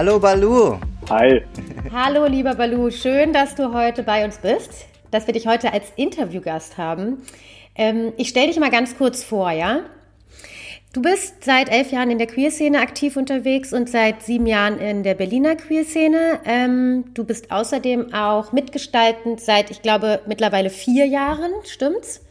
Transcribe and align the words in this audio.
Hallo 0.00 0.18
Balu. 0.18 0.78
Hi. 1.10 1.42
Hallo 1.92 2.24
lieber 2.24 2.54
Balu, 2.54 2.90
schön, 2.90 3.34
dass 3.34 3.54
du 3.54 3.74
heute 3.74 4.02
bei 4.02 4.24
uns 4.24 4.38
bist, 4.38 4.86
dass 5.10 5.26
wir 5.26 5.34
dich 5.34 5.46
heute 5.46 5.74
als 5.74 5.92
Interviewgast 5.94 6.78
haben. 6.78 7.18
Ähm, 7.74 8.14
ich 8.16 8.30
stelle 8.30 8.46
dich 8.46 8.58
mal 8.58 8.70
ganz 8.70 8.96
kurz 8.96 9.22
vor, 9.22 9.50
ja? 9.50 9.80
Du 10.94 11.02
bist 11.02 11.44
seit 11.44 11.68
elf 11.68 11.92
Jahren 11.92 12.10
in 12.10 12.16
der 12.16 12.28
Queerszene 12.28 12.80
aktiv 12.80 13.18
unterwegs 13.18 13.74
und 13.74 13.90
seit 13.90 14.22
sieben 14.22 14.46
Jahren 14.46 14.78
in 14.78 15.02
der 15.02 15.12
Berliner 15.12 15.54
Queerszene. 15.54 16.40
Ähm, 16.46 17.04
du 17.12 17.24
bist 17.24 17.50
außerdem 17.50 18.14
auch 18.14 18.52
mitgestaltend 18.52 19.42
seit, 19.42 19.70
ich 19.70 19.82
glaube, 19.82 20.22
mittlerweile 20.26 20.70
vier 20.70 21.04
Jahren, 21.04 21.50
stimmt's? 21.66 22.22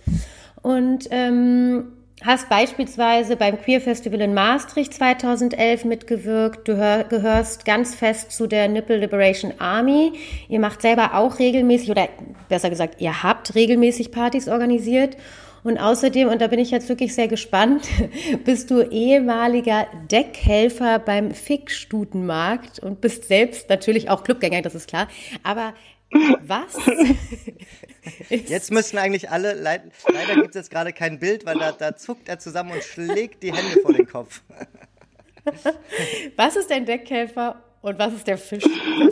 Und 0.64 1.08
ähm, 1.12 1.99
hast 2.26 2.50
beispielsweise 2.50 3.36
beim 3.36 3.62
Queer 3.62 3.82
Festival 3.82 4.22
in 4.22 4.34
Maastricht 4.34 4.94
2011 4.94 5.86
mitgewirkt. 5.86 6.68
Du 6.68 6.76
hör, 6.76 7.04
gehörst 7.06 7.66
ganz 7.66 7.96
fest 7.96 8.32
zu 8.32 8.48
der 8.48 8.68
Nipple 8.68 8.98
Liberation 8.98 9.54
Army. 9.60 10.14
Ihr 10.50 10.60
macht 10.60 10.82
selber 10.82 11.16
auch 11.16 11.40
regelmäßig, 11.40 11.92
oder 11.92 12.10
besser 12.50 12.70
gesagt, 12.70 13.00
ihr 13.00 13.24
habt 13.24 13.56
regelmäßig 13.56 14.12
Partys 14.12 14.50
organisiert. 14.50 15.16
Und 15.64 15.78
außerdem, 15.78 16.30
und 16.30 16.42
da 16.42 16.48
bin 16.48 16.60
ich 16.60 16.72
jetzt 16.72 16.88
wirklich 16.90 17.14
sehr 17.14 17.28
gespannt, 17.28 17.88
bist 18.46 18.72
du 18.72 18.82
ehemaliger 18.82 19.88
Deckhelfer 20.10 21.00
beim 21.00 21.32
Fickstutenmarkt 21.32 22.80
und 22.80 23.02
bist 23.02 23.26
selbst 23.26 23.70
natürlich 23.70 24.10
auch 24.10 24.24
Clubgänger, 24.24 24.62
das 24.62 24.76
ist 24.76 24.88
klar. 24.88 25.08
Aber 25.44 25.74
was? 26.12 26.78
jetzt 28.30 28.72
müssen 28.72 28.98
eigentlich 28.98 29.30
alle, 29.30 29.54
leider 29.54 30.36
gibt 30.36 30.50
es 30.50 30.56
jetzt 30.56 30.72
gerade 30.72 30.94
kein 30.94 31.20
Bild, 31.20 31.46
weil 31.46 31.58
da, 31.58 31.72
da 31.72 31.96
zuckt 31.96 32.30
er 32.30 32.40
zusammen 32.40 32.72
und 32.72 32.84
schlägt 32.84 33.44
die 33.44 33.54
Hände 33.54 33.82
vor 33.82 33.94
den 33.94 34.08
Kopf. 34.08 34.42
was 36.36 36.56
ist 36.56 36.72
ein 36.72 36.86
Deckhelfer 36.86 37.64
und 37.82 38.00
was 38.00 38.14
ist 38.14 38.28
der 38.28 38.38
Fisch, 38.38 38.66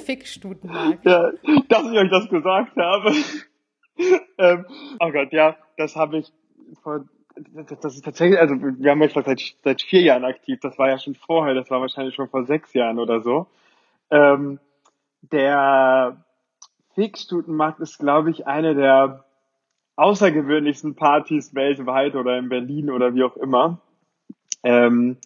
Fickstutenmarkt? 0.06 1.06
Ja, 1.06 1.32
dass 1.70 1.92
ich 1.92 1.98
euch 1.98 2.10
das 2.10 2.30
gesagt 2.30 2.76
habe. 2.76 3.12
ähm, 4.38 4.66
oh 5.00 5.12
Gott, 5.12 5.32
ja, 5.32 5.56
das 5.78 5.96
habe 5.96 6.18
ich 6.18 6.32
vor, 6.82 7.06
das, 7.54 7.80
das 7.80 7.96
ist 7.96 8.06
tatsächlich, 8.06 8.40
also 8.40 8.56
wir 8.56 8.92
haben 8.92 9.02
jetzt 9.02 9.14
seit, 9.14 9.56
seit 9.64 9.82
vier 9.82 10.02
Jahren 10.02 10.26
aktiv, 10.26 10.60
das 10.62 10.78
war 10.78 10.90
ja 10.90 11.00
schon 11.00 11.16
vorher, 11.16 11.54
das 11.54 11.70
war 11.70 11.82
wahrscheinlich 11.82 12.16
schon 12.16 12.30
vor 12.30 12.46
sechs 12.46 12.74
Jahren 12.74 13.00
oder 13.00 13.22
so. 13.22 13.48
Ähm, 14.10 14.60
der 15.22 16.24
Fixstutenmarkt 16.98 17.80
ist, 17.80 18.00
glaube 18.00 18.32
ich, 18.32 18.48
eine 18.48 18.74
der 18.74 19.24
außergewöhnlichsten 19.98 20.96
Partys 20.96 21.54
weltweit 21.54 22.16
oder 22.16 22.40
in 22.40 22.50
Berlin 22.50 22.90
oder 22.90 23.14
wie 23.14 23.24
auch 23.24 23.38
immer. 23.38 23.82
Ähm, 24.64 25.18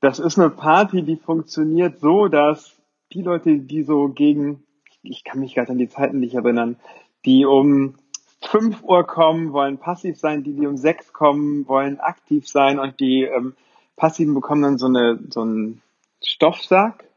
das 0.00 0.20
ist 0.20 0.38
eine 0.38 0.50
Party, 0.50 1.02
die 1.02 1.16
funktioniert 1.16 1.98
so, 1.98 2.28
dass 2.28 2.76
die 3.12 3.22
Leute, 3.22 3.58
die 3.58 3.82
so 3.82 4.08
gegen, 4.08 4.62
ich 5.02 5.24
kann 5.24 5.40
mich 5.40 5.56
gerade 5.56 5.72
an 5.72 5.78
die 5.78 5.88
Zeiten 5.88 6.20
nicht 6.20 6.34
erinnern, 6.34 6.76
die 7.24 7.44
um 7.44 7.96
5 8.42 8.84
Uhr 8.84 9.04
kommen, 9.04 9.52
wollen 9.52 9.78
passiv 9.78 10.16
sein, 10.16 10.44
die, 10.44 10.52
die 10.52 10.68
um 10.68 10.76
6 10.76 11.12
kommen, 11.12 11.66
wollen 11.66 11.98
aktiv 11.98 12.48
sein 12.48 12.78
und 12.78 13.00
die 13.00 13.24
ähm, 13.24 13.56
Passiven 13.96 14.34
bekommen 14.34 14.62
dann 14.62 14.78
so, 14.78 14.86
eine, 14.86 15.18
so 15.28 15.40
einen 15.40 15.82
Stoffsack 16.22 17.09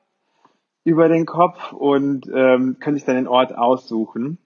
über 0.84 1.08
den 1.08 1.26
Kopf 1.26 1.72
und 1.72 2.28
ähm, 2.34 2.78
können 2.80 2.98
sich 2.98 3.06
dann 3.06 3.16
den 3.16 3.28
Ort 3.28 3.56
aussuchen, 3.56 4.38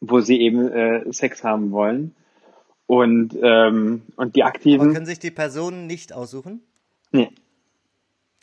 wo 0.00 0.20
sie 0.20 0.40
eben 0.40 0.68
äh, 0.68 1.12
Sex 1.12 1.44
haben 1.44 1.70
wollen. 1.70 2.14
Und, 2.86 3.38
ähm, 3.40 4.02
und 4.16 4.36
die 4.36 4.42
Aktiven. 4.42 4.82
Aber 4.82 4.92
können 4.92 5.06
sich 5.06 5.20
die 5.20 5.30
Personen 5.30 5.86
nicht 5.86 6.12
aussuchen? 6.12 6.62
Nee. 7.10 7.30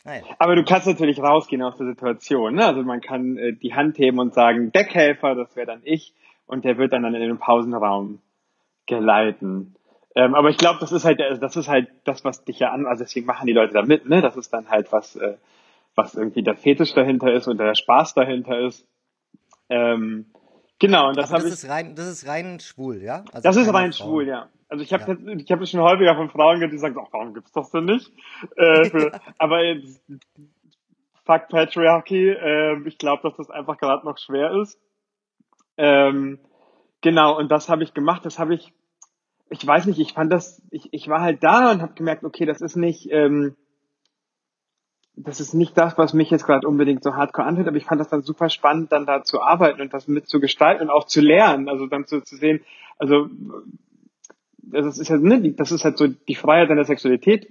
Nein. 0.04 0.22
Ah, 0.28 0.34
Aber 0.38 0.56
du 0.56 0.64
kannst 0.64 0.86
natürlich 0.86 1.20
rausgehen 1.20 1.62
aus 1.62 1.76
der 1.76 1.86
Situation. 1.86 2.54
Ne? 2.54 2.64
Also 2.64 2.82
man 2.82 3.00
kann 3.00 3.36
äh, 3.36 3.52
die 3.52 3.74
Hand 3.74 3.98
heben 3.98 4.18
und 4.18 4.34
sagen, 4.34 4.72
Deckhelfer, 4.72 5.34
das 5.34 5.54
wäre 5.56 5.66
dann 5.66 5.82
ich, 5.84 6.14
und 6.46 6.64
der 6.64 6.78
wird 6.78 6.92
dann, 6.92 7.02
dann 7.02 7.14
in 7.14 7.20
den 7.20 7.38
Pausenraum 7.38 8.20
geleiten. 8.86 9.76
Ähm, 10.16 10.34
aber 10.34 10.50
ich 10.50 10.56
glaube, 10.56 10.78
das 10.80 10.90
ist 10.90 11.04
halt, 11.04 11.20
das 11.20 11.54
ist 11.54 11.68
halt 11.68 11.88
das, 12.04 12.24
was 12.24 12.44
dich 12.44 12.58
ja 12.58 12.72
an, 12.72 12.86
also 12.86 13.04
deswegen 13.04 13.26
machen 13.26 13.46
die 13.46 13.52
Leute 13.52 13.74
da 13.74 13.82
mit, 13.82 14.08
ne? 14.08 14.20
Das 14.20 14.36
ist 14.36 14.52
dann 14.52 14.68
halt 14.68 14.90
was, 14.90 15.14
äh, 15.14 15.36
was 15.94 16.14
irgendwie 16.14 16.42
der 16.42 16.56
Fetisch 16.56 16.94
dahinter 16.94 17.32
ist 17.32 17.46
und 17.48 17.58
der 17.58 17.74
Spaß 17.74 18.14
dahinter 18.14 18.58
ist. 18.60 18.86
Ähm, 19.68 20.26
genau, 20.78 21.08
und 21.08 21.16
das 21.16 21.32
habe 21.32 21.44
ich. 21.46 21.52
Ist 21.52 21.68
rein, 21.68 21.94
das 21.94 22.06
ist 22.06 22.26
rein 22.26 22.60
schwul, 22.60 23.02
ja? 23.02 23.24
Also 23.32 23.48
das 23.48 23.56
ist 23.56 23.72
rein 23.72 23.92
Frauen. 23.92 24.08
schwul, 24.08 24.28
ja. 24.28 24.48
Also 24.68 24.84
ich 24.84 24.92
habe 24.92 25.18
ja. 25.20 25.32
ich 25.34 25.50
habe 25.50 25.66
schon 25.66 25.80
häufiger 25.80 26.14
von 26.14 26.30
Frauen 26.30 26.56
gehört, 26.56 26.72
die 26.72 26.78
sagen, 26.78 26.96
ach, 27.00 27.08
warum 27.10 27.34
gibt's 27.34 27.52
das 27.52 27.70
denn 27.70 27.84
nicht? 27.86 28.12
Äh, 28.56 28.84
für, 28.90 29.20
aber 29.38 29.64
jetzt, 29.64 30.00
fuck 31.24 31.48
Patriarchy, 31.48 32.30
äh, 32.30 32.88
ich 32.88 32.98
glaube, 32.98 33.22
dass 33.22 33.36
das 33.36 33.50
einfach 33.50 33.78
gerade 33.78 34.06
noch 34.06 34.18
schwer 34.18 34.52
ist. 34.60 34.78
Ähm, 35.76 36.38
genau, 37.00 37.38
und 37.38 37.50
das 37.50 37.68
habe 37.68 37.82
ich 37.82 37.94
gemacht, 37.94 38.24
das 38.24 38.38
habe 38.38 38.54
ich, 38.54 38.72
ich 39.48 39.66
weiß 39.66 39.86
nicht, 39.86 39.98
ich 39.98 40.12
fand 40.12 40.32
das, 40.32 40.62
ich, 40.70 40.92
ich 40.92 41.08
war 41.08 41.20
halt 41.20 41.42
da 41.42 41.72
und 41.72 41.82
habe 41.82 41.94
gemerkt, 41.94 42.24
okay, 42.24 42.46
das 42.46 42.60
ist 42.60 42.76
nicht, 42.76 43.10
ähm, 43.10 43.56
das 45.24 45.40
ist 45.40 45.54
nicht 45.54 45.76
das, 45.76 45.98
was 45.98 46.14
mich 46.14 46.30
jetzt 46.30 46.46
gerade 46.46 46.66
unbedingt 46.66 47.02
so 47.02 47.14
hardcore 47.14 47.46
anhört, 47.46 47.68
aber 47.68 47.76
ich 47.76 47.84
fand 47.84 48.00
das 48.00 48.08
dann 48.08 48.22
super 48.22 48.48
spannend, 48.48 48.92
dann 48.92 49.06
da 49.06 49.22
zu 49.22 49.40
arbeiten 49.42 49.80
und 49.80 49.92
das 49.92 50.08
mitzugestalten 50.08 50.88
und 50.88 50.90
auch 50.90 51.04
zu 51.04 51.20
lernen. 51.20 51.68
Also 51.68 51.86
dann 51.86 52.06
zu, 52.06 52.20
zu 52.20 52.36
sehen, 52.36 52.60
also 52.98 53.28
das 54.58 54.98
ist 54.98 55.10
halt, 55.10 55.22
ne, 55.22 55.52
das 55.52 55.72
ist 55.72 55.84
halt 55.84 55.98
so 55.98 56.06
die 56.06 56.34
Freiheit 56.34 56.70
deiner 56.70 56.84
Sexualität 56.84 57.48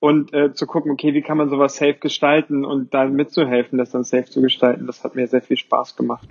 und 0.00 0.32
äh, 0.32 0.52
zu 0.52 0.66
gucken, 0.66 0.92
okay, 0.92 1.14
wie 1.14 1.22
kann 1.22 1.38
man 1.38 1.50
sowas 1.50 1.76
safe 1.76 1.94
gestalten 1.94 2.64
und 2.64 2.94
dann 2.94 3.14
mitzuhelfen, 3.14 3.78
das 3.78 3.90
dann 3.90 4.04
safe 4.04 4.26
zu 4.26 4.42
gestalten. 4.42 4.86
Das 4.86 5.02
hat 5.02 5.14
mir 5.14 5.26
sehr 5.26 5.42
viel 5.42 5.56
Spaß 5.56 5.96
gemacht. 5.96 6.28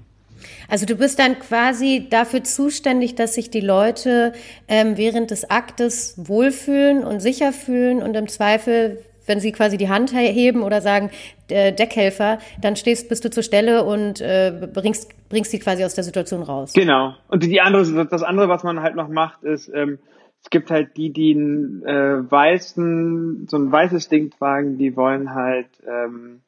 Also 0.69 0.85
du 0.85 0.95
bist 0.95 1.19
dann 1.19 1.39
quasi 1.39 2.07
dafür 2.09 2.43
zuständig, 2.43 3.15
dass 3.15 3.35
sich 3.35 3.49
die 3.49 3.61
Leute 3.61 4.33
ähm, 4.67 4.97
während 4.97 5.31
des 5.31 5.49
Aktes 5.49 6.15
wohlfühlen 6.17 7.03
und 7.03 7.19
sicher 7.19 7.51
fühlen 7.51 8.01
und 8.01 8.15
im 8.15 8.27
Zweifel 8.27 9.03
wenn 9.27 9.39
sie 9.39 9.51
quasi 9.51 9.77
die 9.77 9.89
Hand 9.89 10.13
heben 10.13 10.63
oder 10.63 10.81
sagen 10.81 11.09
äh, 11.49 11.71
Deckhelfer, 11.71 12.39
dann 12.61 12.75
stehst, 12.75 13.09
bist 13.09 13.25
du 13.25 13.29
zur 13.29 13.43
Stelle 13.43 13.83
und 13.83 14.21
äh, 14.21 14.69
bringst, 14.73 15.11
bringst 15.29 15.51
sie 15.51 15.59
quasi 15.59 15.83
aus 15.83 15.95
der 15.95 16.03
Situation 16.03 16.43
raus. 16.43 16.73
Genau. 16.73 17.15
Und 17.27 17.43
die 17.43 17.61
andere, 17.61 18.05
das 18.05 18.23
andere, 18.23 18.49
was 18.49 18.63
man 18.63 18.81
halt 18.81 18.95
noch 18.95 19.07
macht, 19.07 19.43
ist, 19.43 19.71
ähm, 19.73 19.99
es 20.45 20.49
gibt 20.51 20.69
halt 20.69 20.95
die, 20.95 21.11
die 21.11 21.33
einen 21.33 21.83
äh, 21.85 22.31
weißen, 22.31 23.47
so 23.47 23.57
ein 23.57 23.71
weißes 23.71 24.09
Ding 24.09 24.29
tragen, 24.29 24.77
die 24.77 24.95
wollen 24.95 25.33
halt, 25.33 25.69
ähm, 25.87 26.41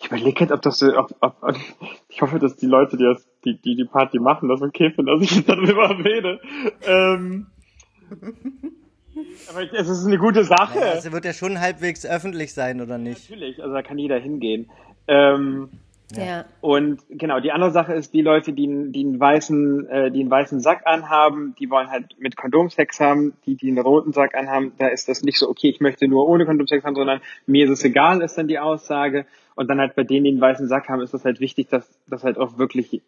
ich 0.00 0.06
überlege 0.06 0.40
jetzt, 0.40 0.52
ob 0.52 0.62
das 0.62 0.78
so, 0.78 0.96
ob, 0.96 1.14
ob, 1.20 1.34
ich 2.08 2.22
hoffe, 2.22 2.38
dass 2.38 2.56
die 2.56 2.66
Leute, 2.66 2.96
die 2.96 3.04
das, 3.04 3.28
die, 3.44 3.60
die, 3.60 3.76
die 3.76 3.84
Party 3.84 4.18
machen, 4.18 4.48
das 4.48 4.62
okay 4.62 4.90
finden, 4.90 5.18
dass 5.18 5.22
ich 5.22 5.44
darüber 5.46 5.98
rede. 5.98 6.40
Ähm, 6.86 7.46
aber 9.50 9.72
es 9.72 9.88
ist 9.88 10.06
eine 10.06 10.18
gute 10.18 10.44
Sache. 10.44 10.78
Ja, 10.78 10.92
also 10.92 11.12
wird 11.12 11.24
ja 11.24 11.32
schon 11.32 11.60
halbwegs 11.60 12.04
öffentlich 12.04 12.54
sein, 12.54 12.80
oder 12.80 12.98
nicht? 12.98 13.30
Natürlich, 13.30 13.62
also 13.62 13.74
da 13.74 13.82
kann 13.82 13.98
jeder 13.98 14.18
hingehen. 14.18 14.70
Ähm, 15.06 15.70
ja. 16.16 16.44
Und 16.60 17.00
genau, 17.08 17.40
die 17.40 17.50
andere 17.50 17.70
Sache 17.70 17.94
ist, 17.94 18.12
die 18.12 18.22
Leute, 18.22 18.52
die, 18.52 18.92
die 18.92 19.04
einen 19.04 19.18
weißen, 19.18 19.88
äh, 19.88 20.10
die 20.10 20.20
einen 20.20 20.30
weißen 20.30 20.60
Sack 20.60 20.86
anhaben, 20.86 21.54
die 21.58 21.70
wollen 21.70 21.90
halt 21.90 22.16
mit 22.18 22.36
Kondom 22.36 22.68
Sex 22.68 23.00
haben, 23.00 23.34
die, 23.46 23.56
die 23.56 23.68
einen 23.68 23.78
roten 23.78 24.12
Sack 24.12 24.34
anhaben, 24.34 24.72
da 24.78 24.88
ist 24.88 25.08
das 25.08 25.22
nicht 25.22 25.38
so, 25.38 25.48
okay, 25.48 25.70
ich 25.70 25.80
möchte 25.80 26.06
nur 26.06 26.28
ohne 26.28 26.46
Kondom 26.46 26.66
Sex 26.66 26.84
haben, 26.84 26.94
sondern 26.94 27.20
mir 27.46 27.64
ist 27.64 27.70
es 27.70 27.84
egal, 27.84 28.22
ist 28.22 28.36
dann 28.36 28.48
die 28.48 28.58
Aussage. 28.58 29.26
Und 29.56 29.68
dann 29.68 29.78
halt 29.78 29.94
bei 29.94 30.02
denen, 30.02 30.24
die 30.24 30.30
einen 30.30 30.40
weißen 30.40 30.68
Sack 30.68 30.88
haben, 30.88 31.00
ist 31.00 31.14
das 31.14 31.24
halt 31.24 31.40
wichtig, 31.40 31.68
dass, 31.68 31.88
dass 32.08 32.24
halt 32.24 32.38
auch 32.38 32.58
wirklich 32.58 33.02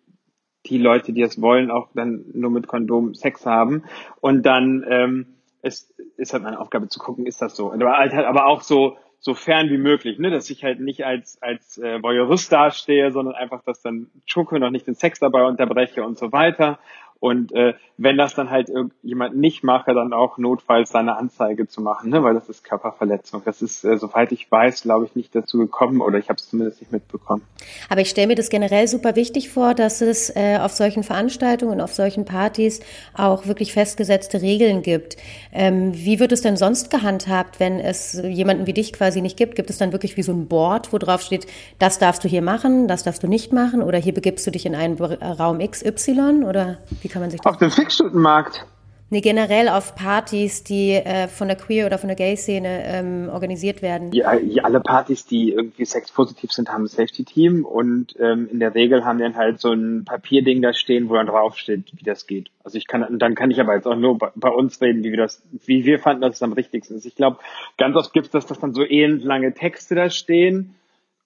die 0.66 0.78
Leute, 0.78 1.12
die 1.12 1.22
es 1.22 1.40
wollen, 1.40 1.70
auch 1.70 1.88
dann 1.94 2.24
nur 2.32 2.50
mit 2.50 2.66
Kondom 2.66 3.14
Sex 3.14 3.46
haben. 3.46 3.84
Und 4.20 4.44
dann, 4.44 4.84
ähm, 4.88 5.26
es 5.66 5.92
ist 6.16 6.32
halt 6.32 6.42
meine 6.42 6.60
Aufgabe 6.60 6.88
zu 6.88 6.98
gucken, 6.98 7.26
ist 7.26 7.42
das 7.42 7.56
so. 7.56 7.72
Aber 7.72 7.98
halt, 7.98 8.14
aber 8.14 8.46
auch 8.46 8.62
so, 8.62 8.96
so 9.18 9.34
fern 9.34 9.68
wie 9.70 9.78
möglich, 9.78 10.18
ne? 10.18 10.30
dass 10.30 10.48
ich 10.50 10.62
halt 10.62 10.80
nicht 10.80 11.04
als, 11.04 11.42
als 11.42 11.78
äh, 11.78 12.02
Voyeurist 12.02 12.52
dastehe, 12.52 13.10
sondern 13.10 13.34
einfach, 13.34 13.62
dass 13.64 13.82
dann 13.82 14.08
Schoko 14.24 14.58
noch 14.58 14.70
nicht 14.70 14.86
den 14.86 14.94
Sex 14.94 15.18
dabei 15.18 15.44
unterbreche 15.44 16.04
und 16.04 16.18
so 16.18 16.30
weiter. 16.32 16.78
Und 17.20 17.52
äh, 17.52 17.74
wenn 17.98 18.18
das 18.18 18.34
dann 18.34 18.50
halt 18.50 18.70
jemand 19.02 19.36
nicht 19.36 19.64
mache, 19.64 19.94
dann 19.94 20.12
auch 20.12 20.36
notfalls 20.38 20.90
seine 20.90 21.16
Anzeige 21.16 21.66
zu 21.66 21.80
machen, 21.80 22.10
ne? 22.10 22.22
weil 22.22 22.34
das 22.34 22.48
ist 22.48 22.62
Körperverletzung. 22.62 23.42
Das 23.44 23.62
ist, 23.62 23.84
äh, 23.84 23.96
soweit 23.96 24.32
ich 24.32 24.50
weiß, 24.50 24.82
glaube 24.82 25.06
ich, 25.06 25.16
nicht 25.16 25.34
dazu 25.34 25.58
gekommen 25.58 26.00
oder 26.02 26.18
ich 26.18 26.28
habe 26.28 26.36
es 26.36 26.48
zumindest 26.48 26.80
nicht 26.80 26.92
mitbekommen. 26.92 27.42
Aber 27.88 28.02
ich 28.02 28.10
stelle 28.10 28.26
mir 28.26 28.34
das 28.34 28.50
generell 28.50 28.86
super 28.86 29.16
wichtig 29.16 29.48
vor, 29.48 29.74
dass 29.74 30.02
es 30.02 30.34
äh, 30.36 30.58
auf 30.60 30.72
solchen 30.72 31.02
Veranstaltungen 31.02 31.80
auf 31.80 31.94
solchen 31.94 32.24
Partys 32.24 32.80
auch 33.14 33.46
wirklich 33.46 33.72
festgesetzte 33.72 34.42
Regeln 34.42 34.82
gibt. 34.82 35.16
Ähm, 35.52 35.92
wie 35.94 36.20
wird 36.20 36.32
es 36.32 36.42
denn 36.42 36.56
sonst 36.56 36.90
gehandhabt, 36.90 37.60
wenn 37.60 37.80
es 37.80 38.20
jemanden 38.22 38.66
wie 38.66 38.74
dich 38.74 38.92
quasi 38.92 39.22
nicht 39.22 39.36
gibt? 39.36 39.54
Gibt 39.54 39.70
es 39.70 39.78
dann 39.78 39.92
wirklich 39.92 40.16
wie 40.16 40.22
so 40.22 40.32
ein 40.32 40.48
Board, 40.48 40.92
wo 40.92 40.98
drauf 40.98 41.22
steht, 41.22 41.46
das 41.78 41.98
darfst 41.98 42.24
du 42.24 42.28
hier 42.28 42.42
machen, 42.42 42.88
das 42.88 43.04
darfst 43.04 43.22
du 43.22 43.28
nicht 43.28 43.52
machen 43.52 43.82
oder 43.82 43.98
hier 43.98 44.14
begibst 44.14 44.46
du 44.46 44.50
dich 44.50 44.66
in 44.66 44.74
einen 44.74 44.96
Raum 44.98 45.58
XY 45.58 46.44
oder 46.44 46.78
wie 47.06 47.08
kann 47.08 47.22
man 47.22 47.30
sich 47.30 47.40
das 47.40 47.52
Auf 47.52 47.58
dem 47.58 47.70
Fixstutenmarkt. 47.70 48.66
Nee, 49.08 49.20
generell 49.20 49.68
auf 49.68 49.94
Partys, 49.94 50.64
die 50.64 50.90
äh, 50.94 51.28
von 51.28 51.46
der 51.46 51.56
Queer- 51.56 51.86
oder 51.86 51.96
von 51.96 52.08
der 52.08 52.16
Gay-Szene 52.16 52.82
ähm, 52.86 53.28
organisiert 53.32 53.80
werden. 53.80 54.10
Ja, 54.12 54.32
alle 54.64 54.80
Partys, 54.80 55.24
die 55.24 55.52
irgendwie 55.52 55.84
sexpositiv 55.84 56.50
sind, 56.50 56.68
haben 56.70 56.82
ein 56.82 56.88
Safety-Team 56.88 57.64
und 57.64 58.16
ähm, 58.18 58.48
in 58.50 58.58
der 58.58 58.74
Regel 58.74 59.04
haben 59.04 59.18
die 59.18 59.22
dann 59.22 59.36
halt 59.36 59.60
so 59.60 59.70
ein 59.70 60.04
Papierding 60.04 60.60
da 60.60 60.72
stehen, 60.72 61.08
wo 61.08 61.14
dann 61.14 61.28
draufsteht, 61.28 61.84
wie 61.92 62.02
das 62.02 62.26
geht. 62.26 62.50
Also 62.64 62.78
ich 62.78 62.88
kann, 62.88 63.16
dann 63.20 63.36
kann 63.36 63.52
ich 63.52 63.60
aber 63.60 63.76
jetzt 63.76 63.86
auch 63.86 63.94
nur 63.94 64.18
bei, 64.18 64.32
bei 64.34 64.48
uns 64.48 64.80
reden, 64.80 65.04
wie 65.04 65.12
wir 65.12 65.18
das, 65.18 65.40
wie 65.64 65.84
wir 65.84 66.00
fanden, 66.00 66.22
dass 66.22 66.34
es 66.34 66.42
am 66.42 66.56
wichtigsten 66.56 66.96
ist. 66.96 67.06
Ich 67.06 67.14
glaube, 67.14 67.38
ganz 67.78 67.94
oft 67.94 68.12
gibt 68.12 68.26
es 68.26 68.32
das, 68.32 68.46
dass 68.46 68.58
dann 68.58 68.74
so 68.74 68.82
elend 68.82 69.22
lange 69.22 69.54
Texte 69.54 69.94
da 69.94 70.10
stehen. 70.10 70.74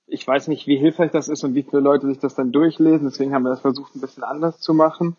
Ich 0.07 0.27
weiß 0.27 0.49
nicht, 0.49 0.67
wie 0.67 0.77
hilfreich 0.77 1.13
das 1.13 1.29
ist 1.29 1.45
und 1.45 1.55
wie 1.55 1.63
viele 1.63 1.81
Leute 1.81 2.09
sich 2.09 2.19
das 2.19 2.35
dann 2.35 2.53
durchlesen. 2.53 3.09
Deswegen 3.09 3.33
haben 3.33 3.45
wir 3.45 3.51
das 3.51 3.61
versucht, 3.61 3.95
ein 3.95 4.03
bisschen 4.03 4.23
anders 4.23 4.61
zu 4.61 4.75
machen. 4.75 5.17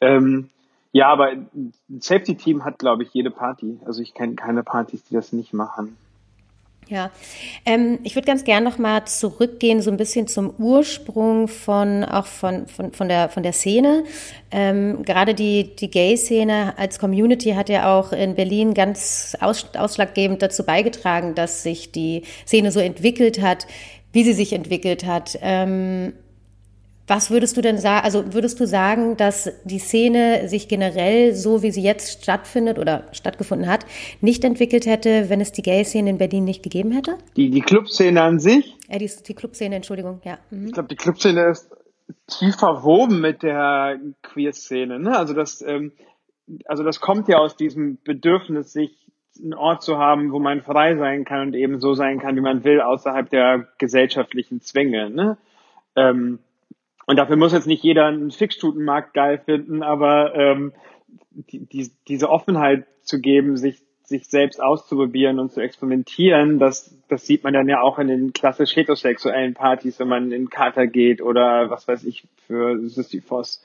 Ähm, 0.00 0.48
ja, 0.92 1.08
aber 1.08 1.28
ein 1.28 1.72
Safety-Team 2.00 2.64
hat, 2.64 2.78
glaube 2.78 3.04
ich, 3.04 3.10
jede 3.12 3.30
Party. 3.30 3.78
Also 3.84 4.02
ich 4.02 4.14
kenne 4.14 4.34
keine 4.34 4.62
Partys, 4.62 5.04
die 5.04 5.14
das 5.14 5.32
nicht 5.32 5.52
machen. 5.52 5.96
Ja, 6.90 7.12
ähm, 7.66 8.00
ich 8.02 8.16
würde 8.16 8.26
ganz 8.26 8.42
gern 8.42 8.64
noch 8.64 8.76
mal 8.76 9.04
zurückgehen, 9.04 9.80
so 9.80 9.92
ein 9.92 9.96
bisschen 9.96 10.26
zum 10.26 10.52
Ursprung 10.58 11.46
von 11.46 12.04
auch 12.04 12.26
von 12.26 12.66
von 12.66 12.90
von 12.90 13.08
der 13.08 13.28
von 13.28 13.44
der 13.44 13.52
Szene. 13.52 14.02
Ähm, 14.50 15.04
gerade 15.04 15.34
die 15.34 15.76
die 15.76 15.88
Gay-Szene 15.88 16.74
als 16.78 16.98
Community 16.98 17.52
hat 17.52 17.68
ja 17.68 17.96
auch 17.96 18.12
in 18.12 18.34
Berlin 18.34 18.74
ganz 18.74 19.36
aus, 19.40 19.68
ausschlaggebend 19.76 20.42
dazu 20.42 20.64
beigetragen, 20.64 21.36
dass 21.36 21.62
sich 21.62 21.92
die 21.92 22.24
Szene 22.44 22.72
so 22.72 22.80
entwickelt 22.80 23.40
hat, 23.40 23.68
wie 24.12 24.24
sie 24.24 24.32
sich 24.32 24.52
entwickelt 24.52 25.06
hat. 25.06 25.38
Ähm, 25.42 26.14
was 27.10 27.32
würdest 27.32 27.56
du 27.56 27.60
denn 27.60 27.76
sagen, 27.76 28.04
also 28.04 28.32
würdest 28.32 28.60
du 28.60 28.68
sagen, 28.68 29.16
dass 29.16 29.50
die 29.64 29.80
Szene 29.80 30.48
sich 30.48 30.68
generell 30.68 31.34
so, 31.34 31.60
wie 31.64 31.72
sie 31.72 31.82
jetzt 31.82 32.22
stattfindet 32.22 32.78
oder 32.78 33.08
stattgefunden 33.10 33.68
hat, 33.68 33.84
nicht 34.20 34.44
entwickelt 34.44 34.86
hätte, 34.86 35.28
wenn 35.28 35.40
es 35.40 35.50
die 35.50 35.62
Gay-Szene 35.62 36.08
in 36.08 36.18
Berlin 36.18 36.44
nicht 36.44 36.62
gegeben 36.62 36.92
hätte? 36.92 37.18
Die, 37.36 37.50
die 37.50 37.62
Clubszene 37.62 38.22
an 38.22 38.38
sich? 38.38 38.76
Ja, 38.88 38.98
die, 38.98 39.10
die 39.26 39.34
Clubszene, 39.34 39.74
Entschuldigung, 39.74 40.20
ja. 40.24 40.38
Mhm. 40.50 40.66
Ich 40.66 40.72
glaube, 40.72 40.88
die 40.88 40.94
Clubszene 40.94 41.50
ist 41.50 41.68
tief 42.28 42.54
verwoben 42.54 43.20
mit 43.20 43.42
der 43.42 43.98
Queer-Szene. 44.22 45.00
Ne? 45.00 45.18
Also 45.18 45.34
das, 45.34 45.62
ähm, 45.66 45.90
also 46.66 46.84
das 46.84 47.00
kommt 47.00 47.26
ja 47.26 47.38
aus 47.38 47.56
diesem 47.56 47.98
Bedürfnis, 48.04 48.72
sich 48.72 48.96
einen 49.42 49.54
Ort 49.54 49.82
zu 49.82 49.98
haben, 49.98 50.30
wo 50.30 50.38
man 50.38 50.62
frei 50.62 50.96
sein 50.96 51.24
kann 51.24 51.48
und 51.48 51.54
eben 51.54 51.80
so 51.80 51.94
sein 51.94 52.20
kann, 52.20 52.36
wie 52.36 52.40
man 52.40 52.62
will, 52.62 52.80
außerhalb 52.80 53.28
der 53.30 53.66
gesellschaftlichen 53.78 54.60
Zwänge. 54.60 55.10
Ne? 55.10 55.38
Ähm, 55.96 56.38
und 57.10 57.16
dafür 57.16 57.34
muss 57.34 57.52
jetzt 57.52 57.66
nicht 57.66 57.82
jeder 57.82 58.06
einen 58.06 58.30
Fixstutenmarkt 58.30 59.14
geil 59.14 59.42
finden, 59.44 59.82
aber 59.82 60.32
ähm, 60.36 60.72
die, 61.32 61.66
die, 61.66 61.90
diese 62.06 62.30
Offenheit 62.30 62.86
zu 63.02 63.20
geben, 63.20 63.56
sich 63.56 63.82
sich 64.04 64.28
selbst 64.28 64.62
auszuprobieren 64.62 65.40
und 65.40 65.50
zu 65.50 65.60
experimentieren, 65.60 66.60
das, 66.60 66.96
das 67.08 67.26
sieht 67.26 67.42
man 67.42 67.52
dann 67.52 67.68
ja 67.68 67.80
auch 67.80 67.98
in 67.98 68.06
den 68.06 68.32
klassisch 68.32 68.76
heterosexuellen 68.76 69.54
Partys, 69.54 69.98
wenn 69.98 70.06
man 70.06 70.30
in 70.30 70.50
Kater 70.50 70.86
geht 70.86 71.20
oder 71.20 71.68
was 71.68 71.88
weiß 71.88 72.04
ich 72.04 72.28
für 72.46 72.78
Sisyphos, 72.88 73.64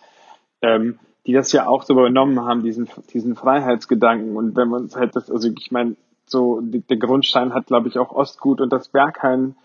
ähm, 0.63 0.97
die 1.27 1.33
das 1.33 1.51
ja 1.51 1.67
auch 1.67 1.83
so 1.83 1.93
übernommen 1.93 2.39
haben, 2.41 2.63
diesen, 2.63 2.89
diesen 3.13 3.35
Freiheitsgedanken. 3.35 4.35
Und 4.37 4.55
wenn 4.55 4.69
man 4.69 4.89
halt 4.95 5.15
das, 5.15 5.29
also 5.29 5.51
ich 5.55 5.71
meine, 5.71 5.95
so 6.25 6.61
der 6.61 6.97
Grundstein 6.97 7.53
hat, 7.53 7.67
glaube 7.67 7.89
ich, 7.89 7.99
auch 7.99 8.11
Ostgut 8.11 8.59
und 8.59 8.73
das 8.73 8.89
Berghain 8.89 9.55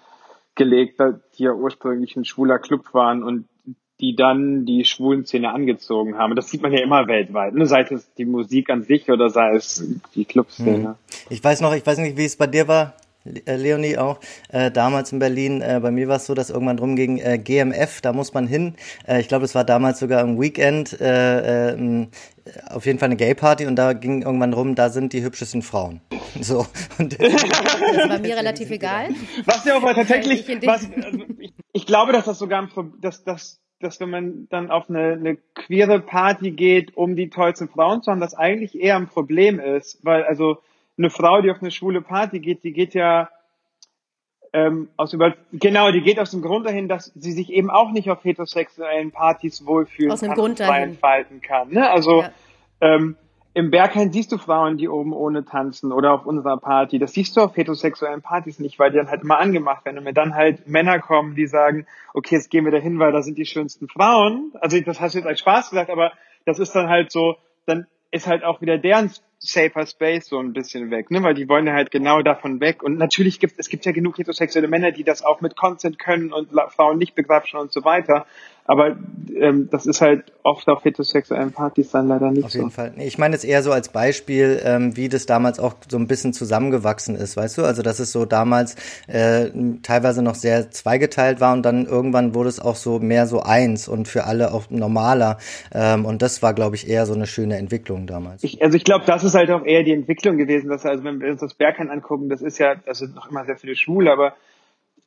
gelegt, 0.54 1.00
die 1.38 1.44
ja 1.44 1.52
ursprünglich 1.52 2.16
ein 2.16 2.26
schwuler 2.26 2.58
Club 2.58 2.92
waren 2.92 3.22
und 3.22 3.46
die 4.00 4.16
dann 4.16 4.64
die 4.64 4.84
schwulen 4.84 5.24
Szene 5.24 5.52
angezogen 5.52 6.16
haben. 6.16 6.34
Das 6.34 6.48
sieht 6.48 6.62
man 6.62 6.72
ja 6.72 6.82
immer 6.82 7.06
weltweit, 7.06 7.54
ne? 7.54 7.66
sei 7.66 7.82
es 7.82 8.12
die 8.14 8.24
Musik 8.24 8.70
an 8.70 8.82
sich 8.82 9.10
oder 9.10 9.30
sei 9.30 9.54
es 9.54 9.84
die 10.14 10.24
Clubszene. 10.24 10.88
Hm. 10.88 10.94
Ich 11.28 11.42
weiß 11.42 11.60
noch, 11.60 11.74
ich 11.74 11.86
weiß 11.86 11.98
nicht, 11.98 12.16
wie 12.16 12.24
es 12.24 12.36
bei 12.36 12.46
dir 12.46 12.66
war, 12.68 12.94
äh, 13.24 13.56
Leonie 13.56 13.98
auch, 13.98 14.18
äh, 14.48 14.70
damals 14.70 15.12
in 15.12 15.18
Berlin, 15.18 15.60
äh, 15.60 15.78
bei 15.82 15.90
mir 15.90 16.08
war 16.08 16.16
es 16.16 16.26
so, 16.26 16.34
dass 16.34 16.48
irgendwann 16.48 16.78
drum 16.78 16.96
ging, 16.96 17.18
äh, 17.18 17.38
GMF, 17.38 18.00
da 18.00 18.12
muss 18.12 18.32
man 18.32 18.46
hin. 18.46 18.74
Äh, 19.06 19.20
ich 19.20 19.28
glaube, 19.28 19.44
es 19.44 19.54
war 19.54 19.64
damals 19.64 19.98
sogar 19.98 20.22
im 20.22 20.40
Weekend, 20.40 20.98
äh, 21.00 21.72
äh, 21.72 22.06
auf 22.70 22.86
jeden 22.86 22.98
Fall 22.98 23.08
eine 23.08 23.16
Gay-Party 23.16 23.66
und 23.66 23.76
da 23.76 23.92
ging 23.92 24.22
irgendwann 24.22 24.54
rum, 24.54 24.74
da 24.74 24.88
sind 24.88 25.12
die 25.12 25.22
hübschesten 25.22 25.62
Frauen. 25.62 26.00
So. 26.40 26.64
Und 26.98 27.20
das 27.20 28.08
war 28.08 28.20
mir 28.20 28.36
relativ 28.36 28.70
egal. 28.70 29.08
Was 29.46 29.64
ja 29.64 29.76
aber 29.76 29.96
tatsächlich, 29.96 30.46
was, 30.64 30.88
also 31.02 31.18
ich, 31.40 31.52
ich, 31.72 31.86
glaube, 31.86 32.12
dass 32.12 32.24
das 32.24 32.38
sogar, 32.38 32.68
dass, 33.00 33.24
dass 33.24 33.60
dass 33.80 33.98
wenn 34.00 34.10
man 34.10 34.46
dann 34.50 34.70
auf 34.70 34.88
eine, 34.88 35.12
eine 35.12 35.36
queere 35.54 36.00
Party 36.00 36.50
geht, 36.50 36.96
um 36.96 37.16
die 37.16 37.30
tollsten 37.30 37.68
Frauen 37.68 38.02
zu 38.02 38.10
haben, 38.10 38.20
das 38.20 38.34
eigentlich 38.34 38.78
eher 38.78 38.96
ein 38.96 39.08
Problem 39.08 39.58
ist. 39.58 40.04
Weil 40.04 40.24
also 40.24 40.58
eine 40.98 41.10
Frau, 41.10 41.40
die 41.40 41.50
auf 41.50 41.60
eine 41.60 41.70
schwule 41.70 42.02
Party 42.02 42.40
geht, 42.40 42.62
die 42.62 42.72
geht 42.72 42.94
ja 42.94 43.30
ähm, 44.52 44.88
aus 44.96 45.12
über 45.12 45.34
genau, 45.52 45.92
die 45.92 46.02
geht 46.02 46.18
aus 46.18 46.32
dem 46.32 46.42
Grund 46.42 46.66
dahin, 46.66 46.88
dass 46.88 47.06
sie 47.14 47.32
sich 47.32 47.50
eben 47.50 47.70
auch 47.70 47.92
nicht 47.92 48.10
auf 48.10 48.24
heterosexuellen 48.24 49.12
Partys 49.12 49.64
wohlfühlen 49.64 50.12
aus 50.12 50.20
kann 50.20 50.34
Grund 50.34 50.60
und 50.60 50.66
frei 50.66 50.82
entfalten 50.82 51.40
kann. 51.40 51.70
Ne? 51.70 51.88
Also 51.88 52.22
ja. 52.22 52.32
ähm, 52.80 53.16
im 53.52 53.70
Berghain 53.70 54.12
siehst 54.12 54.30
du 54.30 54.38
Frauen, 54.38 54.76
die 54.76 54.88
oben 54.88 55.12
ohne 55.12 55.44
tanzen 55.44 55.92
oder 55.92 56.12
auf 56.12 56.24
unserer 56.24 56.56
Party. 56.56 56.98
Das 56.98 57.12
siehst 57.12 57.36
du 57.36 57.40
auf 57.40 57.56
heterosexuellen 57.56 58.22
Partys 58.22 58.60
nicht, 58.60 58.78
weil 58.78 58.92
die 58.92 58.98
dann 58.98 59.10
halt 59.10 59.22
immer 59.22 59.38
angemacht 59.38 59.84
werden. 59.84 59.98
Und 59.98 60.04
wenn 60.04 60.14
dann 60.14 60.34
halt 60.34 60.68
Männer 60.68 61.00
kommen, 61.00 61.34
die 61.34 61.46
sagen, 61.46 61.86
okay, 62.14 62.36
jetzt 62.36 62.50
gehen 62.50 62.64
wir 62.64 62.72
dahin, 62.72 62.98
weil 63.00 63.12
da 63.12 63.22
sind 63.22 63.38
die 63.38 63.46
schönsten 63.46 63.88
Frauen. 63.88 64.52
Also 64.60 64.80
das 64.80 65.00
hast 65.00 65.14
du 65.14 65.18
jetzt 65.18 65.26
als 65.26 65.40
Spaß 65.40 65.70
gesagt, 65.70 65.90
aber 65.90 66.12
das 66.46 66.58
ist 66.58 66.72
dann 66.74 66.88
halt 66.88 67.10
so, 67.10 67.36
dann 67.66 67.86
ist 68.12 68.28
halt 68.28 68.44
auch 68.44 68.60
wieder 68.60 68.78
deren 68.78 69.10
safer 69.40 69.86
Space 69.86 70.28
so 70.28 70.38
ein 70.38 70.52
bisschen 70.52 70.90
weg, 70.90 71.10
ne? 71.10 71.22
Weil 71.22 71.34
die 71.34 71.48
wollen 71.48 71.66
ja 71.66 71.72
halt 71.72 71.90
genau 71.90 72.20
davon 72.20 72.60
weg. 72.60 72.82
Und 72.82 72.98
natürlich 72.98 73.40
gibt 73.40 73.54
es 73.58 73.68
gibt 73.68 73.86
ja 73.86 73.92
genug 73.92 74.18
heterosexuelle 74.18 74.68
Männer, 74.68 74.92
die 74.92 75.02
das 75.02 75.22
auch 75.22 75.40
mit 75.40 75.56
Consent 75.56 75.98
können 75.98 76.32
und 76.32 76.50
Frauen 76.68 76.98
nicht 76.98 77.14
begrapschen 77.14 77.58
und 77.58 77.72
so 77.72 77.84
weiter. 77.84 78.26
Aber 78.70 78.96
ähm, 79.34 79.68
das 79.68 79.86
ist 79.86 80.00
halt 80.00 80.32
oft 80.44 80.68
auf 80.68 80.84
heterosexuellen 80.84 81.50
Partys 81.50 81.90
dann 81.90 82.06
leider 82.06 82.30
nicht 82.30 82.42
so. 82.42 82.46
Auf 82.46 82.54
jeden 82.54 82.70
so. 82.70 82.76
Fall. 82.76 82.92
Ich 82.98 83.18
meine 83.18 83.34
es 83.34 83.42
eher 83.42 83.64
so 83.64 83.72
als 83.72 83.88
Beispiel, 83.88 84.60
ähm, 84.62 84.96
wie 84.96 85.08
das 85.08 85.26
damals 85.26 85.58
auch 85.58 85.74
so 85.88 85.96
ein 85.96 86.06
bisschen 86.06 86.32
zusammengewachsen 86.32 87.16
ist, 87.16 87.36
weißt 87.36 87.58
du? 87.58 87.64
Also 87.64 87.82
dass 87.82 87.98
es 87.98 88.12
so 88.12 88.26
damals 88.26 88.76
äh, 89.08 89.48
teilweise 89.82 90.22
noch 90.22 90.36
sehr 90.36 90.70
zweigeteilt 90.70 91.40
war 91.40 91.52
und 91.52 91.62
dann 91.62 91.86
irgendwann 91.86 92.34
wurde 92.34 92.48
es 92.48 92.60
auch 92.60 92.76
so 92.76 93.00
mehr 93.00 93.26
so 93.26 93.40
eins 93.40 93.88
und 93.88 94.06
für 94.06 94.24
alle 94.24 94.52
auch 94.52 94.70
normaler. 94.70 95.38
Ähm, 95.72 96.04
und 96.04 96.22
das 96.22 96.40
war, 96.40 96.54
glaube 96.54 96.76
ich, 96.76 96.88
eher 96.88 97.06
so 97.06 97.14
eine 97.14 97.26
schöne 97.26 97.56
Entwicklung 97.56 98.06
damals. 98.06 98.44
Ich, 98.44 98.62
also 98.62 98.76
ich 98.76 98.84
glaube, 98.84 99.04
das 99.04 99.24
ist 99.24 99.29
halt 99.34 99.50
auch 99.50 99.64
eher 99.64 99.82
die 99.82 99.92
Entwicklung 99.92 100.36
gewesen, 100.36 100.68
dass 100.68 100.86
also 100.86 101.04
wenn 101.04 101.20
wir 101.20 101.30
uns 101.30 101.40
das 101.40 101.54
Berghain 101.54 101.90
angucken, 101.90 102.28
das 102.28 102.42
ist 102.42 102.58
ja, 102.58 102.76
also 102.86 103.06
noch 103.06 103.30
immer 103.30 103.44
sehr 103.44 103.56
viele 103.56 103.76
Schwule, 103.76 104.12
aber 104.12 104.34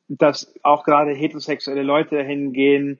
dass 0.08 0.54
auch 0.62 0.84
gerade 0.84 1.12
heterosexuelle 1.12 1.82
Leute 1.82 2.22
hingehen, 2.22 2.98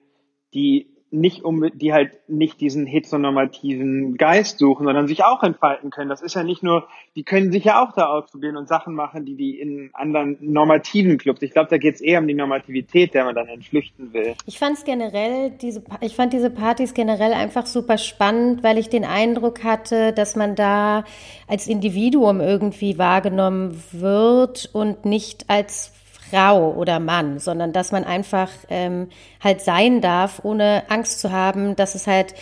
die 0.53 0.94
nicht 1.15 1.43
um, 1.43 1.69
die 1.73 1.93
halt 1.93 2.11
nicht 2.27 2.61
diesen 2.61 2.85
heteronormativen 2.85 4.17
Geist 4.17 4.59
suchen, 4.59 4.85
sondern 4.85 5.07
sich 5.07 5.23
auch 5.23 5.43
entfalten 5.43 5.89
können. 5.89 6.09
Das 6.09 6.21
ist 6.21 6.35
ja 6.35 6.43
nicht 6.43 6.63
nur, 6.63 6.87
die 7.15 7.23
können 7.23 7.51
sich 7.51 7.65
ja 7.65 7.83
auch 7.83 7.93
da 7.93 8.07
ausprobieren 8.07 8.57
und 8.57 8.67
Sachen 8.67 8.93
machen, 8.93 9.25
die 9.25 9.35
die 9.35 9.59
in 9.59 9.89
anderen 9.93 10.37
normativen 10.41 11.17
Clubs. 11.17 11.41
Ich 11.41 11.51
glaube, 11.51 11.69
da 11.69 11.77
geht 11.77 11.95
es 11.95 12.01
eher 12.01 12.19
um 12.19 12.27
die 12.27 12.33
Normativität, 12.33 13.13
der 13.13 13.25
man 13.25 13.35
dann 13.35 13.47
entflüchten 13.47 14.13
will. 14.13 14.35
Ich 14.45 14.59
fand 14.59 14.75
generell, 14.85 15.51
diese, 15.51 15.83
ich 16.01 16.15
fand 16.15 16.33
diese 16.33 16.49
Partys 16.49 16.93
generell 16.93 17.33
einfach 17.33 17.65
super 17.65 17.97
spannend, 17.97 18.63
weil 18.63 18.77
ich 18.77 18.89
den 18.89 19.05
Eindruck 19.05 19.63
hatte, 19.63 20.13
dass 20.13 20.35
man 20.35 20.55
da 20.55 21.05
als 21.47 21.67
Individuum 21.67 22.41
irgendwie 22.41 22.97
wahrgenommen 22.97 23.81
wird 23.91 24.69
und 24.73 25.05
nicht 25.05 25.49
als 25.49 25.93
Frau 26.35 26.73
oder 26.73 26.99
Mann, 26.99 27.39
sondern 27.39 27.71
dass 27.73 27.91
man 27.91 28.03
einfach 28.03 28.49
ähm, 28.69 29.07
halt 29.43 29.61
sein 29.61 30.01
darf, 30.01 30.41
ohne 30.43 30.83
Angst 30.89 31.19
zu 31.19 31.31
haben, 31.31 31.75
dass 31.75 31.95
es 31.95 32.07
halt 32.07 32.35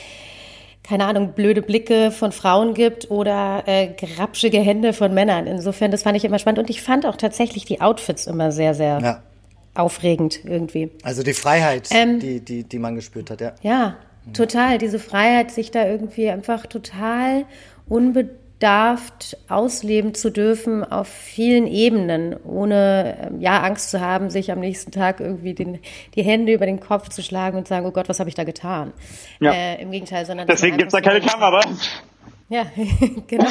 keine 0.83 1.05
Ahnung, 1.05 1.29
blöde 1.29 1.61
Blicke 1.61 2.11
von 2.11 2.33
Frauen 2.33 2.73
gibt 2.73 3.09
oder 3.09 3.63
äh, 3.67 3.87
grapschige 3.87 4.59
Hände 4.59 4.91
von 4.91 5.13
Männern. 5.13 5.47
Insofern, 5.47 5.91
das 5.91 6.03
fand 6.03 6.17
ich 6.17 6.25
immer 6.25 6.39
spannend. 6.39 6.59
Und 6.59 6.69
ich 6.69 6.81
fand 6.81 7.05
auch 7.05 7.15
tatsächlich 7.15 7.63
die 7.63 7.79
Outfits 7.79 8.27
immer 8.27 8.51
sehr, 8.51 8.73
sehr 8.73 8.99
ja. 8.99 9.23
aufregend 9.75 10.43
irgendwie. 10.43 10.91
Also 11.03 11.23
die 11.23 11.31
Freiheit, 11.31 11.87
ähm, 11.91 12.19
die, 12.19 12.41
die, 12.41 12.65
die 12.65 12.79
man 12.79 12.95
gespürt 12.95 13.31
hat, 13.31 13.39
ja. 13.39 13.53
Ja, 13.61 13.95
Total, 14.31 14.77
diese 14.77 14.99
Freiheit, 14.99 15.51
sich 15.51 15.71
da 15.71 15.85
irgendwie 15.85 16.29
einfach 16.29 16.65
total 16.65 17.43
unbedarft 18.63 19.37
ausleben 19.49 20.13
zu 20.13 20.31
dürfen 20.31 20.89
auf 20.89 21.07
vielen 21.07 21.67
Ebenen, 21.67 22.35
ohne 22.45 23.17
ähm, 23.21 23.41
ja 23.41 23.61
Angst 23.61 23.91
zu 23.91 23.99
haben, 23.99 24.29
sich 24.29 24.51
am 24.51 24.59
nächsten 24.59 24.91
Tag 24.91 25.19
irgendwie 25.19 25.53
den, 25.53 25.79
die 26.15 26.23
Hände 26.23 26.53
über 26.53 26.65
den 26.65 26.79
Kopf 26.79 27.09
zu 27.09 27.21
schlagen 27.21 27.57
und 27.57 27.67
sagen, 27.67 27.85
oh 27.85 27.91
Gott, 27.91 28.07
was 28.07 28.19
habe 28.19 28.29
ich 28.29 28.35
da 28.35 28.45
getan? 28.45 28.93
Ja. 29.41 29.51
Äh, 29.51 29.81
Im 29.81 29.91
Gegenteil, 29.91 30.25
sondern 30.25 30.47
deswegen 30.47 30.77
gibt 30.77 30.93
es 30.93 30.93
da 30.93 31.01
keine 31.01 31.19
Kamera. 31.19 31.59
Ja, 32.47 32.65
genau. 33.27 33.49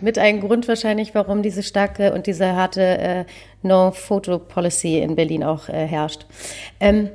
Mit 0.00 0.18
einem 0.18 0.40
Grund 0.40 0.68
wahrscheinlich, 0.68 1.14
warum 1.14 1.42
diese 1.42 1.62
starke 1.62 2.12
und 2.12 2.26
diese 2.26 2.54
harte 2.54 2.82
äh, 2.82 3.24
No-Photo-Policy 3.62 4.98
in 4.98 5.16
Berlin 5.16 5.42
auch 5.42 5.68
äh, 5.68 5.86
herrscht. 5.86 6.26
Ähm, 6.78 7.10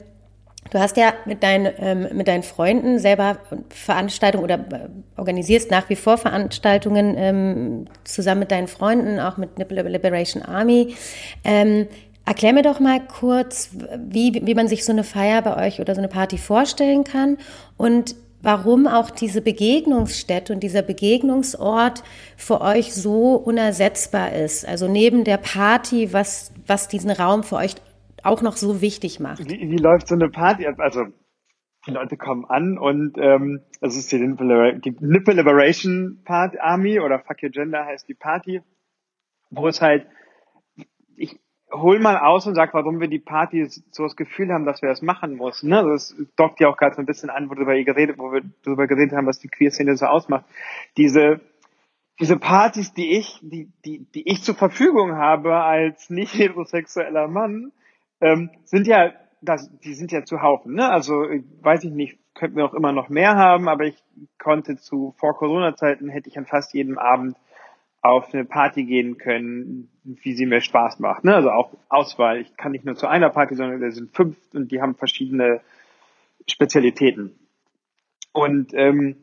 Du 0.70 0.80
hast 0.80 0.98
ja 0.98 1.14
mit, 1.26 1.44
dein, 1.44 1.70
ähm, 1.80 2.08
mit 2.14 2.28
deinen 2.28 2.44
Freunden 2.44 3.00
selber 3.00 3.38
Veranstaltungen 3.70 4.44
oder 4.44 4.56
äh, 4.56 4.90
organisierst 5.18 5.72
nach 5.72 5.90
wie 5.90 5.96
vor 5.96 6.18
Veranstaltungen 6.18 7.16
ähm, 7.18 7.86
zusammen 8.04 8.40
mit 8.40 8.52
deinen 8.52 8.68
Freunden, 8.68 9.20
auch 9.20 9.38
mit 9.38 9.58
Nipple 9.58 9.82
Liberation 9.84 10.44
Army. 10.44 10.96
Ähm, 11.44 11.88
erklär 12.26 12.54
mir 12.54 12.64
doch 12.64 12.80
mal 12.80 13.00
kurz, 13.00 13.70
wie, 13.98 14.42
wie 14.44 14.56
man 14.56 14.68
sich 14.68 14.84
so 14.84 14.92
eine 14.92 15.04
Feier 15.04 15.42
bei 15.42 15.68
euch 15.68 15.80
oder 15.80 15.96
so 15.96 16.02
eine 16.02 16.10
Party 16.10 16.38
vorstellen 16.38 17.04
kann 17.04 17.38
und 17.78 18.16
warum 18.42 18.88
auch 18.88 19.10
diese 19.10 19.42
Begegnungsstätte 19.42 20.54
und 20.54 20.62
dieser 20.62 20.82
Begegnungsort 20.82 22.04
für 22.36 22.62
euch 22.62 22.94
so 22.94 23.36
unersetzbar 23.36 24.34
ist. 24.34 24.68
Also 24.68 24.88
neben 24.88 25.24
der 25.24 25.38
Party, 25.38 26.14
was, 26.14 26.52
was 26.66 26.88
diesen 26.88 27.12
Raum 27.12 27.44
für 27.44 27.56
euch 27.56 27.76
auch 28.24 28.42
noch 28.42 28.58
so 28.58 28.82
wichtig 28.82 29.20
macht. 29.20 29.50
Wie, 29.50 29.70
wie 29.70 29.78
läuft 29.78 30.08
so 30.08 30.16
eine 30.16 30.30
Party 30.30 30.68
ab? 30.68 30.80
Also 30.80 31.06
die 31.86 31.92
Leute 31.92 32.18
kommen 32.18 32.46
an 32.46 32.78
und 32.78 33.18
ähm, 33.18 33.62
das 33.80 33.96
ist 33.96 34.12
die 34.12 34.20
Nipple, 34.20 34.82
Liberation 35.34 36.22
Party 36.26 36.58
Army 36.60 37.00
oder 37.00 37.20
Fuck 37.20 37.44
Your 37.44 37.50
Gender 37.50 37.86
heißt 37.86 38.08
die 38.10 38.14
Party, 38.14 38.62
wo 39.50 39.68
es 39.68 39.82
halt, 39.82 40.06
ich 41.16 41.40
hol 41.72 42.00
mal 42.00 42.18
aus 42.18 42.46
und 42.46 42.56
sag, 42.56 42.74
warum 42.74 43.00
wir 43.00 43.08
die 43.08 43.20
Party 43.20 43.66
so 43.92 44.04
das 44.04 44.16
Gefühl 44.16 44.52
haben, 44.52 44.66
dass 44.66 44.82
wir 44.82 44.90
das 44.90 45.02
machen 45.02 45.36
müssen. 45.38 45.70
Ne? 45.70 45.84
Das 45.84 46.16
dockt 46.36 46.60
ja 46.60 46.68
auch 46.68 46.78
gerade 46.78 46.96
so 46.96 47.02
ein 47.02 47.06
bisschen 47.06 47.30
an, 47.30 47.50
wo, 47.50 47.54
darüber 47.54 47.82
geredet, 47.82 48.18
wo 48.18 48.32
wir 48.34 48.42
darüber 48.64 48.88
geredet 48.88 49.16
haben, 49.16 49.28
was 49.28 49.40
die 49.40 49.48
Queer-Szene 49.48 49.96
so 49.96 50.08
ausmacht. 50.08 50.46
Diese 50.98 51.40
diese 52.20 52.38
Partys, 52.38 52.94
die 52.94 53.16
ich, 53.18 53.40
die, 53.42 53.72
die, 53.86 54.06
die 54.12 54.28
ich 54.28 54.42
zur 54.42 54.56
Verfügung 54.56 55.18
habe 55.18 55.56
als 55.56 56.10
nicht 56.10 56.34
heterosexueller 56.34 57.28
Mann, 57.28 57.72
ähm, 58.22 58.50
sind 58.64 58.88
ja, 58.88 59.14
das, 59.42 59.70
die 59.80 59.94
sind 59.94 60.12
ja 60.12 60.24
zu 60.24 60.42
Haufen. 60.42 60.76
Ne? 60.76 60.90
Also 60.90 61.14
weiß 61.14 61.84
ich 61.84 61.92
nicht, 61.92 62.18
könnten 62.34 62.58
wir 62.58 62.66
auch 62.66 62.74
immer 62.74 62.92
noch 62.92 63.10
mehr 63.10 63.36
haben, 63.36 63.68
aber 63.68 63.86
ich 63.86 64.04
konnte 64.40 64.78
zu 64.78 65.14
vor 65.18 65.36
Corona-Zeiten 65.36 66.10
hätte 66.10 66.30
ich 66.30 66.38
an 66.38 66.46
fast 66.46 66.74
jedem 66.74 66.98
Abend 66.98 67.36
auf 68.02 68.34
eine 68.34 68.46
Party 68.46 68.86
gehen 68.86 69.18
können, 69.18 69.90
wie 70.04 70.34
sie 70.34 70.46
mir 70.46 70.62
Spaß 70.62 71.00
macht. 71.00 71.24
Ne? 71.24 71.36
Also 71.36 71.50
auch 71.50 71.72
Auswahl. 71.90 72.40
Ich 72.40 72.56
kann 72.56 72.72
nicht 72.72 72.86
nur 72.86 72.96
zu 72.96 73.08
einer 73.08 73.30
Party, 73.30 73.56
sondern 73.56 73.82
da 73.82 73.92
sind 73.92 74.16
fünf 74.16 74.38
und 74.54 74.72
die 74.72 74.82
haben 74.82 74.96
verschiedene 74.96 75.62
Spezialitäten. 76.48 77.38
Und 78.32 78.74
ähm, 78.74 79.18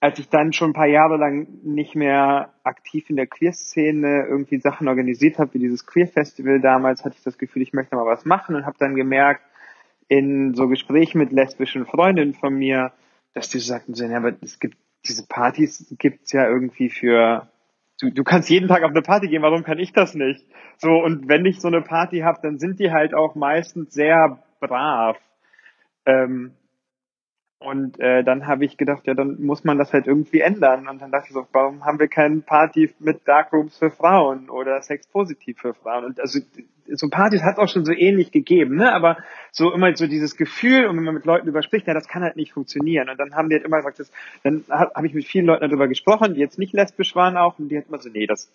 als 0.00 0.18
ich 0.18 0.28
dann 0.28 0.52
schon 0.52 0.70
ein 0.70 0.74
paar 0.74 0.86
Jahre 0.86 1.18
lang 1.18 1.46
nicht 1.62 1.94
mehr 1.94 2.54
aktiv 2.64 3.10
in 3.10 3.16
der 3.16 3.26
Queer-Szene 3.26 4.26
irgendwie 4.28 4.58
Sachen 4.58 4.88
organisiert 4.88 5.38
habe, 5.38 5.54
wie 5.54 5.58
dieses 5.58 5.86
Queer-Festival 5.86 6.60
damals, 6.60 7.04
hatte 7.04 7.16
ich 7.18 7.24
das 7.24 7.36
Gefühl, 7.36 7.62
ich 7.62 7.74
möchte 7.74 7.96
mal 7.96 8.06
was 8.06 8.24
machen 8.24 8.56
und 8.56 8.64
habe 8.64 8.78
dann 8.78 8.94
gemerkt, 8.94 9.42
in 10.08 10.54
so 10.54 10.66
Gesprächen 10.68 11.18
mit 11.18 11.32
lesbischen 11.32 11.86
Freundinnen 11.86 12.34
von 12.34 12.54
mir, 12.54 12.92
dass 13.34 13.48
die 13.48 13.58
so 13.58 13.72
sagten, 13.72 13.94
ja, 13.94 14.16
aber 14.16 14.32
es 14.42 14.58
gibt 14.58 14.76
diese 15.06 15.26
Partys 15.26 15.94
gibt's 15.98 16.32
ja 16.32 16.46
irgendwie 16.46 16.90
für 16.90 17.48
du, 18.00 18.10
du 18.10 18.24
kannst 18.24 18.50
jeden 18.50 18.68
Tag 18.68 18.82
auf 18.82 18.90
eine 18.90 19.02
Party 19.02 19.28
gehen, 19.28 19.42
warum 19.42 19.62
kann 19.62 19.78
ich 19.78 19.92
das 19.92 20.14
nicht? 20.14 20.44
So, 20.78 20.90
und 20.90 21.28
wenn 21.28 21.44
ich 21.44 21.60
so 21.60 21.68
eine 21.68 21.82
Party 21.82 22.20
habe, 22.20 22.40
dann 22.42 22.58
sind 22.58 22.80
die 22.80 22.90
halt 22.90 23.14
auch 23.14 23.34
meistens 23.34 23.92
sehr 23.92 24.42
brav. 24.60 25.18
Ähm, 26.06 26.52
und 27.62 28.00
äh, 28.00 28.24
dann 28.24 28.46
habe 28.46 28.64
ich 28.64 28.78
gedacht, 28.78 29.06
ja, 29.06 29.12
dann 29.12 29.42
muss 29.42 29.64
man 29.64 29.76
das 29.76 29.92
halt 29.92 30.06
irgendwie 30.06 30.40
ändern. 30.40 30.88
Und 30.88 31.02
dann 31.02 31.10
dachte 31.10 31.26
ich 31.28 31.34
so, 31.34 31.46
warum 31.52 31.84
haben 31.84 31.98
wir 31.98 32.08
keine 32.08 32.40
Party 32.40 32.90
mit 33.00 33.28
Darkrooms 33.28 33.76
für 33.76 33.90
Frauen 33.90 34.48
oder 34.48 34.80
Sex 34.80 35.06
positiv 35.06 35.58
für 35.58 35.74
Frauen? 35.74 36.06
Und 36.06 36.20
also 36.20 36.40
so 36.88 37.08
Partys 37.10 37.42
hat 37.42 37.52
es 37.52 37.58
auch 37.58 37.68
schon 37.68 37.84
so 37.84 37.92
ähnlich 37.92 38.32
gegeben, 38.32 38.76
ne? 38.76 38.94
Aber 38.94 39.18
so 39.52 39.74
immer 39.74 39.94
so 39.94 40.06
dieses 40.06 40.38
Gefühl, 40.38 40.86
und 40.86 40.96
wenn 40.96 41.04
man 41.04 41.12
mit 41.12 41.26
Leuten 41.26 41.48
überspricht, 41.48 41.86
ja, 41.86 41.92
das 41.92 42.08
kann 42.08 42.22
halt 42.22 42.36
nicht 42.36 42.54
funktionieren. 42.54 43.10
Und 43.10 43.20
dann 43.20 43.34
haben 43.34 43.50
die 43.50 43.56
halt 43.56 43.66
immer 43.66 43.76
gesagt, 43.76 44.00
das, 44.00 44.10
dann 44.42 44.64
habe 44.70 44.92
hab 44.94 45.04
ich 45.04 45.12
mit 45.12 45.26
vielen 45.26 45.44
Leuten 45.44 45.68
darüber 45.68 45.86
gesprochen, 45.86 46.32
die 46.32 46.40
jetzt 46.40 46.58
nicht 46.58 46.72
lesbisch 46.72 47.14
waren 47.14 47.36
auch, 47.36 47.58
und 47.58 47.68
die 47.68 47.76
hat 47.76 47.88
immer 47.88 47.98
so, 47.98 48.08
nee, 48.08 48.26
das 48.26 48.50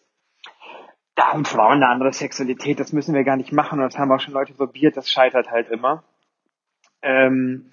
da 1.13 1.27
haben 1.31 1.45
Frauen 1.45 1.83
eine 1.83 1.89
andere 1.89 2.11
Sexualität, 2.11 2.79
das 2.79 2.91
müssen 2.91 3.13
wir 3.13 3.23
gar 3.23 3.37
nicht 3.37 3.51
machen. 3.51 3.79
Und 3.79 3.85
das 3.85 3.99
haben 3.99 4.11
auch 4.11 4.19
schon 4.19 4.33
Leute 4.33 4.53
probiert, 4.53 4.97
das 4.97 5.09
scheitert 5.09 5.51
halt 5.51 5.69
immer. 5.69 6.03
Ähm, 7.03 7.71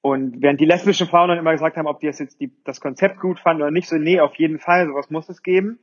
und 0.00 0.40
während 0.42 0.60
die 0.60 0.64
lesbischen 0.64 1.08
Frauen 1.08 1.28
dann 1.28 1.38
immer 1.38 1.52
gesagt 1.52 1.76
haben, 1.76 1.86
ob 1.86 2.00
die 2.00 2.06
das 2.06 2.18
jetzt 2.18 2.40
die, 2.40 2.52
das 2.64 2.80
Konzept 2.80 3.20
gut 3.20 3.40
fanden 3.40 3.62
oder 3.62 3.70
nicht, 3.70 3.88
so, 3.88 3.96
nee, 3.96 4.20
auf 4.20 4.36
jeden 4.36 4.58
Fall, 4.58 4.86
sowas 4.86 5.10
muss 5.10 5.28
es 5.28 5.42
geben. 5.42 5.78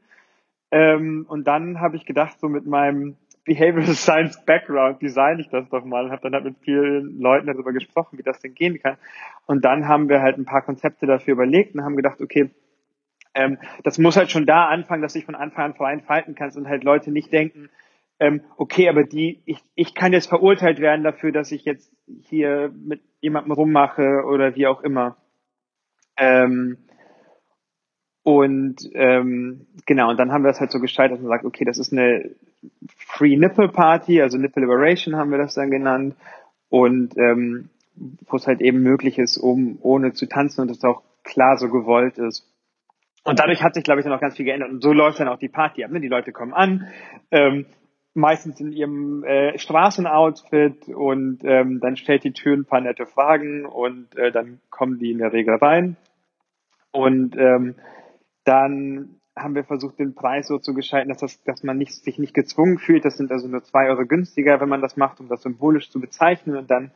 Ähm, 0.71 1.25
und 1.27 1.45
dann 1.45 1.79
habe 1.79 1.95
ich 1.95 2.05
gedacht, 2.05 2.39
so 2.39 2.47
mit 2.47 2.65
meinem 2.65 3.17
Behavioral 3.43 3.93
Science 3.93 4.43
Background 4.45 5.01
design 5.01 5.39
ich 5.39 5.49
das 5.49 5.69
doch 5.69 5.85
mal 5.85 6.05
und 6.05 6.11
habe 6.11 6.21
dann 6.21 6.33
halt 6.33 6.45
mit 6.45 6.57
vielen 6.59 7.19
Leuten 7.19 7.47
darüber 7.47 7.73
gesprochen, 7.73 8.17
wie 8.17 8.23
das 8.23 8.39
denn 8.39 8.55
gehen 8.55 8.81
kann. 8.81 8.97
Und 9.45 9.63
dann 9.65 9.87
haben 9.87 10.09
wir 10.09 10.21
halt 10.21 10.37
ein 10.37 10.45
paar 10.45 10.63
Konzepte 10.63 11.05
dafür 11.05 11.33
überlegt 11.33 11.75
und 11.75 11.83
haben 11.83 11.95
gedacht, 11.95 12.21
okay, 12.21 12.49
ähm, 13.35 13.57
das 13.83 13.97
muss 13.97 14.17
halt 14.17 14.31
schon 14.31 14.45
da 14.45 14.65
anfangen, 14.65 15.01
dass 15.01 15.15
ich 15.15 15.25
von 15.25 15.35
Anfang 15.35 15.65
an 15.65 15.73
frei 15.75 15.93
entfalten 15.93 16.35
kannst 16.35 16.57
und 16.57 16.67
halt 16.67 16.83
Leute 16.83 17.11
nicht 17.11 17.31
denken, 17.31 17.69
ähm, 18.19 18.41
okay, 18.57 18.89
aber 18.89 19.03
die, 19.03 19.41
ich, 19.45 19.59
ich 19.75 19.93
kann 19.93 20.13
jetzt 20.13 20.27
verurteilt 20.27 20.79
werden 20.79 21.03
dafür, 21.03 21.31
dass 21.31 21.51
ich 21.51 21.65
jetzt 21.65 21.91
hier 22.21 22.71
mit 22.73 23.01
jemandem 23.21 23.51
rummache 23.51 24.23
oder 24.25 24.55
wie 24.55 24.67
auch 24.67 24.81
immer. 24.81 25.17
Ähm, 26.17 26.77
und 28.23 28.77
ähm, 28.93 29.67
genau, 29.85 30.09
und 30.09 30.17
dann 30.17 30.31
haben 30.31 30.43
wir 30.43 30.47
das 30.47 30.59
halt 30.59 30.71
so 30.71 30.79
gestaltet, 30.79 31.17
dass 31.17 31.23
man 31.23 31.29
sagt, 31.29 31.45
okay, 31.45 31.65
das 31.65 31.77
ist 31.77 31.93
eine 31.93 32.31
Free 32.97 33.35
Nipple 33.35 33.69
Party, 33.69 34.21
also 34.21 34.37
Nipple 34.37 34.61
Liberation 34.61 35.15
haben 35.15 35.31
wir 35.31 35.37
das 35.37 35.53
dann 35.53 35.69
genannt. 35.69 36.15
Und 36.69 37.15
ähm, 37.17 37.69
wo 37.95 38.37
es 38.37 38.47
halt 38.47 38.61
eben 38.61 38.81
möglich 38.81 39.19
ist, 39.19 39.37
um 39.37 39.77
ohne 39.81 40.13
zu 40.13 40.27
tanzen 40.27 40.61
und 40.61 40.69
das 40.69 40.83
auch 40.83 41.03
klar 41.23 41.57
so 41.57 41.69
gewollt 41.69 42.17
ist. 42.17 42.51
Und 43.23 43.39
dadurch 43.39 43.63
hat 43.63 43.73
sich, 43.73 43.83
glaube 43.83 43.99
ich, 43.99 44.05
dann 44.05 44.13
auch 44.13 44.21
ganz 44.21 44.35
viel 44.35 44.45
geändert. 44.45 44.69
Und 44.69 44.83
so 44.83 44.93
läuft 44.93 45.19
dann 45.19 45.27
auch 45.27 45.39
die 45.39 45.49
Party 45.49 45.83
ab. 45.83 45.91
Ne? 45.91 45.99
Die 45.99 46.07
Leute 46.07 46.31
kommen 46.31 46.53
an, 46.53 46.87
ähm, 47.31 47.65
meistens 48.15 48.59
in 48.59 48.71
ihrem 48.71 49.23
äh, 49.23 49.57
Straßenoutfit 49.57 50.87
und 50.87 51.39
ähm, 51.43 51.79
dann 51.81 51.97
stellt 51.97 52.23
die 52.23 52.33
Tür 52.33 52.55
ein 52.55 52.65
paar 52.65 52.81
nette 52.81 53.05
Fragen 53.05 53.65
und 53.65 54.17
äh, 54.17 54.31
dann 54.31 54.61
kommen 54.69 54.97
die 54.97 55.11
in 55.11 55.17
der 55.17 55.33
Regel 55.33 55.55
rein. 55.55 55.97
Und 56.91 57.35
ähm, 57.37 57.75
dann 58.45 59.19
haben 59.35 59.55
wir 59.55 59.65
versucht, 59.65 59.99
den 59.99 60.15
Preis 60.15 60.47
so 60.47 60.59
zu 60.59 60.73
gestalten, 60.73 61.09
dass, 61.09 61.19
das, 61.19 61.43
dass 61.43 61.63
man 61.63 61.77
nicht, 61.77 61.93
sich 61.93 62.17
nicht 62.17 62.33
gezwungen 62.33 62.77
fühlt. 62.77 63.03
Das 63.03 63.17
sind 63.17 63.31
also 63.31 63.49
nur 63.49 63.63
zwei 63.63 63.89
Euro 63.89 64.05
günstiger, 64.05 64.61
wenn 64.61 64.69
man 64.69 64.81
das 64.81 64.95
macht, 64.95 65.19
um 65.19 65.27
das 65.27 65.41
symbolisch 65.41 65.89
zu 65.89 65.99
bezeichnen. 65.99 66.55
Und 66.55 66.71
dann 66.71 66.91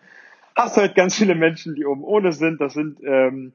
hast 0.55 0.77
du 0.77 0.81
halt 0.81 0.95
ganz 0.95 1.17
viele 1.17 1.35
Menschen, 1.35 1.75
die 1.75 1.85
oben 1.85 2.03
ohne 2.03 2.31
sind. 2.31 2.61
Das 2.61 2.73
sind 2.73 2.99
ähm, 3.03 3.51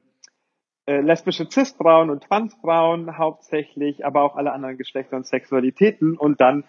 äh, 0.85 1.01
lesbische 1.01 1.49
Cis-Frauen 1.49 2.11
und 2.11 2.23
Transfrauen 2.25 3.17
hauptsächlich, 3.17 4.05
aber 4.05 4.21
auch 4.21 4.35
alle 4.35 4.51
anderen 4.51 4.77
Geschlechter 4.77 5.17
und 5.17 5.25
Sexualitäten. 5.25 6.15
Und 6.15 6.39
dann 6.39 6.63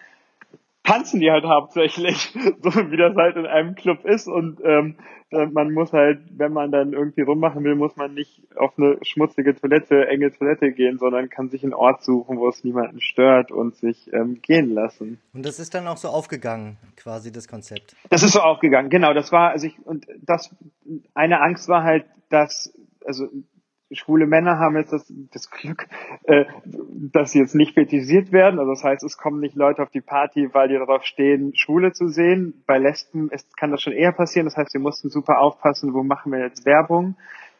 tanzen 0.87 1.19
die 1.19 1.29
halt 1.29 1.43
hauptsächlich, 1.43 2.15
so 2.61 2.71
wie 2.91 2.97
das 2.97 3.15
halt 3.15 3.35
in 3.35 3.45
einem 3.45 3.75
Club 3.75 4.05
ist 4.05 4.27
und 4.27 4.59
ähm, 4.63 4.97
man 5.29 5.73
muss 5.73 5.91
halt, 5.91 6.21
wenn 6.37 6.53
man 6.53 6.71
dann 6.71 6.93
irgendwie 6.93 7.21
rummachen 7.21 7.61
will, 7.65 7.75
muss 7.75 7.97
man 7.97 8.13
nicht 8.13 8.41
auf 8.55 8.71
eine 8.77 8.97
schmutzige 9.01 9.53
Toilette, 9.53 10.07
enge 10.07 10.31
Toilette 10.31 10.71
gehen, 10.71 10.97
sondern 10.97 11.29
kann 11.29 11.49
sich 11.49 11.63
einen 11.63 11.73
Ort 11.73 12.01
suchen, 12.01 12.37
wo 12.37 12.47
es 12.47 12.63
niemanden 12.63 13.01
stört 13.01 13.51
und 13.51 13.75
sich 13.75 14.09
ähm, 14.13 14.41
gehen 14.41 14.73
lassen. 14.73 15.19
Und 15.33 15.45
das 15.45 15.59
ist 15.59 15.73
dann 15.73 15.85
auch 15.87 15.97
so 15.97 16.07
aufgegangen, 16.07 16.77
quasi 16.95 17.33
das 17.33 17.49
Konzept. 17.49 17.93
Das 18.09 18.23
ist 18.23 18.31
so 18.31 18.39
aufgegangen, 18.39 18.89
genau. 18.89 19.13
Das 19.13 19.33
war, 19.33 19.49
also 19.49 19.67
ich, 19.67 19.77
und 19.85 20.07
das, 20.25 20.55
eine 21.13 21.41
Angst 21.41 21.67
war 21.67 21.83
halt, 21.83 22.05
dass, 22.29 22.73
also 23.05 23.27
schwule 23.91 24.27
Männer 24.27 24.59
haben 24.59 24.75
jetzt 24.75 24.91
das, 24.91 25.11
das 25.31 25.49
Glück, 25.49 25.87
äh, 26.23 26.45
dass 26.65 27.31
sie 27.31 27.39
jetzt 27.39 27.55
nicht 27.55 27.73
fetisiert 27.73 28.31
werden. 28.31 28.59
Also 28.59 28.71
das 28.71 28.83
heißt, 28.83 29.03
es 29.03 29.17
kommen 29.17 29.39
nicht 29.39 29.55
Leute 29.55 29.81
auf 29.81 29.89
die 29.89 30.01
Party, 30.01 30.53
weil 30.53 30.67
die 30.67 30.75
darauf 30.75 31.03
stehen, 31.03 31.53
Schwule 31.55 31.93
zu 31.93 32.07
sehen. 32.07 32.63
Bei 32.65 32.77
Lesben 32.77 33.29
ist, 33.29 33.55
kann 33.57 33.71
das 33.71 33.81
schon 33.81 33.93
eher 33.93 34.11
passieren. 34.11 34.45
Das 34.45 34.57
heißt, 34.57 34.73
wir 34.73 34.81
mussten 34.81 35.09
super 35.09 35.39
aufpassen, 35.39 35.93
wo 35.93 36.03
machen 36.03 36.31
wir 36.31 36.39
jetzt 36.39 36.65
Werbung 36.65 37.15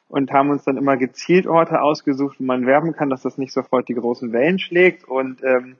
und 0.09 0.31
haben 0.31 0.49
uns 0.49 0.63
dann 0.63 0.77
immer 0.77 0.97
gezielt 0.97 1.47
Orte 1.47 1.81
ausgesucht, 1.81 2.39
wo 2.39 2.43
man 2.43 2.65
werben 2.65 2.93
kann, 2.93 3.09
dass 3.09 3.21
das 3.21 3.37
nicht 3.37 3.53
sofort 3.53 3.87
die 3.89 3.95
großen 3.95 4.31
Wellen 4.31 4.59
schlägt. 4.59 5.05
Und 5.05 5.43
ähm, 5.43 5.75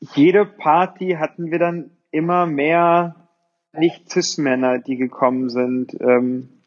jede 0.00 0.44
Party 0.44 1.16
hatten 1.18 1.50
wir 1.50 1.58
dann 1.58 1.90
immer 2.10 2.46
mehr 2.46 3.16
nicht 3.72 4.10
Cis-Männer, 4.10 4.78
die 4.78 4.96
gekommen 4.96 5.48
sind. 5.48 5.96
Ähm, 6.00 6.61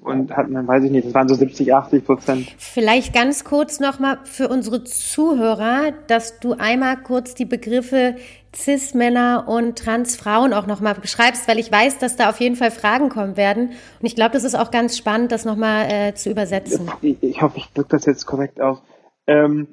und 0.00 0.36
hatten 0.36 0.54
dann, 0.54 0.66
weiß 0.66 0.84
ich 0.84 0.90
nicht, 0.90 1.06
das 1.06 1.14
waren 1.14 1.28
so 1.28 1.34
70, 1.34 1.74
80 1.74 2.04
Prozent. 2.04 2.54
Vielleicht 2.58 3.14
ganz 3.14 3.44
kurz 3.44 3.78
nochmal 3.78 4.18
für 4.24 4.48
unsere 4.48 4.84
Zuhörer, 4.84 5.92
dass 6.06 6.40
du 6.40 6.54
einmal 6.54 6.96
kurz 7.02 7.34
die 7.34 7.44
Begriffe 7.44 8.16
Cis-Männer 8.54 9.46
und 9.48 9.78
Trans-Frauen 9.78 10.52
auch 10.52 10.66
nochmal 10.66 10.94
beschreibst, 10.94 11.48
weil 11.48 11.58
ich 11.58 11.70
weiß, 11.70 11.98
dass 11.98 12.16
da 12.16 12.30
auf 12.30 12.40
jeden 12.40 12.56
Fall 12.56 12.70
Fragen 12.70 13.08
kommen 13.08 13.36
werden. 13.36 13.68
Und 13.68 14.06
ich 14.06 14.14
glaube, 14.14 14.32
das 14.32 14.44
ist 14.44 14.54
auch 14.54 14.70
ganz 14.70 14.96
spannend, 14.98 15.32
das 15.32 15.44
nochmal 15.44 15.90
äh, 15.90 16.14
zu 16.14 16.30
übersetzen. 16.30 16.90
Ich, 17.00 17.22
ich 17.22 17.42
hoffe, 17.42 17.58
ich 17.58 17.72
drücke 17.72 17.90
das 17.90 18.04
jetzt 18.06 18.26
korrekt 18.26 18.60
aus. 18.60 18.82
Ähm, 19.26 19.68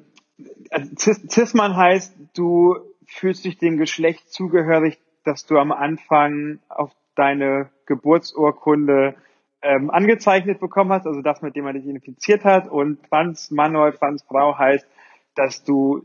also 0.70 1.12
Cis-Mann 1.28 1.76
heißt, 1.76 2.14
du 2.34 2.76
fühlst 3.06 3.44
dich 3.44 3.58
dem 3.58 3.76
Geschlecht 3.76 4.32
zugehörig, 4.32 4.98
dass 5.24 5.44
du 5.44 5.58
am 5.58 5.72
Anfang 5.72 6.60
auf 6.68 6.92
deine 7.16 7.70
Geburtsurkunde 7.86 9.14
ähm, 9.62 9.90
angezeichnet 9.90 10.60
bekommen 10.60 10.92
hast, 10.92 11.06
also 11.06 11.22
das, 11.22 11.42
mit 11.42 11.56
dem 11.56 11.64
man 11.64 11.74
dich 11.74 11.86
infiziert 11.86 12.44
hat. 12.44 12.68
Und 12.68 13.02
Trans 13.08 13.50
Mann 13.50 13.76
oder 13.76 13.92
Trans 13.94 14.22
Frau 14.22 14.58
heißt, 14.58 14.86
dass 15.34 15.64
du, 15.64 16.04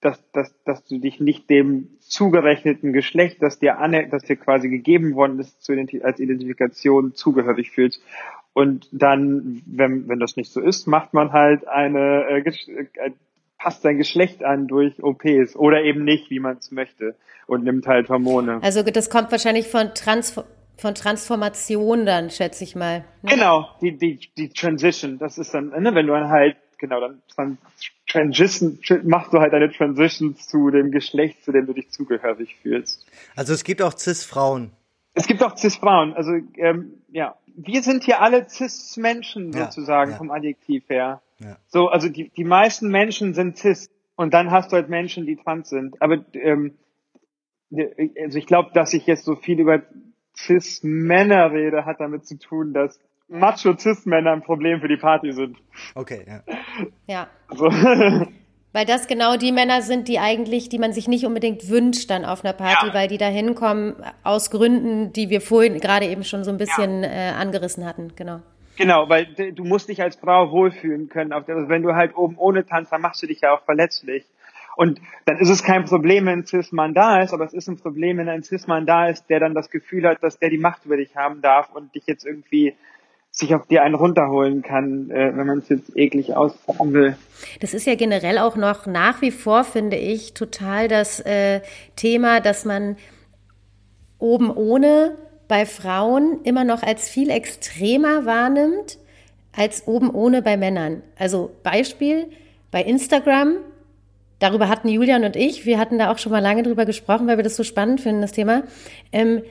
dass, 0.00 0.22
dass, 0.32 0.54
dass 0.64 0.84
du 0.84 0.98
dich 0.98 1.20
nicht 1.20 1.48
dem 1.48 1.88
zugerechneten 2.00 2.92
Geschlecht, 2.92 3.42
das 3.42 3.58
dir, 3.58 3.78
ane, 3.78 4.08
das 4.08 4.22
dir 4.22 4.36
quasi 4.36 4.68
gegeben 4.68 5.14
worden 5.14 5.38
ist, 5.38 5.62
zu 5.62 5.72
als 6.02 6.20
Identifikation 6.20 7.14
zugehörig 7.14 7.70
fühlst. 7.70 8.02
Und 8.52 8.88
dann, 8.92 9.62
wenn, 9.66 10.08
wenn 10.08 10.20
das 10.20 10.36
nicht 10.36 10.52
so 10.52 10.60
ist, 10.60 10.86
macht 10.86 11.14
man 11.14 11.32
halt 11.32 11.66
eine, 11.66 12.26
äh, 12.28 12.38
äh 12.40 13.10
passt 13.58 13.82
sein 13.82 13.96
Geschlecht 13.96 14.44
an 14.44 14.68
durch 14.68 15.02
OPs 15.02 15.56
oder 15.56 15.82
eben 15.82 16.04
nicht, 16.04 16.28
wie 16.28 16.38
man 16.38 16.58
es 16.58 16.70
möchte 16.70 17.16
und 17.46 17.64
nimmt 17.64 17.86
halt 17.86 18.10
Hormone. 18.10 18.58
Also 18.62 18.82
das 18.82 19.08
kommt 19.08 19.32
wahrscheinlich 19.32 19.68
von 19.68 19.94
Trans 19.94 20.38
von 20.76 20.94
Transformation 20.94 22.06
dann, 22.06 22.30
schätze 22.30 22.64
ich 22.64 22.74
mal. 22.74 23.04
Ne? 23.22 23.30
Genau, 23.30 23.68
die, 23.80 23.96
die, 23.96 24.18
die 24.36 24.48
Transition, 24.48 25.18
das 25.18 25.38
ist 25.38 25.54
dann, 25.54 25.68
ne, 25.68 25.94
wenn 25.94 26.06
du 26.06 26.12
dann 26.12 26.28
halt, 26.28 26.56
genau, 26.78 27.00
dann, 27.00 27.22
dann 27.36 27.58
Transition, 28.08 28.78
machst 29.04 29.32
du 29.32 29.38
halt 29.38 29.52
eine 29.54 29.72
Transition 29.72 30.36
zu 30.36 30.70
dem 30.70 30.90
Geschlecht, 30.90 31.44
zu 31.44 31.52
dem 31.52 31.66
du 31.66 31.72
dich 31.72 31.90
zugehörig 31.90 32.56
fühlst. 32.62 33.06
Also 33.36 33.54
es 33.54 33.64
gibt 33.64 33.82
auch 33.82 33.96
Cis-Frauen. 33.96 34.72
Es 35.14 35.26
gibt 35.26 35.42
auch 35.42 35.56
Cis-Frauen, 35.56 36.14
also 36.14 36.32
ähm, 36.56 37.02
ja, 37.10 37.36
wir 37.56 37.82
sind 37.82 38.04
hier 38.04 38.20
alle 38.20 38.48
Cis-Menschen 38.48 39.52
sozusagen 39.52 40.10
ja, 40.10 40.14
ja. 40.14 40.18
vom 40.18 40.30
Adjektiv 40.30 40.88
her. 40.88 41.22
Ja. 41.38 41.56
So, 41.68 41.88
also 41.88 42.08
die, 42.08 42.30
die 42.30 42.44
meisten 42.44 42.88
Menschen 42.88 43.34
sind 43.34 43.58
Cis 43.58 43.90
und 44.16 44.34
dann 44.34 44.50
hast 44.50 44.72
du 44.72 44.76
halt 44.76 44.88
Menschen, 44.88 45.26
die 45.26 45.36
trans 45.36 45.68
sind. 45.68 46.00
Aber 46.02 46.24
ähm, 46.34 46.76
also 48.20 48.38
ich 48.38 48.46
glaube, 48.46 48.70
dass 48.74 48.94
ich 48.94 49.06
jetzt 49.06 49.24
so 49.24 49.36
viel 49.36 49.58
über 49.60 49.82
Cis-Männer-Rede 50.36 51.84
hat 51.84 52.00
damit 52.00 52.26
zu 52.26 52.38
tun, 52.38 52.72
dass 52.72 52.98
Macho-Cis-Männer 53.28 54.32
ein 54.32 54.42
Problem 54.42 54.80
für 54.80 54.88
die 54.88 54.96
Party 54.96 55.32
sind. 55.32 55.56
Okay, 55.94 56.24
ja. 56.26 56.42
Ja. 57.06 57.28
So. 57.50 57.66
Weil 58.74 58.86
das 58.86 59.06
genau 59.06 59.36
die 59.36 59.52
Männer 59.52 59.82
sind, 59.82 60.08
die 60.08 60.18
eigentlich, 60.18 60.68
die 60.68 60.80
man 60.80 60.92
sich 60.92 61.06
nicht 61.06 61.24
unbedingt 61.24 61.68
wünscht 61.68 62.10
dann 62.10 62.24
auf 62.24 62.44
einer 62.44 62.54
Party, 62.54 62.88
ja. 62.88 62.94
weil 62.94 63.06
die 63.06 63.18
da 63.18 63.26
hinkommen 63.26 63.94
aus 64.24 64.50
Gründen, 64.50 65.12
die 65.12 65.30
wir 65.30 65.40
vorhin 65.40 65.78
gerade 65.78 66.06
eben 66.06 66.24
schon 66.24 66.42
so 66.42 66.50
ein 66.50 66.58
bisschen 66.58 67.04
ja. 67.04 67.08
äh, 67.08 67.30
angerissen 67.34 67.84
hatten, 67.84 68.16
genau. 68.16 68.40
Genau, 68.76 69.08
weil 69.08 69.26
du 69.26 69.62
musst 69.62 69.88
dich 69.88 70.02
als 70.02 70.16
Frau 70.16 70.50
wohlfühlen 70.50 71.08
können. 71.08 71.32
Also 71.32 71.68
wenn 71.68 71.82
du 71.82 71.94
halt 71.94 72.16
oben 72.16 72.36
ohne 72.36 72.66
tanzt, 72.66 72.90
dann 72.90 73.00
machst 73.00 73.22
du 73.22 73.28
dich 73.28 73.42
ja 73.42 73.54
auch 73.54 73.62
verletzlich. 73.64 74.24
Und 74.76 75.00
dann 75.24 75.38
ist 75.38 75.50
es 75.50 75.62
kein 75.62 75.84
Problem, 75.84 76.26
wenn 76.26 76.40
ein 76.40 76.46
Cis-Mann 76.46 76.94
da 76.94 77.22
ist, 77.22 77.32
aber 77.32 77.44
es 77.44 77.54
ist 77.54 77.68
ein 77.68 77.78
Problem, 77.78 78.18
wenn 78.18 78.28
ein 78.28 78.42
Cis-Mann 78.42 78.86
da 78.86 79.08
ist, 79.08 79.28
der 79.28 79.40
dann 79.40 79.54
das 79.54 79.70
Gefühl 79.70 80.06
hat, 80.08 80.22
dass 80.22 80.38
der 80.38 80.50
die 80.50 80.58
Macht 80.58 80.84
über 80.84 80.96
dich 80.96 81.16
haben 81.16 81.40
darf 81.42 81.70
und 81.74 81.94
dich 81.94 82.04
jetzt 82.06 82.24
irgendwie 82.26 82.74
sich 83.30 83.54
auf 83.54 83.66
dir 83.66 83.82
einen 83.82 83.96
runterholen 83.96 84.62
kann, 84.62 85.10
äh, 85.10 85.36
wenn 85.36 85.46
man 85.46 85.58
es 85.58 85.68
jetzt 85.68 85.96
eklig 85.96 86.36
ausfahren 86.36 86.92
will. 86.92 87.16
Das 87.60 87.74
ist 87.74 87.84
ja 87.84 87.96
generell 87.96 88.38
auch 88.38 88.54
noch 88.54 88.86
nach 88.86 89.22
wie 89.22 89.32
vor, 89.32 89.64
finde 89.64 89.96
ich, 89.96 90.34
total 90.34 90.86
das 90.86 91.18
äh, 91.20 91.60
Thema, 91.96 92.40
dass 92.40 92.64
man 92.64 92.96
oben 94.18 94.50
ohne 94.50 95.18
bei 95.48 95.66
Frauen 95.66 96.42
immer 96.44 96.64
noch 96.64 96.82
als 96.84 97.08
viel 97.08 97.28
extremer 97.28 98.24
wahrnimmt 98.24 98.98
als 99.56 99.86
oben 99.86 100.10
ohne 100.10 100.42
bei 100.42 100.56
Männern. 100.56 101.02
Also 101.18 101.50
Beispiel 101.62 102.30
bei 102.70 102.82
Instagram 102.82 103.56
darüber 104.38 104.68
hatten 104.68 104.88
Julian 104.88 105.24
und 105.24 105.36
ich, 105.36 105.66
wir 105.66 105.78
hatten 105.78 105.98
da 105.98 106.10
auch 106.10 106.18
schon 106.18 106.32
mal 106.32 106.40
lange 106.40 106.62
drüber 106.62 106.84
gesprochen, 106.84 107.26
weil 107.26 107.36
wir 107.36 107.44
das 107.44 107.56
so 107.56 107.64
spannend 107.64 108.00
finden, 108.00 108.20
das 108.20 108.32
Thema. 108.32 108.62
Ähm, 109.12 109.42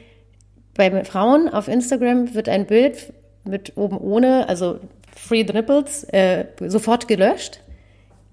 bei 0.75 1.03
Frauen 1.03 1.49
auf 1.49 1.67
Instagram 1.67 2.33
wird 2.33 2.49
ein 2.49 2.65
Bild 2.65 3.13
mit 3.43 3.73
oben 3.75 3.97
ohne, 3.97 4.47
also 4.49 4.79
Free 5.15 5.45
the 5.45 5.53
Nipples, 5.53 6.03
äh, 6.05 6.45
sofort 6.59 7.07
gelöscht. 7.07 7.61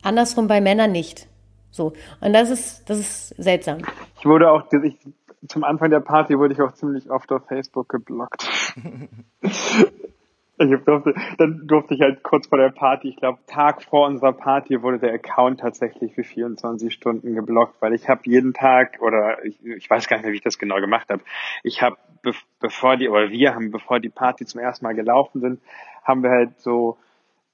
Andersrum 0.03 0.49
bei 0.49 0.61
Männern 0.61 0.93
nicht. 0.93 1.29
So. 1.71 1.93
Und 2.21 2.33
das 2.33 2.51
ist, 2.51 2.89
das 2.89 2.99
ist 2.99 3.29
seltsam. 3.37 3.79
Ich 4.19 4.25
wurde 4.25 4.51
auch, 4.51 4.65
ich, 4.85 4.97
zum 5.49 5.65
Anfang 5.65 5.91
der 5.91 6.01
Party 6.01 6.39
wurde 6.39 6.55
ich 6.55 6.61
auch 6.63 6.73
ziemlich 6.73 7.11
oft 7.11 7.31
auf 7.33 7.47
Facebook 7.47 7.89
geblockt. 7.89 8.49
Ich 10.63 10.85
durfte, 10.85 11.15
dann 11.39 11.67
durfte 11.67 11.95
ich 11.95 12.03
halt 12.03 12.23
kurz 12.23 12.47
vor 12.47 12.59
der 12.59 12.69
Party, 12.69 13.09
ich 13.09 13.17
glaube 13.17 13.39
Tag 13.47 13.83
vor 13.83 14.07
unserer 14.07 14.35
Party 14.35 14.83
wurde 14.83 14.99
der 14.99 15.15
Account 15.15 15.61
tatsächlich 15.61 16.15
für 16.15 16.23
24 16.23 16.93
Stunden 16.93 17.35
geblockt, 17.35 17.81
weil 17.81 17.95
ich 17.95 18.11
habe 18.11 18.21
jeden 18.25 18.53
Tag 18.53 18.99
oder 19.01 19.43
ich, 19.43 19.65
ich 19.65 19.89
weiß 19.89 20.07
gar 20.07 20.19
nicht 20.19 20.25
mehr, 20.25 20.33
wie 20.33 20.37
ich 20.37 20.43
das 20.43 20.59
genau 20.59 20.77
gemacht 20.77 21.09
habe. 21.09 21.23
Ich 21.63 21.81
habe 21.81 21.97
be 22.21 22.35
bevor 22.61 22.99
die 22.99 23.09
oder 23.09 23.31
wir 23.31 23.55
haben 23.55 23.71
bevor 23.71 24.01
die 24.01 24.11
Party 24.11 24.45
zum 24.45 24.61
ersten 24.61 24.85
Mal 24.85 24.95
gelaufen 24.95 25.41
sind, 25.41 25.63
haben 26.05 26.23
wir 26.23 26.31
halt 26.31 26.61
so 26.61 26.99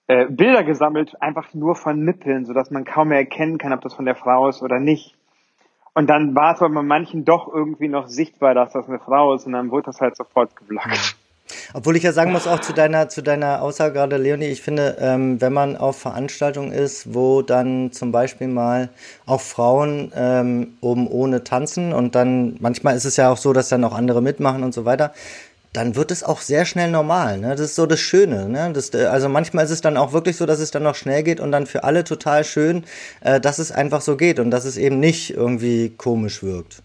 äh, 0.08 0.26
Bilder 0.26 0.64
gesammelt, 0.64 1.22
einfach 1.22 1.54
nur 1.54 1.76
von 1.76 2.04
Nippeln, 2.04 2.44
so 2.44 2.54
dass 2.54 2.72
man 2.72 2.84
kaum 2.84 3.08
mehr 3.08 3.18
erkennen 3.18 3.58
kann, 3.58 3.72
ob 3.72 3.82
das 3.82 3.94
von 3.94 4.04
der 4.04 4.16
Frau 4.16 4.48
ist 4.48 4.62
oder 4.62 4.80
nicht. 4.80 5.14
Und 5.94 6.10
dann 6.10 6.34
war 6.34 6.54
es 6.54 6.60
aber 6.60 6.74
bei 6.74 6.82
manchen 6.82 7.24
doch 7.24 7.46
irgendwie 7.46 7.88
noch 7.88 8.08
sichtbar, 8.08 8.54
dass 8.54 8.72
das 8.72 8.88
eine 8.88 8.98
Frau 8.98 9.32
ist 9.34 9.46
und 9.46 9.52
dann 9.52 9.70
wurde 9.70 9.86
das 9.86 10.00
halt 10.00 10.16
sofort 10.16 10.56
geblockt. 10.56 11.16
Obwohl 11.74 11.96
ich 11.96 12.02
ja 12.02 12.12
sagen 12.12 12.32
muss, 12.32 12.46
auch 12.46 12.60
zu 12.60 12.72
deiner, 12.72 13.08
zu 13.08 13.22
deiner 13.22 13.62
Aussage 13.62 13.94
gerade, 13.94 14.16
Leonie, 14.16 14.46
ich 14.46 14.62
finde, 14.62 14.96
ähm, 15.00 15.40
wenn 15.40 15.52
man 15.52 15.76
auf 15.76 15.98
Veranstaltungen 15.98 16.72
ist, 16.72 17.14
wo 17.14 17.42
dann 17.42 17.92
zum 17.92 18.12
Beispiel 18.12 18.48
mal 18.48 18.88
auch 19.26 19.40
Frauen 19.40 20.12
ähm, 20.16 20.76
oben 20.80 21.06
ohne 21.08 21.44
tanzen 21.44 21.92
und 21.92 22.14
dann, 22.14 22.56
manchmal 22.60 22.96
ist 22.96 23.04
es 23.04 23.16
ja 23.16 23.30
auch 23.30 23.36
so, 23.36 23.52
dass 23.52 23.68
dann 23.68 23.84
auch 23.84 23.94
andere 23.94 24.22
mitmachen 24.22 24.62
und 24.64 24.74
so 24.74 24.84
weiter, 24.84 25.12
dann 25.76 25.94
wird 25.94 26.10
es 26.10 26.24
auch 26.24 26.40
sehr 26.40 26.64
schnell 26.64 26.90
normal. 26.90 27.38
Ne? 27.38 27.50
Das 27.50 27.60
ist 27.60 27.74
so 27.74 27.84
das 27.84 28.00
Schöne. 28.00 28.48
Ne? 28.48 28.72
Das, 28.72 28.94
äh, 28.94 29.04
also 29.06 29.28
manchmal 29.28 29.66
ist 29.66 29.70
es 29.70 29.82
dann 29.82 29.96
auch 29.96 30.12
wirklich 30.12 30.36
so, 30.36 30.46
dass 30.46 30.58
es 30.58 30.70
dann 30.70 30.82
noch 30.82 30.94
schnell 30.94 31.22
geht 31.22 31.38
und 31.38 31.52
dann 31.52 31.66
für 31.66 31.84
alle 31.84 32.02
total 32.02 32.44
schön, 32.44 32.84
äh, 33.20 33.40
dass 33.40 33.58
es 33.58 33.72
einfach 33.72 34.00
so 34.00 34.16
geht 34.16 34.40
und 34.40 34.50
dass 34.50 34.64
es 34.64 34.78
eben 34.78 35.00
nicht 35.00 35.34
irgendwie 35.34 35.90
komisch 35.90 36.42
wirkt. 36.42 36.82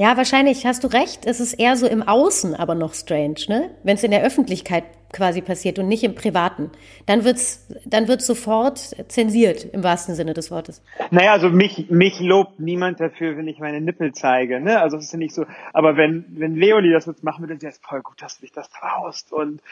Ja, 0.00 0.16
wahrscheinlich 0.16 0.64
hast 0.64 0.84
du 0.84 0.86
recht. 0.86 1.26
Es 1.26 1.40
ist 1.40 1.54
eher 1.54 1.76
so 1.76 1.88
im 1.88 2.04
Außen 2.04 2.54
aber 2.54 2.76
noch 2.76 2.94
strange, 2.94 3.34
ne? 3.48 3.70
Wenn 3.82 3.96
es 3.96 4.04
in 4.04 4.12
der 4.12 4.22
Öffentlichkeit 4.22 4.84
quasi 5.12 5.40
passiert 5.40 5.78
und 5.78 5.88
nicht 5.88 6.04
im 6.04 6.14
Privaten. 6.14 6.70
Dann 7.06 7.24
wird's, 7.24 7.66
dann 7.84 8.08
wird's 8.08 8.26
sofort 8.26 8.78
zensiert 9.08 9.64
im 9.64 9.82
wahrsten 9.82 10.14
Sinne 10.14 10.34
des 10.34 10.50
Wortes. 10.50 10.82
Naja, 11.10 11.32
also 11.32 11.48
mich, 11.48 11.90
mich 11.90 12.20
lobt 12.20 12.60
niemand 12.60 13.00
dafür, 13.00 13.36
wenn 13.36 13.48
ich 13.48 13.58
meine 13.58 13.80
Nippel 13.80 14.12
zeige, 14.12 14.60
ne? 14.60 14.80
Also 14.80 14.96
es 14.96 15.04
ist 15.04 15.12
ja 15.12 15.18
nicht 15.18 15.34
so. 15.34 15.46
Aber 15.72 15.96
wenn, 15.96 16.26
wenn 16.30 16.56
Leonie 16.56 16.92
das 16.92 17.06
jetzt 17.06 17.24
machen 17.24 17.42
würde, 17.42 17.56
dann 17.56 17.68
ist 17.68 17.84
voll 17.84 18.02
gut, 18.02 18.20
dass 18.20 18.36
du 18.36 18.42
dich 18.42 18.52
das 18.52 18.68
traust 18.70 19.32
und, 19.32 19.62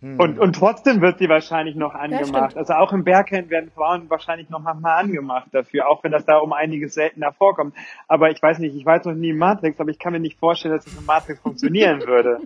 hm. 0.00 0.18
und, 0.18 0.38
und 0.38 0.54
trotzdem 0.54 1.00
wird 1.00 1.18
sie 1.18 1.28
wahrscheinlich 1.28 1.76
noch 1.76 1.94
angemacht. 1.94 2.52
Ja, 2.52 2.58
also 2.58 2.74
auch 2.74 2.92
im 2.92 3.04
Bergheim 3.04 3.50
werden 3.50 3.70
Frauen 3.74 4.08
wahrscheinlich 4.08 4.48
noch 4.48 4.60
mal 4.60 4.74
angemacht 4.94 5.48
dafür, 5.52 5.88
auch 5.88 6.02
wenn 6.02 6.12
das 6.12 6.24
da 6.24 6.38
um 6.38 6.52
einiges 6.52 6.94
seltener 6.94 7.32
vorkommt. 7.32 7.74
Aber 8.06 8.30
ich 8.30 8.42
weiß 8.42 8.58
nicht, 8.58 8.74
ich 8.74 8.86
weiß 8.86 9.04
noch 9.04 9.14
nie 9.14 9.32
Matrix, 9.32 9.78
aber 9.80 9.90
ich 9.90 9.98
kann 9.98 10.12
mir 10.12 10.20
nicht 10.20 10.38
vorstellen, 10.38 10.74
dass 10.74 10.86
es 10.86 10.98
im 10.98 11.04
Matrix 11.04 11.40
funktionieren 11.40 12.00
würde. 12.06 12.40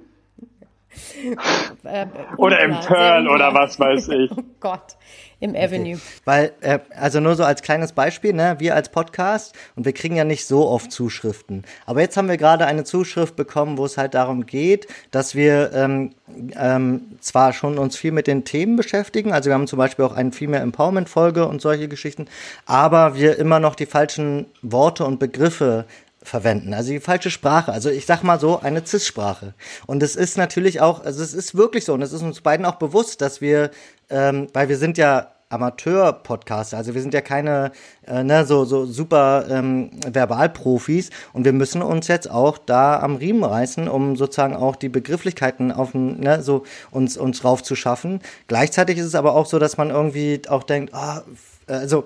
Äh, 1.85 2.07
oder 2.37 2.61
im 2.61 2.81
Turn 2.81 3.29
oder 3.29 3.55
was 3.55 3.79
weiß 3.79 4.09
ich. 4.09 4.31
Oh 4.43 4.69
Gott, 4.69 4.97
im 5.41 5.57
Avenue. 5.57 5.95
Okay. 5.95 6.03
Weil, 6.25 6.53
äh, 6.61 6.79
also 6.95 7.19
nur 7.19 7.35
so 7.35 7.45
als 7.45 7.63
kleines 7.63 7.93
Beispiel, 7.93 8.33
ne, 8.33 8.57
wir 8.59 8.77
als 8.77 8.91
Podcast 8.91 9.55
und 9.75 9.85
wir 9.85 9.93
kriegen 9.93 10.15
ja 10.15 10.25
nicht 10.25 10.47
so 10.47 10.69
oft 10.69 10.93
Zuschriften. 10.93 11.65
Aber 11.85 12.01
jetzt 12.01 12.17
haben 12.17 12.29
wir 12.29 12.37
gerade 12.37 12.65
eine 12.67 12.85
Zuschrift 12.85 13.35
bekommen, 13.35 13.77
wo 13.77 13.85
es 13.85 13.99
halt 13.99 14.15
darum 14.15 14.47
geht, 14.47 14.87
dass 15.11 15.35
wir 15.35 15.73
ähm, 15.75 16.11
ähm, 16.57 17.17
zwar 17.21 17.53
schon 17.53 17.79
uns 17.79 17.97
viel 17.97 18.13
mit 18.13 18.29
den 18.29 18.45
Themen 18.45 18.77
beschäftigen, 18.77 19.33
also 19.33 19.51
wir 19.51 19.55
haben 19.55 19.67
zum 19.67 19.79
Beispiel 19.79 20.05
auch 20.05 20.15
eine 20.15 20.33
Female 20.33 20.63
Empowerment 20.63 21.09
Folge 21.09 21.47
und 21.47 21.61
solche 21.61 21.89
Geschichten, 21.89 22.27
aber 22.65 23.17
wir 23.17 23.39
immer 23.39 23.59
noch 23.59 23.75
die 23.75 23.87
falschen 23.87 24.47
Worte 24.63 25.05
und 25.05 25.19
Begriffe 25.19 25.87
verwenden. 26.23 26.75
Also 26.75 26.93
die 26.93 27.01
falsche 27.01 27.31
Sprache. 27.31 27.73
Also 27.73 27.91
ich 27.91 28.07
sag 28.07 28.23
mal 28.23 28.39
so, 28.39 28.61
eine 28.61 28.85
CIS-Sprache. 28.85 29.55
Und 29.87 30.03
es 30.03 30.17
ist 30.17 30.39
natürlich 30.39 30.81
auch, 30.81 31.05
also 31.05 31.23
es 31.23 31.35
ist 31.35 31.55
wirklich 31.55 31.85
so, 31.85 31.95
und 31.95 32.03
es 32.03 32.13
ist 32.13 32.23
uns 32.23 32.41
beiden 32.41 32.67
auch 32.67 32.77
bewusst, 32.77 33.21
dass 33.21 33.41
wir, 33.41 33.71
ähm, 34.11 34.49
weil 34.53 34.69
wir 34.69 34.79
sind 34.79 34.99
ja 34.99 35.33
Amateur-Podcaster. 35.53 36.77
Also 36.77 36.95
wir 36.95 37.03
sind 37.03 37.15
ja 37.15 37.21
keine 37.21 37.73
äh, 38.07 38.25
ne, 38.25 38.47
so, 38.47 38.65
so 38.65 38.87
super 38.87 39.45
ähm, 39.51 39.91
Verbalprofis 40.11 41.11
und 41.33 41.45
wir 41.45 41.53
müssen 41.53 41.83
uns 41.83 42.09
jetzt 42.09 42.31
auch 42.31 42.59
da 42.59 42.99
am 43.01 43.17
Riemen 43.17 43.45
reißen, 43.45 43.89
um 43.89 44.17
sozusagen 44.17 44.57
auch 44.57 44.77
die 44.77 44.89
Begrifflichkeiten 44.89 45.71
auf 45.71 45.95
ne, 45.95 46.43
so 46.43 46.65
uns, 46.91 47.17
uns 47.17 47.45
rauf 47.45 47.63
zu 47.63 47.77
schaffen. 47.77 48.21
Gleichzeitig 48.49 48.99
ist 48.99 49.07
es 49.07 49.15
aber 49.15 49.35
auch 49.35 49.47
so, 49.47 49.59
dass 49.59 49.77
man 49.77 49.91
irgendwie 49.91 50.41
auch 50.49 50.63
denkt, 50.63 50.95
ah, 50.95 51.23
also 51.67 52.05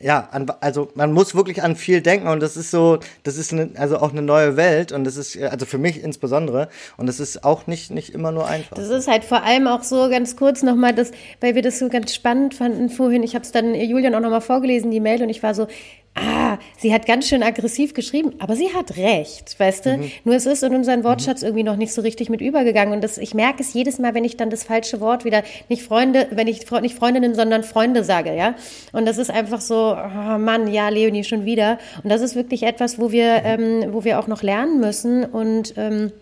ja, 0.00 0.28
an, 0.32 0.50
also 0.60 0.88
man 0.94 1.12
muss 1.12 1.34
wirklich 1.34 1.62
an 1.62 1.76
viel 1.76 2.00
denken 2.00 2.26
und 2.26 2.40
das 2.40 2.56
ist 2.56 2.70
so, 2.70 2.98
das 3.22 3.36
ist 3.36 3.52
eine, 3.52 3.70
also 3.76 3.98
auch 3.98 4.10
eine 4.10 4.22
neue 4.22 4.56
Welt 4.56 4.90
und 4.90 5.04
das 5.04 5.16
ist, 5.16 5.40
also 5.40 5.64
für 5.64 5.78
mich 5.78 6.02
insbesondere 6.02 6.68
und 6.96 7.06
das 7.06 7.20
ist 7.20 7.44
auch 7.44 7.66
nicht, 7.66 7.90
nicht 7.90 8.10
immer 8.10 8.32
nur 8.32 8.46
einfach. 8.46 8.76
Das 8.76 8.88
ist 8.88 9.06
halt 9.06 9.24
vor 9.24 9.44
allem 9.44 9.68
auch 9.68 9.84
so 9.84 10.08
ganz 10.10 10.36
kurz 10.36 10.62
nochmal, 10.62 10.94
das, 10.94 11.12
weil 11.40 11.54
wir 11.54 11.62
das 11.62 11.78
so 11.78 11.88
ganz 11.88 12.14
spannend 12.14 12.54
fanden 12.54 12.90
vorhin, 12.90 13.22
ich 13.22 13.34
habe 13.34 13.44
es 13.44 13.52
dann 13.52 13.74
Julian 13.74 14.14
auch 14.14 14.20
nochmal 14.20 14.40
vorgelesen, 14.40 14.90
die 14.90 15.00
Mail 15.00 15.22
und 15.22 15.28
ich 15.28 15.42
war 15.42 15.54
so, 15.54 15.68
ah, 16.14 16.58
sie 16.76 16.92
hat 16.92 17.06
ganz 17.06 17.28
schön 17.28 17.42
aggressiv 17.42 17.94
geschrieben, 17.94 18.34
aber 18.38 18.54
sie 18.54 18.72
hat 18.74 18.96
recht, 18.96 19.58
weißt 19.58 19.86
du? 19.86 19.96
Mhm. 19.98 20.10
Nur 20.24 20.34
es 20.34 20.46
ist 20.46 20.62
in 20.62 20.74
unseren 20.74 21.04
Wortschatz 21.04 21.40
mhm. 21.40 21.48
irgendwie 21.48 21.62
noch 21.64 21.76
nicht 21.76 21.92
so 21.92 22.02
richtig 22.02 22.28
mit 22.28 22.40
übergegangen. 22.40 22.94
Und 22.94 23.02
das, 23.02 23.18
ich 23.18 23.34
merke 23.34 23.62
es 23.62 23.72
jedes 23.72 23.98
Mal, 23.98 24.14
wenn 24.14 24.24
ich 24.24 24.36
dann 24.36 24.50
das 24.50 24.64
falsche 24.64 25.00
Wort 25.00 25.24
wieder, 25.24 25.42
nicht 25.68 25.82
Freunde, 25.82 26.28
wenn 26.30 26.48
ich 26.48 26.70
nicht 26.82 26.96
Freundinnen, 26.96 27.34
sondern 27.34 27.64
Freunde 27.64 28.04
sage, 28.04 28.34
ja? 28.34 28.54
Und 28.92 29.06
das 29.06 29.18
ist 29.18 29.30
einfach 29.30 29.60
so, 29.60 29.96
oh 29.96 30.38
Mann, 30.38 30.68
ja, 30.72 30.88
Leonie 30.88 31.24
schon 31.24 31.44
wieder. 31.44 31.78
Und 32.02 32.10
das 32.10 32.20
ist 32.20 32.34
wirklich 32.34 32.62
etwas, 32.64 32.98
wo 32.98 33.10
wir, 33.10 33.40
mhm. 33.40 33.84
ähm, 33.84 33.92
wo 33.92 34.04
wir 34.04 34.18
auch 34.18 34.26
noch 34.26 34.42
lernen 34.42 34.80
müssen 34.80 35.24
und 35.24 35.74
ähm, 35.76 36.12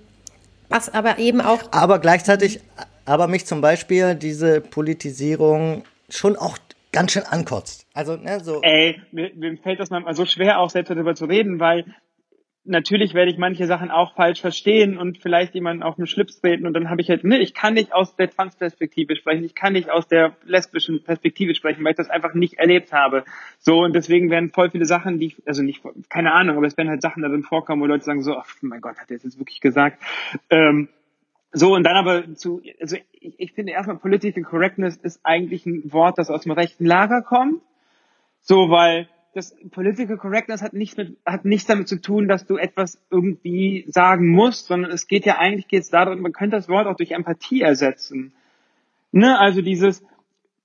was 0.68 0.92
aber 0.92 1.18
eben 1.18 1.40
auch. 1.40 1.60
Aber 1.72 1.98
gleichzeitig, 1.98 2.60
aber 3.04 3.26
mich 3.26 3.44
zum 3.44 3.60
Beispiel 3.60 4.14
diese 4.14 4.60
Politisierung 4.60 5.82
schon 6.08 6.36
auch 6.36 6.58
ganz 6.92 7.12
schön 7.12 7.24
ankotzt. 7.24 7.86
Also, 7.94 8.16
ne, 8.16 8.40
so. 8.40 8.60
Ey, 8.62 9.00
mir, 9.12 9.32
mir 9.34 9.56
fällt 9.58 9.80
das 9.80 9.90
manchmal 9.90 10.14
so 10.14 10.24
schwer, 10.24 10.60
auch 10.60 10.70
selbst 10.70 10.90
darüber 10.90 11.14
zu 11.14 11.26
reden, 11.26 11.60
weil 11.60 11.84
natürlich 12.64 13.14
werde 13.14 13.30
ich 13.30 13.38
manche 13.38 13.66
Sachen 13.66 13.90
auch 13.90 14.14
falsch 14.14 14.40
verstehen 14.40 14.98
und 14.98 15.18
vielleicht 15.18 15.54
jemanden 15.54 15.82
auf 15.82 15.96
den 15.96 16.06
Schlips 16.06 16.40
treten 16.40 16.66
und 16.66 16.74
dann 16.74 16.90
habe 16.90 17.00
ich 17.00 17.08
halt, 17.08 17.24
ne, 17.24 17.38
ich 17.40 17.54
kann 17.54 17.74
nicht 17.74 17.92
aus 17.92 18.16
der 18.16 18.30
Transperspektive 18.30 19.16
sprechen, 19.16 19.44
ich 19.44 19.54
kann 19.54 19.72
nicht 19.72 19.90
aus 19.90 20.08
der 20.08 20.36
lesbischen 20.44 21.02
Perspektive 21.02 21.54
sprechen, 21.54 21.82
weil 21.84 21.92
ich 21.92 21.96
das 21.96 22.10
einfach 22.10 22.34
nicht 22.34 22.54
erlebt 22.58 22.92
habe. 22.92 23.24
So 23.58 23.80
und 23.80 23.94
deswegen 23.94 24.30
werden 24.30 24.50
voll 24.50 24.70
viele 24.70 24.84
Sachen, 24.84 25.18
die, 25.18 25.34
also 25.46 25.62
nicht, 25.62 25.82
keine 26.08 26.32
Ahnung, 26.32 26.56
aber 26.56 26.66
es 26.66 26.76
werden 26.76 26.90
halt 26.90 27.02
Sachen 27.02 27.22
darin 27.22 27.42
vorkommen, 27.42 27.82
wo 27.82 27.86
Leute 27.86 28.04
sagen 28.04 28.22
so, 28.22 28.36
ach 28.36 28.46
mein 28.60 28.80
Gott, 28.80 28.98
hat 28.98 29.10
er 29.10 29.16
das 29.16 29.24
jetzt 29.24 29.38
wirklich 29.38 29.60
gesagt? 29.60 30.02
Ähm, 30.50 30.88
so, 31.52 31.74
und 31.74 31.82
dann 31.82 31.96
aber 31.96 32.34
zu, 32.34 32.62
also 32.80 32.96
ich, 33.12 33.40
ich 33.40 33.52
finde 33.52 33.72
erstmal 33.72 33.98
Political 33.98 34.44
Correctness 34.44 34.96
ist 34.96 35.20
eigentlich 35.24 35.66
ein 35.66 35.92
Wort, 35.92 36.18
das 36.18 36.30
aus 36.30 36.42
dem 36.42 36.52
rechten 36.52 36.84
Lager 36.84 37.22
kommt. 37.22 37.60
So, 38.40 38.70
weil 38.70 39.08
das 39.34 39.56
Political 39.70 40.16
Correctness 40.16 40.62
hat 40.62 40.72
nichts 40.72 40.96
mit, 40.96 41.16
hat 41.26 41.44
nichts 41.44 41.66
damit 41.66 41.88
zu 41.88 42.00
tun, 42.00 42.28
dass 42.28 42.46
du 42.46 42.56
etwas 42.56 43.00
irgendwie 43.10 43.84
sagen 43.88 44.28
musst, 44.28 44.66
sondern 44.66 44.90
es 44.92 45.08
geht 45.08 45.24
ja 45.24 45.38
eigentlich 45.38 45.68
geht's 45.68 45.90
darum, 45.90 46.20
man 46.20 46.32
könnte 46.32 46.56
das 46.56 46.68
Wort 46.68 46.86
auch 46.86 46.96
durch 46.96 47.12
Empathie 47.12 47.62
ersetzen. 47.62 48.32
Ne, 49.12 49.38
also 49.38 49.60
dieses, 49.60 50.04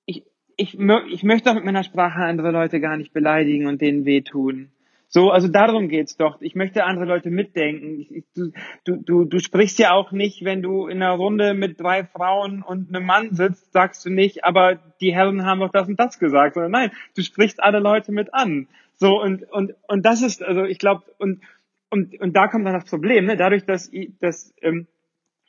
ich, 0.05 0.23
ich, 0.55 0.77
ich 0.79 1.23
möchte 1.23 1.49
auch 1.49 1.55
mit 1.55 1.65
meiner 1.65 1.83
Sprache 1.83 2.19
andere 2.19 2.51
Leute 2.51 2.79
gar 2.79 2.97
nicht 2.97 3.11
beleidigen 3.11 3.65
und 3.65 3.81
denen 3.81 4.05
wehtun. 4.05 4.69
So, 5.07 5.29
also 5.29 5.47
darum 5.47 5.87
geht's 5.87 6.17
doch. 6.17 6.41
Ich 6.41 6.55
möchte 6.55 6.83
andere 6.83 7.05
Leute 7.05 7.29
mitdenken. 7.29 7.99
Ich, 7.99 8.23
du, 8.35 8.97
du, 8.97 9.25
du, 9.25 9.39
sprichst 9.39 9.79
ja 9.79 9.91
auch 9.93 10.11
nicht, 10.11 10.43
wenn 10.43 10.61
du 10.61 10.87
in 10.87 11.01
einer 11.01 11.13
Runde 11.13 11.53
mit 11.53 11.79
drei 11.79 12.03
Frauen 12.03 12.61
und 12.63 12.89
einem 12.89 13.05
Mann 13.05 13.33
sitzt, 13.33 13.71
sagst 13.71 14.05
du 14.05 14.09
nicht, 14.09 14.43
aber 14.43 14.75
die 14.99 15.13
Herren 15.13 15.45
haben 15.45 15.59
doch 15.59 15.71
das 15.71 15.87
und 15.87 15.99
das 15.99 16.19
gesagt, 16.19 16.55
sondern 16.55 16.71
nein, 16.71 16.91
du 17.15 17.21
sprichst 17.21 17.61
alle 17.61 17.79
Leute 17.79 18.11
mit 18.11 18.33
an. 18.33 18.67
So, 18.95 19.21
und, 19.21 19.43
und, 19.51 19.75
und 19.87 20.05
das 20.05 20.21
ist, 20.21 20.43
also 20.43 20.63
ich 20.63 20.79
glaube, 20.79 21.03
und, 21.17 21.41
und, 21.89 22.19
und 22.19 22.35
da 22.35 22.47
kommt 22.47 22.65
dann 22.65 22.73
das 22.73 22.89
Problem, 22.89 23.25
ne? 23.25 23.37
dadurch, 23.37 23.65
dass, 23.65 23.91
dass 24.19 24.53
ähm, 24.61 24.87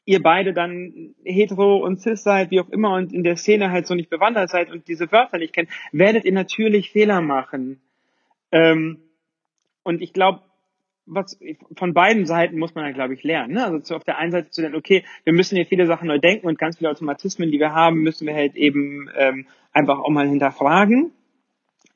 ihr 0.04 0.22
beide 0.22 0.52
dann 0.52 1.14
hetero 1.24 1.78
und 1.78 2.00
cis 2.00 2.22
seid, 2.22 2.50
wie 2.50 2.60
auch 2.60 2.68
immer, 2.70 2.94
und 2.94 3.12
in 3.12 3.24
der 3.24 3.36
Szene 3.36 3.70
halt 3.70 3.86
so 3.86 3.94
nicht 3.94 4.10
bewandert 4.10 4.50
seid 4.50 4.70
und 4.70 4.88
diese 4.88 5.10
Wörter 5.10 5.38
nicht 5.38 5.52
kennt, 5.52 5.68
werdet 5.92 6.24
ihr 6.24 6.32
natürlich 6.32 6.90
Fehler 6.90 7.20
machen. 7.20 7.80
Ähm, 8.52 9.00
und 9.86 10.02
ich 10.02 10.12
glaube, 10.12 10.40
was 11.06 11.38
von 11.76 11.94
beiden 11.94 12.26
Seiten 12.26 12.58
muss 12.58 12.74
man 12.74 12.84
ja, 12.84 12.90
glaube 12.90 13.14
ich, 13.14 13.22
lernen. 13.22 13.54
Ne? 13.54 13.64
Also 13.64 13.78
zu, 13.78 13.94
auf 13.94 14.02
der 14.02 14.18
einen 14.18 14.32
Seite 14.32 14.50
zu 14.50 14.60
denken, 14.60 14.76
okay, 14.76 15.04
wir 15.22 15.32
müssen 15.32 15.54
hier 15.54 15.64
viele 15.64 15.86
Sachen 15.86 16.08
neu 16.08 16.18
denken 16.18 16.48
und 16.48 16.58
ganz 16.58 16.78
viele 16.78 16.90
Automatismen, 16.90 17.52
die 17.52 17.60
wir 17.60 17.72
haben, 17.72 18.02
müssen 18.02 18.26
wir 18.26 18.34
halt 18.34 18.56
eben 18.56 19.08
ähm, 19.16 19.46
einfach 19.72 20.00
auch 20.00 20.10
mal 20.10 20.26
hinterfragen. 20.26 21.12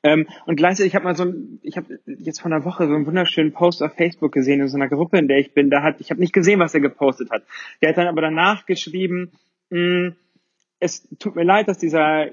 Ähm, 0.03 0.25
und 0.45 0.55
gleichzeitig, 0.55 0.91
ich 0.91 0.95
habe 0.95 1.03
mal 1.03 1.17
so 1.17 1.33
ich 1.61 1.75
habe 1.75 1.99
jetzt 2.05 2.39
vor 2.39 2.49
einer 2.49 2.63
Woche 2.63 2.87
so 2.87 2.93
einen 2.93 3.05
wunderschönen 3.05 3.51
Post 3.51 3.83
auf 3.83 3.93
Facebook 3.93 4.31
gesehen 4.31 4.61
in 4.61 4.69
so 4.69 4.77
einer 4.77 4.87
Gruppe, 4.87 5.17
in 5.17 5.27
der 5.27 5.39
ich 5.39 5.53
bin. 5.53 5.69
Da 5.69 5.83
hat, 5.83 5.99
ich 5.99 6.09
habe 6.11 6.21
nicht 6.21 6.33
gesehen, 6.33 6.61
was 6.61 6.73
er 6.73 6.79
gepostet 6.79 7.29
hat. 7.29 7.43
Der 7.81 7.89
hat 7.89 7.97
dann 7.97 8.07
aber 8.07 8.21
danach 8.21 8.65
geschrieben, 8.65 9.33
mh, 9.69 9.77
hm, 9.77 10.15
es 10.79 11.07
tut 11.19 11.35
mir 11.35 11.43
leid, 11.43 11.67
dass 11.67 11.77
dieser 11.77 12.29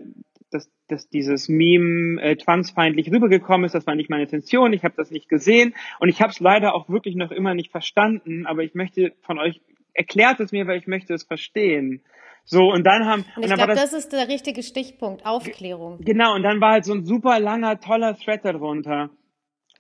dass, 0.51 0.71
dass 0.89 1.09
dieses 1.09 1.49
Meme 1.49 2.21
äh, 2.21 2.37
transfeindlich 2.37 3.11
rübergekommen 3.11 3.65
ist. 3.65 3.75
Das 3.75 3.87
war 3.87 3.95
nicht 3.95 4.11
meine 4.11 4.25
Intention. 4.25 4.73
Ich 4.73 4.85
habe 4.85 4.95
das 4.97 5.11
nicht 5.11 5.29
gesehen 5.29 5.75
und 6.01 6.09
ich 6.09 6.21
habe 6.21 6.31
es 6.31 6.41
leider 6.41 6.75
auch 6.75 6.89
wirklich 6.89 7.17
noch 7.17 7.31
immer 7.31 7.55
nicht 7.55 7.71
verstanden. 7.71 8.47
Aber 8.47 8.63
ich 8.63 8.75
möchte 8.75 9.13
von 9.23 9.39
euch 9.39 9.61
erklärt 9.95 10.41
es 10.41 10.53
mir, 10.53 10.67
weil 10.67 10.79
ich 10.79 10.87
möchte 10.87 11.15
es 11.15 11.25
verstehen. 11.25 12.03
So, 12.45 12.71
und 12.71 12.87
dann 12.87 13.05
haben. 13.05 13.25
Und 13.37 13.45
ich 13.45 13.53
glaube, 13.53 13.75
das, 13.75 13.91
das, 13.91 14.05
ist 14.05 14.13
der 14.13 14.29
richtige 14.29 14.63
Stichpunkt, 14.63 15.27
Aufklärung. 15.27 15.99
Genau, 16.01 16.35
und 16.35 16.43
dann 16.43 16.61
war 16.61 16.73
halt 16.73 16.85
so 16.87 16.95
ein 16.95 17.05
super 17.05 17.39
langer, 17.41 17.79
toller 17.79 18.17
Thread 18.17 18.45
darunter, 18.45 19.11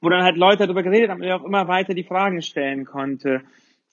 wo 0.02 0.10
dann 0.10 0.22
halt 0.22 0.36
Leute 0.36 0.66
darüber 0.66 0.82
geredet 0.82 1.08
haben 1.08 1.22
und 1.22 1.30
auch 1.30 1.44
immer 1.44 1.66
weiter 1.66 1.94
die 1.94 2.04
Fragen 2.04 2.42
stellen 2.42 2.84
konnte. 2.84 3.40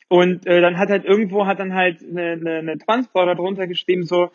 Und 0.10 0.46
äh, 0.46 0.60
dann 0.60 0.78
hat 0.78 0.90
halt 0.90 1.06
irgendwo 1.06 1.46
hat 1.46 1.60
dann 1.60 1.74
halt 1.74 2.04
eine, 2.04 2.34
eine, 2.34 2.58
eine 2.60 2.78
Transfrau 2.78 3.26
darunter 3.26 3.66
geschrieben, 3.66 4.04
so, 4.04 4.30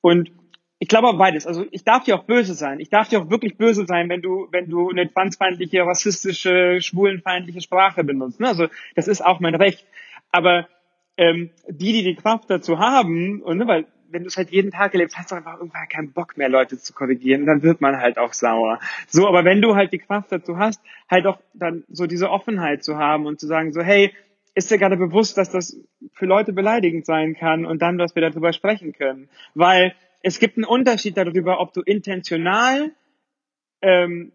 und 0.00 0.30
ich 0.78 0.88
glaube 0.88 1.08
auch 1.08 1.18
beides. 1.18 1.46
Also 1.46 1.64
ich 1.70 1.84
darf 1.84 2.04
dir 2.04 2.16
auch 2.16 2.24
böse 2.24 2.54
sein. 2.54 2.80
Ich 2.80 2.90
darf 2.90 3.08
dir 3.08 3.20
auch 3.20 3.30
wirklich 3.30 3.56
böse 3.56 3.86
sein, 3.86 4.08
wenn 4.08 4.20
du, 4.20 4.48
wenn 4.50 4.68
du 4.68 4.90
eine 4.90 5.12
transfeindliche, 5.12 5.82
rassistische, 5.82 6.80
schwulenfeindliche 6.80 7.62
Sprache 7.62 8.04
benutzt. 8.04 8.40
Ne? 8.40 8.48
Also 8.48 8.68
das 8.94 9.08
ist 9.08 9.24
auch 9.24 9.40
mein 9.40 9.54
Recht. 9.54 9.86
Aber 10.32 10.68
ähm, 11.16 11.50
die, 11.68 11.92
die 11.92 12.02
die 12.02 12.14
Kraft 12.14 12.50
dazu 12.50 12.78
haben, 12.78 13.40
und 13.40 13.56
ne, 13.58 13.66
weil 13.66 13.86
wenn 14.10 14.22
du 14.22 14.28
es 14.28 14.36
halt 14.36 14.50
jeden 14.50 14.70
Tag 14.70 14.92
erlebst, 14.92 15.16
hast 15.18 15.30
du 15.30 15.34
einfach 15.34 15.58
irgendwann 15.58 15.88
keinen 15.88 16.12
Bock 16.12 16.36
mehr, 16.36 16.48
Leute 16.48 16.78
zu 16.78 16.92
korrigieren, 16.92 17.46
dann 17.46 17.62
wird 17.62 17.80
man 17.80 17.96
halt 17.96 18.18
auch 18.18 18.32
sauer. 18.32 18.78
So, 19.08 19.26
aber 19.26 19.44
wenn 19.44 19.62
du 19.62 19.74
halt 19.74 19.92
die 19.92 19.98
Kraft 19.98 20.30
dazu 20.30 20.58
hast, 20.58 20.80
halt 21.10 21.26
auch 21.26 21.38
dann 21.54 21.84
so 21.88 22.06
diese 22.06 22.30
Offenheit 22.30 22.84
zu 22.84 22.98
haben 22.98 23.26
und 23.26 23.40
zu 23.40 23.46
sagen, 23.46 23.72
so, 23.72 23.82
hey, 23.82 24.12
ist 24.54 24.70
dir 24.70 24.78
gerade 24.78 24.96
bewusst, 24.96 25.36
dass 25.36 25.50
das 25.50 25.76
für 26.12 26.26
Leute 26.26 26.52
beleidigend 26.52 27.04
sein 27.04 27.34
kann 27.34 27.66
und 27.66 27.82
dann, 27.82 27.98
dass 27.98 28.14
wir 28.14 28.22
darüber 28.22 28.52
sprechen 28.52 28.92
können. 28.92 29.28
Weil 29.54 29.94
es 30.26 30.40
gibt 30.40 30.56
einen 30.56 30.64
Unterschied 30.64 31.16
darüber, 31.16 31.60
ob 31.60 31.72
du 31.72 31.82
intentional 31.82 32.90
ähm, 33.80 34.32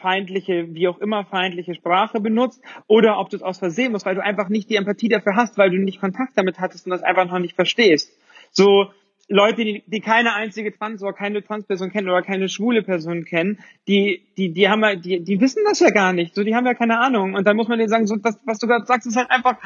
feindliche, 0.00 0.74
wie 0.74 0.88
auch 0.88 0.98
immer 0.98 1.26
feindliche 1.26 1.74
Sprache 1.74 2.20
benutzt 2.20 2.62
oder 2.86 3.18
ob 3.18 3.28
du 3.28 3.36
es 3.36 3.42
aus 3.42 3.58
Versehen 3.58 3.92
musst, 3.92 4.06
weil 4.06 4.14
du 4.14 4.24
einfach 4.24 4.48
nicht 4.48 4.70
die 4.70 4.76
Empathie 4.76 5.10
dafür 5.10 5.36
hast, 5.36 5.58
weil 5.58 5.68
du 5.68 5.76
nicht 5.76 6.00
Kontakt 6.00 6.32
damit 6.36 6.58
hattest 6.58 6.86
und 6.86 6.90
das 6.90 7.02
einfach 7.02 7.26
noch 7.26 7.38
nicht 7.38 7.54
verstehst. 7.54 8.16
So 8.50 8.90
Leute, 9.28 9.62
die, 9.62 9.82
die 9.86 10.00
keine 10.00 10.32
einzige 10.32 10.74
Trans 10.74 11.02
oder 11.02 11.12
keine 11.12 11.44
Transperson 11.44 11.92
kennen 11.92 12.08
oder 12.08 12.22
keine 12.22 12.48
schwule 12.48 12.82
Person 12.82 13.26
kennen, 13.26 13.58
die, 13.88 14.22
die, 14.38 14.54
die 14.54 14.70
haben 14.70 15.02
die, 15.02 15.22
die 15.22 15.40
wissen 15.42 15.64
das 15.68 15.80
ja 15.80 15.90
gar 15.90 16.14
nicht. 16.14 16.34
So, 16.34 16.44
die 16.44 16.54
haben 16.54 16.64
ja 16.64 16.72
keine 16.72 16.98
Ahnung. 16.98 17.34
Und 17.34 17.46
dann 17.46 17.56
muss 17.56 17.68
man 17.68 17.76
denen 17.76 17.90
sagen, 17.90 18.06
so, 18.06 18.16
das, 18.16 18.38
was 18.46 18.58
du 18.58 18.66
gerade 18.66 18.86
sagst, 18.86 19.06
ist 19.06 19.16
halt 19.16 19.30
einfach 19.30 19.58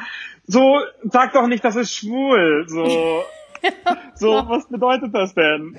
so, 0.43 0.79
sag 1.03 1.31
doch 1.31 1.47
nicht, 1.47 1.63
das 1.63 1.77
ist 1.77 1.95
schwul. 1.95 2.65
So. 2.67 3.23
so, 4.15 4.31
was 4.47 4.67
bedeutet 4.67 5.13
das 5.13 5.33
denn? 5.33 5.77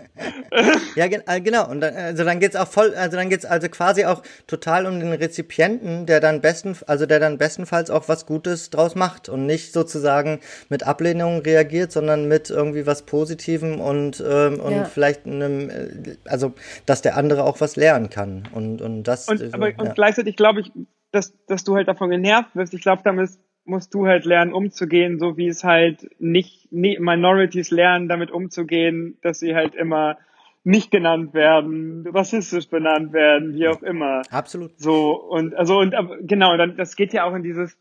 ja, 0.96 1.06
äh, 1.06 1.40
genau. 1.40 1.68
Und 1.68 1.80
dann, 1.80 1.94
also 1.94 2.24
dann 2.24 2.40
geht's 2.40 2.56
auch 2.56 2.68
voll, 2.68 2.94
also 2.94 3.16
dann 3.16 3.28
geht's 3.28 3.44
also 3.44 3.68
quasi 3.68 4.04
auch 4.04 4.22
total 4.46 4.86
um 4.86 5.00
den 5.00 5.12
Rezipienten, 5.12 6.06
der 6.06 6.20
dann 6.20 6.40
besten, 6.40 6.76
also 6.86 7.06
der 7.06 7.20
dann 7.20 7.38
bestenfalls 7.38 7.90
auch 7.90 8.08
was 8.08 8.26
Gutes 8.26 8.70
draus 8.70 8.94
macht 8.94 9.28
und 9.28 9.46
nicht 9.46 9.72
sozusagen 9.72 10.40
mit 10.68 10.86
Ablehnung 10.86 11.40
reagiert, 11.40 11.92
sondern 11.92 12.28
mit 12.28 12.50
irgendwie 12.50 12.86
was 12.86 13.02
Positivem 13.02 13.80
und, 13.80 14.22
ähm, 14.26 14.60
und 14.60 14.72
ja. 14.72 14.84
vielleicht 14.84 15.26
einem, 15.26 15.70
äh, 15.70 16.16
also 16.24 16.54
dass 16.86 17.02
der 17.02 17.16
andere 17.16 17.44
auch 17.44 17.60
was 17.60 17.76
lernen 17.76 18.10
kann. 18.10 18.48
Und, 18.52 18.80
und 18.80 19.04
das. 19.04 19.28
Und, 19.28 19.38
so, 19.38 19.46
aber, 19.52 19.70
ja. 19.70 19.78
und 19.78 19.94
gleichzeitig 19.94 20.36
glaube 20.36 20.60
ich, 20.60 20.72
dass, 21.10 21.34
dass 21.46 21.64
du 21.64 21.76
halt 21.76 21.88
davon 21.88 22.10
genervt 22.10 22.54
wirst. 22.54 22.74
Ich 22.74 22.82
glaube, 22.82 23.02
damit 23.04 23.30
musst 23.64 23.94
du 23.94 24.07
halt 24.07 24.25
lernen, 24.25 24.53
umzugehen, 24.53 25.18
so 25.18 25.37
wie 25.37 25.48
es 25.48 25.64
halt 25.64 26.09
nicht, 26.18 26.72
nicht 26.72 27.01
Minorities 27.01 27.70
lernen, 27.70 28.09
damit 28.09 28.31
umzugehen, 28.31 29.18
dass 29.22 29.38
sie 29.38 29.55
halt 29.55 29.75
immer 29.75 30.18
nicht 30.64 30.90
genannt 30.90 31.35
werden, 31.35 32.07
rassistisch 32.07 32.68
benannt 32.68 33.12
werden, 33.12 33.55
wie 33.55 33.68
auch 33.68 33.83
immer. 33.83 34.22
Absolut. 34.31 34.79
So, 34.79 35.14
und, 35.14 35.55
also, 35.55 35.79
und, 35.79 35.94
genau, 36.22 36.57
dann, 36.57 36.77
das 36.77 36.94
geht 36.96 37.12
ja 37.12 37.25
auch 37.25 37.35
in 37.35 37.42
dieses, 37.42 37.77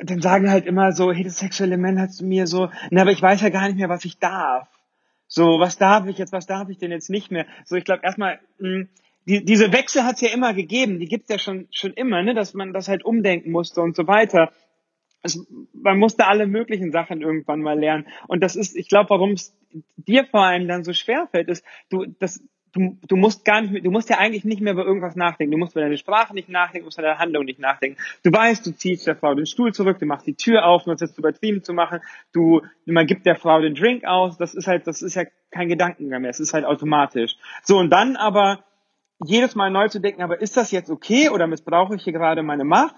dann 0.00 0.20
sagen 0.20 0.50
halt 0.50 0.66
immer 0.66 0.92
so, 0.92 1.12
heterosexuelle 1.12 1.76
Männer 1.76 2.08
zu 2.08 2.24
mir 2.24 2.46
so, 2.46 2.70
na, 2.90 3.02
aber 3.02 3.12
ich 3.12 3.22
weiß 3.22 3.40
ja 3.42 3.50
gar 3.50 3.66
nicht 3.66 3.76
mehr, 3.76 3.88
was 3.88 4.04
ich 4.04 4.18
darf. 4.18 4.68
So, 5.28 5.58
was 5.58 5.76
darf 5.76 6.06
ich 6.06 6.18
jetzt, 6.18 6.32
was 6.32 6.46
darf 6.46 6.68
ich 6.68 6.78
denn 6.78 6.90
jetzt 6.90 7.10
nicht 7.10 7.30
mehr? 7.30 7.46
So, 7.64 7.76
ich 7.76 7.84
glaube 7.84 8.04
erstmal, 8.04 8.38
hm, 8.58 8.88
die, 9.26 9.44
diese 9.44 9.72
Wechsel 9.72 10.04
hat 10.04 10.16
es 10.16 10.20
ja 10.20 10.28
immer 10.28 10.54
gegeben, 10.54 10.98
die 10.98 11.06
gibt's 11.06 11.28
ja 11.28 11.38
schon, 11.38 11.68
schon 11.70 11.92
immer, 11.92 12.22
ne, 12.22 12.34
dass 12.34 12.54
man 12.54 12.72
das 12.72 12.88
halt 12.88 13.04
umdenken 13.04 13.50
musste 13.50 13.80
und 13.80 13.96
so 13.96 14.06
weiter. 14.06 14.52
Es, 15.22 15.44
man 15.72 15.98
musste 15.98 16.26
alle 16.26 16.46
möglichen 16.46 16.92
Sachen 16.92 17.22
irgendwann 17.22 17.60
mal 17.60 17.78
lernen. 17.78 18.06
Und 18.28 18.42
das 18.42 18.54
ist, 18.54 18.76
ich 18.76 18.88
glaube, 18.88 19.10
warum 19.10 19.32
es 19.32 19.56
dir 19.96 20.24
vor 20.26 20.44
allem 20.44 20.68
dann 20.68 20.84
so 20.84 20.92
schwer 20.92 21.28
fällt, 21.30 21.48
ist, 21.48 21.64
du, 21.90 22.06
das, 22.20 22.40
du, 22.76 22.98
du 23.06 23.16
musst 23.16 23.44
gar 23.44 23.60
nicht 23.60 23.72
mehr, 23.72 23.82
du 23.82 23.90
musst 23.90 24.10
ja 24.10 24.18
eigentlich 24.18 24.44
nicht 24.44 24.60
mehr 24.60 24.74
über 24.74 24.84
irgendwas 24.84 25.16
nachdenken. 25.16 25.52
Du 25.52 25.58
musst 25.58 25.72
über 25.72 25.80
deine 25.80 25.98
Sprache 25.98 26.34
nicht 26.34 26.48
nachdenken, 26.48 26.84
du 26.84 26.86
musst 26.86 26.98
über 26.98 27.08
deine 27.08 27.18
Handlung 27.18 27.44
nicht 27.44 27.58
nachdenken. 27.58 27.98
Du 28.22 28.30
weißt, 28.30 28.64
du 28.66 28.72
ziehst 28.72 29.06
der 29.06 29.16
Frau 29.16 29.34
den 29.34 29.46
Stuhl 29.46 29.72
zurück, 29.72 29.98
du 29.98 30.06
machst 30.06 30.26
die 30.26 30.34
Tür 30.34 30.66
auf, 30.66 30.86
um 30.86 30.92
das 30.92 31.00
jetzt 31.00 31.18
übertrieben 31.18 31.62
zu 31.64 31.72
machen. 31.72 32.00
Du, 32.32 32.62
man 32.84 33.06
gibt 33.06 33.26
der 33.26 33.36
Frau 33.36 33.60
den 33.60 33.74
Drink 33.74 34.04
aus. 34.04 34.38
Das 34.38 34.54
ist 34.54 34.66
halt, 34.66 34.86
das 34.86 35.02
ist 35.02 35.14
ja 35.14 35.24
kein 35.50 35.68
Gedankengang 35.68 36.22
mehr. 36.22 36.30
Es 36.30 36.40
ist 36.40 36.52
halt 36.54 36.64
automatisch. 36.64 37.36
So, 37.62 37.78
und 37.78 37.90
dann 37.90 38.16
aber, 38.16 38.64
jedes 39.24 39.54
Mal 39.54 39.70
neu 39.70 39.88
zu 39.88 40.00
denken, 40.00 40.22
aber 40.22 40.40
ist 40.40 40.56
das 40.56 40.70
jetzt 40.70 40.90
okay 40.90 41.28
oder 41.30 41.46
missbrauche 41.46 41.94
ich 41.94 42.04
hier 42.04 42.12
gerade 42.12 42.42
meine 42.42 42.64
Macht? 42.64 42.94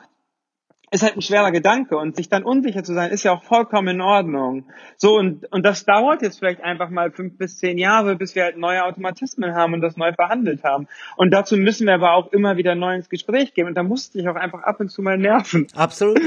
Ist 0.90 1.02
halt 1.02 1.16
ein 1.16 1.22
schwerer 1.22 1.50
Gedanke 1.50 1.98
und 1.98 2.16
sich 2.16 2.31
dann 2.31 2.44
unsicher 2.44 2.83
zu 2.83 2.94
sein, 2.94 3.11
ist 3.11 3.22
ja 3.22 3.33
auch 3.33 3.42
vollkommen 3.42 3.88
in 3.88 4.00
Ordnung. 4.00 4.64
So 4.96 5.18
und, 5.18 5.44
und 5.52 5.62
das 5.62 5.85
dauert 5.85 6.22
jetzt 6.22 6.38
vielleicht 6.38 6.62
einfach 6.62 6.88
mal 6.88 7.11
fünf 7.11 7.37
bis 7.37 7.59
zehn 7.59 7.76
Jahre, 7.76 8.16
bis 8.16 8.35
wir 8.35 8.44
halt 8.44 8.57
neue 8.57 8.83
Automatismen 8.85 9.54
haben 9.54 9.74
und 9.74 9.83
das 9.83 9.98
neu 9.98 10.14
verhandelt 10.14 10.64
haben. 10.64 10.88
Und 11.16 11.31
dazu 11.31 11.59
müssen 11.59 11.87
wir 11.87 11.94
aber 11.94 12.14
auch 12.14 12.33
immer 12.33 12.57
wieder 12.57 12.74
neu 12.74 12.94
ins 12.94 13.11
Gespräch 13.11 13.52
gehen 13.52 13.66
und 13.66 13.74
da 13.74 13.83
musste 13.83 14.18
ich 14.18 14.28
auch 14.28 14.37
einfach 14.37 14.62
ab 14.62 14.81
und 14.81 14.88
zu 14.88 15.02
mal 15.02 15.18
nerven. 15.18 15.66
Absolut. 15.74 16.20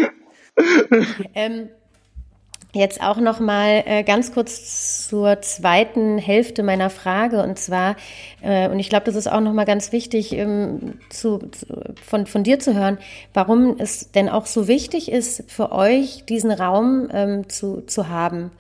ähm, 1.34 1.70
Jetzt 2.74 3.02
auch 3.04 3.18
noch 3.18 3.42
mal 3.42 3.84
äh, 3.86 4.04
ganz 4.04 4.34
kurz 4.34 5.08
zur 5.10 5.42
zweiten 5.42 6.18
Hälfte 6.18 6.64
meiner 6.64 6.90
Frage. 6.90 7.44
Und 7.44 7.60
zwar 7.60 7.98
äh, 8.42 8.70
und 8.70 8.80
ich 8.80 8.90
glaube, 8.90 9.06
das 9.06 9.16
ist 9.16 9.30
auch 9.30 9.42
noch 9.42 9.52
mal 9.52 9.66
ganz 9.66 9.92
wichtig 9.92 10.32
ähm, 10.34 11.00
zu, 11.10 11.40
zu, 11.50 11.66
von 12.02 12.26
von 12.28 12.44
dir 12.44 12.60
zu 12.60 12.74
hören, 12.74 12.98
warum 13.34 13.76
es 13.78 14.12
denn 14.12 14.30
auch 14.30 14.46
so 14.46 14.70
wichtig 14.70 15.12
ist 15.12 15.52
für 15.52 15.74
euch 15.74 16.24
diesen 16.26 16.52
Raum 16.52 17.10
ähm, 17.12 17.50
zu 17.50 17.82
zu 17.82 18.08
haben, 18.08 18.52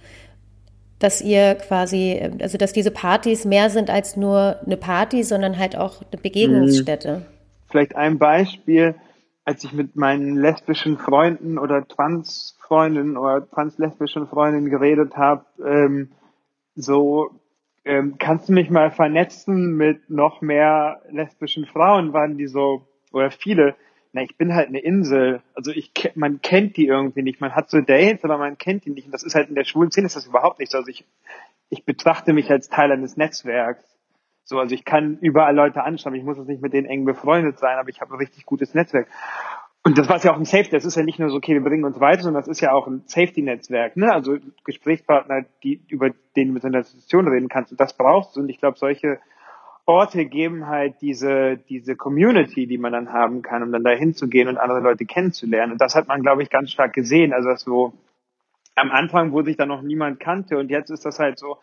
dass 1.00 1.21
ihr 1.21 1.56
quasi 1.56 2.21
also 2.41 2.58
dass 2.58 2.74
diese 2.74 2.91
Partys 2.91 3.45
mehr 3.45 3.69
sind 3.69 3.89
als 3.89 4.17
nur 4.17 4.58
eine 4.65 4.78
Party, 4.78 5.24
sondern 5.24 5.58
halt 5.58 5.78
auch 5.78 6.02
eine 6.12 6.21
Begegnungsstätte. 6.21 7.26
Vielleicht 7.69 7.95
ein 7.95 8.19
Beispiel, 8.19 8.95
als 9.45 9.63
ich 9.63 9.71
mit 9.71 9.95
meinen 9.95 10.36
lesbischen 10.36 10.97
Freunden 10.97 11.58
oder 11.58 11.88
trans 11.88 12.58
Freundinnen 12.71 13.17
oder 13.17 13.45
translesbischen 13.49 14.27
Freundinnen 14.27 14.69
geredet 14.69 15.17
habe, 15.17 15.43
ähm, 15.62 16.13
so 16.73 17.31
ähm, 17.84 18.15
kannst 18.17 18.47
du 18.47 18.53
mich 18.53 18.69
mal 18.69 18.91
vernetzen 18.91 19.75
mit 19.75 20.10
noch 20.10 20.39
mehr 20.39 21.01
lesbischen 21.10 21.65
Frauen, 21.65 22.13
waren 22.13 22.38
die 22.38 22.47
so, 22.47 22.88
oder 23.12 23.29
viele, 23.29 23.75
na, 24.13 24.21
ich 24.21 24.38
bin 24.38 24.55
halt 24.55 24.69
eine 24.69 24.79
Insel. 24.79 25.41
Also 25.53 25.71
ich, 25.71 25.91
man 26.15 26.41
kennt 26.41 26.77
die 26.77 26.88
irgendwie 26.88 27.23
nicht. 27.23 27.41
Man 27.41 27.53
hat 27.55 27.69
so 27.69 27.81
Dates, 27.81 28.23
aber 28.23 28.38
man 28.38 28.57
kennt 28.57 28.86
die 28.86 28.91
nicht. 28.91 29.07
Und 29.07 29.12
das 29.12 29.23
ist 29.23 29.36
halt 29.36 29.49
in 29.49 29.55
der 29.55 29.65
schwulen 29.65 29.91
Szene 29.91 30.07
ist 30.07 30.15
das 30.15 30.27
überhaupt 30.27 30.60
nicht 30.60 30.71
so. 30.71 30.77
Also 30.77 30.89
ich, 30.89 31.05
ich 31.69 31.84
betrachte 31.84 32.31
mich 32.31 32.49
als 32.49 32.69
Teil 32.69 32.93
eines 32.93 33.17
Netzwerks. 33.17 33.84
So, 34.45 34.60
also 34.60 34.73
ich 34.73 34.86
kann 34.86 35.17
überall 35.19 35.53
Leute 35.55 35.84
anschauen. 35.84 36.15
Ich 36.15 36.23
muss 36.23 36.38
jetzt 36.38 36.47
nicht 36.47 36.62
mit 36.62 36.71
denen 36.71 36.88
eng 36.88 37.03
befreundet 37.03 37.60
sein, 37.60 37.77
aber 37.77 37.89
ich 37.89 37.99
habe 37.99 38.13
ein 38.13 38.19
richtig 38.19 38.45
gutes 38.45 38.73
Netzwerk. 38.73 39.10
Und 39.84 39.98
das 39.98 40.08
war 40.10 40.24
ja 40.24 40.32
auch 40.32 40.38
ein 40.38 40.46
Safety, 40.46 40.70
das 40.70 40.86
ist 40.86 40.96
ja 40.96 41.04
nicht 41.04 41.17
nur 41.17 41.30
so, 41.30 41.38
okay, 41.38 41.54
wir 41.54 41.63
bringen 41.63 41.86
uns 41.86 42.00
weiter, 42.00 42.22
sondern 42.22 42.41
das 42.41 42.48
ist 42.48 42.62
ja 42.62 42.72
auch 42.72 42.86
ein 42.88 43.02
Safety-Netzwerk, 43.08 43.98
ne? 43.98 44.13
Also 44.13 44.38
Gesprächspartner, 44.63 45.46
die, 45.63 45.82
über 45.88 46.12
den 46.36 46.50
du 46.50 46.54
mit 46.54 46.63
einer 46.63 46.80
Institution 46.80 47.28
reden 47.28 47.50
kannst. 47.50 47.72
Und 47.72 47.80
das 47.80 47.98
brauchst 47.98 48.36
du. 48.36 48.41
Und 48.41 48.50
ich 48.50 48.60
glaube, 48.60 48.78
solche 48.78 49.20
Orte 49.88 50.26
geben 50.26 50.67
halt 50.67 51.02
diese, 51.02 51.58
diese 51.58 51.96
Community, 51.96 52.67
die 52.67 52.78
man 52.78 52.91
dann 52.91 53.12
haben 53.12 53.41
kann, 53.41 53.63
um 53.63 53.72
dann 53.72 53.84
da 53.84 53.89
hinzugehen 53.89 54.48
und 54.48 54.58
andere 54.58 54.82
Leute 54.82 55.06
kennenzulernen. 55.06 55.72
Und 55.72 55.82
das 55.82 55.96
hat 55.96 56.08
man, 56.08 56.22
glaube 56.22 56.44
ich, 56.44 56.52
ganz 56.52 56.72
stark 56.72 56.94
gesehen. 56.94 57.34
Also 57.34 57.56
so 57.56 57.94
am 58.76 58.91
Anfang, 58.91 59.32
wo 59.32 59.41
sich 59.41 59.58
da 59.58 59.65
noch 59.65 59.82
niemand 59.82 60.20
kannte 60.20 60.58
und 60.58 60.70
jetzt 60.70 60.91
ist 60.91 61.06
das 61.06 61.20
halt 61.20 61.39
so, 61.39 61.58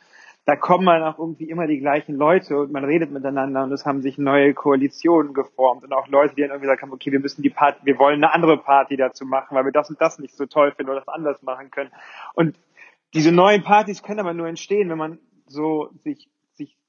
da 0.48 0.56
kommen 0.56 0.86
man 0.86 1.02
auch 1.02 1.18
irgendwie 1.18 1.50
immer 1.50 1.66
die 1.66 1.78
gleichen 1.78 2.14
Leute 2.14 2.56
und 2.56 2.72
man 2.72 2.82
redet 2.82 3.10
miteinander 3.10 3.64
und 3.64 3.70
es 3.70 3.84
haben 3.84 4.00
sich 4.00 4.16
neue 4.16 4.54
Koalitionen 4.54 5.34
geformt 5.34 5.84
und 5.84 5.92
auch 5.92 6.08
Leute, 6.08 6.34
die 6.34 6.40
dann 6.40 6.52
irgendwie 6.52 6.70
haben, 6.70 6.90
okay, 6.90 7.12
wir 7.12 7.20
müssen 7.20 7.42
die 7.42 7.50
Party, 7.50 7.80
wir 7.84 7.98
wollen 7.98 8.24
eine 8.24 8.32
andere 8.32 8.56
Party 8.56 8.96
dazu 8.96 9.26
machen, 9.26 9.54
weil 9.54 9.66
wir 9.66 9.72
das 9.72 9.90
und 9.90 10.00
das 10.00 10.18
nicht 10.18 10.34
so 10.34 10.46
toll 10.46 10.72
finden 10.72 10.90
oder 10.90 11.00
das 11.00 11.08
anders 11.08 11.42
machen 11.42 11.70
können. 11.70 11.90
Und 12.32 12.58
diese 13.12 13.30
neuen 13.30 13.62
Partys 13.62 14.02
können 14.02 14.20
aber 14.20 14.32
nur 14.32 14.48
entstehen, 14.48 14.88
wenn 14.88 14.96
man 14.96 15.18
so 15.48 15.90
sich 15.98 16.30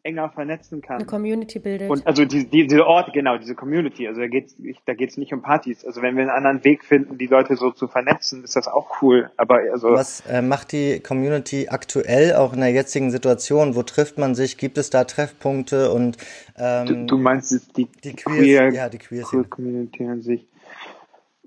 enger 0.03 0.29
vernetzen 0.29 0.81
kann. 0.81 0.97
Eine 0.97 1.05
Community 1.05 1.59
bildet. 1.59 1.89
Und 1.89 2.07
also 2.07 2.23
die, 2.23 2.45
die, 2.49 2.67
diese 2.67 2.85
Orte, 2.85 3.11
genau, 3.11 3.37
diese 3.37 3.53
Community. 3.53 4.07
Also 4.07 4.21
da 4.21 4.27
geht's, 4.27 4.55
da 4.85 4.93
geht's 4.93 5.17
nicht 5.17 5.33
um 5.33 5.41
Partys. 5.41 5.85
Also 5.85 6.01
wenn 6.01 6.15
wir 6.15 6.23
einen 6.23 6.31
anderen 6.31 6.63
Weg 6.63 6.85
finden, 6.85 7.17
die 7.17 7.27
Leute 7.27 7.55
so 7.57 7.71
zu 7.71 7.87
vernetzen, 7.87 8.43
ist 8.43 8.55
das 8.55 8.67
auch 8.67 9.01
cool. 9.01 9.29
Aber 9.35 9.59
also 9.71 9.89
was 9.91 10.21
äh, 10.21 10.41
macht 10.41 10.71
die 10.71 11.01
Community 11.01 11.67
aktuell 11.69 12.35
auch 12.35 12.53
in 12.53 12.61
der 12.61 12.71
jetzigen 12.71 13.11
Situation? 13.11 13.75
Wo 13.75 13.83
trifft 13.83 14.17
man 14.17 14.35
sich? 14.35 14.57
Gibt 14.57 14.77
es 14.77 14.89
da 14.89 15.03
Treffpunkte 15.03 15.91
und 15.91 16.17
ähm, 16.57 16.85
du, 16.85 17.05
du 17.05 17.17
meinst 17.17 17.77
die, 17.77 17.87
die 18.03 18.13
Queer, 18.13 18.69
queer, 18.69 18.73
ja, 18.73 18.89
die 18.89 18.99
Queer, 18.99 19.23
queer 19.23 19.43
Community 19.43 20.05
an 20.05 20.21
sich 20.21 20.45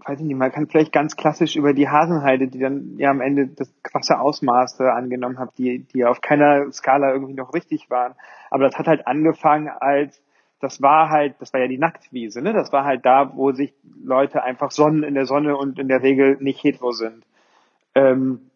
weiß 0.04 0.20
ich 0.20 0.26
nicht, 0.26 0.36
man 0.36 0.52
kann 0.52 0.66
vielleicht 0.66 0.92
ganz 0.92 1.16
klassisch 1.16 1.56
über 1.56 1.72
die 1.74 1.88
Hasenheide, 1.88 2.48
die 2.48 2.58
dann 2.58 2.98
ja 2.98 3.10
am 3.10 3.20
Ende 3.20 3.48
das 3.48 3.72
krasse 3.82 4.18
Ausmaße 4.18 4.92
angenommen 4.92 5.38
hat, 5.38 5.50
die, 5.58 5.80
die 5.80 6.04
auf 6.04 6.20
keiner 6.20 6.70
Skala 6.72 7.12
irgendwie 7.12 7.34
noch 7.34 7.54
richtig 7.54 7.90
waren. 7.90 8.14
Aber 8.50 8.64
das 8.64 8.78
hat 8.78 8.86
halt 8.86 9.06
angefangen 9.06 9.68
als, 9.68 10.22
das 10.60 10.82
war 10.82 11.10
halt, 11.10 11.36
das 11.40 11.52
war 11.52 11.60
ja 11.60 11.68
die 11.68 11.78
Nacktwiese, 11.78 12.42
ne? 12.42 12.52
Das 12.52 12.72
war 12.72 12.84
halt 12.84 13.04
da, 13.04 13.32
wo 13.34 13.52
sich 13.52 13.74
Leute 14.02 14.42
einfach 14.42 14.70
sonnen 14.70 15.02
in 15.02 15.14
der 15.14 15.26
Sonne 15.26 15.56
und 15.56 15.78
in 15.78 15.88
der 15.88 16.02
Regel 16.02 16.36
nicht 16.40 16.62
hetero 16.62 16.92
sind. 16.92 17.24
Ähm, 17.94 18.50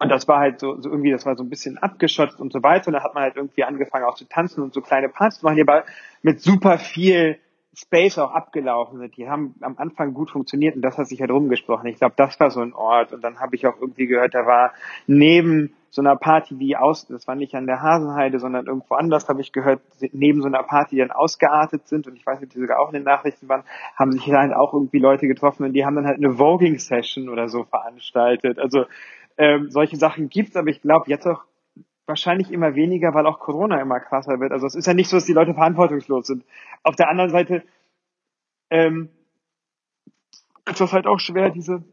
und 0.00 0.08
das 0.08 0.26
war 0.26 0.40
halt 0.40 0.60
so, 0.60 0.80
so 0.80 0.90
irgendwie, 0.90 1.12
das 1.12 1.24
war 1.24 1.36
so 1.36 1.44
ein 1.44 1.50
bisschen 1.50 1.78
abgeschottet 1.78 2.40
und 2.40 2.52
so 2.52 2.62
weiter. 2.62 2.88
Und 2.88 2.94
da 2.94 3.02
hat 3.02 3.14
man 3.14 3.22
halt 3.22 3.36
irgendwie 3.36 3.64
angefangen 3.64 4.04
auch 4.04 4.16
zu 4.16 4.28
tanzen 4.28 4.62
und 4.62 4.74
so 4.74 4.80
kleine 4.80 5.08
Partys 5.08 5.38
zu 5.38 5.46
machen, 5.46 5.60
aber 5.60 5.84
mit 6.22 6.40
super 6.40 6.78
viel 6.78 7.38
Space 7.76 8.18
auch 8.18 8.32
abgelaufen 8.32 8.98
sind. 8.98 9.16
Die 9.16 9.28
haben 9.28 9.54
am 9.60 9.76
Anfang 9.78 10.14
gut 10.14 10.30
funktioniert 10.30 10.76
und 10.76 10.82
das 10.82 10.98
hat 10.98 11.08
sich 11.08 11.20
halt 11.20 11.30
rumgesprochen. 11.30 11.88
Ich 11.88 11.98
glaube, 11.98 12.14
das 12.16 12.38
war 12.40 12.50
so 12.50 12.60
ein 12.60 12.72
Ort. 12.72 13.12
Und 13.12 13.22
dann 13.22 13.40
habe 13.40 13.56
ich 13.56 13.66
auch 13.66 13.80
irgendwie 13.80 14.06
gehört, 14.06 14.34
da 14.34 14.46
war 14.46 14.72
neben 15.06 15.74
so 15.90 16.02
einer 16.02 16.16
Party, 16.16 16.56
die 16.56 16.76
aus, 16.76 17.06
das 17.06 17.28
war 17.28 17.36
nicht 17.36 17.54
an 17.54 17.66
der 17.66 17.80
Hasenheide, 17.80 18.40
sondern 18.40 18.66
irgendwo 18.66 18.94
anders, 18.94 19.28
habe 19.28 19.40
ich 19.40 19.52
gehört, 19.52 19.80
neben 20.12 20.42
so 20.42 20.48
einer 20.48 20.64
Party, 20.64 20.96
die 20.96 21.00
dann 21.00 21.12
ausgeartet 21.12 21.86
sind, 21.86 22.08
und 22.08 22.16
ich 22.16 22.26
weiß 22.26 22.40
nicht, 22.40 22.52
die 22.52 22.58
sogar 22.58 22.80
auch 22.80 22.88
in 22.88 22.94
den 22.94 23.04
Nachrichten 23.04 23.48
waren, 23.48 23.62
haben 23.96 24.10
sich 24.10 24.28
halt 24.32 24.52
auch 24.54 24.72
irgendwie 24.72 24.98
Leute 24.98 25.28
getroffen 25.28 25.64
und 25.64 25.72
die 25.72 25.84
haben 25.84 25.94
dann 25.94 26.06
halt 26.06 26.18
eine 26.18 26.32
Voging-Session 26.32 27.28
oder 27.28 27.48
so 27.48 27.62
veranstaltet. 27.62 28.58
Also 28.58 28.86
ähm, 29.38 29.70
solche 29.70 29.96
Sachen 29.96 30.28
gibt's, 30.28 30.56
aber 30.56 30.68
ich 30.68 30.82
glaube 30.82 31.04
jetzt 31.08 31.26
auch 31.26 31.44
wahrscheinlich 32.06 32.50
immer 32.50 32.74
weniger, 32.74 33.14
weil 33.14 33.26
auch 33.26 33.38
Corona 33.38 33.80
immer 33.80 34.00
krasser 34.00 34.40
wird. 34.40 34.52
Also 34.52 34.66
es 34.66 34.74
ist 34.74 34.86
ja 34.86 34.94
nicht 34.94 35.08
so, 35.08 35.16
dass 35.16 35.24
die 35.24 35.32
Leute 35.32 35.54
verantwortungslos 35.54 36.26
sind. 36.26 36.44
Auf 36.82 36.96
der 36.96 37.08
anderen 37.08 37.30
Seite 37.30 37.62
ähm, 38.70 39.08
ist 40.68 40.80
das 40.80 40.92
halt 40.92 41.06
auch 41.06 41.20
schwer, 41.20 41.50
diese 41.50 41.84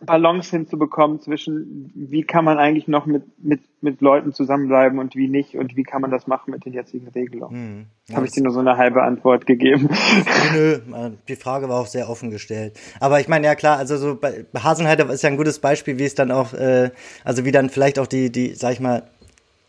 Balance 0.00 0.50
hinzubekommen 0.50 1.20
zwischen, 1.20 1.92
wie 1.94 2.24
kann 2.24 2.44
man 2.44 2.58
eigentlich 2.58 2.88
noch 2.88 3.06
mit, 3.06 3.22
mit, 3.42 3.60
mit 3.80 4.00
Leuten 4.00 4.32
zusammenbleiben 4.32 4.98
und 4.98 5.14
wie 5.14 5.28
nicht 5.28 5.54
und 5.56 5.76
wie 5.76 5.84
kann 5.84 6.02
man 6.02 6.10
das 6.10 6.26
machen 6.26 6.50
mit 6.50 6.64
den 6.64 6.72
jetzigen 6.72 7.08
Regelungen. 7.08 7.54
Hm, 7.54 7.86
ja, 8.08 8.16
Habe 8.16 8.26
ich 8.26 8.32
dir 8.32 8.42
nur 8.42 8.52
so 8.52 8.58
eine 8.58 8.76
halbe 8.76 9.02
Antwort 9.02 9.46
gegeben. 9.46 9.88
Nö, 10.52 10.78
nö, 10.86 11.10
die 11.28 11.36
Frage 11.36 11.68
war 11.68 11.80
auch 11.80 11.86
sehr 11.86 12.10
offen 12.10 12.30
gestellt. 12.30 12.78
Aber 13.00 13.20
ich 13.20 13.28
meine, 13.28 13.46
ja 13.46 13.54
klar, 13.54 13.78
also 13.78 13.96
so 13.96 14.16
bei 14.16 14.44
Hasenheide 14.56 15.04
ist 15.04 15.22
ja 15.22 15.30
ein 15.30 15.36
gutes 15.36 15.60
Beispiel, 15.60 15.98
wie 15.98 16.04
es 16.04 16.14
dann 16.14 16.32
auch, 16.32 16.52
äh, 16.54 16.90
also 17.24 17.44
wie 17.44 17.52
dann 17.52 17.70
vielleicht 17.70 17.98
auch 17.98 18.06
die, 18.06 18.30
die, 18.30 18.54
sag 18.54 18.72
ich 18.72 18.80
mal, 18.80 19.04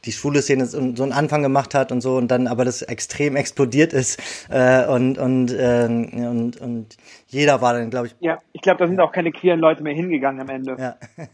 die 0.06 0.12
schwule 0.12 0.42
Szene 0.42 0.66
so 0.66 0.78
einen 0.78 1.12
Anfang 1.12 1.42
gemacht 1.42 1.74
hat 1.74 1.92
und 1.92 2.02
so 2.02 2.18
und 2.18 2.30
dann 2.30 2.48
aber 2.48 2.66
das 2.66 2.82
extrem 2.82 3.36
explodiert 3.36 3.94
ist 3.94 4.22
äh, 4.50 4.86
und 4.86 5.18
und, 5.18 5.52
äh, 5.52 5.86
und 5.88 6.60
und 6.62 6.98
jeder 7.28 7.62
war 7.62 7.74
dann 7.74 7.90
glaube 7.90 8.08
ich 8.08 8.16
ja 8.20 8.40
ich 8.54 8.62
glaube 8.62 8.80
da 8.80 8.88
sind 8.88 9.00
auch 9.00 9.12
keine 9.12 9.32
queeren 9.32 9.60
Leute 9.60 9.84
mehr 9.84 9.94
hingegangen 9.94 10.42
am 10.42 10.50
Ende 10.50 10.76
ja. 10.80 10.96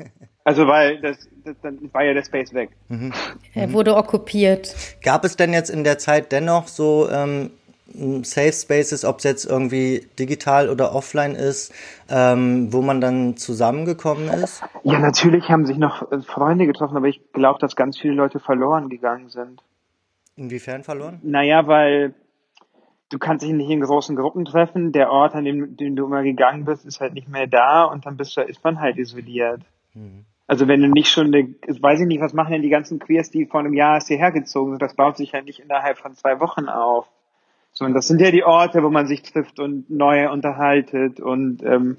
also 0.44 0.68
weil 0.68 1.00
das, 1.02 1.18
das 1.44 1.56
dann 1.62 1.78
war 1.94 2.04
ja 2.04 2.14
der 2.14 2.24
Space 2.24 2.54
weg 2.54 2.70
mhm. 2.88 3.14
er 3.54 3.72
wurde 3.74 3.96
okkupiert 3.96 4.76
gab 5.04 5.26
es 5.26 5.36
denn 5.36 5.54
jetzt 5.54 5.70
in 5.70 5.84
der 5.84 5.98
Zeit 5.98 6.32
dennoch 6.32 6.68
so 6.68 7.10
ähm, 7.12 7.52
Safe 8.24 8.54
Spaces, 8.54 9.06
ob 9.06 9.20
es 9.20 9.24
jetzt 9.24 9.46
irgendwie 9.46 10.08
digital 10.18 10.70
oder 10.70 10.94
offline 10.96 11.36
ist, 11.36 11.74
ähm, 12.10 12.72
wo 12.72 12.82
man 12.82 13.02
dann 13.02 13.38
zusammengekommen 13.38 14.28
ist? 14.30 14.64
Ja, 14.84 15.00
natürlich 15.00 15.50
haben 15.50 15.66
sich 15.66 15.78
noch 15.78 16.12
äh, 16.12 16.22
Freunde 16.22 16.66
getroffen, 16.66 16.98
aber 16.98 17.08
ich 17.08 17.22
glaube, 17.34 17.60
dass 17.60 17.76
ganz 17.76 17.98
viele 17.98 18.14
Leute 18.14 18.40
verloren 18.40 18.90
gegangen 18.90 19.30
sind. 19.30 19.64
Inwiefern 20.36 20.84
verloren? 20.84 21.20
Naja, 21.24 21.68
weil 21.68 22.14
du 23.10 23.20
kannst 23.20 23.46
dich 23.46 23.54
nicht 23.54 23.70
in 23.70 23.82
großen 23.82 24.16
Gruppen 24.16 24.46
treffen. 24.46 24.92
Der 24.92 25.12
Ort, 25.12 25.36
an 25.36 25.46
dem, 25.46 25.76
dem 25.78 25.96
du 25.96 26.06
immer 26.06 26.24
gegangen 26.24 26.66
bist, 26.66 26.86
ist 26.86 27.02
halt 27.02 27.14
nicht 27.14 27.28
mehr 27.28 27.48
da 27.48 27.84
und 27.84 28.06
dann 28.06 28.18
bist 28.18 28.36
du, 28.38 28.42
ist 28.42 28.64
man 28.64 28.80
halt 28.80 28.98
isoliert. 28.98 29.62
Mhm. 29.94 30.26
Also 30.48 30.68
wenn 30.68 30.82
du 30.82 30.90
nicht 30.90 31.10
schon 31.10 31.28
eine, 31.28 31.54
weiß 31.66 32.02
ich 32.02 32.08
nicht, 32.08 32.22
was 32.22 32.34
machen 32.34 32.52
denn 32.52 32.62
die 32.62 32.70
ganzen 32.70 33.00
Queers, 33.00 33.30
die 33.30 33.46
vor 33.46 33.62
einem 33.62 33.74
Jahr 33.74 33.96
erst 33.96 34.10
hierher 34.10 34.32
gezogen 34.32 34.72
sind? 34.72 34.82
Das 34.82 34.96
baut 34.96 35.16
sich 35.16 35.32
ja 35.32 35.42
nicht 35.42 35.60
innerhalb 35.60 35.98
von 35.98 36.14
zwei 36.16 36.40
Wochen 36.40 36.68
auf. 36.68 37.08
So, 37.82 37.88
das 37.88 38.08
sind 38.08 38.22
ja 38.22 38.30
die 38.30 38.44
Orte, 38.44 38.84
wo 38.84 38.92
man 38.92 39.08
sich 39.08 39.24
trifft 39.24 39.60
und 39.60 39.90
neu 39.90 40.32
unterhaltet 40.32 41.20
und 41.20 41.64
ähm, 41.64 41.98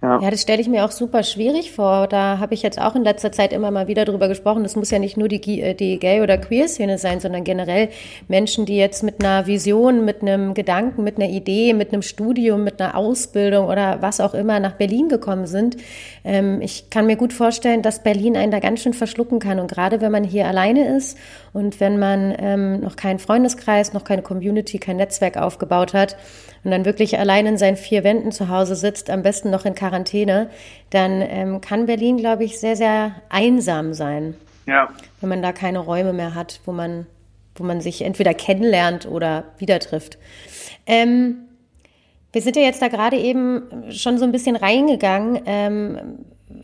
ja. 0.00 0.20
ja, 0.20 0.30
das 0.30 0.42
stelle 0.42 0.60
ich 0.60 0.68
mir 0.68 0.84
auch 0.84 0.90
super 0.90 1.22
schwierig 1.22 1.72
vor. 1.72 2.08
Da 2.08 2.38
habe 2.38 2.54
ich 2.54 2.62
jetzt 2.62 2.80
auch 2.80 2.96
in 2.96 3.02
letzter 3.02 3.30
Zeit 3.30 3.52
immer 3.52 3.70
mal 3.70 3.86
wieder 3.86 4.04
drüber 4.04 4.26
gesprochen. 4.26 4.64
Das 4.64 4.74
muss 4.74 4.90
ja 4.90 4.98
nicht 4.98 5.16
nur 5.16 5.28
die, 5.28 5.60
äh, 5.60 5.74
die 5.74 5.98
Gay- 5.98 6.22
oder 6.22 6.38
Queer-Szene 6.38 6.98
sein, 6.98 7.20
sondern 7.20 7.44
generell 7.44 7.88
Menschen, 8.26 8.66
die 8.66 8.76
jetzt 8.76 9.04
mit 9.04 9.24
einer 9.24 9.46
Vision, 9.46 10.04
mit 10.04 10.22
einem 10.22 10.54
Gedanken, 10.54 11.04
mit 11.04 11.16
einer 11.16 11.28
Idee, 11.28 11.72
mit 11.72 11.92
einem 11.92 12.02
Studium, 12.02 12.64
mit 12.64 12.80
einer 12.80 12.96
Ausbildung 12.96 13.66
oder 13.66 14.02
was 14.02 14.20
auch 14.20 14.34
immer 14.34 14.58
nach 14.58 14.72
Berlin 14.72 15.08
gekommen 15.08 15.46
sind. 15.46 15.76
Ähm, 16.24 16.60
ich 16.60 16.90
kann 16.90 17.06
mir 17.06 17.16
gut 17.16 17.32
vorstellen, 17.32 17.82
dass 17.82 18.02
Berlin 18.04 18.36
einen 18.36 18.50
da 18.50 18.58
ganz 18.58 18.82
schön 18.82 18.94
verschlucken 18.94 19.38
kann. 19.38 19.60
Und 19.60 19.68
gerade 19.68 20.00
wenn 20.00 20.10
man 20.10 20.24
hier 20.24 20.46
alleine 20.46 20.96
ist 20.96 21.16
und 21.52 21.80
wenn 21.80 21.98
man 21.98 22.34
ähm, 22.38 22.80
noch 22.80 22.96
keinen 22.96 23.18
Freundeskreis, 23.18 23.92
noch 23.92 24.04
keine 24.04 24.22
Community, 24.22 24.78
kein 24.78 24.96
Netzwerk 24.96 25.36
aufgebaut 25.36 25.92
hat 25.92 26.16
und 26.64 26.70
dann 26.70 26.84
wirklich 26.84 27.18
allein 27.18 27.46
in 27.46 27.58
seinen 27.58 27.76
vier 27.76 28.04
Wänden 28.04 28.32
zu 28.32 28.48
Hause 28.48 28.74
sitzt, 28.74 29.10
am 29.10 29.22
besten 29.22 29.50
noch 29.50 29.66
in 29.66 29.74
Quarantäne, 29.74 30.48
dann 30.90 31.20
ähm, 31.20 31.60
kann 31.60 31.86
Berlin, 31.86 32.16
glaube 32.16 32.44
ich, 32.44 32.58
sehr, 32.58 32.76
sehr 32.76 33.16
einsam 33.28 33.92
sein. 33.92 34.34
Ja. 34.66 34.88
Wenn 35.20 35.28
man 35.28 35.42
da 35.42 35.52
keine 35.52 35.80
Räume 35.80 36.12
mehr 36.12 36.34
hat, 36.34 36.60
wo 36.64 36.72
man, 36.72 37.06
wo 37.54 37.64
man 37.64 37.80
sich 37.80 38.02
entweder 38.02 38.32
kennenlernt 38.32 39.06
oder 39.06 39.44
wieder 39.58 39.78
trifft. 39.78 40.18
Ähm, 40.86 41.48
wir 42.32 42.40
sind 42.40 42.56
ja 42.56 42.62
jetzt 42.62 42.80
da 42.80 42.88
gerade 42.88 43.16
eben 43.16 43.90
schon 43.90 44.16
so 44.16 44.24
ein 44.24 44.32
bisschen 44.32 44.56
reingegangen. 44.56 45.42
Ähm, 45.44 45.98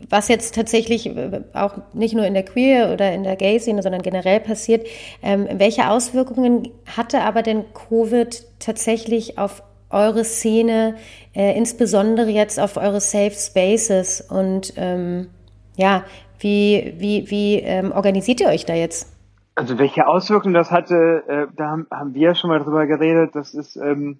was 0.09 0.27
jetzt 0.27 0.55
tatsächlich 0.55 1.07
äh, 1.07 1.41
auch 1.53 1.77
nicht 1.93 2.15
nur 2.15 2.25
in 2.25 2.33
der 2.33 2.43
Queer 2.43 2.91
oder 2.93 3.11
in 3.13 3.23
der 3.23 3.35
Gay-Szene, 3.35 3.81
sondern 3.83 4.01
generell 4.01 4.39
passiert. 4.39 4.87
Ähm, 5.21 5.47
welche 5.51 5.89
Auswirkungen 5.89 6.69
hatte 6.97 7.21
aber 7.21 7.41
denn 7.41 7.65
Covid 7.73 8.45
tatsächlich 8.59 9.37
auf 9.37 9.63
eure 9.89 10.23
Szene, 10.23 10.95
äh, 11.35 11.57
insbesondere 11.57 12.29
jetzt 12.29 12.59
auf 12.59 12.77
eure 12.77 13.01
Safe 13.01 13.31
Spaces 13.31 14.21
und 14.21 14.73
ähm, 14.77 15.29
ja, 15.75 16.03
wie, 16.39 16.93
wie, 16.97 17.29
wie 17.29 17.55
ähm, 17.55 17.91
organisiert 17.91 18.41
ihr 18.41 18.47
euch 18.47 18.65
da 18.65 18.73
jetzt? 18.73 19.15
Also 19.55 19.77
welche 19.77 20.07
Auswirkungen 20.07 20.53
das 20.53 20.71
hatte, 20.71 21.23
äh, 21.27 21.47
da 21.55 21.69
haben, 21.69 21.87
haben 21.91 22.13
wir 22.13 22.35
schon 22.35 22.49
mal 22.49 22.59
drüber 22.59 22.85
geredet. 22.85 23.31
Das 23.35 23.53
ist 23.53 23.75
ähm, 23.75 24.19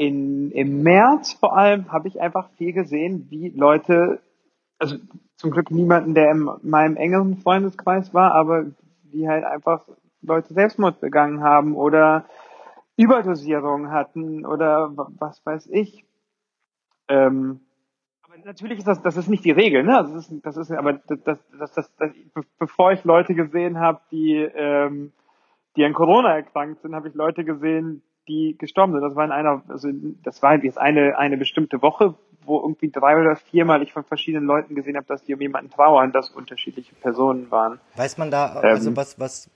in, 0.00 0.50
im 0.52 0.82
März 0.82 1.34
vor 1.34 1.54
allem 1.54 1.92
habe 1.92 2.08
ich 2.08 2.22
einfach 2.22 2.48
viel 2.56 2.72
gesehen, 2.72 3.26
wie 3.28 3.50
Leute, 3.50 4.22
also 4.78 4.96
zum 5.36 5.50
Glück 5.50 5.70
niemanden, 5.70 6.14
der 6.14 6.30
in 6.30 6.48
meinem 6.62 6.96
engeren 6.96 7.36
Freundeskreis 7.36 8.14
war, 8.14 8.32
aber 8.32 8.64
wie 9.10 9.28
halt 9.28 9.44
einfach 9.44 9.84
Leute 10.22 10.54
Selbstmord 10.54 11.02
begangen 11.02 11.42
haben 11.42 11.76
oder 11.76 12.24
Überdosierung 12.96 13.90
hatten 13.90 14.46
oder 14.46 14.90
was 14.96 15.44
weiß 15.44 15.66
ich. 15.66 16.06
Ähm, 17.08 17.60
aber 18.22 18.38
natürlich 18.42 18.78
ist 18.78 18.88
das, 18.88 19.02
das 19.02 19.18
ist 19.18 19.28
nicht 19.28 19.44
die 19.44 19.50
Regel, 19.50 19.82
ne? 19.82 19.92
Das 20.02 20.12
ist, 20.12 20.32
das 20.46 20.56
ist, 20.56 20.70
aber 20.70 20.94
das, 20.94 21.20
das, 21.24 21.74
das, 21.74 21.92
das 21.98 22.46
bevor 22.58 22.92
ich 22.92 23.04
Leute 23.04 23.34
gesehen 23.34 23.78
habe, 23.78 24.00
die, 24.10 24.36
ähm, 24.36 25.12
die 25.76 25.84
an 25.84 25.92
Corona 25.92 26.36
erkrankt 26.36 26.80
sind, 26.80 26.94
habe 26.94 27.08
ich 27.08 27.14
Leute 27.14 27.44
gesehen, 27.44 28.02
die 28.30 28.56
gestorben 28.56 28.92
sind. 28.92 29.02
Das 29.02 29.16
war 29.16 29.24
in 29.24 29.32
einer, 29.32 29.62
also 29.68 29.88
das 30.22 30.42
war 30.42 30.62
jetzt 30.62 30.78
eine, 30.78 31.18
eine 31.18 31.36
bestimmte 31.36 31.82
Woche, 31.82 32.14
wo 32.44 32.60
irgendwie 32.60 32.90
drei 32.90 33.20
oder 33.20 33.36
viermal 33.36 33.82
ich 33.82 33.92
von 33.92 34.04
verschiedenen 34.04 34.46
Leuten 34.46 34.74
gesehen 34.74 34.96
habe, 34.96 35.06
dass 35.06 35.24
die 35.24 35.34
um 35.34 35.40
jemanden 35.40 35.70
trauern, 35.70 36.12
dass 36.12 36.30
unterschiedliche 36.30 36.94
Personen 36.94 37.50
waren. 37.50 37.80
Weiß 37.96 38.18
man 38.18 38.30
da, 38.30 38.46
also 38.46 38.90
ähm, 38.90 38.96
was, 38.96 39.18
was, 39.18 39.50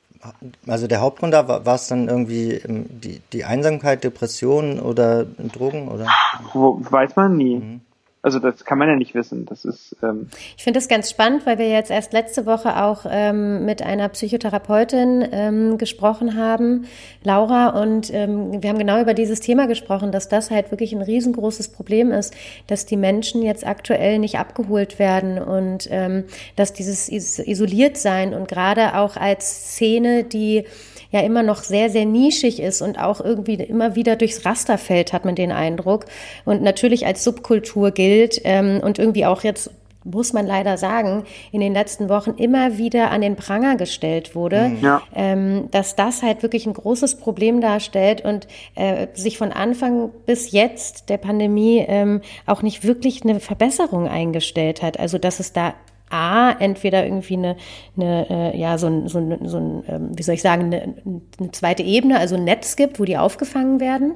also 0.67 0.87
der 0.87 1.01
Hauptgrund 1.01 1.33
da 1.33 1.49
war, 1.49 1.65
war 1.65 1.77
es 1.77 1.89
dann 1.89 2.09
irgendwie 2.09 2.53
ähm, 2.53 2.87
die, 2.89 3.21
die 3.33 3.45
Einsamkeit, 3.45 4.05
Depressionen 4.05 4.81
oder 4.81 5.25
Drogen 5.25 5.89
oder? 5.89 6.09
Wo, 6.53 6.79
weiß 6.81 7.17
man 7.17 7.37
nie. 7.37 7.57
Mhm. 7.57 7.81
Also 8.25 8.39
das 8.39 8.65
kann 8.65 8.79
man 8.79 8.89
ja 8.89 8.97
nicht 8.97 9.15
wissen. 9.15 9.45
Das 9.45 9.67
ist. 9.67 9.97
Ähm 10.03 10.29
ich 10.57 10.65
finde 10.65 10.79
das 10.79 10.89
ganz 10.89 11.11
spannend, 11.11 11.45
weil 11.45 11.59
wir 11.59 11.69
jetzt 11.69 11.91
erst 11.91 12.15
letzte 12.15 12.47
Woche 12.47 12.83
auch 12.83 13.05
ähm, 13.07 13.67
mit 13.67 13.83
einer 13.83 14.09
Psychotherapeutin 14.09 15.29
ähm, 15.31 15.77
gesprochen 15.77 16.35
haben, 16.35 16.87
Laura, 17.23 17.79
und 17.83 18.11
ähm, 18.15 18.63
wir 18.63 18.71
haben 18.71 18.79
genau 18.79 18.99
über 18.99 19.13
dieses 19.13 19.41
Thema 19.41 19.67
gesprochen, 19.67 20.11
dass 20.11 20.31
das 20.31 20.51
halt 20.51 20.71
wirklich 20.71 20.95
ein 20.95 21.03
riesengroßes 21.03 21.69
Problem 21.69 22.13
ist, 22.13 22.33
dass 22.67 22.87
die 22.87 22.97
Menschen 22.97 23.43
jetzt 23.43 23.67
aktuell 23.67 24.19
nicht 24.19 24.39
abgeholt 24.39 24.99
werden 24.99 25.39
und 25.39 25.87
ähm, 25.91 26.25
dass 26.57 26.73
dieses 26.73 27.11
isoliert 27.11 27.99
sein 27.99 28.33
und 28.33 28.49
gerade 28.49 28.97
auch 28.97 29.19
als 29.19 29.75
Szene, 29.75 30.25
die 30.25 30.65
ja 31.11 31.21
immer 31.21 31.43
noch 31.43 31.63
sehr, 31.63 31.91
sehr 31.91 32.07
nischig 32.07 32.59
ist 32.59 32.81
und 32.81 32.99
auch 32.99 33.21
irgendwie 33.21 33.55
immer 33.55 33.95
wieder 33.95 34.17
durchs 34.17 34.45
Raster 34.47 34.79
fällt, 34.79 35.13
hat 35.13 35.25
man 35.25 35.37
den 35.37 35.53
Eindruck. 35.53 36.07
Und 36.45 36.63
natürlich 36.63 37.07
als 37.07 37.23
Subkultur 37.23 37.93
gilt 37.93 38.14
ähm, 38.45 38.81
und 38.83 38.99
irgendwie 38.99 39.27
auch 39.27 39.43
jetzt 39.43 39.71
muss 40.05 40.33
man 40.33 40.47
leider 40.47 40.77
sagen, 40.77 41.25
in 41.51 41.61
den 41.61 41.73
letzten 41.73 42.09
Wochen 42.09 42.33
immer 42.33 42.79
wieder 42.79 43.11
an 43.11 43.23
den 43.23 43.37
Pranger 43.37 43.77
gestellt 43.77 44.35
wurde, 44.35 44.69
mhm. 44.69 44.79
ja. 44.83 45.03
ähm, 45.15 45.69
dass 45.71 45.97
das 45.97 46.23
halt 46.23 46.43
wirklich 46.43 46.67
ein 46.67 46.75
großes 46.75 47.17
Problem 47.17 47.61
darstellt 47.61 48.23
und 48.23 48.47
äh, 48.75 49.09
sich 49.15 49.39
von 49.39 49.51
Anfang 49.51 50.11
bis 50.27 50.53
jetzt 50.53 51.09
der 51.09 51.17
Pandemie 51.17 51.85
ähm, 51.89 52.21
auch 52.47 52.63
nicht 52.63 52.85
wirklich 52.85 53.25
eine 53.25 53.41
Verbesserung 53.41 54.07
eingestellt 54.07 54.83
hat. 54.83 55.01
Also 55.01 55.19
dass 55.19 55.41
es 55.41 55.53
da 55.53 55.75
A, 56.11 56.53
entweder 56.61 57.05
irgendwie 57.05 57.35
eine, 57.35 57.57
eine 57.97 58.53
äh, 58.55 58.59
ja, 58.59 58.79
so 58.79 58.87
ein, 58.87 59.09
so 59.09 59.19
ein, 59.19 59.49
so 59.49 59.57
ein 59.57 59.85
ähm, 59.89 60.11
wie 60.15 60.23
soll 60.23 60.35
ich 60.35 60.43
sagen, 60.43 60.67
eine, 60.67 60.95
eine, 61.41 61.51
zweite 61.51 61.83
Ebene, 61.83 62.19
also 62.19 62.37
ein 62.37 62.45
Netz 62.45 62.77
gibt, 62.77 63.01
wo 63.01 63.05
die 63.05 63.17
aufgefangen 63.17 63.81
werden. 63.81 64.15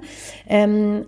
Ähm, 0.49 1.07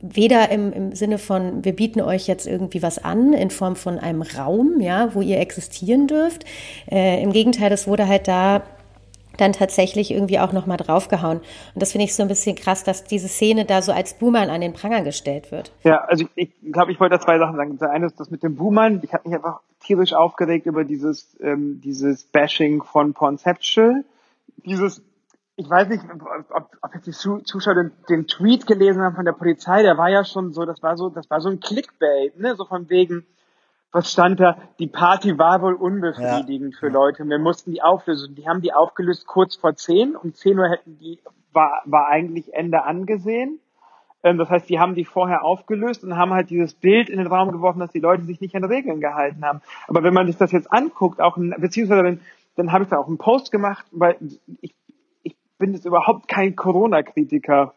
weder 0.00 0.50
im, 0.50 0.72
im 0.72 0.92
Sinne 0.92 1.18
von, 1.18 1.64
wir 1.64 1.74
bieten 1.74 2.00
euch 2.00 2.26
jetzt 2.26 2.46
irgendwie 2.46 2.82
was 2.82 3.02
an 3.02 3.32
in 3.32 3.50
Form 3.50 3.76
von 3.76 3.98
einem 3.98 4.22
Raum, 4.22 4.80
ja, 4.80 5.14
wo 5.14 5.22
ihr 5.22 5.40
existieren 5.40 6.06
dürft. 6.06 6.44
Äh, 6.90 7.22
Im 7.22 7.32
Gegenteil, 7.32 7.72
es 7.72 7.86
wurde 7.86 8.06
halt 8.06 8.28
da 8.28 8.62
dann 9.36 9.52
tatsächlich 9.52 10.10
irgendwie 10.10 10.38
auch 10.38 10.52
nochmal 10.52 10.76
draufgehauen. 10.76 11.38
Und 11.38 11.82
das 11.82 11.92
finde 11.92 12.06
ich 12.06 12.14
so 12.14 12.22
ein 12.22 12.28
bisschen 12.28 12.56
krass, 12.56 12.84
dass 12.84 13.04
diese 13.04 13.28
Szene 13.28 13.64
da 13.64 13.82
so 13.82 13.92
als 13.92 14.14
Buhmann 14.14 14.50
an 14.50 14.60
den 14.60 14.72
Pranger 14.72 15.02
gestellt 15.02 15.52
wird. 15.52 15.72
Ja, 15.84 16.04
also 16.04 16.24
ich 16.34 16.50
glaube, 16.72 16.92
ich 16.92 17.00
wollte 17.00 17.16
da 17.16 17.20
zwei 17.20 17.38
Sachen 17.38 17.56
sagen. 17.56 17.76
Das 17.78 17.90
eine 17.90 18.06
ist 18.06 18.18
das 18.18 18.30
mit 18.30 18.42
dem 18.42 18.56
Buhmann. 18.56 19.00
Ich 19.02 19.12
habe 19.12 19.28
mich 19.28 19.36
einfach 19.36 19.60
tierisch 19.80 20.14
aufgeregt 20.14 20.66
über 20.66 20.84
dieses, 20.84 21.36
ähm, 21.40 21.80
dieses 21.82 22.24
Bashing 22.24 22.82
von 22.82 23.14
Conceptual. 23.14 24.04
Dieses, 24.64 25.02
ich 25.56 25.68
weiß 25.68 25.88
nicht, 25.88 26.04
ob, 26.50 26.76
ob 26.82 26.94
jetzt 26.94 27.06
die 27.06 27.12
Zuschauer 27.12 27.74
den, 27.74 27.92
den 28.08 28.26
Tweet 28.26 28.66
gelesen 28.66 29.02
haben 29.02 29.16
von 29.16 29.24
der 29.24 29.32
Polizei, 29.32 29.82
der 29.82 29.96
war 29.96 30.10
ja 30.10 30.24
schon 30.24 30.52
so, 30.52 30.66
das 30.66 30.82
war 30.82 30.96
so, 30.96 31.08
das 31.08 31.30
war 31.30 31.40
so 31.40 31.48
ein 31.48 31.60
Clickbait, 31.60 32.38
ne, 32.38 32.54
so 32.56 32.66
von 32.66 32.90
wegen, 32.90 33.26
was 33.92 34.12
stand 34.12 34.40
da? 34.40 34.58
Die 34.78 34.88
Party 34.88 35.38
war 35.38 35.62
wohl 35.62 35.72
unbefriedigend 35.72 36.74
ja. 36.74 36.78
für 36.78 36.88
Leute. 36.88 37.26
Wir 37.26 37.38
mussten 37.38 37.72
die 37.72 37.80
auflösen. 37.80 38.34
Die 38.34 38.46
haben 38.46 38.60
die 38.60 38.74
aufgelöst 38.74 39.26
kurz 39.26 39.56
vor 39.56 39.74
zehn. 39.74 40.14
Um 40.14 40.34
zehn 40.34 40.58
Uhr 40.58 40.68
hätten 40.68 40.98
die, 40.98 41.18
war, 41.52 41.80
war 41.86 42.08
eigentlich 42.08 42.52
Ende 42.52 42.84
angesehen. 42.84 43.58
Ähm, 44.22 44.36
das 44.36 44.50
heißt, 44.50 44.68
die 44.68 44.78
haben 44.78 44.94
die 44.94 45.06
vorher 45.06 45.44
aufgelöst 45.44 46.04
und 46.04 46.16
haben 46.16 46.34
halt 46.34 46.50
dieses 46.50 46.74
Bild 46.74 47.08
in 47.08 47.16
den 47.16 47.28
Raum 47.28 47.52
geworfen, 47.52 47.78
dass 47.78 47.92
die 47.92 48.00
Leute 48.00 48.24
sich 48.24 48.42
nicht 48.42 48.54
an 48.54 48.64
Regeln 48.64 49.00
gehalten 49.00 49.42
haben. 49.42 49.62
Aber 49.88 50.02
wenn 50.02 50.12
man 50.12 50.26
sich 50.26 50.36
das 50.36 50.52
jetzt 50.52 50.70
anguckt, 50.70 51.20
auch, 51.22 51.38
beziehungsweise 51.38 52.02
dann, 52.02 52.20
dann 52.56 52.72
habe 52.72 52.84
ich 52.84 52.90
da 52.90 52.98
auch 52.98 53.08
einen 53.08 53.16
Post 53.18 53.50
gemacht, 53.50 53.86
weil 53.92 54.16
ich 54.60 54.74
bin 55.58 55.72
jetzt 55.72 55.86
überhaupt 55.86 56.28
kein 56.28 56.56
Corona-Kritiker 56.56 57.74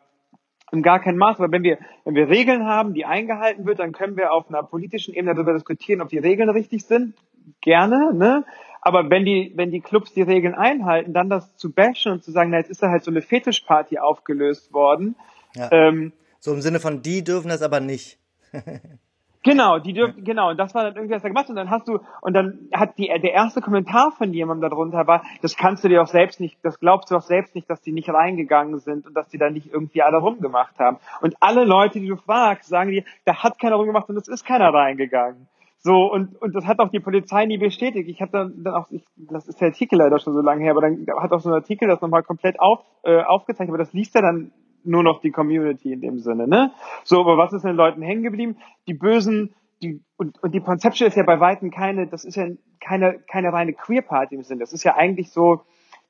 in 0.71 0.83
gar 0.83 0.99
kein 0.99 1.17
Maß. 1.17 1.39
Aber 1.39 1.51
wenn 1.51 1.63
wir, 1.63 1.77
wenn 2.05 2.15
wir 2.15 2.29
Regeln 2.29 2.65
haben, 2.65 2.93
die 2.93 3.05
eingehalten 3.05 3.65
wird, 3.65 3.79
dann 3.79 3.91
können 3.91 4.17
wir 4.17 4.31
auf 4.31 4.49
einer 4.49 4.63
politischen 4.63 5.13
Ebene 5.13 5.33
darüber 5.33 5.53
diskutieren, 5.53 6.01
ob 6.01 6.09
die 6.09 6.17
Regeln 6.17 6.49
richtig 6.49 6.85
sind. 6.85 7.15
Gerne, 7.61 8.13
ne? 8.13 8.45
Aber 8.81 9.09
wenn 9.09 9.25
die, 9.25 9.51
wenn 9.55 9.71
die 9.71 9.81
Clubs 9.81 10.13
die 10.13 10.21
Regeln 10.21 10.55
einhalten, 10.55 11.13
dann 11.13 11.29
das 11.29 11.57
zu 11.57 11.71
bashen 11.71 12.13
und 12.13 12.23
zu 12.23 12.31
sagen, 12.31 12.51
na, 12.51 12.57
jetzt 12.57 12.69
ist 12.69 12.81
da 12.81 12.89
halt 12.89 13.03
so 13.03 13.11
eine 13.11 13.21
Fetischparty 13.21 13.97
aufgelöst 13.99 14.71
worden. 14.71 15.15
Ja. 15.55 15.69
Ähm, 15.71 16.13
so 16.39 16.53
im 16.53 16.61
Sinne 16.61 16.79
von, 16.79 17.01
die 17.01 17.23
dürfen 17.23 17.49
das 17.49 17.61
aber 17.61 17.79
nicht. 17.79 18.19
Genau, 19.43 19.79
die 19.79 19.93
dürfen, 19.93 20.25
genau, 20.25 20.49
und 20.49 20.57
das 20.57 20.75
war 20.75 20.83
dann 20.83 20.95
irgendwie 20.95 21.15
was 21.15 21.21
da 21.21 21.29
gemacht 21.29 21.49
und 21.49 21.55
dann 21.55 21.69
hast 21.69 21.87
du, 21.87 21.99
und 22.21 22.33
dann 22.33 22.67
hat 22.73 22.97
die, 22.97 23.07
der 23.07 23.31
erste 23.31 23.61
Kommentar 23.61 24.11
von 24.11 24.33
jemandem 24.33 24.69
darunter 24.69 25.07
war, 25.07 25.23
das 25.41 25.55
kannst 25.55 25.81
du 25.83 25.87
dir 25.87 26.01
auch 26.01 26.07
selbst 26.07 26.41
nicht, 26.41 26.57
das 26.61 26.77
glaubst 26.79 27.09
du 27.09 27.15
auch 27.15 27.21
selbst 27.21 27.55
nicht, 27.55 27.69
dass 27.69 27.81
die 27.81 27.93
nicht 27.93 28.09
reingegangen 28.09 28.79
sind 28.79 29.07
und 29.07 29.13
dass 29.13 29.29
die 29.29 29.37
da 29.37 29.49
nicht 29.49 29.71
irgendwie 29.71 30.01
alle 30.01 30.17
rumgemacht 30.17 30.77
haben. 30.77 30.97
Und 31.21 31.35
alle 31.39 31.63
Leute, 31.63 32.01
die 32.01 32.07
du 32.07 32.17
fragst, 32.17 32.67
sagen 32.67 32.91
dir, 32.91 33.05
da 33.23 33.41
hat 33.41 33.59
keiner 33.59 33.77
rumgemacht 33.77 34.09
und 34.09 34.17
es 34.17 34.27
ist 34.27 34.45
keiner 34.45 34.73
reingegangen. 34.73 35.47
So, 35.81 36.11
und, 36.11 36.35
und 36.41 36.53
das 36.53 36.65
hat 36.65 36.79
auch 36.79 36.89
die 36.89 36.99
Polizei 36.99 37.45
nie 37.45 37.57
bestätigt. 37.57 38.09
Ich 38.09 38.21
habe 38.21 38.33
dann, 38.33 38.63
dann 38.63 38.73
auch, 38.73 38.91
ich, 38.91 39.05
das 39.15 39.47
ist 39.47 39.61
der 39.61 39.69
Artikel 39.69 39.97
leider 39.97 40.19
schon 40.19 40.33
so 40.33 40.41
lange 40.41 40.63
her, 40.63 40.71
aber 40.71 40.81
dann 40.81 41.05
hat 41.21 41.31
auch 41.31 41.39
so 41.39 41.49
ein 41.49 41.55
Artikel 41.55 41.87
das 41.87 42.01
nochmal 42.01 42.23
komplett 42.23 42.59
auf, 42.59 42.83
äh, 43.03 43.23
aufgezeichnet, 43.23 43.69
aber 43.69 43.77
das 43.77 43.93
liest 43.93 44.13
ja 44.15 44.21
dann 44.21 44.51
nur 44.83 45.03
noch 45.03 45.21
die 45.21 45.31
Community 45.31 45.93
in 45.93 46.01
dem 46.01 46.19
Sinne, 46.19 46.47
ne? 46.47 46.71
So, 47.03 47.19
aber 47.19 47.37
was 47.37 47.53
ist 47.53 47.63
den 47.63 47.75
Leuten 47.75 48.01
hängen 48.01 48.23
geblieben? 48.23 48.57
Die 48.87 48.93
bösen, 48.93 49.53
die, 49.81 50.01
und, 50.17 50.41
und 50.43 50.53
die 50.53 50.59
Conception 50.61 51.07
ist 51.07 51.15
ja 51.15 51.23
bei 51.23 51.39
Weitem 51.39 51.71
keine, 51.71 52.07
das 52.07 52.25
ist 52.25 52.35
ja 52.35 52.47
keine, 52.79 53.19
keine 53.19 53.53
reine 53.53 53.73
Queer 53.73 54.01
Party 54.01 54.35
im 54.35 54.43
Sinne. 54.43 54.61
Das 54.61 54.73
ist 54.73 54.83
ja 54.83 54.95
eigentlich 54.95 55.31
so, 55.31 55.61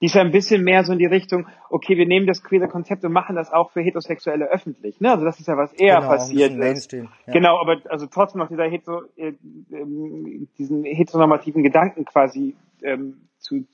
die 0.02 0.06
ist 0.06 0.16
ja 0.16 0.22
ein 0.22 0.32
bisschen 0.32 0.64
mehr 0.64 0.84
so 0.84 0.94
in 0.94 1.00
die 1.00 1.06
Richtung, 1.06 1.48
okay, 1.70 1.98
wir 1.98 2.06
nehmen 2.06 2.26
das 2.26 2.44
queere 2.44 2.68
Konzept 2.68 3.04
und 3.04 3.12
machen 3.12 3.36
das 3.36 3.52
auch 3.52 3.72
für 3.72 3.82
Heterosexuelle 3.82 4.46
öffentlich. 4.46 5.02
Ne? 5.02 5.12
Also 5.12 5.26
das 5.26 5.40
ist 5.40 5.48
ja 5.48 5.58
was 5.58 5.74
eher 5.74 5.98
genau, 5.98 6.08
passiert 6.08 6.54
ist. 6.54 6.94
Ja. 6.94 7.06
Genau, 7.28 7.60
aber 7.60 7.82
also 7.90 8.06
trotzdem 8.08 8.40
noch 8.40 8.48
dieser 8.48 8.70
Hetero, 8.70 9.02
äh, 9.18 9.30
äh, 9.30 10.48
diesen 10.58 10.86
heteronormativen 10.86 11.64
Gedanken 11.64 12.06
quasi 12.06 12.56
ähm, 12.82 13.28
zu, 13.40 13.66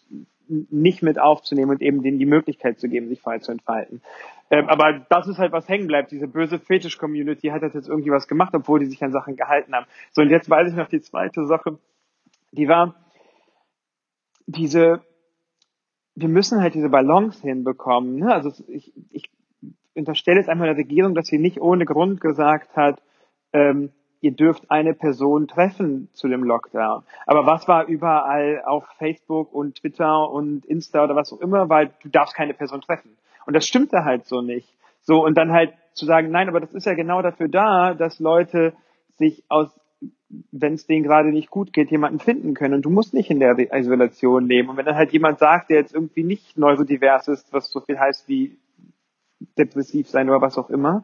nicht 0.47 1.01
mit 1.01 1.19
aufzunehmen 1.19 1.71
und 1.71 1.81
eben 1.81 2.03
denen 2.03 2.19
die 2.19 2.25
Möglichkeit 2.25 2.79
zu 2.79 2.87
geben, 2.89 3.07
sich 3.07 3.21
frei 3.21 3.39
zu 3.39 3.51
entfalten. 3.51 4.01
Ähm, 4.51 4.69
aber 4.69 5.05
das 5.09 5.27
ist 5.27 5.39
halt 5.39 5.51
was 5.51 5.67
hängen 5.67 5.87
bleibt. 5.87 6.11
Diese 6.11 6.27
böse 6.27 6.59
Fetisch-Community 6.59 7.47
hat 7.47 7.63
jetzt 7.63 7.87
irgendwie 7.87 8.11
was 8.11 8.27
gemacht, 8.27 8.53
obwohl 8.53 8.79
die 8.79 8.85
sich 8.85 9.03
an 9.03 9.11
Sachen 9.11 9.35
gehalten 9.35 9.73
haben. 9.73 9.87
So, 10.11 10.21
und 10.21 10.29
jetzt 10.29 10.49
weiß 10.49 10.69
ich 10.69 10.75
noch 10.75 10.89
die 10.89 11.01
zweite 11.01 11.45
Sache. 11.45 11.79
Die 12.51 12.67
war 12.67 12.95
diese, 14.45 15.01
wir 16.13 16.29
müssen 16.29 16.61
halt 16.61 16.75
diese 16.75 16.89
Balance 16.89 17.41
hinbekommen. 17.41 18.17
Ne? 18.17 18.33
Also 18.33 18.51
ich, 18.67 18.93
ich 19.11 19.29
unterstelle 19.95 20.37
jetzt 20.37 20.49
einmal 20.49 20.67
der 20.67 20.77
Regierung, 20.77 21.15
dass 21.15 21.27
sie 21.27 21.39
nicht 21.39 21.59
ohne 21.59 21.85
Grund 21.85 22.21
gesagt 22.21 22.75
hat, 22.75 23.01
ähm, 23.53 23.91
ihr 24.21 24.31
dürft 24.31 24.71
eine 24.71 24.93
Person 24.93 25.47
treffen 25.47 26.09
zu 26.13 26.27
dem 26.27 26.43
Lockdown. 26.43 27.03
Aber 27.25 27.45
was 27.45 27.67
war 27.67 27.85
überall 27.85 28.63
auf 28.65 28.85
Facebook 28.97 29.53
und 29.53 29.75
Twitter 29.75 30.29
und 30.29 30.65
Insta 30.65 31.03
oder 31.03 31.15
was 31.15 31.31
auch 31.31 31.41
immer, 31.41 31.69
weil 31.69 31.91
du 32.01 32.09
darfst 32.09 32.35
keine 32.35 32.53
Person 32.53 32.81
treffen. 32.81 33.17
Und 33.45 33.55
das 33.55 33.67
stimmte 33.67 34.03
halt 34.03 34.25
so 34.25 34.41
nicht. 34.41 34.67
So, 35.01 35.23
und 35.23 35.37
dann 35.37 35.51
halt 35.51 35.73
zu 35.93 36.05
sagen, 36.05 36.31
nein, 36.31 36.49
aber 36.49 36.59
das 36.59 36.73
ist 36.73 36.85
ja 36.85 36.93
genau 36.93 37.21
dafür 37.21 37.47
da, 37.47 37.93
dass 37.93 38.19
Leute 38.19 38.73
sich 39.17 39.43
aus, 39.49 39.69
wenn 40.51 40.73
es 40.73 40.87
denen 40.87 41.03
gerade 41.03 41.29
nicht 41.29 41.49
gut 41.49 41.71
geht, 41.71 41.91
jemanden 41.91 42.19
finden 42.19 42.53
können. 42.53 42.73
Und 42.73 42.81
du 42.81 42.89
musst 42.89 43.13
nicht 43.13 43.29
in 43.29 43.39
der 43.39 43.55
Isolation 43.73 44.47
leben. 44.47 44.69
Und 44.69 44.77
wenn 44.77 44.85
dann 44.85 44.95
halt 44.95 45.13
jemand 45.13 45.39
sagt, 45.39 45.69
der 45.69 45.77
jetzt 45.77 45.93
irgendwie 45.93 46.23
nicht 46.23 46.57
neurodivers 46.57 47.27
ist, 47.27 47.53
was 47.53 47.71
so 47.71 47.79
viel 47.79 47.99
heißt 47.99 48.27
wie 48.27 48.57
depressiv 49.57 50.09
sein 50.09 50.29
oder 50.29 50.41
was 50.41 50.57
auch 50.57 50.69
immer, 50.69 51.03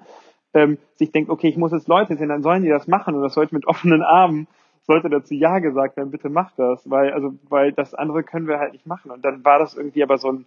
ähm, 0.54 0.78
sich 0.96 1.12
denkt, 1.12 1.30
okay, 1.30 1.48
ich 1.48 1.58
muss 1.58 1.72
jetzt 1.72 1.88
Leute 1.88 2.16
sehen, 2.16 2.30
dann 2.30 2.44
sollen 2.44 2.64
die 2.64 2.70
das 2.70 2.88
machen 2.88 3.16
und 3.16 3.22
das 3.22 3.34
sollte 3.34 3.56
mit 3.56 3.68
offenen 3.68 4.04
Armen, 4.04 4.48
sollte 4.84 5.10
dazu 5.10 5.34
Ja 5.34 5.60
gesagt 5.60 5.98
werden, 5.98 6.12
bitte 6.12 6.30
mach 6.30 6.52
das, 6.56 6.90
weil, 6.90 7.14
also, 7.14 7.34
weil 7.50 7.72
das 7.72 7.94
andere 7.94 8.24
können 8.24 8.48
wir 8.48 8.60
halt 8.60 8.74
nicht 8.74 8.88
machen. 8.88 9.12
Und 9.12 9.24
dann 9.24 9.46
war 9.46 9.60
das 9.60 9.76
irgendwie 9.76 10.04
aber 10.04 10.18
so 10.18 10.32
ein, 10.32 10.46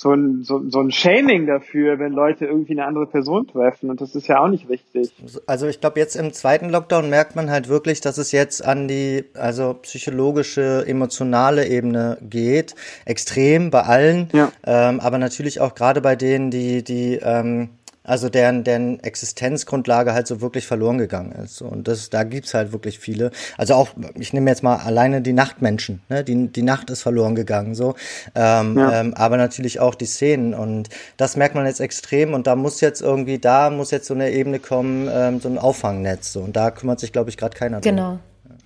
so 0.00 0.14
ein, 0.14 0.44
so, 0.44 0.62
so 0.70 0.80
ein 0.80 0.90
Shaming 0.90 1.46
dafür, 1.46 1.98
wenn 1.98 2.12
Leute 2.12 2.46
irgendwie 2.46 2.72
eine 2.72 2.86
andere 2.86 3.06
Person 3.06 3.46
treffen. 3.46 3.90
Und 3.90 4.00
das 4.00 4.14
ist 4.14 4.28
ja 4.28 4.40
auch 4.40 4.48
nicht 4.48 4.70
richtig. 4.70 5.12
Also 5.46 5.66
ich 5.66 5.78
glaube, 5.80 6.00
jetzt 6.00 6.16
im 6.16 6.32
zweiten 6.32 6.70
Lockdown 6.70 7.10
merkt 7.10 7.36
man 7.36 7.50
halt 7.50 7.68
wirklich, 7.68 8.00
dass 8.00 8.16
es 8.16 8.32
jetzt 8.32 8.64
an 8.64 8.88
die 8.88 9.26
also 9.34 9.74
psychologische, 9.82 10.86
emotionale 10.86 11.68
Ebene 11.68 12.16
geht. 12.22 12.74
Extrem 13.04 13.70
bei 13.70 13.82
allen. 13.82 14.30
Ja. 14.32 14.50
Ähm, 14.64 15.00
aber 15.00 15.18
natürlich 15.18 15.60
auch 15.60 15.74
gerade 15.74 16.00
bei 16.00 16.16
denen, 16.16 16.50
die, 16.50 16.82
die 16.82 17.16
ähm, 17.22 17.68
also 18.02 18.30
deren, 18.30 18.64
deren 18.64 19.00
Existenzgrundlage 19.00 20.14
halt 20.14 20.26
so 20.26 20.40
wirklich 20.40 20.66
verloren 20.66 20.98
gegangen 20.98 21.32
ist. 21.32 21.60
Und 21.60 21.86
das, 21.86 22.08
da 22.08 22.24
gibt's 22.24 22.54
halt 22.54 22.72
wirklich 22.72 22.98
viele. 22.98 23.30
Also 23.58 23.74
auch, 23.74 23.90
ich 24.14 24.32
nehme 24.32 24.48
jetzt 24.50 24.62
mal 24.62 24.76
alleine 24.76 25.20
die 25.20 25.34
Nachtmenschen, 25.34 26.00
ne? 26.08 26.24
die, 26.24 26.48
die 26.48 26.62
Nacht 26.62 26.88
ist 26.88 27.02
verloren 27.02 27.34
gegangen, 27.34 27.74
so. 27.74 27.94
Ähm, 28.34 28.78
ja. 28.78 29.00
ähm, 29.00 29.14
aber 29.14 29.36
natürlich 29.36 29.80
auch 29.80 29.94
die 29.94 30.06
Szenen. 30.06 30.54
Und 30.54 30.88
das 31.18 31.36
merkt 31.36 31.54
man 31.54 31.66
jetzt 31.66 31.80
extrem. 31.80 32.32
Und 32.32 32.46
da 32.46 32.56
muss 32.56 32.80
jetzt 32.80 33.02
irgendwie, 33.02 33.38
da 33.38 33.68
muss 33.68 33.90
jetzt 33.90 34.06
so 34.06 34.14
eine 34.14 34.30
Ebene 34.30 34.60
kommen, 34.60 35.08
ähm, 35.12 35.40
so 35.40 35.48
ein 35.48 35.58
Auffangnetz. 35.58 36.32
So. 36.32 36.40
Und 36.40 36.56
da 36.56 36.70
kümmert 36.70 37.00
sich, 37.00 37.12
glaube 37.12 37.28
ich, 37.28 37.36
gerade 37.36 37.56
keiner 37.56 37.80
drum. 37.80 37.96
Genau. 37.96 38.18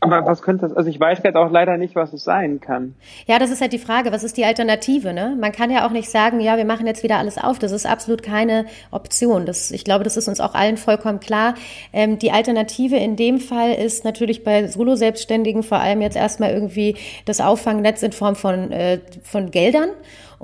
Aber 0.04 0.26
was 0.26 0.42
könnte 0.42 0.68
das, 0.68 0.76
also 0.76 0.90
ich 0.90 1.00
weiß 1.00 1.22
halt 1.24 1.36
auch 1.36 1.50
leider 1.50 1.76
nicht, 1.76 1.94
was 1.94 2.12
es 2.12 2.24
sein 2.24 2.60
kann. 2.60 2.94
Ja, 3.26 3.38
das 3.38 3.50
ist 3.50 3.60
halt 3.60 3.72
die 3.72 3.78
Frage, 3.78 4.12
was 4.12 4.22
ist 4.22 4.36
die 4.36 4.44
Alternative, 4.44 5.12
ne? 5.12 5.36
Man 5.40 5.52
kann 5.52 5.70
ja 5.70 5.86
auch 5.86 5.90
nicht 5.90 6.10
sagen, 6.10 6.40
ja, 6.40 6.56
wir 6.56 6.64
machen 6.64 6.86
jetzt 6.86 7.02
wieder 7.02 7.18
alles 7.18 7.38
auf. 7.38 7.58
Das 7.58 7.72
ist 7.72 7.86
absolut 7.86 8.22
keine 8.22 8.66
Option. 8.90 9.46
Das, 9.46 9.70
ich 9.70 9.84
glaube, 9.84 10.04
das 10.04 10.16
ist 10.16 10.28
uns 10.28 10.40
auch 10.40 10.54
allen 10.54 10.76
vollkommen 10.76 11.20
klar. 11.20 11.54
Ähm, 11.92 12.18
die 12.18 12.32
Alternative 12.32 12.96
in 12.96 13.16
dem 13.16 13.40
Fall 13.40 13.72
ist 13.72 14.04
natürlich 14.04 14.44
bei 14.44 14.66
Solo-Selbstständigen 14.66 15.62
vor 15.62 15.78
allem 15.78 16.00
jetzt 16.00 16.16
erstmal 16.16 16.50
irgendwie 16.52 16.96
das 17.24 17.40
Auffangnetz 17.40 18.02
in 18.02 18.12
Form 18.12 18.36
von, 18.36 18.70
äh, 18.72 19.00
von 19.22 19.50
Geldern. 19.50 19.88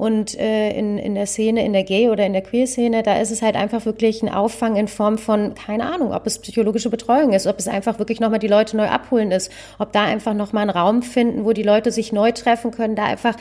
Und 0.00 0.34
äh, 0.38 0.70
in, 0.70 0.96
in 0.96 1.14
der 1.14 1.26
Szene, 1.26 1.62
in 1.62 1.74
der 1.74 1.84
Gay- 1.84 2.08
oder 2.08 2.24
in 2.24 2.32
der 2.32 2.40
Queer-Szene, 2.40 3.02
da 3.02 3.20
ist 3.20 3.30
es 3.30 3.42
halt 3.42 3.54
einfach 3.54 3.84
wirklich 3.84 4.22
ein 4.22 4.30
Auffang 4.30 4.76
in 4.76 4.88
Form 4.88 5.18
von, 5.18 5.52
keine 5.54 5.92
Ahnung, 5.92 6.14
ob 6.14 6.26
es 6.26 6.38
psychologische 6.38 6.88
Betreuung 6.88 7.34
ist, 7.34 7.46
ob 7.46 7.58
es 7.58 7.68
einfach 7.68 7.98
wirklich 7.98 8.18
nochmal 8.18 8.38
die 8.38 8.48
Leute 8.48 8.78
neu 8.78 8.86
abholen 8.86 9.30
ist, 9.30 9.52
ob 9.78 9.92
da 9.92 10.04
einfach 10.04 10.32
nochmal 10.32 10.62
einen 10.62 10.70
Raum 10.70 11.02
finden, 11.02 11.44
wo 11.44 11.52
die 11.52 11.62
Leute 11.62 11.92
sich 11.92 12.12
neu 12.12 12.32
treffen 12.32 12.70
können, 12.70 12.96
da 12.96 13.04
einfach 13.04 13.36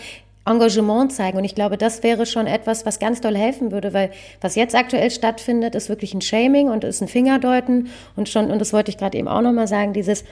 Engagement 0.46 1.14
zeigen. 1.14 1.38
Und 1.38 1.46
ich 1.46 1.56
glaube, 1.56 1.78
das 1.78 2.04
wäre 2.04 2.26
schon 2.26 2.46
etwas, 2.46 2.86
was 2.86 3.00
ganz 3.00 3.22
doll 3.22 3.38
helfen 3.38 3.72
würde, 3.72 3.94
weil 3.94 4.12
was 4.42 4.56
jetzt 4.56 4.76
aktuell 4.76 5.12
stattfindet, 5.12 5.76
ist 5.76 5.88
wirklich 5.88 6.14
ein 6.14 6.20
Shaming 6.20 6.68
und 6.68 6.84
ist 6.84 7.02
ein 7.02 7.08
Fingerdeuten 7.08 7.88
und 8.18 8.28
schon, 8.28 8.52
und 8.52 8.60
das 8.60 8.74
wollte 8.74 8.92
ich 8.92 8.98
gerade 8.98 9.18
eben 9.18 9.30
auch 9.30 9.42
nochmal 9.42 9.70
sagen, 9.70 9.94
dieses, 9.94 10.26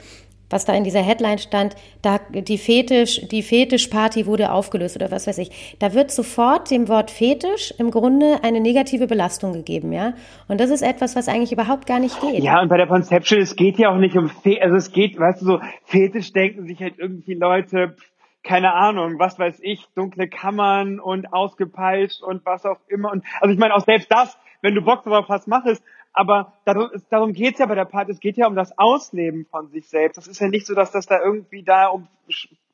was 0.50 0.64
da 0.64 0.74
in 0.74 0.84
dieser 0.84 1.02
Headline 1.02 1.38
stand, 1.38 1.76
da 2.02 2.18
die 2.30 2.58
Fetisch, 2.58 3.20
die 3.28 3.42
Fetischparty 3.42 4.26
wurde 4.26 4.52
aufgelöst 4.52 4.96
oder 4.96 5.10
was 5.10 5.26
weiß 5.26 5.38
ich. 5.38 5.76
Da 5.78 5.94
wird 5.94 6.10
sofort 6.10 6.70
dem 6.70 6.88
Wort 6.88 7.10
Fetisch 7.10 7.72
im 7.78 7.90
Grunde 7.90 8.38
eine 8.42 8.60
negative 8.60 9.06
Belastung 9.06 9.52
gegeben, 9.52 9.92
ja. 9.92 10.14
Und 10.48 10.60
das 10.60 10.70
ist 10.70 10.82
etwas, 10.82 11.16
was 11.16 11.28
eigentlich 11.28 11.52
überhaupt 11.52 11.86
gar 11.86 12.00
nicht 12.00 12.20
geht. 12.20 12.42
Ja, 12.42 12.60
und 12.60 12.68
bei 12.68 12.76
der 12.76 12.86
Conception, 12.86 13.40
es 13.40 13.56
geht 13.56 13.78
ja 13.78 13.90
auch 13.90 13.98
nicht 13.98 14.16
um 14.16 14.28
Fetisch, 14.28 14.62
also 14.62 14.76
es 14.76 14.92
geht, 14.92 15.18
weißt 15.18 15.42
du, 15.42 15.46
so 15.46 15.60
Fetisch 15.84 16.32
denken 16.32 16.66
sich 16.66 16.80
halt 16.80 16.94
irgendwie 16.98 17.34
Leute, 17.34 17.96
keine 18.42 18.72
Ahnung, 18.72 19.18
was 19.18 19.38
weiß 19.38 19.60
ich, 19.62 19.86
dunkle 19.94 20.28
Kammern 20.28 21.00
und 21.00 21.32
ausgepeitscht 21.32 22.22
und 22.22 22.46
was 22.46 22.64
auch 22.64 22.78
immer. 22.88 23.10
Und 23.12 23.24
also 23.40 23.52
ich 23.52 23.58
meine 23.58 23.74
auch 23.74 23.84
selbst 23.84 24.10
das, 24.10 24.38
wenn 24.62 24.74
du 24.74 24.82
Bock 24.82 25.04
drauf 25.04 25.26
hast, 25.28 25.46
mach 25.46 25.64
es. 25.66 25.82
Aber 26.18 26.52
darum, 26.64 26.90
darum 27.10 27.32
geht's 27.32 27.60
ja 27.60 27.66
bei 27.66 27.76
der 27.76 27.84
Party. 27.84 28.10
Es 28.10 28.18
geht 28.18 28.36
ja 28.36 28.48
um 28.48 28.56
das 28.56 28.76
Ausleben 28.76 29.46
von 29.52 29.68
sich 29.68 29.88
selbst. 29.88 30.16
Das 30.16 30.26
ist 30.26 30.40
ja 30.40 30.48
nicht 30.48 30.66
so, 30.66 30.74
dass 30.74 30.90
das 30.90 31.06
da 31.06 31.20
irgendwie 31.22 31.62
da 31.62 31.86
um 31.86 32.08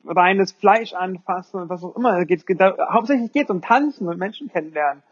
reines 0.07 0.53
Fleisch 0.53 0.95
anfassen 0.95 1.61
und 1.61 1.69
was 1.69 1.85
auch 1.85 1.95
immer. 1.95 2.13
Da 2.17 2.25
geht's, 2.25 2.47
da, 2.49 2.75
hauptsächlich 2.91 3.33
geht's 3.33 3.51
um 3.51 3.61
Tanzen 3.61 4.09
und 4.09 4.19
Menschen 4.19 4.49
kennenlernen. 4.49 5.03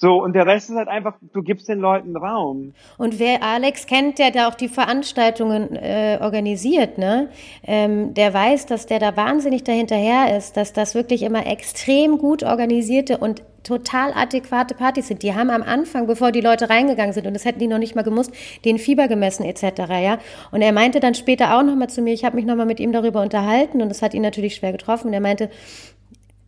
So, 0.00 0.22
und 0.22 0.32
der 0.34 0.46
Rest 0.46 0.70
ist 0.70 0.76
halt 0.76 0.86
einfach, 0.86 1.14
du 1.32 1.42
gibst 1.42 1.68
den 1.68 1.80
Leuten 1.80 2.16
Raum. 2.16 2.72
Und 2.98 3.18
wer 3.18 3.42
Alex 3.42 3.86
kennt, 3.86 4.20
der 4.20 4.30
da 4.30 4.48
auch 4.48 4.54
die 4.54 4.68
Veranstaltungen 4.68 5.74
äh, 5.74 6.18
organisiert, 6.20 6.98
ne, 6.98 7.30
ähm, 7.66 8.14
der 8.14 8.32
weiß, 8.32 8.66
dass 8.66 8.86
der 8.86 9.00
da 9.00 9.16
wahnsinnig 9.16 9.64
dahinterher 9.64 10.36
ist, 10.36 10.56
dass 10.56 10.72
das 10.72 10.94
wirklich 10.94 11.24
immer 11.24 11.48
extrem 11.48 12.18
gut 12.18 12.44
organisierte 12.44 13.18
und 13.18 13.42
total 13.64 14.12
adäquate 14.14 14.76
Partys 14.76 15.08
sind. 15.08 15.24
Die 15.24 15.34
haben 15.34 15.50
am 15.50 15.64
Anfang, 15.64 16.06
bevor 16.06 16.30
die 16.30 16.42
Leute 16.42 16.70
reingegangen 16.70 17.12
sind, 17.12 17.26
und 17.26 17.34
das 17.34 17.44
hätten 17.44 17.58
die 17.58 17.66
noch 17.66 17.78
nicht 17.78 17.96
mal 17.96 18.02
gemusst, 18.02 18.32
den 18.64 18.78
Fieber 18.78 19.08
gemessen 19.08 19.42
etc. 19.42 19.80
Ja, 20.00 20.18
und 20.52 20.62
er 20.62 20.72
meinte 20.72 21.00
dann 21.00 21.14
später 21.14 21.58
auch 21.58 21.64
noch 21.64 21.74
mal 21.74 21.88
zu 21.88 22.02
mir, 22.02 22.14
ich 22.14 22.24
habe 22.24 22.36
mich 22.36 22.46
noch 22.46 22.54
mal 22.54 22.66
mit 22.66 22.78
ihm 22.78 22.92
darüber 22.92 23.20
unterhalten 23.20 23.82
und 23.82 23.88
das 23.88 24.00
hat 24.00 24.14
ihn 24.14 24.22
natürlich 24.22 24.54
schwer 24.54 24.70
getroffen. 24.70 25.08
Und 25.08 25.14
er 25.14 25.20
meinte, 25.20 25.50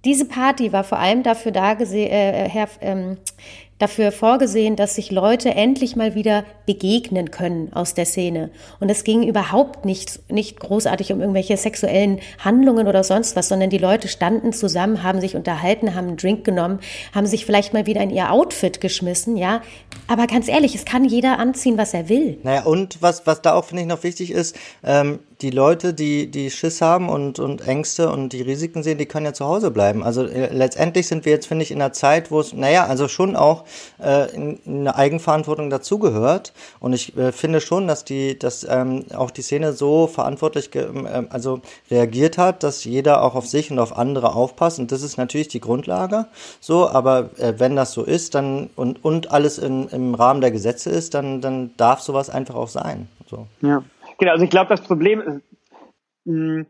diese 0.04 0.24
Party 0.24 0.72
war 0.72 0.84
vor 0.84 0.98
allem 0.98 1.22
dafür 1.22 1.52
da 1.52 1.74
gesehen, 1.74 2.10
äh, 2.10 2.48
her, 2.48 2.68
ähm, 2.80 3.18
dafür 3.80 4.12
vorgesehen, 4.12 4.76
dass 4.76 4.94
sich 4.94 5.10
Leute 5.10 5.50
endlich 5.50 5.96
mal 5.96 6.14
wieder 6.14 6.44
begegnen 6.66 7.30
können 7.30 7.72
aus 7.72 7.94
der 7.94 8.04
Szene. 8.04 8.50
Und 8.78 8.90
es 8.90 9.04
ging 9.04 9.26
überhaupt 9.26 9.86
nicht, 9.86 10.20
nicht 10.30 10.60
großartig 10.60 11.12
um 11.12 11.20
irgendwelche 11.20 11.56
sexuellen 11.56 12.20
Handlungen 12.38 12.86
oder 12.86 13.02
sonst 13.02 13.36
was, 13.36 13.48
sondern 13.48 13.70
die 13.70 13.78
Leute 13.78 14.08
standen 14.08 14.52
zusammen, 14.52 15.02
haben 15.02 15.20
sich 15.20 15.34
unterhalten, 15.34 15.94
haben 15.94 16.08
einen 16.08 16.16
Drink 16.18 16.44
genommen, 16.44 16.80
haben 17.14 17.26
sich 17.26 17.46
vielleicht 17.46 17.72
mal 17.72 17.86
wieder 17.86 18.02
in 18.02 18.10
ihr 18.10 18.30
Outfit 18.30 18.82
geschmissen, 18.82 19.36
ja. 19.36 19.62
Aber 20.06 20.26
ganz 20.26 20.48
ehrlich, 20.48 20.74
es 20.74 20.84
kann 20.84 21.06
jeder 21.06 21.38
anziehen, 21.38 21.78
was 21.78 21.94
er 21.94 22.10
will. 22.10 22.38
Naja, 22.42 22.64
und 22.64 23.00
was, 23.00 23.26
was 23.26 23.40
da 23.40 23.54
auch, 23.54 23.64
finde 23.64 23.82
ich, 23.82 23.88
noch 23.88 24.02
wichtig 24.04 24.30
ist, 24.30 24.56
ähm, 24.84 25.20
die 25.42 25.50
Leute, 25.50 25.94
die, 25.94 26.30
die 26.30 26.50
Schiss 26.50 26.80
haben 26.80 27.08
und, 27.08 27.38
und 27.38 27.66
Ängste 27.66 28.10
und 28.10 28.32
die 28.32 28.42
Risiken 28.42 28.82
sehen, 28.82 28.98
die 28.98 29.06
können 29.06 29.26
ja 29.26 29.32
zu 29.32 29.46
Hause 29.46 29.70
bleiben. 29.70 30.02
Also 30.02 30.24
äh, 30.24 30.52
letztendlich 30.52 31.06
sind 31.06 31.24
wir 31.24 31.32
jetzt, 31.32 31.46
finde 31.46 31.62
ich, 31.62 31.70
in 31.70 31.80
einer 31.80 31.92
Zeit, 31.92 32.30
wo 32.30 32.40
es, 32.40 32.52
naja, 32.52 32.86
also 32.86 33.08
schon 33.08 33.36
auch 33.36 33.64
äh, 34.02 34.30
in, 34.34 34.58
in 34.64 34.80
eine 34.80 34.96
Eigenverantwortung 34.96 35.70
dazugehört. 35.70 36.52
Und 36.78 36.92
ich 36.92 37.16
äh, 37.16 37.32
finde 37.32 37.60
schon, 37.60 37.88
dass 37.88 38.04
die, 38.04 38.38
dass 38.38 38.66
ähm, 38.68 39.04
auch 39.14 39.30
die 39.30 39.42
Szene 39.42 39.72
so 39.72 40.06
verantwortlich 40.06 40.74
äh, 40.74 40.86
also 41.30 41.60
reagiert 41.90 42.38
hat, 42.38 42.62
dass 42.62 42.84
jeder 42.84 43.22
auch 43.22 43.34
auf 43.34 43.46
sich 43.46 43.70
und 43.70 43.78
auf 43.78 43.96
andere 43.96 44.34
aufpasst. 44.34 44.78
Und 44.78 44.92
das 44.92 45.02
ist 45.02 45.16
natürlich 45.16 45.48
die 45.48 45.60
Grundlage. 45.60 46.26
So, 46.60 46.88
aber 46.88 47.30
äh, 47.38 47.54
wenn 47.58 47.76
das 47.76 47.92
so 47.92 48.04
ist, 48.04 48.34
dann 48.34 48.70
und, 48.76 49.04
und 49.04 49.30
alles 49.30 49.58
in, 49.58 49.88
im 49.88 50.14
Rahmen 50.14 50.40
der 50.40 50.50
Gesetze 50.50 50.90
ist, 50.90 51.14
dann, 51.14 51.40
dann 51.40 51.70
darf 51.76 52.00
sowas 52.00 52.28
einfach 52.30 52.54
auch 52.54 52.68
sein. 52.68 53.08
So. 53.28 53.46
Ja, 53.62 53.82
genau. 54.20 54.32
Also 54.32 54.44
ich 54.44 54.50
glaube, 54.50 54.68
das 54.68 54.82
Problem 54.82 55.20
ist, 55.20 55.42
mh, 56.24 56.34
hm, 56.34 56.66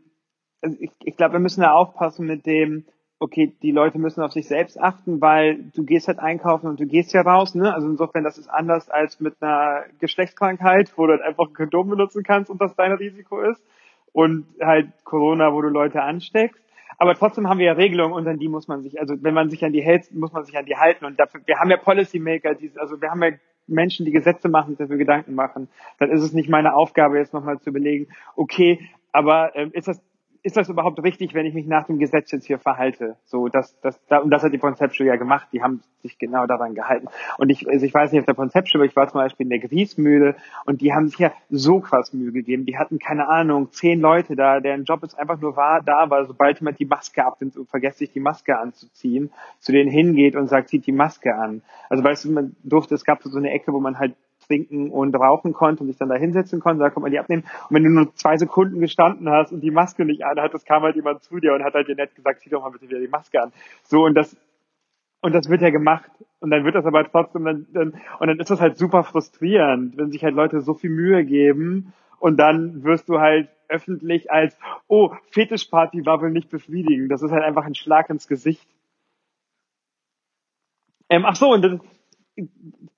also 0.61 0.77
ich, 0.79 0.91
ich 1.03 1.17
glaube, 1.17 1.33
wir 1.33 1.39
müssen 1.39 1.61
da 1.61 1.73
aufpassen 1.73 2.25
mit 2.25 2.45
dem, 2.45 2.85
okay, 3.19 3.55
die 3.61 3.71
Leute 3.71 3.99
müssen 3.99 4.21
auf 4.21 4.31
sich 4.31 4.47
selbst 4.47 4.79
achten, 4.79 5.21
weil 5.21 5.57
du 5.75 5.83
gehst 5.83 6.07
halt 6.07 6.19
einkaufen 6.19 6.67
und 6.67 6.79
du 6.79 6.87
gehst 6.87 7.13
ja 7.13 7.21
raus, 7.21 7.53
ne? 7.53 7.73
Also 7.73 7.87
insofern, 7.87 8.23
das 8.23 8.37
ist 8.37 8.47
anders 8.47 8.89
als 8.89 9.19
mit 9.19 9.35
einer 9.41 9.85
Geschlechtskrankheit, 9.99 10.91
wo 10.97 11.05
du 11.05 11.13
halt 11.13 11.21
einfach 11.21 11.47
ein 11.47 11.53
Kondom 11.53 11.89
benutzen 11.89 12.23
kannst 12.23 12.49
und 12.49 12.59
das 12.61 12.75
dein 12.75 12.93
Risiko 12.93 13.41
ist. 13.41 13.61
Und 14.13 14.45
halt 14.59 14.89
Corona, 15.05 15.53
wo 15.53 15.61
du 15.61 15.69
Leute 15.69 16.01
ansteckst. 16.01 16.59
Aber 16.97 17.15
trotzdem 17.15 17.47
haben 17.47 17.59
wir 17.59 17.67
ja 17.67 17.73
Regelungen 17.73 18.13
und 18.13 18.27
an 18.27 18.37
die 18.37 18.49
muss 18.49 18.67
man 18.67 18.83
sich, 18.83 18.99
also 18.99 19.15
wenn 19.21 19.33
man 19.33 19.49
sich 19.49 19.63
an 19.63 19.71
die 19.71 19.81
hält, 19.81 20.11
muss 20.13 20.33
man 20.33 20.43
sich 20.43 20.57
an 20.57 20.65
die 20.65 20.75
halten. 20.75 21.05
Und 21.05 21.19
dafür, 21.19 21.41
wir 21.45 21.59
haben 21.59 21.69
ja 21.69 21.77
Policymaker, 21.77 22.55
die, 22.55 22.71
also 22.75 23.01
wir 23.01 23.09
haben 23.09 23.23
ja 23.23 23.31
Menschen, 23.71 24.05
die 24.05 24.11
Gesetze 24.11 24.49
machen, 24.49 24.77
dafür 24.77 24.97
Gedanken 24.97 25.35
machen. 25.35 25.67
Dann 25.99 26.11
ist 26.11 26.21
es 26.21 26.33
nicht 26.33 26.49
meine 26.49 26.75
Aufgabe, 26.75 27.17
jetzt 27.17 27.33
nochmal 27.33 27.59
zu 27.59 27.69
überlegen, 27.69 28.07
okay, 28.35 28.79
aber 29.11 29.55
ähm, 29.55 29.71
ist 29.73 29.87
das 29.87 30.01
ist 30.43 30.57
das 30.57 30.69
überhaupt 30.69 31.01
richtig, 31.03 31.33
wenn 31.33 31.45
ich 31.45 31.53
mich 31.53 31.67
nach 31.67 31.85
dem 31.85 31.99
Gesetz 31.99 32.31
jetzt 32.31 32.45
hier 32.45 32.57
verhalte? 32.57 33.15
So, 33.25 33.47
das, 33.47 33.79
das, 33.81 34.03
da, 34.07 34.17
und 34.17 34.31
das 34.31 34.43
hat 34.43 34.53
die 34.53 34.57
Conceptual 34.57 35.07
ja 35.07 35.15
gemacht. 35.15 35.47
Die 35.51 35.61
haben 35.61 35.83
sich 36.01 36.17
genau 36.17 36.47
daran 36.47 36.73
gehalten. 36.73 37.07
Und 37.37 37.51
ich, 37.51 37.67
also 37.69 37.85
ich 37.85 37.93
weiß 37.93 38.11
nicht 38.11 38.21
auf 38.21 38.25
der 38.25 38.35
Conceptual, 38.35 38.81
aber 38.81 38.89
ich 38.89 38.95
war 38.95 39.07
zum 39.07 39.21
Beispiel 39.21 39.45
in 39.45 39.49
der 39.51 39.59
Griesmühle 39.59 40.35
und 40.65 40.81
die 40.81 40.93
haben 40.93 41.07
sich 41.07 41.19
ja 41.19 41.31
so 41.49 41.79
krass 41.79 42.11
Mühe 42.13 42.31
gegeben. 42.31 42.65
Die 42.65 42.77
hatten 42.77 42.97
keine 42.97 43.27
Ahnung, 43.27 43.71
zehn 43.71 43.99
Leute 43.99 44.35
da, 44.35 44.59
deren 44.59 44.83
Job 44.83 45.03
ist 45.03 45.17
einfach 45.17 45.39
nur 45.39 45.55
war, 45.55 45.81
da 45.83 46.09
war, 46.09 46.25
sobald 46.25 46.59
jemand 46.59 46.79
die 46.79 46.85
Maske 46.85 47.23
abnimmt 47.23 47.55
und 47.55 47.69
vergesst 47.69 47.99
sich 47.99 48.11
die 48.11 48.19
Maske 48.19 48.57
anzuziehen, 48.57 49.31
zu 49.59 49.71
denen 49.71 49.91
hingeht 49.91 50.35
und 50.35 50.47
sagt, 50.47 50.69
zieht 50.69 50.87
die 50.87 50.91
Maske 50.91 51.35
an. 51.35 51.61
Also 51.89 52.03
weißt 52.03 52.25
du, 52.25 52.31
man 52.31 52.55
durfte, 52.63 52.95
es 52.95 53.05
gab 53.05 53.21
so 53.21 53.37
eine 53.37 53.51
Ecke, 53.51 53.73
wo 53.73 53.79
man 53.79 53.99
halt 53.99 54.15
trinken 54.41 54.91
und 54.91 55.15
rauchen 55.15 55.53
konnte 55.53 55.83
und 55.83 55.87
sich 55.87 55.97
dann 55.97 56.09
da 56.09 56.15
hinsetzen 56.15 56.59
konnte, 56.59 56.79
da 56.83 56.89
konnte 56.89 57.01
man 57.01 57.11
die 57.11 57.19
abnehmen. 57.19 57.43
Und 57.69 57.75
wenn 57.75 57.83
du 57.83 57.89
nur 57.89 58.15
zwei 58.15 58.37
Sekunden 58.37 58.79
gestanden 58.79 59.29
hast 59.29 59.51
und 59.51 59.61
die 59.61 59.71
Maske 59.71 60.05
nicht 60.05 60.25
anhattest, 60.25 60.65
kam 60.65 60.83
halt 60.83 60.95
jemand 60.95 61.23
zu 61.23 61.39
dir 61.39 61.53
und 61.53 61.63
hat 61.63 61.73
halt 61.73 61.87
dir 61.87 61.95
nett 61.95 62.15
gesagt, 62.15 62.41
zieh 62.41 62.49
doch 62.49 62.61
mal 62.61 62.71
bitte 62.71 62.89
wieder 62.89 62.99
die 62.99 63.07
Maske 63.07 63.41
an. 63.41 63.51
So, 63.83 64.05
und 64.05 64.15
das, 64.15 64.35
und 65.21 65.33
das 65.33 65.49
wird 65.49 65.61
ja 65.61 65.69
gemacht. 65.69 66.09
Und 66.39 66.49
dann 66.49 66.65
wird 66.65 66.75
das 66.75 66.85
aber 66.85 67.09
trotzdem 67.09 67.45
dann, 67.45 67.67
dann 67.71 67.93
und 68.19 68.27
dann 68.27 68.39
ist 68.39 68.49
das 68.49 68.59
halt 68.59 68.77
super 68.77 69.03
frustrierend, 69.03 69.97
wenn 69.97 70.11
sich 70.11 70.23
halt 70.23 70.35
Leute 70.35 70.61
so 70.61 70.73
viel 70.73 70.89
Mühe 70.89 71.23
geben 71.23 71.93
und 72.19 72.37
dann 72.37 72.83
wirst 72.83 73.09
du 73.09 73.19
halt 73.19 73.49
öffentlich 73.67 74.31
als, 74.31 74.57
oh, 74.87 75.13
Fetischparty 75.31 76.05
war 76.05 76.21
wohl 76.21 76.31
nicht 76.31 76.49
befriedigend. 76.49 77.11
Das 77.11 77.21
ist 77.21 77.31
halt 77.31 77.43
einfach 77.43 77.65
ein 77.65 77.75
Schlag 77.75 78.09
ins 78.09 78.27
Gesicht. 78.27 78.67
Ähm, 81.09 81.25
ach 81.25 81.35
so, 81.35 81.51
und 81.51 81.61
das, 81.61 81.79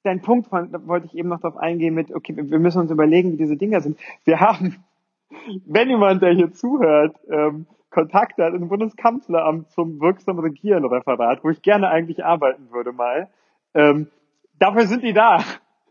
dein 0.04 0.22
Punkt, 0.22 0.48
von, 0.48 0.70
wollte 0.88 1.08
ich 1.08 1.16
eben 1.16 1.30
noch 1.30 1.40
darauf 1.40 1.58
eingehen 1.58 1.94
mit, 1.94 2.14
okay, 2.14 2.36
wir 2.36 2.60
müssen 2.60 2.80
uns 2.80 2.92
überlegen, 2.92 3.34
wie 3.34 3.38
diese 3.38 3.58
Dinger 3.58 3.82
sind. 3.82 3.98
Wir 4.26 4.40
haben, 4.40 4.84
wenn 5.66 5.90
jemand, 5.90 6.22
der 6.22 6.34
hier 6.34 6.52
zuhört, 6.52 7.16
ähm, 7.30 7.66
Kontakt 7.90 8.40
hat 8.40 8.54
im 8.56 8.70
Bundeskanzleramt 8.70 9.70
zum 9.70 10.02
wirksamen 10.02 10.44
Regieren 10.44 10.84
Referat, 10.84 11.44
wo 11.44 11.50
ich 11.50 11.62
gerne 11.62 11.90
eigentlich 11.90 12.26
arbeiten 12.26 12.72
würde 12.72 12.92
mal, 12.92 13.30
ähm, 13.76 14.08
dafür 14.60 14.88
sind 14.88 15.04
die 15.04 15.14
da. 15.14 15.44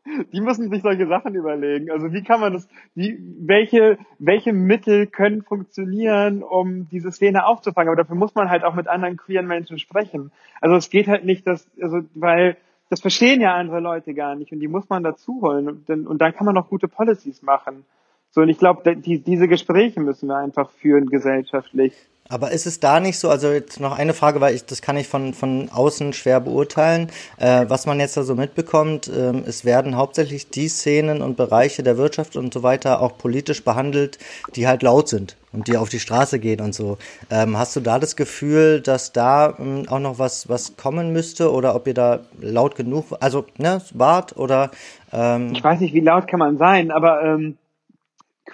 Die 0.32 0.40
müssen 0.40 0.68
sich 0.68 0.82
solche 0.82 1.06
Sachen 1.06 1.36
überlegen. 1.36 1.88
Also 1.88 2.12
wie 2.12 2.24
kann 2.24 2.40
man 2.40 2.54
das, 2.54 2.68
wie, 2.96 3.16
welche, 3.38 3.98
welche 4.18 4.52
Mittel 4.52 5.06
können 5.06 5.42
funktionieren, 5.42 6.42
um 6.42 6.88
diese 6.88 7.12
Szene 7.12 7.46
aufzufangen? 7.46 7.88
Aber 7.88 8.02
dafür 8.02 8.16
muss 8.16 8.34
man 8.34 8.50
halt 8.50 8.64
auch 8.64 8.74
mit 8.74 8.88
anderen 8.88 9.16
queeren 9.16 9.46
Menschen 9.46 9.78
sprechen. 9.78 10.32
Also 10.60 10.74
es 10.74 10.90
geht 10.90 11.06
halt 11.06 11.24
nicht, 11.24 11.46
dass, 11.46 11.70
also, 11.80 12.00
weil, 12.14 12.56
das 12.92 13.00
verstehen 13.00 13.40
ja 13.40 13.54
andere 13.54 13.80
Leute 13.80 14.12
gar 14.12 14.34
nicht 14.34 14.52
und 14.52 14.60
die 14.60 14.68
muss 14.68 14.86
man 14.90 15.02
dazu 15.02 15.40
holen 15.40 15.66
und 15.66 15.88
dann, 15.88 16.06
und 16.06 16.20
dann 16.20 16.34
kann 16.34 16.44
man 16.44 16.58
auch 16.58 16.68
gute 16.68 16.88
Policies 16.88 17.40
machen. 17.40 17.86
So, 18.28 18.42
und 18.42 18.50
ich 18.50 18.58
glaube, 18.58 18.96
die, 18.96 19.18
diese 19.18 19.48
Gespräche 19.48 19.98
müssen 19.98 20.28
wir 20.28 20.36
einfach 20.36 20.68
führen 20.68 21.06
gesellschaftlich. 21.06 21.94
Aber 22.28 22.50
ist 22.50 22.66
es 22.66 22.80
da 22.80 22.98
nicht 23.00 23.18
so, 23.18 23.28
also 23.28 23.52
jetzt 23.52 23.78
noch 23.78 23.98
eine 23.98 24.14
Frage, 24.14 24.40
weil 24.40 24.54
ich, 24.54 24.64
das 24.64 24.80
kann 24.80 24.96
ich 24.96 25.06
von, 25.06 25.34
von 25.34 25.68
außen 25.70 26.12
schwer 26.12 26.40
beurteilen, 26.40 27.10
äh, 27.36 27.66
was 27.68 27.84
man 27.84 28.00
jetzt 28.00 28.16
da 28.16 28.22
so 28.22 28.34
mitbekommt, 28.34 29.08
äh, 29.08 29.32
es 29.46 29.64
werden 29.64 29.96
hauptsächlich 29.96 30.48
die 30.48 30.68
Szenen 30.68 31.20
und 31.20 31.36
Bereiche 31.36 31.82
der 31.82 31.98
Wirtschaft 31.98 32.36
und 32.36 32.54
so 32.54 32.62
weiter 32.62 33.02
auch 33.02 33.18
politisch 33.18 33.64
behandelt, 33.64 34.18
die 34.56 34.66
halt 34.66 34.82
laut 34.82 35.08
sind 35.08 35.36
und 35.52 35.68
die 35.68 35.76
auf 35.76 35.88
die 35.88 36.00
Straße 36.00 36.38
gehen 36.38 36.60
und 36.60 36.74
so. 36.74 36.96
Ähm, 37.30 37.58
hast 37.58 37.76
du 37.76 37.80
da 37.80 37.98
das 37.98 38.16
Gefühl, 38.16 38.80
dass 38.80 39.12
da 39.12 39.54
ähm, 39.58 39.84
auch 39.88 39.98
noch 39.98 40.18
was, 40.18 40.48
was 40.48 40.76
kommen 40.76 41.12
müsste 41.12 41.52
oder 41.52 41.74
ob 41.74 41.86
ihr 41.86 41.94
da 41.94 42.20
laut 42.40 42.76
genug, 42.76 43.06
also 43.20 43.44
ne, 43.58 43.82
wart 43.92 44.36
oder 44.36 44.70
ähm 45.12 45.52
Ich 45.52 45.62
weiß 45.62 45.80
nicht, 45.80 45.92
wie 45.92 46.00
laut 46.00 46.28
kann 46.28 46.38
man 46.38 46.56
sein, 46.56 46.90
aber 46.90 47.22
ähm, 47.22 47.58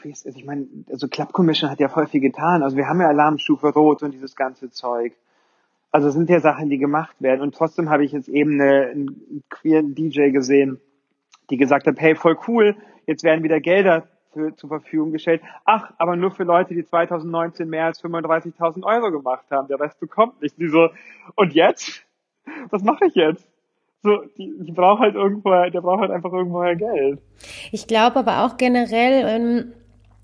Quiz 0.01 0.23
ist. 0.23 0.37
Ich 0.37 0.45
meine, 0.45 0.67
also 0.91 1.09
Club 1.09 1.33
Commission 1.33 1.71
hat 1.71 1.81
ja 1.81 1.89
voll 1.89 2.07
viel 2.07 2.21
getan. 2.21 2.63
Also 2.63 2.77
wir 2.77 2.89
haben 2.89 3.01
ja 3.01 3.09
Alarmstufe 3.09 3.69
Rot 3.69 4.03
und 4.03 4.13
dieses 4.13 4.37
ganze 4.37 4.71
Zeug. 4.71 5.13
Also 5.91 6.09
es 6.09 6.15
sind 6.15 6.29
ja 6.31 6.41
Sachen, 6.41 6.69
die 6.69 6.79
gemacht 6.79 7.17
werden. 7.21 7.41
Und 7.41 7.55
trotzdem 7.55 7.91
habe 7.91 8.05
ich 8.05 8.13
jetzt 8.13 8.29
eben 8.29 8.61
eine, 8.61 8.89
einen 8.89 9.45
queeren 9.49 9.95
DJ 9.95 10.31
gesehen, 10.31 10.81
die 11.51 11.57
gesagt 11.57 11.87
hat, 11.87 11.99
hey, 11.99 12.15
voll 12.15 12.39
cool, 12.47 12.77
jetzt 13.07 13.25
werden 13.25 13.43
wieder 13.43 13.61
Gelder 13.61 14.07
für, 14.33 14.55
zur 14.55 14.69
Verfügung 14.69 15.13
gestellt. 15.13 15.43
Ach, 15.65 15.93
aber 15.99 16.17
nur 16.17 16.31
für 16.31 16.45
Leute, 16.45 16.75
die 16.75 16.85
2019 16.85 17.69
mehr 17.69 17.87
als 17.87 18.03
35.000 18.03 18.85
Euro 18.85 19.11
gemacht 19.11 19.47
haben. 19.51 19.69
Der 19.69 19.81
Rest 19.81 19.99
bekommt 19.99 20.43
nicht. 20.43 20.59
Die 20.59 20.69
so, 20.69 20.91
und 21.35 21.55
jetzt? 21.55 22.05
Was 22.71 22.83
mache 22.83 23.07
ich 23.07 23.15
jetzt? 23.15 23.49
so, 24.03 24.23
die, 24.37 24.53
die 24.61 24.73
braucht 24.73 25.01
halt 25.01 25.15
irgendwo, 25.15 25.51
der 25.51 25.81
braucht 25.81 26.01
halt 26.01 26.11
einfach 26.11 26.33
irgendwo 26.33 26.61
Geld. 26.77 27.21
Ich 27.73 27.87
glaube 27.87 28.17
aber 28.21 28.45
auch 28.45 28.57
generell, 28.57 29.25
ähm, 29.27 29.73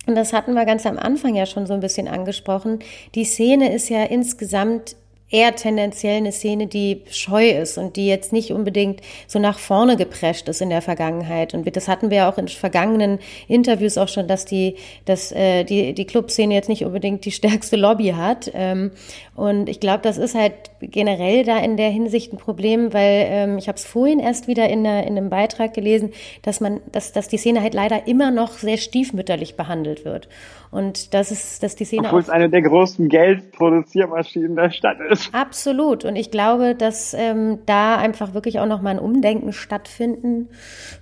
und 0.07 0.15
das 0.15 0.33
hatten 0.33 0.55
wir 0.55 0.65
ganz 0.65 0.87
am 0.87 0.99
Anfang 0.99 1.35
ja 1.35 1.47
schon 1.47 1.67
so 1.67 1.75
ein 1.75 1.81
bisschen 1.81 2.09
angesprochen, 2.09 2.81
die 3.15 3.25
Szene 3.25 3.73
ist 3.75 3.89
ja 3.89 4.05
insgesamt 4.05 4.97
eher 5.35 5.57
tendenziell 5.57 6.19
eine 6.19 6.31
Szene, 6.31 6.69
die 6.69 7.03
scheu 7.11 7.51
ist 7.51 7.77
und 7.77 7.97
die 7.97 8.07
jetzt 8.07 8.33
nicht 8.33 8.53
unbedingt 8.53 9.01
so 9.27 9.41
nach 9.41 9.59
vorne 9.59 9.97
geprescht 9.97 10.49
ist 10.49 10.63
in 10.63 10.71
der 10.71 10.81
Vergangenheit. 10.81 11.55
Und 11.55 11.77
das 11.77 11.89
hatten 11.89 12.11
wir 12.11 12.19
ja 12.19 12.31
auch 12.31 12.39
in 12.39 12.47
vergangenen 12.47 13.19
Interviews 13.49 13.99
auch 13.99 14.07
schon, 14.07 14.29
dass 14.29 14.45
die, 14.45 14.77
dass 15.07 15.33
äh, 15.33 15.65
die, 15.65 15.93
die 15.93 16.05
Clubszene 16.05 16.55
jetzt 16.55 16.69
nicht 16.69 16.85
unbedingt 16.85 17.25
die 17.25 17.33
stärkste 17.33 17.75
Lobby 17.75 18.15
hat. 18.17 18.49
Ähm, 18.55 18.93
und 19.35 19.69
ich 19.69 19.81
glaube, 19.81 20.03
das 20.03 20.19
ist 20.19 20.37
halt 20.37 20.55
generell 20.81 21.43
da 21.43 21.59
in 21.59 21.77
der 21.77 21.91
Hinsicht 21.91 22.33
ein 22.33 22.39
Problem, 22.39 22.93
weil 22.93 23.27
ähm, 23.29 23.59
ich 23.59 23.67
habe 23.67 23.77
es 23.77 23.85
vorhin 23.85 24.21
erst 24.21 24.47
wieder 24.47 24.69
in, 24.69 24.87
einer, 24.87 25.05
in 25.05 25.19
einem 25.19 25.31
Beitrag 25.31 25.75
gelesen, 25.75 26.13
dass 26.43 26.61
man, 26.61 26.81
dass, 26.93 27.11
dass 27.11 27.27
die 27.27 27.39
Szene 27.39 27.61
halt 27.61 27.75
leider 27.75 28.07
immer 28.07 28.31
noch 28.31 28.53
sehr 28.53 28.77
stiefmütterlich 28.77 29.57
behandelt 29.57 30.05
wird. 30.05 30.29
Und 30.75 31.15
das 31.15 31.31
ist, 31.31 31.63
dass 31.63 31.77
die 31.77 31.85
Szene. 31.85 32.09
Obwohl 32.09 32.21
es 32.21 32.29
eine 32.29 32.51
der 32.51 32.63
größten 32.63 33.09
Geldproduziermaschinen 33.09 34.57
der 34.57 34.73
Stadt 34.73 34.99
ist. 35.09 35.33
Absolut. 35.33 36.05
Und 36.05 36.17
ich 36.17 36.33
glaube, 36.33 36.75
dass 36.75 37.15
ähm, 37.15 37.61
da 37.65 37.97
einfach 37.97 38.35
wirklich 38.35 38.59
auch 38.59 38.67
nochmal 38.67 38.95
ein 38.95 38.99
Umdenken 38.99 39.53
stattfinden 39.53 40.49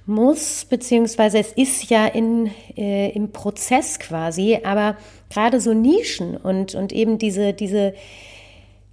muss, 0.04 0.66
beziehungsweise 0.66 1.38
es 1.38 1.52
ist 1.52 1.88
ja 1.88 2.04
in, 2.04 2.50
äh, 2.76 3.12
im 3.12 3.32
Prozess 3.32 3.98
quasi, 3.98 4.58
aber 4.62 4.98
gerade 5.30 5.58
so 5.58 5.72
Nischen 5.72 6.36
und, 6.36 6.74
und 6.74 6.92
eben 6.92 7.16
diese, 7.16 7.54
diese, 7.54 7.94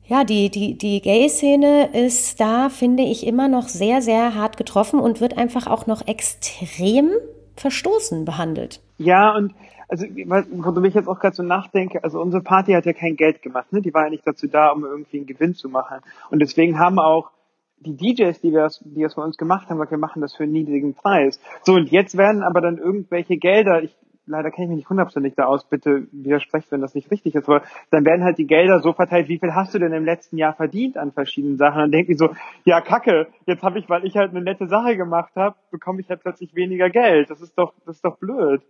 ja, 0.07 0.23
die, 0.23 0.49
die, 0.49 0.77
die 0.77 1.01
Gay-Szene 1.01 1.89
ist 1.91 2.39
da, 2.39 2.69
finde 2.69 3.03
ich, 3.03 3.27
immer 3.27 3.49
noch 3.49 3.67
sehr, 3.67 4.01
sehr 4.01 4.34
hart 4.34 4.55
getroffen 4.55 5.01
und 5.01 5.19
wird 5.19 5.38
einfach 5.38 5.67
auch 5.67 5.88
noch 5.88 6.07
extrem 6.07 7.09
verstoßen 7.57 8.23
behandelt. 8.23 8.80
Ja, 8.97 9.36
und 9.36 9.53
also 9.89 10.05
worüber 10.05 10.87
ich 10.87 10.93
jetzt 10.93 11.07
auch 11.07 11.19
gerade 11.19 11.35
so 11.35 11.43
nachdenke, 11.43 12.03
also 12.03 12.21
unsere 12.21 12.43
Party 12.43 12.73
hat 12.73 12.85
ja 12.85 12.93
kein 12.93 13.15
Geld 13.15 13.41
gemacht, 13.41 13.73
ne? 13.73 13.81
Die 13.81 13.93
war 13.93 14.03
ja 14.03 14.09
nicht 14.09 14.25
dazu 14.25 14.47
da, 14.47 14.69
um 14.69 14.85
irgendwie 14.85 15.17
einen 15.17 15.27
Gewinn 15.27 15.55
zu 15.55 15.67
machen. 15.67 15.99
Und 16.29 16.39
deswegen 16.39 16.79
haben 16.79 16.99
auch 16.99 17.31
die 17.79 17.95
DJs, 17.95 18.39
die 18.41 18.51
wir 18.51 18.67
die 18.81 19.01
das 19.01 19.15
für 19.15 19.21
uns 19.21 19.37
gemacht 19.37 19.69
haben, 19.69 19.77
gesagt, 19.77 19.91
wir 19.91 19.97
machen 19.97 20.21
das 20.21 20.35
für 20.35 20.43
einen 20.43 20.51
niedrigen 20.51 20.93
Preis. 20.93 21.39
So, 21.63 21.73
und 21.73 21.89
jetzt 21.91 22.17
werden 22.17 22.43
aber 22.43 22.61
dann 22.61 22.77
irgendwelche 22.77 23.37
Gelder, 23.37 23.81
ich 23.81 23.95
leider 24.29 24.51
kenne 24.51 24.65
ich 24.65 24.69
mich 24.69 24.77
nicht 24.77 24.89
hundertprozentig 24.89 25.33
da 25.35 25.45
aus, 25.45 25.67
bitte 25.67 26.07
widersprecht, 26.11 26.71
wenn 26.71 26.81
das 26.81 26.93
nicht 26.93 27.09
richtig 27.11 27.35
ist, 27.35 27.49
aber 27.49 27.63
dann 27.89 28.05
werden 28.05 28.23
halt 28.23 28.37
die 28.37 28.45
Gelder 28.45 28.79
so 28.79 28.93
verteilt, 28.93 29.27
wie 29.27 29.39
viel 29.39 29.53
hast 29.53 29.73
du 29.73 29.79
denn 29.79 29.91
im 29.91 30.05
letzten 30.05 30.37
Jahr 30.37 30.53
verdient 30.53 30.97
an 30.97 31.11
verschiedenen 31.11 31.57
Sachen? 31.57 31.77
Und 31.77 31.81
dann 31.81 31.91
denke 31.91 32.11
ich 32.11 32.19
so, 32.19 32.29
ja 32.63 32.79
kacke, 32.79 33.27
jetzt 33.47 33.63
habe 33.63 33.79
ich, 33.79 33.89
weil 33.89 34.05
ich 34.05 34.15
halt 34.15 34.29
eine 34.29 34.41
nette 34.41 34.67
Sache 34.67 34.95
gemacht 34.95 35.35
habe, 35.35 35.55
bekomme 35.71 36.01
ich 36.01 36.09
halt 36.09 36.21
plötzlich 36.21 36.53
weniger 36.55 36.89
Geld. 36.89 37.29
Das 37.29 37.41
ist 37.41 37.57
doch, 37.57 37.73
das 37.85 37.95
ist 37.95 38.05
doch 38.05 38.17
blöd. 38.17 38.61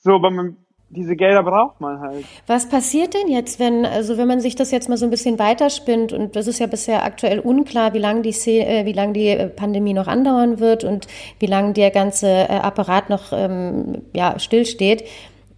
So, 0.00 0.14
aber 0.14 0.30
man, 0.30 0.56
diese 0.88 1.14
Gelder 1.14 1.42
braucht 1.42 1.80
man 1.80 2.00
halt. 2.00 2.24
Was 2.46 2.68
passiert 2.68 3.14
denn 3.14 3.28
jetzt, 3.28 3.60
wenn, 3.60 3.86
also 3.86 4.16
wenn 4.18 4.26
man 4.26 4.40
sich 4.40 4.56
das 4.56 4.70
jetzt 4.70 4.88
mal 4.88 4.96
so 4.96 5.06
ein 5.06 5.10
bisschen 5.10 5.38
weiterspinnt 5.38 6.12
und 6.12 6.34
das 6.36 6.46
ist 6.46 6.58
ja 6.58 6.66
bisher 6.66 7.04
aktuell 7.04 7.38
unklar, 7.38 7.94
wie 7.94 7.98
lange 7.98 8.22
die, 8.22 8.30
äh, 8.30 8.84
wie 8.86 8.92
lange 8.92 9.12
die 9.12 9.28
äh, 9.28 9.48
Pandemie 9.48 9.92
noch 9.92 10.08
andauern 10.08 10.58
wird 10.58 10.82
und 10.82 11.06
wie 11.38 11.46
lange 11.46 11.74
der 11.74 11.90
ganze 11.90 12.26
äh, 12.26 12.46
Apparat 12.48 13.10
noch 13.10 13.32
ähm, 13.32 14.02
ja, 14.14 14.38
stillsteht. 14.38 15.04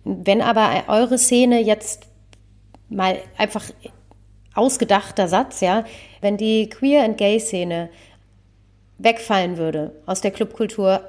Wenn 0.05 0.43
aber 0.43 0.85
eure 0.89 1.17
Szene 1.17 1.63
jetzt 1.63 2.07
mal 2.89 3.17
einfach 3.39 3.65
ausgedachter 4.55 5.29
Satz, 5.29 5.61
ja, 5.61 5.85
wenn 6.21 6.37
die 6.37 6.69
Queer- 6.69 7.05
and 7.05 7.17
Gay-Szene 7.17 7.89
wegfallen 8.99 9.57
würde 9.57 9.93
aus 10.05 10.21
der 10.21 10.31
Clubkultur, 10.31 11.01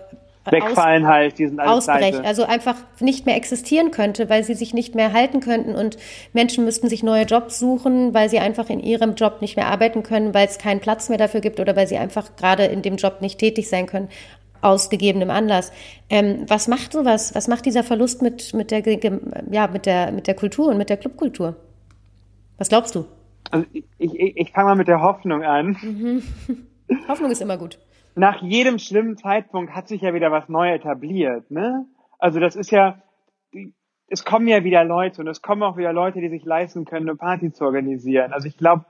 wegfallen 0.46 1.08
heißt, 1.08 1.40
die 1.40 1.48
sind 1.48 1.60
alles 1.60 1.88
ausbrechen, 1.88 2.26
also 2.26 2.44
einfach 2.44 2.76
nicht 3.00 3.26
mehr 3.26 3.36
existieren 3.36 3.92
könnte, 3.92 4.30
weil 4.30 4.44
sie 4.44 4.56
sich 4.56 4.74
nicht 4.74 4.96
mehr 4.96 5.14
halten 5.14 5.40
könnten 5.40 5.76
und 5.76 5.98
Menschen 6.34 6.66
müssten 6.66 6.90
sich 6.90 7.04
neue 7.04 7.24
Jobs 7.24 7.60
suchen, 7.60 8.14
weil 8.14 8.30
sie 8.30 8.40
einfach 8.40 8.70
in 8.70 8.80
ihrem 8.80 9.16
Job 9.16 9.42
nicht 9.42 9.56
mehr 9.56 9.68
arbeiten 9.68 10.04
können, 10.04 10.34
weil 10.34 10.48
es 10.48 10.58
keinen 10.58 10.80
Platz 10.80 11.10
mehr 11.10 11.18
dafür 11.18 11.42
gibt 11.42 11.60
oder 11.60 11.76
weil 11.76 11.88
sie 11.88 11.98
einfach 11.98 12.36
gerade 12.36 12.66
in 12.66 12.82
dem 12.82 12.98
Job 12.98 13.22
nicht 13.22 13.40
tätig 13.40 13.70
sein 13.70 13.86
können 13.86 14.10
aus 14.62 14.90
gegebenem 14.90 15.30
Anlass. 15.30 15.72
Ähm, 16.10 16.46
was 16.48 16.68
macht 16.68 16.94
sowas? 16.94 17.36
Was 17.36 17.48
macht 17.48 17.66
dieser 17.66 17.84
Verlust 17.84 18.22
mit, 18.22 18.54
mit, 18.54 18.72
der, 18.72 18.82
ja, 19.52 19.68
mit, 19.68 19.86
der, 19.86 20.12
mit 20.12 20.28
der 20.28 20.36
Kultur 20.36 20.70
und 20.70 20.78
mit 20.78 20.90
der 20.90 20.98
Clubkultur? 20.98 21.56
Was 22.58 22.70
glaubst 22.70 22.96
du? 22.96 23.06
Also 23.52 23.66
ich, 23.74 23.84
ich, 23.98 24.38
ich 24.38 24.52
fange 24.52 24.70
mal 24.70 24.76
mit 24.76 24.88
der 24.88 25.02
Hoffnung 25.02 25.44
an. 25.44 25.78
Mhm. 25.82 26.24
Hoffnung 27.08 27.32
ist 27.32 27.42
immer 27.42 27.58
gut. 27.58 27.78
Nach 28.16 28.42
jedem 28.42 28.80
schlimmen 28.80 29.18
Zeitpunkt 29.18 29.74
hat 29.74 29.88
sich 29.88 30.02
ja 30.02 30.14
wieder 30.14 30.32
was 30.32 30.50
neu 30.50 30.72
etabliert. 30.72 31.50
Ne? 31.50 31.86
Also 32.20 32.40
das 32.40 32.56
ist 32.56 32.72
ja, 32.72 33.02
es 34.08 34.24
kommen 34.24 34.48
ja 34.48 34.64
wieder 34.64 34.84
Leute 34.84 35.22
und 35.22 35.28
es 35.28 35.42
kommen 35.42 35.64
auch 35.64 35.78
wieder 35.78 35.92
Leute, 35.92 36.22
die 36.22 36.30
sich 36.30 36.46
leisten 36.46 36.86
können, 36.86 37.10
eine 37.10 37.18
Party 37.18 37.52
zu 37.52 37.66
organisieren. 37.66 38.32
Also 38.32 38.48
ich 38.48 38.58
glaube, 38.58 38.86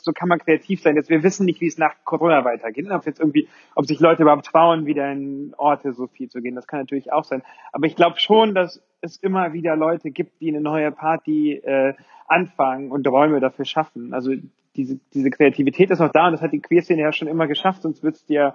so 0.00 0.12
kann 0.12 0.28
man 0.28 0.38
kreativ 0.38 0.80
sein. 0.80 0.96
Jetzt, 0.96 1.10
wir 1.10 1.22
wissen 1.22 1.44
nicht, 1.44 1.60
wie 1.60 1.66
es 1.66 1.76
nach 1.76 1.92
Corona 2.04 2.44
weitergeht. 2.44 2.90
Ob 2.90 3.04
jetzt 3.04 3.20
irgendwie, 3.20 3.48
ob 3.74 3.84
sich 3.84 4.00
Leute 4.00 4.22
überhaupt 4.22 4.46
trauen, 4.46 4.86
wieder 4.86 5.12
in 5.12 5.52
Orte 5.58 5.92
so 5.92 6.06
viel 6.06 6.30
zu 6.30 6.40
gehen. 6.40 6.54
Das 6.54 6.66
kann 6.66 6.80
natürlich 6.80 7.12
auch 7.12 7.24
sein. 7.24 7.42
Aber 7.72 7.86
ich 7.86 7.96
glaube 7.96 8.18
schon, 8.18 8.54
dass 8.54 8.82
es 9.02 9.18
immer 9.18 9.52
wieder 9.52 9.76
Leute 9.76 10.10
gibt, 10.10 10.40
die 10.40 10.48
eine 10.48 10.62
neue 10.62 10.90
Party 10.92 11.54
äh, 11.54 11.92
anfangen 12.26 12.90
und 12.90 13.06
Räume 13.06 13.40
dafür 13.40 13.66
schaffen. 13.66 14.14
Also 14.14 14.32
diese, 14.76 14.98
diese 15.12 15.30
Kreativität 15.30 15.90
ist 15.90 15.98
noch 15.98 16.12
da 16.12 16.26
und 16.26 16.32
das 16.32 16.42
hat 16.42 16.52
die 16.52 16.60
Queerszene 16.60 17.02
ja 17.02 17.12
schon 17.12 17.28
immer 17.28 17.46
geschafft, 17.46 17.82
sonst 17.82 18.02
wird 18.02 18.16
es 18.16 18.24
dir 18.24 18.54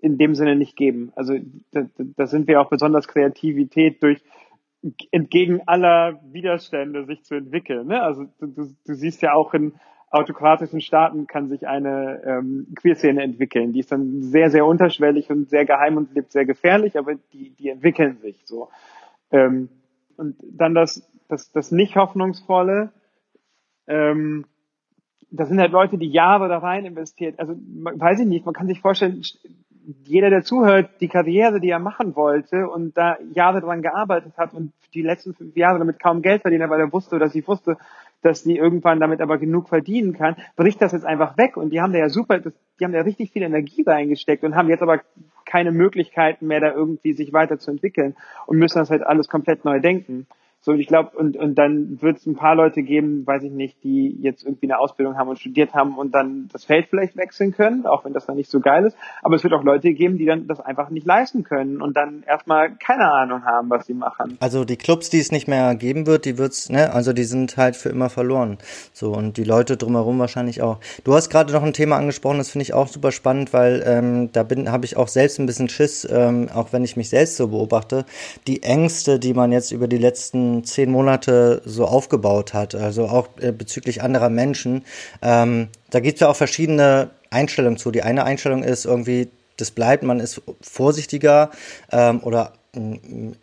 in 0.00 0.18
dem 0.18 0.34
Sinne 0.34 0.56
nicht 0.56 0.76
geben. 0.76 1.12
Also 1.16 1.34
da, 1.72 1.86
da 1.98 2.26
sind 2.26 2.48
wir 2.48 2.60
auch 2.60 2.68
besonders 2.68 3.08
Kreativität 3.08 4.02
durch 4.02 4.22
entgegen 5.10 5.62
aller 5.66 6.20
Widerstände 6.32 7.06
sich 7.06 7.24
zu 7.24 7.34
entwickeln. 7.34 7.88
Ne? 7.88 8.02
Also 8.02 8.26
du, 8.38 8.46
du, 8.46 8.76
du 8.86 8.94
siehst 8.94 9.22
ja 9.22 9.32
auch 9.32 9.54
in 9.54 9.74
autokratischen 10.10 10.80
Staaten 10.80 11.26
kann 11.26 11.48
sich 11.48 11.66
eine 11.66 12.22
ähm, 12.24 12.68
Queerszene 12.76 13.22
entwickeln. 13.22 13.72
Die 13.72 13.80
ist 13.80 13.90
dann 13.90 14.22
sehr, 14.22 14.50
sehr 14.50 14.64
unterschwellig 14.64 15.30
und 15.30 15.50
sehr 15.50 15.64
geheim 15.64 15.96
und 15.96 16.14
lebt 16.14 16.32
sehr 16.32 16.44
gefährlich, 16.44 16.96
aber 16.96 17.14
die, 17.32 17.50
die 17.50 17.68
entwickeln 17.68 18.18
sich 18.18 18.40
so. 18.44 18.68
Ähm, 19.30 19.68
und 20.16 20.36
dann 20.42 20.74
das, 20.74 21.10
das, 21.28 21.50
das 21.50 21.72
nicht 21.72 21.96
hoffnungsvolle, 21.96 22.92
ähm, 23.88 24.46
das 25.30 25.48
sind 25.48 25.60
halt 25.60 25.72
Leute, 25.72 25.98
die 25.98 26.10
Jahre 26.10 26.48
da 26.48 26.58
rein 26.58 26.84
investiert. 26.84 27.38
Also 27.38 27.54
weiß 27.54 28.20
ich 28.20 28.26
nicht, 28.26 28.44
man 28.44 28.54
kann 28.54 28.68
sich 28.68 28.80
vorstellen, 28.80 29.22
jeder, 30.04 30.30
der 30.30 30.42
zuhört, 30.42 30.90
die 31.00 31.08
Karriere, 31.08 31.60
die 31.60 31.70
er 31.70 31.78
machen 31.78 32.16
wollte 32.16 32.68
und 32.68 32.96
da 32.96 33.18
Jahre 33.34 33.60
dran 33.60 33.82
gearbeitet 33.82 34.36
hat 34.36 34.52
und 34.52 34.72
die 34.94 35.02
letzten 35.02 35.34
fünf 35.34 35.56
Jahre 35.56 35.78
damit 35.78 36.00
kaum 36.00 36.22
Geld 36.22 36.42
verdient 36.42 36.64
hat, 36.64 36.70
weil 36.70 36.80
er 36.80 36.92
wusste, 36.92 37.18
dass 37.18 37.34
ich 37.34 37.46
wusste, 37.46 37.76
dass 38.22 38.42
die 38.42 38.56
irgendwann 38.56 38.98
damit 38.98 39.20
aber 39.20 39.38
genug 39.38 39.68
verdienen 39.68 40.12
kann, 40.12 40.36
bricht 40.56 40.82
das 40.82 40.92
jetzt 40.92 41.04
einfach 41.04 41.36
weg 41.36 41.56
und 41.56 41.70
die 41.70 41.80
haben 41.80 41.92
da 41.92 41.98
ja 41.98 42.08
super, 42.08 42.40
das, 42.40 42.54
die 42.80 42.84
haben 42.84 42.92
da 42.92 43.02
richtig 43.02 43.30
viel 43.30 43.42
Energie 43.42 43.84
reingesteckt 43.86 44.42
und 44.42 44.56
haben 44.56 44.68
jetzt 44.68 44.82
aber 44.82 45.00
keine 45.44 45.70
Möglichkeiten 45.70 46.46
mehr, 46.46 46.60
da 46.60 46.72
irgendwie 46.72 47.12
sich 47.12 47.32
weiterzuentwickeln 47.32 48.16
und 48.46 48.58
müssen 48.58 48.78
das 48.78 48.90
halt 48.90 49.06
alles 49.06 49.28
komplett 49.28 49.64
neu 49.64 49.80
denken. 49.80 50.26
So, 50.66 50.72
und 50.72 50.80
ich 50.80 50.88
glaube, 50.88 51.16
und, 51.16 51.36
und 51.36 51.54
dann 51.54 52.02
wird 52.02 52.16
es 52.16 52.26
ein 52.26 52.34
paar 52.34 52.56
Leute 52.56 52.82
geben, 52.82 53.24
weiß 53.24 53.44
ich 53.44 53.52
nicht, 53.52 53.84
die 53.84 54.16
jetzt 54.20 54.44
irgendwie 54.44 54.66
eine 54.66 54.80
Ausbildung 54.80 55.16
haben 55.16 55.28
und 55.28 55.38
studiert 55.38 55.74
haben 55.74 55.96
und 55.96 56.12
dann 56.12 56.48
das 56.52 56.64
Feld 56.64 56.88
vielleicht 56.90 57.16
wechseln 57.16 57.52
können, 57.52 57.86
auch 57.86 58.04
wenn 58.04 58.12
das 58.12 58.26
dann 58.26 58.34
nicht 58.34 58.50
so 58.50 58.58
geil 58.58 58.84
ist. 58.84 58.96
Aber 59.22 59.36
es 59.36 59.44
wird 59.44 59.52
auch 59.52 59.62
Leute 59.62 59.92
geben, 59.92 60.18
die 60.18 60.24
dann 60.24 60.48
das 60.48 60.58
einfach 60.58 60.90
nicht 60.90 61.06
leisten 61.06 61.44
können 61.44 61.80
und 61.80 61.96
dann 61.96 62.24
erstmal 62.26 62.74
keine 62.74 63.12
Ahnung 63.12 63.44
haben, 63.44 63.70
was 63.70 63.86
sie 63.86 63.94
machen. 63.94 64.38
Also 64.40 64.64
die 64.64 64.76
Clubs, 64.76 65.08
die 65.08 65.20
es 65.20 65.30
nicht 65.30 65.46
mehr 65.46 65.76
geben 65.76 66.04
wird, 66.06 66.24
die 66.24 66.36
wird's, 66.36 66.68
ne, 66.68 66.92
also 66.92 67.12
die 67.12 67.22
sind 67.24 67.56
halt 67.56 67.76
für 67.76 67.90
immer 67.90 68.10
verloren. 68.10 68.58
So, 68.92 69.12
und 69.12 69.36
die 69.36 69.44
Leute 69.44 69.76
drumherum 69.76 70.18
wahrscheinlich 70.18 70.62
auch. 70.62 70.80
Du 71.04 71.14
hast 71.14 71.30
gerade 71.30 71.52
noch 71.52 71.62
ein 71.62 71.74
Thema 71.74 71.96
angesprochen, 71.96 72.38
das 72.38 72.50
finde 72.50 72.62
ich 72.62 72.74
auch 72.74 72.88
super 72.88 73.12
spannend, 73.12 73.52
weil 73.52 73.84
ähm, 73.86 74.32
da 74.32 74.42
bin, 74.42 74.72
habe 74.72 74.84
ich 74.84 74.96
auch 74.96 75.08
selbst 75.08 75.38
ein 75.38 75.46
bisschen 75.46 75.68
Schiss, 75.68 76.08
ähm, 76.10 76.48
auch 76.52 76.72
wenn 76.72 76.82
ich 76.82 76.96
mich 76.96 77.08
selbst 77.08 77.36
so 77.36 77.46
beobachte. 77.46 78.04
Die 78.48 78.64
Ängste, 78.64 79.20
die 79.20 79.32
man 79.32 79.52
jetzt 79.52 79.70
über 79.70 79.86
die 79.86 79.98
letzten 79.98 80.45
zehn 80.64 80.90
Monate 80.90 81.62
so 81.64 81.84
aufgebaut 81.84 82.54
hat, 82.54 82.74
also 82.74 83.06
auch 83.06 83.28
äh, 83.40 83.52
bezüglich 83.52 84.02
anderer 84.02 84.30
Menschen. 84.30 84.84
Ähm, 85.22 85.68
da 85.90 86.00
gibt 86.00 86.16
es 86.16 86.20
ja 86.20 86.28
auch 86.28 86.36
verschiedene 86.36 87.10
Einstellungen 87.30 87.78
zu. 87.78 87.90
Die 87.90 88.02
eine 88.02 88.24
Einstellung 88.24 88.62
ist 88.62 88.84
irgendwie, 88.84 89.28
das 89.56 89.70
bleibt, 89.70 90.02
man 90.02 90.20
ist 90.20 90.42
vorsichtiger 90.60 91.50
ähm, 91.92 92.20
oder 92.22 92.52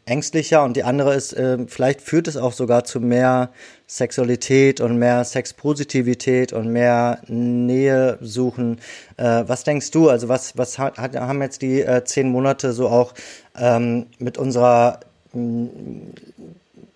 ängstlicher 0.06 0.64
und 0.64 0.78
die 0.78 0.84
andere 0.84 1.16
ist, 1.16 1.34
äh, 1.34 1.58
vielleicht 1.68 2.01
führt 2.01 2.28
es 2.28 2.38
auch 2.38 2.54
sogar 2.54 2.84
zu 2.84 2.99
mehr 2.99 3.49
Sexualität 3.88 4.80
und 4.80 4.97
mehr 4.97 5.24
Sexpositivität 5.24 6.54
und 6.54 6.72
mehr 6.72 7.20
Nähe 7.28 8.18
suchen. 8.22 8.80
Äh, 9.18 9.43
was 9.47 9.64
denkst 9.64 9.91
du? 9.91 10.10
Also 10.10 10.30
was, 10.30 10.58
was 10.58 10.78
hat, 10.78 10.97
haben 10.99 11.41
jetzt 11.41 11.62
die 11.62 11.82
äh, 11.82 12.04
zehn 12.04 12.30
Monate 12.30 12.74
so 12.74 12.89
auch 12.89 13.14
ähm, 13.58 14.08
mit 14.20 14.38
unserer 14.38 14.99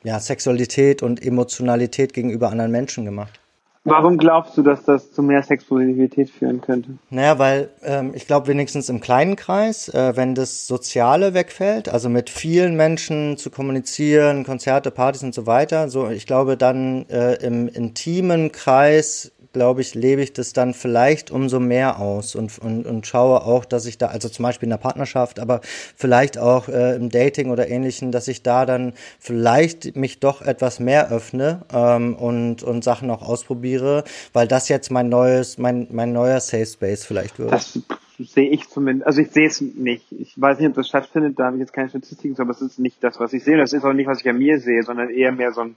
ja, 0.07 0.21
Sexualität 0.21 1.03
und 1.03 1.21
Emotionalität 1.21 2.13
gegenüber 2.13 2.49
anderen 2.49 2.71
Menschen 2.71 3.03
gemacht. 3.03 3.41
Warum 3.83 4.17
glaubst 4.17 4.57
du, 4.57 4.63
dass 4.63 4.83
das 4.83 5.13
zu 5.13 5.21
mehr 5.21 5.43
Sexualität 5.43 6.29
führen 6.29 6.59
könnte? 6.59 6.97
Naja, 7.09 7.39
weil 7.39 7.69
ähm, 7.83 8.11
ich 8.15 8.27
glaube 8.27 8.47
wenigstens 8.47 8.89
im 8.89 8.99
kleinen 8.99 9.37
Kreis, 9.37 9.87
äh, 9.89 10.15
wenn 10.15 10.35
das 10.35 10.67
Soziale 10.67 11.33
wegfällt, 11.33 11.87
also 11.87 12.09
mit 12.09 12.29
vielen 12.29 12.75
Menschen 12.75 13.37
zu 13.37 13.49
kommunizieren, 13.49 14.43
Konzerte, 14.43 14.91
Partys 14.91 15.23
und 15.23 15.33
so 15.33 15.45
weiter, 15.45 15.89
so 15.89 16.09
ich 16.09 16.25
glaube 16.25 16.57
dann 16.57 17.05
äh, 17.09 17.35
im 17.35 17.69
intimen 17.69 18.51
Kreis 18.51 19.31
glaube 19.53 19.81
ich, 19.81 19.95
lebe 19.95 20.21
ich 20.21 20.33
das 20.33 20.53
dann 20.53 20.73
vielleicht 20.73 21.31
umso 21.31 21.59
mehr 21.59 21.99
aus 21.99 22.35
und, 22.35 22.57
und, 22.59 22.85
und 22.85 23.07
schaue 23.07 23.43
auch, 23.43 23.65
dass 23.65 23.85
ich 23.85 23.97
da, 23.97 24.07
also 24.07 24.29
zum 24.29 24.43
Beispiel 24.43 24.67
in 24.67 24.71
der 24.71 24.77
Partnerschaft, 24.77 25.39
aber 25.39 25.61
vielleicht 25.95 26.37
auch 26.37 26.67
äh, 26.67 26.95
im 26.95 27.09
Dating 27.09 27.49
oder 27.49 27.67
ähnlichen, 27.67 28.11
dass 28.11 28.27
ich 28.27 28.43
da 28.43 28.65
dann 28.65 28.93
vielleicht 29.19 29.95
mich 29.95 30.19
doch 30.19 30.41
etwas 30.41 30.79
mehr 30.79 31.11
öffne 31.11 31.61
ähm, 31.73 32.15
und, 32.15 32.63
und 32.63 32.83
Sachen 32.83 33.09
auch 33.09 33.21
ausprobiere, 33.21 34.03
weil 34.33 34.47
das 34.47 34.69
jetzt 34.69 34.91
mein 34.91 35.09
neues, 35.09 35.57
mein, 35.57 35.87
mein 35.91 36.13
neuer 36.13 36.39
Safe 36.39 36.65
Space 36.65 37.05
vielleicht 37.05 37.39
wird. 37.39 37.51
Das 37.51 37.79
sehe 38.19 38.49
ich 38.49 38.67
zumindest, 38.69 39.07
also 39.07 39.21
ich 39.21 39.31
sehe 39.31 39.47
es 39.47 39.61
nicht. 39.61 40.11
Ich 40.11 40.39
weiß 40.39 40.59
nicht, 40.59 40.69
ob 40.69 40.75
das 40.75 40.87
stattfindet, 40.87 41.37
da 41.37 41.45
habe 41.45 41.57
ich 41.57 41.61
jetzt 41.61 41.73
keine 41.73 41.89
Statistiken 41.89 42.39
aber 42.39 42.51
es 42.51 42.61
ist 42.61 42.79
nicht 42.79 43.03
das, 43.03 43.19
was 43.19 43.33
ich 43.33 43.43
sehe. 43.43 43.57
Das 43.57 43.73
ist 43.73 43.83
auch 43.83 43.93
nicht, 43.93 44.07
was 44.07 44.21
ich 44.21 44.29
an 44.29 44.37
mir 44.37 44.59
sehe, 44.59 44.83
sondern 44.83 45.09
eher 45.09 45.31
mehr 45.31 45.51
so 45.51 45.61
ein 45.61 45.75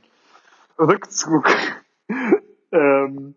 Rückzug. 0.78 1.46
ähm, 2.72 3.34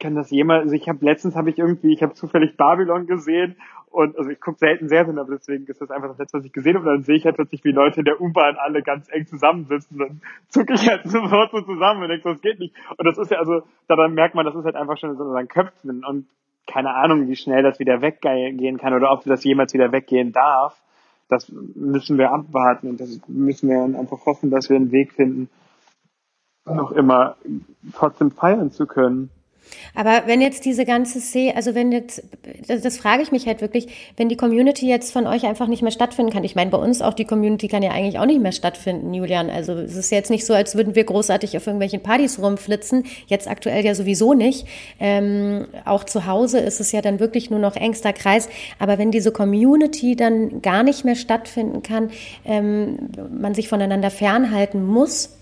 kann 0.00 0.14
das 0.14 0.30
jemand, 0.30 0.62
also 0.62 0.74
ich 0.74 0.88
habe 0.88 1.04
letztens 1.04 1.36
habe 1.36 1.50
ich 1.50 1.58
irgendwie, 1.58 1.92
ich 1.92 2.02
habe 2.02 2.14
zufällig 2.14 2.56
Babylon 2.56 3.06
gesehen 3.06 3.56
und 3.90 4.16
also 4.16 4.30
ich 4.30 4.40
gucke 4.40 4.58
selten 4.58 4.88
Serien, 4.88 5.18
aber 5.18 5.32
deswegen 5.32 5.66
ist 5.66 5.80
das 5.80 5.90
einfach 5.90 6.08
das 6.08 6.18
letzte, 6.18 6.38
was 6.38 6.44
ich 6.44 6.52
gesehen 6.52 6.76
habe. 6.76 6.88
Und 6.88 6.94
dann 6.94 7.02
sehe 7.02 7.16
ich 7.16 7.24
halt 7.24 7.34
plötzlich, 7.34 7.64
wie 7.64 7.72
Leute 7.72 8.00
in 8.00 8.04
der 8.04 8.20
U-Bahn 8.20 8.56
alle 8.56 8.82
ganz 8.82 9.08
eng 9.10 9.26
zusammensitzen. 9.26 9.98
Dann 9.98 10.20
zucke 10.48 10.74
ich 10.74 10.88
halt 10.88 11.02
sofort 11.08 11.50
so 11.50 11.60
zusammen 11.62 12.02
und 12.02 12.08
denke, 12.08 12.28
das 12.28 12.40
geht 12.40 12.60
nicht. 12.60 12.74
Und 12.96 13.04
das 13.04 13.18
ist 13.18 13.32
ja 13.32 13.38
also, 13.38 13.62
daran 13.88 14.14
merkt 14.14 14.36
man, 14.36 14.46
das 14.46 14.54
ist 14.54 14.64
halt 14.64 14.76
einfach 14.76 14.96
schon 14.96 15.10
in 15.10 15.16
so 15.16 15.24
unseren 15.24 15.48
Köpfen 15.48 16.04
und 16.04 16.26
keine 16.68 16.94
Ahnung, 16.94 17.26
wie 17.28 17.34
schnell 17.34 17.64
das 17.64 17.80
wieder 17.80 18.00
weggehen 18.00 18.78
kann 18.78 18.94
oder 18.94 19.10
ob 19.10 19.24
das 19.24 19.42
jemals 19.42 19.74
wieder 19.74 19.90
weggehen 19.90 20.30
darf. 20.30 20.80
Das 21.28 21.50
müssen 21.50 22.16
wir 22.16 22.30
abwarten 22.30 22.90
und 22.90 23.00
das 23.00 23.20
müssen 23.26 23.68
wir 23.68 23.82
einfach 23.82 24.24
hoffen, 24.24 24.50
dass 24.50 24.70
wir 24.70 24.76
einen 24.76 24.92
Weg 24.92 25.12
finden, 25.12 25.48
noch 26.64 26.92
immer 26.92 27.36
trotzdem 27.92 28.30
feiern 28.30 28.70
zu 28.70 28.86
können. 28.86 29.30
Aber 29.94 30.22
wenn 30.26 30.40
jetzt 30.40 30.64
diese 30.64 30.84
ganze 30.84 31.20
See, 31.20 31.52
also 31.52 31.74
wenn 31.74 31.92
jetzt, 31.92 32.22
das, 32.66 32.82
das, 32.82 32.96
frage 32.98 33.22
ich 33.22 33.32
mich 33.32 33.46
halt 33.46 33.60
wirklich, 33.60 33.88
wenn 34.16 34.28
die 34.28 34.36
Community 34.36 34.88
jetzt 34.88 35.12
von 35.12 35.26
euch 35.26 35.44
einfach 35.44 35.66
nicht 35.66 35.82
mehr 35.82 35.90
stattfinden 35.90 36.32
kann. 36.32 36.44
Ich 36.44 36.54
meine, 36.54 36.70
bei 36.70 36.78
uns 36.78 37.02
auch 37.02 37.14
die 37.14 37.24
Community 37.24 37.68
kann 37.68 37.82
ja 37.82 37.90
eigentlich 37.90 38.18
auch 38.18 38.26
nicht 38.26 38.40
mehr 38.40 38.52
stattfinden, 38.52 39.12
Julian. 39.14 39.50
Also 39.50 39.72
es 39.74 39.96
ist 39.96 40.10
jetzt 40.10 40.30
nicht 40.30 40.46
so, 40.46 40.54
als 40.54 40.74
würden 40.74 40.94
wir 40.94 41.04
großartig 41.04 41.56
auf 41.56 41.66
irgendwelchen 41.66 42.02
Partys 42.02 42.38
rumflitzen. 42.38 43.04
Jetzt 43.26 43.48
aktuell 43.48 43.84
ja 43.84 43.94
sowieso 43.94 44.34
nicht. 44.34 44.66
Ähm, 44.98 45.66
auch 45.84 46.04
zu 46.04 46.26
Hause 46.26 46.58
ist 46.58 46.80
es 46.80 46.92
ja 46.92 47.00
dann 47.02 47.20
wirklich 47.20 47.50
nur 47.50 47.60
noch 47.60 47.76
engster 47.76 48.12
Kreis. 48.12 48.48
Aber 48.78 48.98
wenn 48.98 49.10
diese 49.10 49.32
Community 49.32 50.16
dann 50.16 50.62
gar 50.62 50.82
nicht 50.82 51.04
mehr 51.04 51.16
stattfinden 51.16 51.82
kann, 51.82 52.10
ähm, 52.44 53.10
man 53.30 53.54
sich 53.54 53.68
voneinander 53.68 54.10
fernhalten 54.10 54.84
muss, 54.84 55.39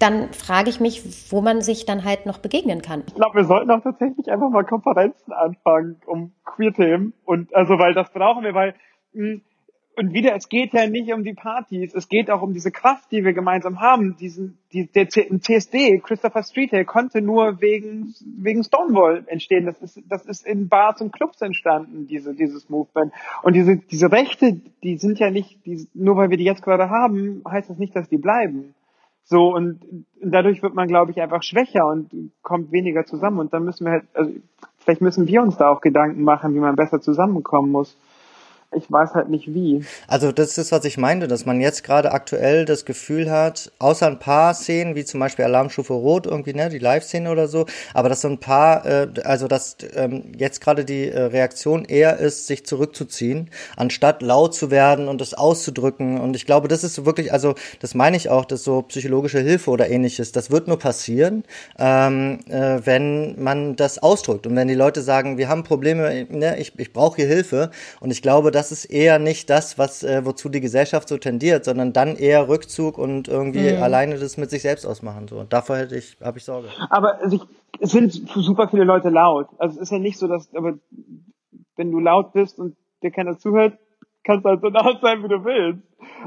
dann 0.00 0.32
frage 0.32 0.70
ich 0.70 0.80
mich, 0.80 1.30
wo 1.30 1.40
man 1.40 1.60
sich 1.60 1.84
dann 1.84 2.04
halt 2.04 2.26
noch 2.26 2.38
begegnen 2.38 2.82
kann. 2.82 3.04
Ich 3.06 3.14
glaube, 3.14 3.36
wir 3.36 3.44
sollten 3.44 3.70
auch 3.70 3.82
tatsächlich 3.82 4.30
einfach 4.30 4.50
mal 4.50 4.64
Konferenzen 4.64 5.32
anfangen 5.32 6.00
um 6.06 6.32
Queer-Themen. 6.44 7.12
Und 7.24 7.54
also, 7.54 7.78
weil 7.78 7.94
das 7.94 8.10
brauchen 8.12 8.42
wir, 8.42 8.54
weil 8.54 8.74
hm, 9.12 9.42
und 10.00 10.14
wieder, 10.14 10.34
es 10.34 10.48
geht 10.48 10.72
ja 10.72 10.86
nicht 10.86 11.12
um 11.12 11.24
die 11.24 11.34
Partys, 11.34 11.94
es 11.94 12.08
geht 12.08 12.30
auch 12.30 12.40
um 12.40 12.54
diese 12.54 12.70
Kraft, 12.70 13.12
die 13.12 13.22
wir 13.22 13.34
gemeinsam 13.34 13.80
haben. 13.80 14.16
Diesen, 14.16 14.56
die, 14.72 14.86
der 14.86 15.08
CSD, 15.10 15.98
Christopher 15.98 16.42
Street, 16.42 16.72
der 16.72 16.86
konnte 16.86 17.20
nur 17.20 17.60
wegen, 17.60 18.14
wegen 18.38 18.64
Stonewall 18.64 19.24
entstehen. 19.26 19.66
Das 19.66 19.82
ist, 19.82 20.00
das 20.08 20.24
ist 20.24 20.46
in 20.46 20.68
Bars 20.68 21.02
und 21.02 21.12
Clubs 21.12 21.42
entstanden, 21.42 22.06
diese, 22.06 22.34
dieses 22.34 22.70
Movement. 22.70 23.12
Und 23.42 23.54
diese, 23.54 23.76
diese 23.76 24.10
Rechte, 24.10 24.60
die 24.82 24.96
sind 24.96 25.18
ja 25.18 25.30
nicht, 25.30 25.66
die, 25.66 25.86
nur 25.92 26.16
weil 26.16 26.30
wir 26.30 26.38
die 26.38 26.44
jetzt 26.44 26.62
gerade 26.62 26.88
haben, 26.88 27.42
heißt 27.46 27.68
das 27.68 27.78
nicht, 27.78 27.94
dass 27.94 28.08
die 28.08 28.16
bleiben. 28.16 28.74
So, 29.30 29.54
und 29.54 29.78
dadurch 30.20 30.60
wird 30.60 30.74
man, 30.74 30.88
glaube 30.88 31.12
ich, 31.12 31.20
einfach 31.20 31.44
schwächer 31.44 31.86
und 31.86 32.32
kommt 32.42 32.72
weniger 32.72 33.04
zusammen. 33.06 33.38
Und 33.38 33.54
dann 33.54 33.64
müssen 33.64 33.84
wir 33.84 33.92
halt, 33.92 34.04
also, 34.12 34.32
vielleicht 34.78 35.00
müssen 35.00 35.28
wir 35.28 35.40
uns 35.40 35.56
da 35.56 35.68
auch 35.68 35.80
Gedanken 35.80 36.24
machen, 36.24 36.52
wie 36.52 36.58
man 36.58 36.74
besser 36.74 37.00
zusammenkommen 37.00 37.70
muss 37.70 37.96
ich 38.76 38.90
weiß 38.90 39.14
halt 39.14 39.28
nicht 39.28 39.52
wie. 39.52 39.84
Also 40.06 40.30
das 40.30 40.56
ist, 40.56 40.70
was 40.70 40.84
ich 40.84 40.96
meinte, 40.96 41.26
dass 41.26 41.44
man 41.44 41.60
jetzt 41.60 41.82
gerade 41.82 42.12
aktuell 42.12 42.64
das 42.64 42.84
Gefühl 42.84 43.28
hat, 43.28 43.72
außer 43.80 44.06
ein 44.06 44.20
paar 44.20 44.54
Szenen, 44.54 44.94
wie 44.94 45.04
zum 45.04 45.18
Beispiel 45.18 45.44
Alarmstufe 45.44 45.92
Rot 45.92 46.26
irgendwie, 46.26 46.54
ne, 46.54 46.68
die 46.68 46.78
Live-Szene 46.78 47.30
oder 47.30 47.48
so, 47.48 47.66
aber 47.94 48.08
dass 48.08 48.20
so 48.20 48.28
ein 48.28 48.38
paar, 48.38 48.86
äh, 48.86 49.08
also 49.24 49.48
dass 49.48 49.76
ähm, 49.94 50.32
jetzt 50.38 50.60
gerade 50.60 50.84
die 50.84 51.08
äh, 51.08 51.20
Reaktion 51.20 51.84
eher 51.84 52.18
ist, 52.18 52.46
sich 52.46 52.64
zurückzuziehen, 52.64 53.50
anstatt 53.76 54.22
laut 54.22 54.54
zu 54.54 54.70
werden 54.70 55.08
und 55.08 55.20
das 55.20 55.34
auszudrücken. 55.34 56.20
Und 56.20 56.36
ich 56.36 56.46
glaube, 56.46 56.68
das 56.68 56.84
ist 56.84 57.04
wirklich, 57.04 57.32
also 57.32 57.54
das 57.80 57.96
meine 57.96 58.16
ich 58.16 58.28
auch, 58.28 58.44
dass 58.44 58.62
so 58.62 58.82
psychologische 58.82 59.40
Hilfe 59.40 59.70
oder 59.70 59.90
ähnliches, 59.90 60.30
das 60.30 60.52
wird 60.52 60.68
nur 60.68 60.78
passieren, 60.78 61.42
ähm, 61.76 62.38
äh, 62.48 62.78
wenn 62.84 63.42
man 63.42 63.74
das 63.74 63.98
ausdrückt 63.98 64.46
und 64.46 64.54
wenn 64.54 64.68
die 64.68 64.74
Leute 64.74 65.02
sagen, 65.02 65.38
wir 65.38 65.48
haben 65.48 65.64
Probleme, 65.64 66.26
ne, 66.28 66.56
ich, 66.58 66.78
ich 66.78 66.92
brauche 66.92 67.16
hier 67.16 67.26
Hilfe 67.26 67.70
und 67.98 68.12
ich 68.12 68.22
glaube, 68.22 68.52
das 68.60 68.72
ist 68.72 68.84
eher 68.84 69.18
nicht 69.18 69.48
das, 69.48 69.78
was 69.78 70.02
äh, 70.02 70.22
wozu 70.26 70.50
die 70.50 70.60
Gesellschaft 70.60 71.08
so 71.08 71.16
tendiert, 71.16 71.64
sondern 71.64 71.94
dann 71.94 72.14
eher 72.14 72.46
Rückzug 72.46 72.98
und 72.98 73.26
irgendwie 73.26 73.72
mhm. 73.72 73.82
alleine 73.82 74.18
das 74.18 74.36
mit 74.36 74.50
sich 74.50 74.60
selbst 74.60 74.84
ausmachen. 74.84 75.28
So. 75.28 75.38
Und 75.38 75.50
davor 75.54 75.78
hätte 75.78 75.96
ich, 75.96 76.18
habe 76.22 76.36
ich 76.36 76.44
Sorge. 76.44 76.68
Aber 76.90 77.24
ich, 77.32 77.40
es 77.78 77.90
sind 77.90 78.12
super 78.12 78.68
viele 78.68 78.84
Leute 78.84 79.08
laut. 79.08 79.48
Also 79.56 79.76
es 79.76 79.84
ist 79.84 79.92
ja 79.92 79.98
nicht 79.98 80.18
so, 80.18 80.28
dass, 80.28 80.54
aber 80.54 80.74
wenn 81.76 81.90
du 81.90 82.00
laut 82.00 82.34
bist 82.34 82.58
und 82.58 82.76
dir 83.02 83.10
keiner 83.10 83.38
zuhört, 83.38 83.78
kannst 84.24 84.44
du 84.44 84.50
halt 84.50 84.60
so 84.60 84.68
laut 84.68 85.00
sein, 85.00 85.22
wie 85.22 85.28
du 85.28 85.44
willst. 85.44 85.82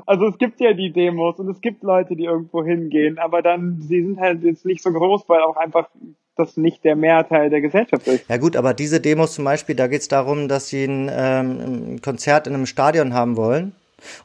Also 0.06 0.28
es 0.28 0.38
gibt 0.38 0.60
ja 0.60 0.74
die 0.74 0.92
Demos 0.92 1.40
und 1.40 1.50
es 1.50 1.62
gibt 1.62 1.84
Leute, 1.84 2.16
die 2.16 2.26
irgendwo 2.26 2.64
hingehen, 2.64 3.20
aber 3.20 3.42
dann, 3.42 3.80
sie 3.82 4.02
sind 4.02 4.20
halt 4.20 4.44
jetzt 4.44 4.66
nicht 4.66 4.82
so 4.82 4.92
groß, 4.92 5.28
weil 5.28 5.42
auch 5.42 5.58
einfach 5.58 5.90
das 6.36 6.58
nicht 6.58 6.84
der 6.84 6.96
Mehrteil 6.96 7.50
der 7.50 7.62
Gesellschaft 7.62 8.08
ist. 8.08 8.28
Ja 8.30 8.38
gut, 8.38 8.56
aber 8.56 8.74
diese 8.74 9.00
Demos 9.00 9.36
zum 9.36 9.46
Beispiel, 9.46 9.76
da 9.76 9.88
geht 9.88 10.02
es 10.02 10.08
darum, 10.08 10.48
dass 10.48 10.68
sie 10.68 10.86
ein, 10.86 11.12
ähm, 11.14 11.60
ein 11.94 12.02
Konzert 12.02 12.48
in 12.48 12.56
einem 12.56 12.66
Stadion 12.66 13.14
haben 13.14 13.38
wollen 13.38 13.74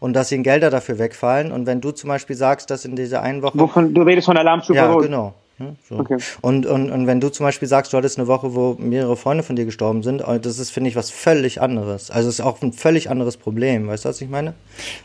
und 0.01 0.15
dass 0.15 0.33
ihnen 0.33 0.43
Gelder 0.43 0.71
dafür 0.71 0.99
wegfallen. 0.99 1.53
Und 1.53 1.67
wenn 1.67 1.81
du 1.81 1.91
zum 1.91 2.09
Beispiel 2.09 2.37
sagst, 2.37 2.71
dass 2.71 2.85
in 2.85 2.97
dieser 2.97 3.23
einen 3.23 3.43
Woche... 3.43 3.59
Wovon, 3.59 3.93
du 3.93 4.03
redest 4.03 4.27
von 4.27 4.37
Alarmstufe 4.37 4.79
Ja, 4.79 4.95
genau. 4.97 5.35
Ne? 5.59 5.77
So. 5.89 5.99
Okay. 5.99 6.19
Und, 6.41 6.67
und, 6.67 6.91
und 6.91 7.07
wenn 7.07 7.21
du 7.21 7.31
zum 7.31 7.45
Beispiel 7.45 7.67
sagst, 7.67 7.93
du 7.93 7.97
hattest 7.97 8.19
eine 8.19 8.29
Woche, 8.29 8.55
wo 8.55 8.77
mehrere 8.79 9.17
Freunde 9.17 9.43
von 9.43 9.57
dir 9.57 9.65
gestorben 9.65 10.03
sind, 10.03 10.21
äh, 10.21 10.39
das 10.39 10.59
ist, 10.59 10.71
finde 10.71 10.91
ich, 10.91 10.97
was 10.97 11.11
völlig 11.11 11.61
anderes. 11.61 12.11
Also 12.11 12.29
es 12.29 12.39
ist 12.39 12.45
auch 12.45 12.63
ein 12.63 12.73
völlig 12.73 13.11
anderes 13.11 13.37
Problem. 13.37 13.89
Weißt 13.89 14.05
du, 14.05 14.09
was 14.09 14.21
ich 14.21 14.29
meine? 14.29 14.55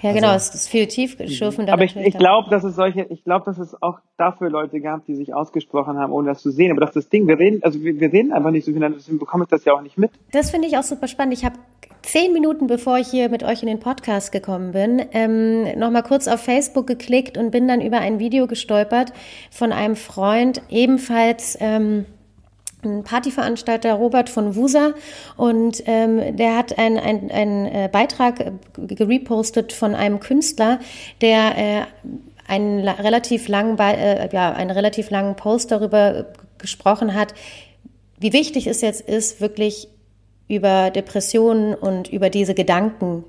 Ja, 0.01 0.09
also, 0.09 0.21
genau, 0.21 0.33
es 0.35 0.53
ist 0.53 0.69
viel 0.69 0.87
tiefgeschürfender. 0.87 1.73
Aber 1.73 1.83
ich, 1.83 1.95
ich 1.95 2.17
glaube, 2.17 2.49
dass 2.49 2.63
es 2.63 2.75
solche, 2.75 3.07
ich 3.09 3.23
glaube, 3.23 3.45
dass 3.45 3.57
es 3.57 3.81
auch 3.81 3.99
dafür 4.17 4.49
Leute 4.49 4.79
gab, 4.79 5.05
die 5.05 5.15
sich 5.15 5.33
ausgesprochen 5.33 5.97
haben, 5.97 6.13
ohne 6.13 6.29
das 6.29 6.41
zu 6.41 6.51
sehen. 6.51 6.71
Aber 6.71 6.81
das 6.81 6.91
ist 6.91 7.05
das 7.05 7.09
Ding, 7.09 7.27
wir 7.27 7.39
reden, 7.39 7.63
also 7.63 7.81
wir, 7.81 7.99
wir 7.99 8.13
reden 8.13 8.31
einfach 8.31 8.51
nicht 8.51 8.65
so 8.65 8.71
viel, 8.71 8.79
deswegen 8.79 9.19
bekomme 9.19 9.45
ich 9.45 9.49
das 9.49 9.65
ja 9.65 9.73
auch 9.73 9.81
nicht 9.81 9.97
mit. 9.97 10.11
Das 10.31 10.51
finde 10.51 10.67
ich 10.67 10.77
auch 10.77 10.83
super 10.83 11.07
spannend. 11.07 11.33
Ich 11.33 11.45
habe 11.45 11.55
zehn 12.03 12.33
Minuten 12.33 12.67
bevor 12.67 12.97
ich 12.97 13.07
hier 13.07 13.29
mit 13.29 13.43
euch 13.43 13.63
in 13.63 13.67
den 13.67 13.79
Podcast 13.79 14.31
gekommen 14.31 14.71
bin, 14.73 15.03
ähm, 15.13 15.79
nochmal 15.79 16.03
kurz 16.03 16.27
auf 16.27 16.41
Facebook 16.41 16.85
geklickt 16.85 17.37
und 17.37 17.51
bin 17.51 17.67
dann 17.67 17.81
über 17.81 17.99
ein 17.99 18.19
Video 18.19 18.45
gestolpert 18.45 19.13
von 19.49 19.71
einem 19.71 19.95
Freund, 19.95 20.42
ebenfalls 20.69 21.57
ähm, 21.59 22.05
ein 22.83 23.03
Partyveranstalter 23.03 23.93
Robert 23.93 24.29
von 24.29 24.55
Wusa 24.55 24.93
und 25.37 25.83
ähm, 25.85 26.35
der 26.35 26.57
hat 26.57 26.77
einen 26.77 26.97
ein, 27.31 27.65
äh, 27.65 27.89
Beitrag 27.91 28.51
gerepostet 28.77 29.73
von 29.73 29.95
einem 29.95 30.19
Künstler, 30.19 30.79
der 31.21 31.57
äh, 31.57 31.81
einen 32.47 32.87
relativ 32.87 33.47
langen, 33.47 33.77
äh, 33.79 34.29
ja, 34.31 34.51
einen 34.51 34.71
relativ 34.71 35.09
langen 35.09 35.35
Post 35.35 35.71
darüber 35.71 36.27
gesprochen 36.57 37.13
hat, 37.13 37.33
wie 38.19 38.33
wichtig 38.33 38.67
es 38.67 38.81
jetzt 38.81 39.01
ist, 39.01 39.41
wirklich 39.41 39.87
über 40.47 40.91
Depressionen 40.91 41.73
und 41.73 42.09
über 42.11 42.29
diese 42.29 42.53
Gedanken, 42.53 43.23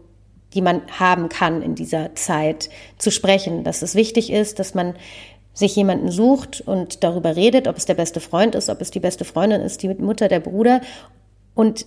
die 0.53 0.63
man 0.63 0.83
haben 0.99 1.29
kann 1.29 1.63
in 1.63 1.75
dieser 1.75 2.15
Zeit, 2.15 2.71
zu 2.99 3.11
sprechen. 3.11 3.65
Dass 3.65 3.83
es 3.83 3.95
wichtig 3.95 4.31
ist, 4.31 4.59
dass 4.59 4.75
man 4.75 4.95
sich 5.55 5.77
jemanden 5.77 6.11
sucht 6.11 6.61
und 6.61 7.03
darüber 7.05 7.37
redet, 7.37 7.69
ob 7.69 7.77
es 7.77 7.87
der 7.87 7.95
beste 7.95 8.21
Freund 8.21 8.55
ist, 8.55 8.69
ob 8.69 8.81
es 8.81 8.91
die 8.91 9.01
beste 9.01 9.25
Freundin 9.25 9.61
ist, 9.61 9.83
die 9.83 9.89
Mutter, 9.89 10.29
der 10.29 10.41
Bruder. 10.41 10.81
Und 11.55 11.87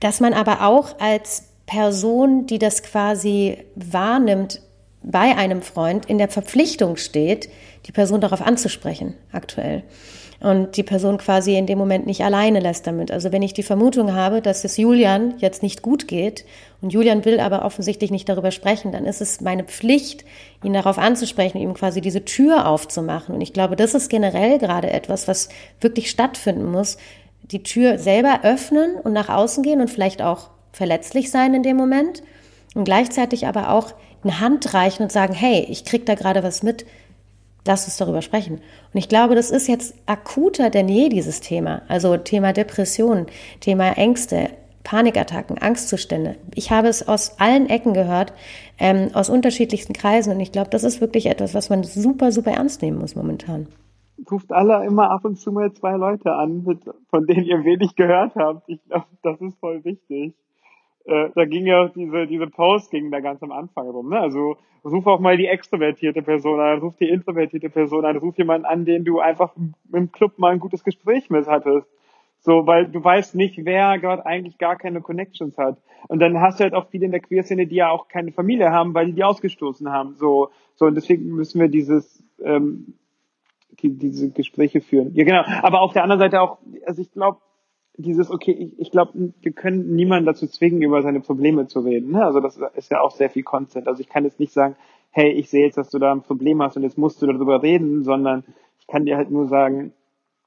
dass 0.00 0.20
man 0.20 0.32
aber 0.32 0.66
auch 0.66 0.98
als 0.98 1.44
Person, 1.66 2.46
die 2.46 2.58
das 2.58 2.82
quasi 2.82 3.58
wahrnimmt, 3.74 4.62
bei 5.02 5.36
einem 5.36 5.62
Freund 5.62 6.06
in 6.06 6.18
der 6.18 6.28
Verpflichtung 6.28 6.96
steht, 6.96 7.48
die 7.86 7.92
Person 7.92 8.20
darauf 8.20 8.40
anzusprechen, 8.40 9.14
aktuell 9.30 9.84
und 10.46 10.76
die 10.76 10.84
Person 10.84 11.18
quasi 11.18 11.56
in 11.56 11.66
dem 11.66 11.76
Moment 11.76 12.06
nicht 12.06 12.22
alleine 12.22 12.60
lässt 12.60 12.86
damit. 12.86 13.10
Also 13.10 13.32
wenn 13.32 13.42
ich 13.42 13.52
die 13.52 13.64
Vermutung 13.64 14.14
habe, 14.14 14.40
dass 14.40 14.62
es 14.62 14.76
Julian 14.76 15.34
jetzt 15.38 15.60
nicht 15.60 15.82
gut 15.82 16.06
geht 16.06 16.44
und 16.80 16.92
Julian 16.92 17.24
will 17.24 17.40
aber 17.40 17.64
offensichtlich 17.64 18.12
nicht 18.12 18.28
darüber 18.28 18.52
sprechen, 18.52 18.92
dann 18.92 19.06
ist 19.06 19.20
es 19.20 19.40
meine 19.40 19.64
Pflicht, 19.64 20.24
ihn 20.62 20.72
darauf 20.72 20.98
anzusprechen, 20.98 21.58
ihm 21.58 21.74
quasi 21.74 22.00
diese 22.00 22.24
Tür 22.24 22.68
aufzumachen. 22.68 23.34
Und 23.34 23.40
ich 23.40 23.54
glaube, 23.54 23.74
das 23.74 23.94
ist 23.94 24.08
generell 24.08 24.60
gerade 24.60 24.88
etwas, 24.88 25.26
was 25.26 25.48
wirklich 25.80 26.10
stattfinden 26.10 26.70
muss. 26.70 26.96
Die 27.42 27.64
Tür 27.64 27.98
selber 27.98 28.42
öffnen 28.44 29.00
und 29.02 29.12
nach 29.12 29.28
außen 29.28 29.64
gehen 29.64 29.80
und 29.80 29.90
vielleicht 29.90 30.22
auch 30.22 30.50
verletzlich 30.70 31.32
sein 31.32 31.54
in 31.54 31.64
dem 31.64 31.76
Moment 31.76 32.22
und 32.76 32.84
gleichzeitig 32.84 33.48
aber 33.48 33.72
auch 33.72 33.94
eine 34.22 34.38
Hand 34.38 34.74
reichen 34.74 35.02
und 35.02 35.10
sagen, 35.10 35.34
hey, 35.34 35.66
ich 35.68 35.84
krieg 35.84 36.06
da 36.06 36.14
gerade 36.14 36.44
was 36.44 36.62
mit, 36.62 36.86
lass 37.66 37.84
uns 37.84 37.96
darüber 37.96 38.22
sprechen. 38.22 38.54
Und 38.54 38.98
ich 38.98 39.08
glaube, 39.08 39.34
das 39.34 39.50
ist 39.50 39.68
jetzt 39.68 39.94
akuter 40.06 40.70
denn 40.70 40.88
je, 40.88 41.08
dieses 41.08 41.40
Thema. 41.40 41.82
Also 41.88 42.16
Thema 42.16 42.52
Depression, 42.52 43.26
Thema 43.60 43.96
Ängste, 43.96 44.50
Panikattacken, 44.84 45.58
Angstzustände. 45.58 46.36
Ich 46.54 46.70
habe 46.70 46.86
es 46.86 47.08
aus 47.08 47.40
allen 47.40 47.68
Ecken 47.68 47.92
gehört, 47.92 48.32
ähm, 48.78 49.10
aus 49.14 49.28
unterschiedlichsten 49.28 49.92
Kreisen. 49.92 50.32
Und 50.32 50.40
ich 50.40 50.52
glaube, 50.52 50.70
das 50.70 50.84
ist 50.84 51.00
wirklich 51.00 51.26
etwas, 51.26 51.54
was 51.54 51.70
man 51.70 51.82
super, 51.82 52.30
super 52.30 52.52
ernst 52.52 52.82
nehmen 52.82 52.98
muss 52.98 53.16
momentan. 53.16 53.66
Ruft 54.30 54.52
alle 54.52 54.86
immer 54.86 55.10
ab 55.10 55.24
und 55.24 55.38
zu 55.38 55.50
mal 55.50 55.72
zwei 55.72 55.96
Leute 55.96 56.32
an, 56.32 56.64
von 57.10 57.26
denen 57.26 57.44
ihr 57.44 57.64
wenig 57.64 57.96
gehört 57.96 58.36
habt. 58.36 58.68
Ich 58.68 58.82
glaube, 58.84 59.06
das 59.22 59.40
ist 59.40 59.58
voll 59.58 59.84
wichtig. 59.84 60.34
Äh, 61.06 61.30
da 61.34 61.44
ging 61.44 61.66
ja 61.66 61.88
diese, 61.88 62.26
diese 62.26 62.46
Post 62.48 62.90
ging 62.90 63.10
da 63.10 63.20
ganz 63.20 63.42
am 63.42 63.52
Anfang 63.52 63.88
rum, 63.88 64.10
ne? 64.10 64.20
Also 64.20 64.56
ruf 64.84 65.06
auch 65.06 65.20
mal 65.20 65.36
die 65.36 65.46
extrovertierte 65.46 66.22
Person 66.22 66.60
an, 66.60 66.78
ruf 66.80 66.96
die 66.96 67.08
introvertierte 67.08 67.70
Person 67.70 68.04
an, 68.04 68.16
ruf 68.16 68.36
jemanden 68.38 68.66
an, 68.66 68.84
den 68.84 69.04
du 69.04 69.20
einfach 69.20 69.54
im 69.92 70.12
Club 70.12 70.38
mal 70.38 70.52
ein 70.52 70.60
gutes 70.60 70.84
Gespräch 70.84 71.30
mit 71.30 71.46
hattest. 71.46 71.88
So, 72.40 72.66
weil 72.66 72.86
du 72.86 73.02
weißt 73.02 73.34
nicht, 73.34 73.64
wer 73.64 73.98
gerade 73.98 74.24
eigentlich 74.24 74.58
gar 74.58 74.76
keine 74.76 75.00
Connections 75.00 75.58
hat. 75.58 75.78
Und 76.08 76.20
dann 76.20 76.40
hast 76.40 76.60
du 76.60 76.64
halt 76.64 76.74
auch 76.74 76.88
viele 76.88 77.06
in 77.06 77.10
der 77.10 77.20
Queerszene, 77.20 77.66
die 77.66 77.76
ja 77.76 77.90
auch 77.90 78.08
keine 78.08 78.30
Familie 78.30 78.70
haben, 78.70 78.94
weil 78.94 79.06
die 79.06 79.14
die 79.14 79.24
ausgestoßen 79.24 79.90
haben. 79.90 80.14
So, 80.14 80.50
so 80.74 80.86
und 80.86 80.94
deswegen 80.94 81.28
müssen 81.30 81.60
wir 81.60 81.68
dieses 81.68 82.22
ähm, 82.44 82.94
die, 83.80 83.96
diese 83.96 84.30
Gespräche 84.30 84.80
führen. 84.80 85.14
Ja, 85.14 85.24
genau. 85.24 85.42
Aber 85.62 85.80
auf 85.80 85.92
der 85.92 86.02
anderen 86.02 86.20
Seite 86.20 86.40
auch, 86.40 86.58
also 86.84 87.02
ich 87.02 87.12
glaube, 87.12 87.38
dieses, 87.98 88.30
okay, 88.30 88.52
ich, 88.52 88.78
ich 88.78 88.90
glaube, 88.90 89.32
wir 89.40 89.52
können 89.52 89.94
niemanden 89.94 90.26
dazu 90.26 90.46
zwingen, 90.46 90.82
über 90.82 91.02
seine 91.02 91.20
Probleme 91.20 91.66
zu 91.66 91.80
reden. 91.80 92.12
Ne? 92.12 92.24
Also 92.24 92.40
das 92.40 92.58
ist 92.74 92.90
ja 92.90 93.00
auch 93.00 93.10
sehr 93.10 93.30
viel 93.30 93.42
Content. 93.42 93.88
Also 93.88 94.00
ich 94.00 94.08
kann 94.08 94.24
jetzt 94.24 94.40
nicht 94.40 94.52
sagen, 94.52 94.76
hey, 95.10 95.30
ich 95.30 95.48
sehe 95.48 95.64
jetzt, 95.64 95.78
dass 95.78 95.90
du 95.90 95.98
da 95.98 96.12
ein 96.12 96.22
Problem 96.22 96.62
hast 96.62 96.76
und 96.76 96.82
jetzt 96.82 96.98
musst 96.98 97.22
du 97.22 97.26
darüber 97.26 97.62
reden, 97.62 98.04
sondern 98.04 98.44
ich 98.78 98.86
kann 98.86 99.06
dir 99.06 99.16
halt 99.16 99.30
nur 99.30 99.46
sagen, 99.48 99.92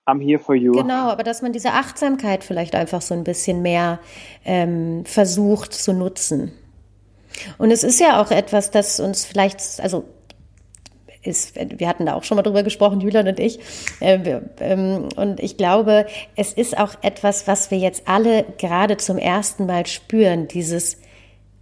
I'm 0.06 0.22
here 0.22 0.40
for 0.40 0.56
you. 0.56 0.74
Genau, 0.74 1.10
aber 1.10 1.24
dass 1.24 1.42
man 1.42 1.54
diese 1.54 1.72
Achtsamkeit 1.72 2.44
vielleicht 2.44 2.76
einfach 2.76 3.02
so 3.02 3.14
ein 3.14 3.24
bisschen 3.24 3.62
mehr 3.62 4.00
ähm, 4.46 5.06
versucht 5.06 5.74
zu 5.74 5.94
nutzen. 5.94 6.52
Und 7.58 7.72
es 7.72 7.84
ist 7.84 8.00
ja 8.00 8.22
auch 8.22 8.32
etwas, 8.32 8.72
das 8.72 9.00
uns 9.00 9.26
vielleicht, 9.26 9.60
also 9.82 10.04
ist, 11.22 11.56
wir 11.56 11.88
hatten 11.88 12.06
da 12.06 12.14
auch 12.14 12.24
schon 12.24 12.38
mal 12.38 12.44
drüber 12.44 12.64
gesprochen, 12.64 13.02
Julian 13.02 13.28
und 13.28 13.40
ich. 13.40 13.60
Äh, 14.00 14.40
ähm, 14.60 15.10
und 15.16 15.40
ich 15.40 15.58
glaube, 15.58 16.06
es 16.36 16.54
ist 16.54 16.78
auch 16.78 16.96
etwas, 17.02 17.48
was 17.48 17.72
wir 17.72 17.78
jetzt 17.78 18.08
alle 18.08 18.46
gerade 18.58 18.98
zum 18.98 19.18
ersten 19.18 19.66
Mal 19.66 19.86
spüren, 19.86 20.48
dieses, 20.48 20.98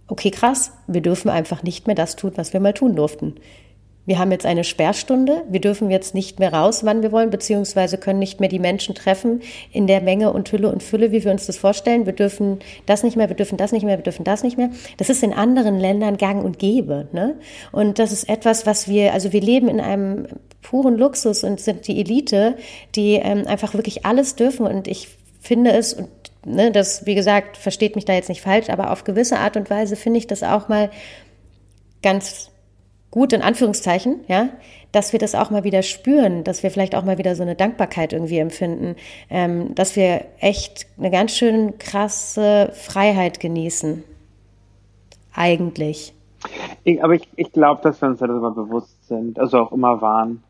okay, 0.06 0.30
krass, 0.30 0.72
wir 0.86 1.00
dürfen 1.00 1.28
einfach 1.28 1.62
nicht 1.62 1.86
mehr 1.86 1.96
das 1.96 2.16
tun, 2.16 2.32
was 2.36 2.52
wir 2.52 2.60
mal 2.60 2.74
tun 2.74 2.94
durften. 2.94 3.34
Wir 4.08 4.18
haben 4.18 4.32
jetzt 4.32 4.46
eine 4.46 4.64
Sperrstunde, 4.64 5.42
wir 5.50 5.60
dürfen 5.60 5.90
jetzt 5.90 6.14
nicht 6.14 6.38
mehr 6.40 6.54
raus, 6.54 6.82
wann 6.82 7.02
wir 7.02 7.12
wollen, 7.12 7.28
beziehungsweise 7.28 7.98
können 7.98 8.18
nicht 8.18 8.40
mehr 8.40 8.48
die 8.48 8.58
Menschen 8.58 8.94
treffen 8.94 9.42
in 9.70 9.86
der 9.86 10.00
Menge 10.00 10.32
und 10.32 10.50
Hülle 10.50 10.72
und 10.72 10.82
Fülle, 10.82 11.12
wie 11.12 11.22
wir 11.24 11.30
uns 11.30 11.44
das 11.44 11.58
vorstellen. 11.58 12.06
Wir 12.06 12.14
dürfen 12.14 12.60
das 12.86 13.02
nicht 13.02 13.18
mehr, 13.18 13.28
wir 13.28 13.36
dürfen 13.36 13.58
das 13.58 13.70
nicht 13.70 13.84
mehr, 13.84 13.98
wir 13.98 14.02
dürfen 14.02 14.24
das 14.24 14.42
nicht 14.42 14.56
mehr. 14.56 14.70
Das 14.96 15.10
ist 15.10 15.22
in 15.22 15.34
anderen 15.34 15.78
Ländern 15.78 16.16
gang 16.16 16.42
und 16.42 16.58
gäbe. 16.58 17.06
Ne? 17.12 17.36
Und 17.70 17.98
das 17.98 18.10
ist 18.10 18.30
etwas, 18.30 18.64
was 18.64 18.88
wir, 18.88 19.12
also 19.12 19.34
wir 19.34 19.42
leben 19.42 19.68
in 19.68 19.78
einem 19.78 20.26
puren 20.62 20.96
Luxus 20.96 21.44
und 21.44 21.60
sind 21.60 21.86
die 21.86 22.00
Elite, 22.00 22.56
die 22.94 23.16
ähm, 23.16 23.46
einfach 23.46 23.74
wirklich 23.74 24.06
alles 24.06 24.36
dürfen. 24.36 24.66
Und 24.66 24.88
ich 24.88 25.08
finde 25.38 25.72
es, 25.72 25.92
und 25.92 26.08
ne, 26.46 26.72
das, 26.72 27.04
wie 27.04 27.14
gesagt, 27.14 27.58
versteht 27.58 27.94
mich 27.94 28.06
da 28.06 28.14
jetzt 28.14 28.30
nicht 28.30 28.40
falsch, 28.40 28.70
aber 28.70 28.90
auf 28.90 29.04
gewisse 29.04 29.38
Art 29.38 29.58
und 29.58 29.68
Weise 29.68 29.96
finde 29.96 30.16
ich 30.16 30.26
das 30.26 30.42
auch 30.42 30.70
mal 30.70 30.88
ganz 32.02 32.50
gut 33.10 33.32
in 33.32 33.42
Anführungszeichen, 33.42 34.20
ja, 34.28 34.50
dass 34.92 35.12
wir 35.12 35.18
das 35.18 35.34
auch 35.34 35.50
mal 35.50 35.64
wieder 35.64 35.82
spüren, 35.82 36.44
dass 36.44 36.62
wir 36.62 36.70
vielleicht 36.70 36.94
auch 36.94 37.04
mal 37.04 37.18
wieder 37.18 37.34
so 37.34 37.42
eine 37.42 37.54
Dankbarkeit 37.54 38.12
irgendwie 38.12 38.38
empfinden, 38.38 38.96
ähm, 39.30 39.74
dass 39.74 39.96
wir 39.96 40.24
echt 40.40 40.86
eine 40.98 41.10
ganz 41.10 41.32
schön 41.36 41.78
krasse 41.78 42.70
Freiheit 42.74 43.40
genießen. 43.40 44.04
Eigentlich. 45.34 46.14
Ich, 46.84 47.02
aber 47.02 47.14
ich, 47.14 47.28
ich 47.36 47.52
glaube, 47.52 47.80
dass 47.82 48.00
wir 48.00 48.08
uns 48.08 48.20
darüber 48.20 48.50
bewusst 48.50 49.08
sind, 49.08 49.38
also 49.38 49.58
auch 49.58 49.72
immer 49.72 50.00
waren. 50.00 50.42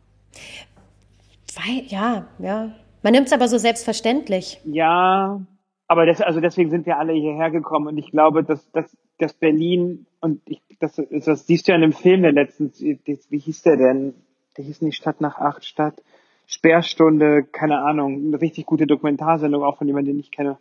Weil, 1.55 1.85
ja, 1.87 2.27
ja. 2.39 2.71
Man 3.03 3.13
nimmt 3.13 3.29
es 3.29 3.33
aber 3.33 3.49
so 3.49 3.59
selbstverständlich. 3.59 4.61
Ja, 4.65 5.41
aber 5.87 6.07
das, 6.07 6.21
also 6.21 6.41
deswegen 6.41 6.71
sind 6.71 6.87
wir 6.87 6.99
alle 6.99 7.15
hierher 7.15 7.51
gekommen 7.51 7.89
und 7.89 7.99
ich 7.99 8.11
glaube, 8.11 8.45
dass, 8.45 8.71
dass, 8.73 8.97
dass 9.19 9.33
Berlin 9.33 10.07
und 10.21 10.43
ich, 10.45 10.61
das, 10.79 11.01
das 11.11 11.47
siehst 11.47 11.67
du 11.67 11.73
ja 11.73 11.77
in 11.77 11.83
dem 11.83 11.93
Film, 11.93 12.23
der 12.23 12.33
letztens, 12.33 12.81
wie 12.81 13.39
hieß 13.39 13.63
der 13.63 13.77
denn? 13.77 14.15
Der 14.57 14.65
hieß 14.65 14.83
nicht 14.83 14.97
Stadt 14.97 15.21
nach 15.21 15.39
acht 15.39 15.65
Stadt. 15.65 16.03
Sperrstunde, 16.47 17.45
keine 17.45 17.81
Ahnung, 17.81 18.27
eine 18.27 18.41
richtig 18.41 18.65
gute 18.67 18.87
Dokumentarsendung, 18.87 19.63
auch 19.63 19.77
von 19.77 19.87
jemandem, 19.87 20.15
den 20.15 20.21
ich 20.21 20.31
kenne, 20.31 20.57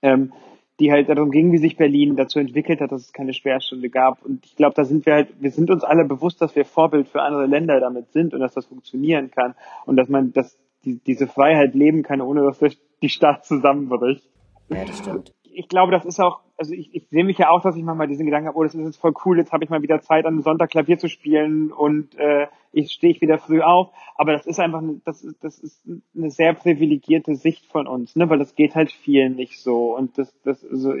ähm, 0.00 0.32
die 0.80 0.90
halt 0.90 1.10
darum 1.10 1.30
ging, 1.30 1.52
wie 1.52 1.58
sich 1.58 1.76
Berlin 1.76 2.16
dazu 2.16 2.38
entwickelt 2.38 2.80
hat, 2.80 2.92
dass 2.92 3.02
es 3.02 3.12
keine 3.12 3.34
Sperrstunde 3.34 3.90
gab. 3.90 4.24
Und 4.24 4.46
ich 4.46 4.56
glaube, 4.56 4.74
da 4.74 4.84
sind 4.84 5.04
wir 5.04 5.12
halt, 5.12 5.28
wir 5.38 5.50
sind 5.50 5.70
uns 5.70 5.84
alle 5.84 6.06
bewusst, 6.06 6.40
dass 6.40 6.56
wir 6.56 6.64
Vorbild 6.64 7.08
für 7.08 7.20
andere 7.20 7.46
Länder 7.46 7.78
damit 7.78 8.10
sind 8.12 8.32
und 8.32 8.40
dass 8.40 8.54
das 8.54 8.66
funktionieren 8.66 9.30
kann 9.30 9.54
und 9.84 9.96
dass 9.96 10.08
man, 10.08 10.32
dass 10.32 10.58
die, 10.84 10.98
diese 10.98 11.26
Freiheit 11.26 11.74
leben 11.74 12.02
kann, 12.02 12.22
ohne 12.22 12.42
dass 12.42 12.58
die 13.02 13.08
Stadt 13.10 13.44
zusammenbricht. 13.44 14.24
Ja, 14.70 14.84
das 14.86 14.98
stimmt 14.98 15.34
glaube, 15.72 15.90
das 15.90 16.04
ist 16.04 16.20
auch, 16.20 16.40
also 16.56 16.72
ich, 16.72 16.94
ich 16.94 17.08
sehe 17.08 17.24
mich 17.24 17.38
ja 17.38 17.50
auch, 17.50 17.62
dass 17.62 17.74
ich 17.76 17.82
manchmal 17.82 18.06
diesen 18.06 18.26
Gedanken 18.26 18.48
habe, 18.48 18.58
oh, 18.58 18.62
das 18.62 18.74
ist 18.74 18.84
jetzt 18.84 19.00
voll 19.00 19.14
cool, 19.24 19.38
jetzt 19.38 19.52
habe 19.52 19.64
ich 19.64 19.70
mal 19.70 19.82
wieder 19.82 20.00
Zeit, 20.02 20.26
einem 20.26 20.42
Sonntag 20.42 20.70
Klavier 20.70 20.98
zu 20.98 21.08
spielen 21.08 21.72
und 21.72 22.14
äh, 22.16 22.46
ich 22.72 22.92
stehe 22.92 23.12
ich 23.12 23.20
wieder 23.20 23.38
früh 23.38 23.62
auf. 23.62 23.90
Aber 24.14 24.32
das 24.32 24.46
ist 24.46 24.60
einfach, 24.60 24.82
das 25.04 25.26
das 25.40 25.58
ist 25.58 25.80
eine 26.16 26.30
sehr 26.30 26.52
privilegierte 26.52 27.34
Sicht 27.34 27.66
von 27.66 27.86
uns, 27.86 28.14
ne, 28.14 28.28
weil 28.28 28.38
das 28.38 28.54
geht 28.54 28.74
halt 28.74 28.92
vielen 28.92 29.34
nicht 29.34 29.60
so. 29.60 29.96
Und 29.96 30.18
das, 30.18 30.32
das, 30.44 30.64
also 30.64 30.94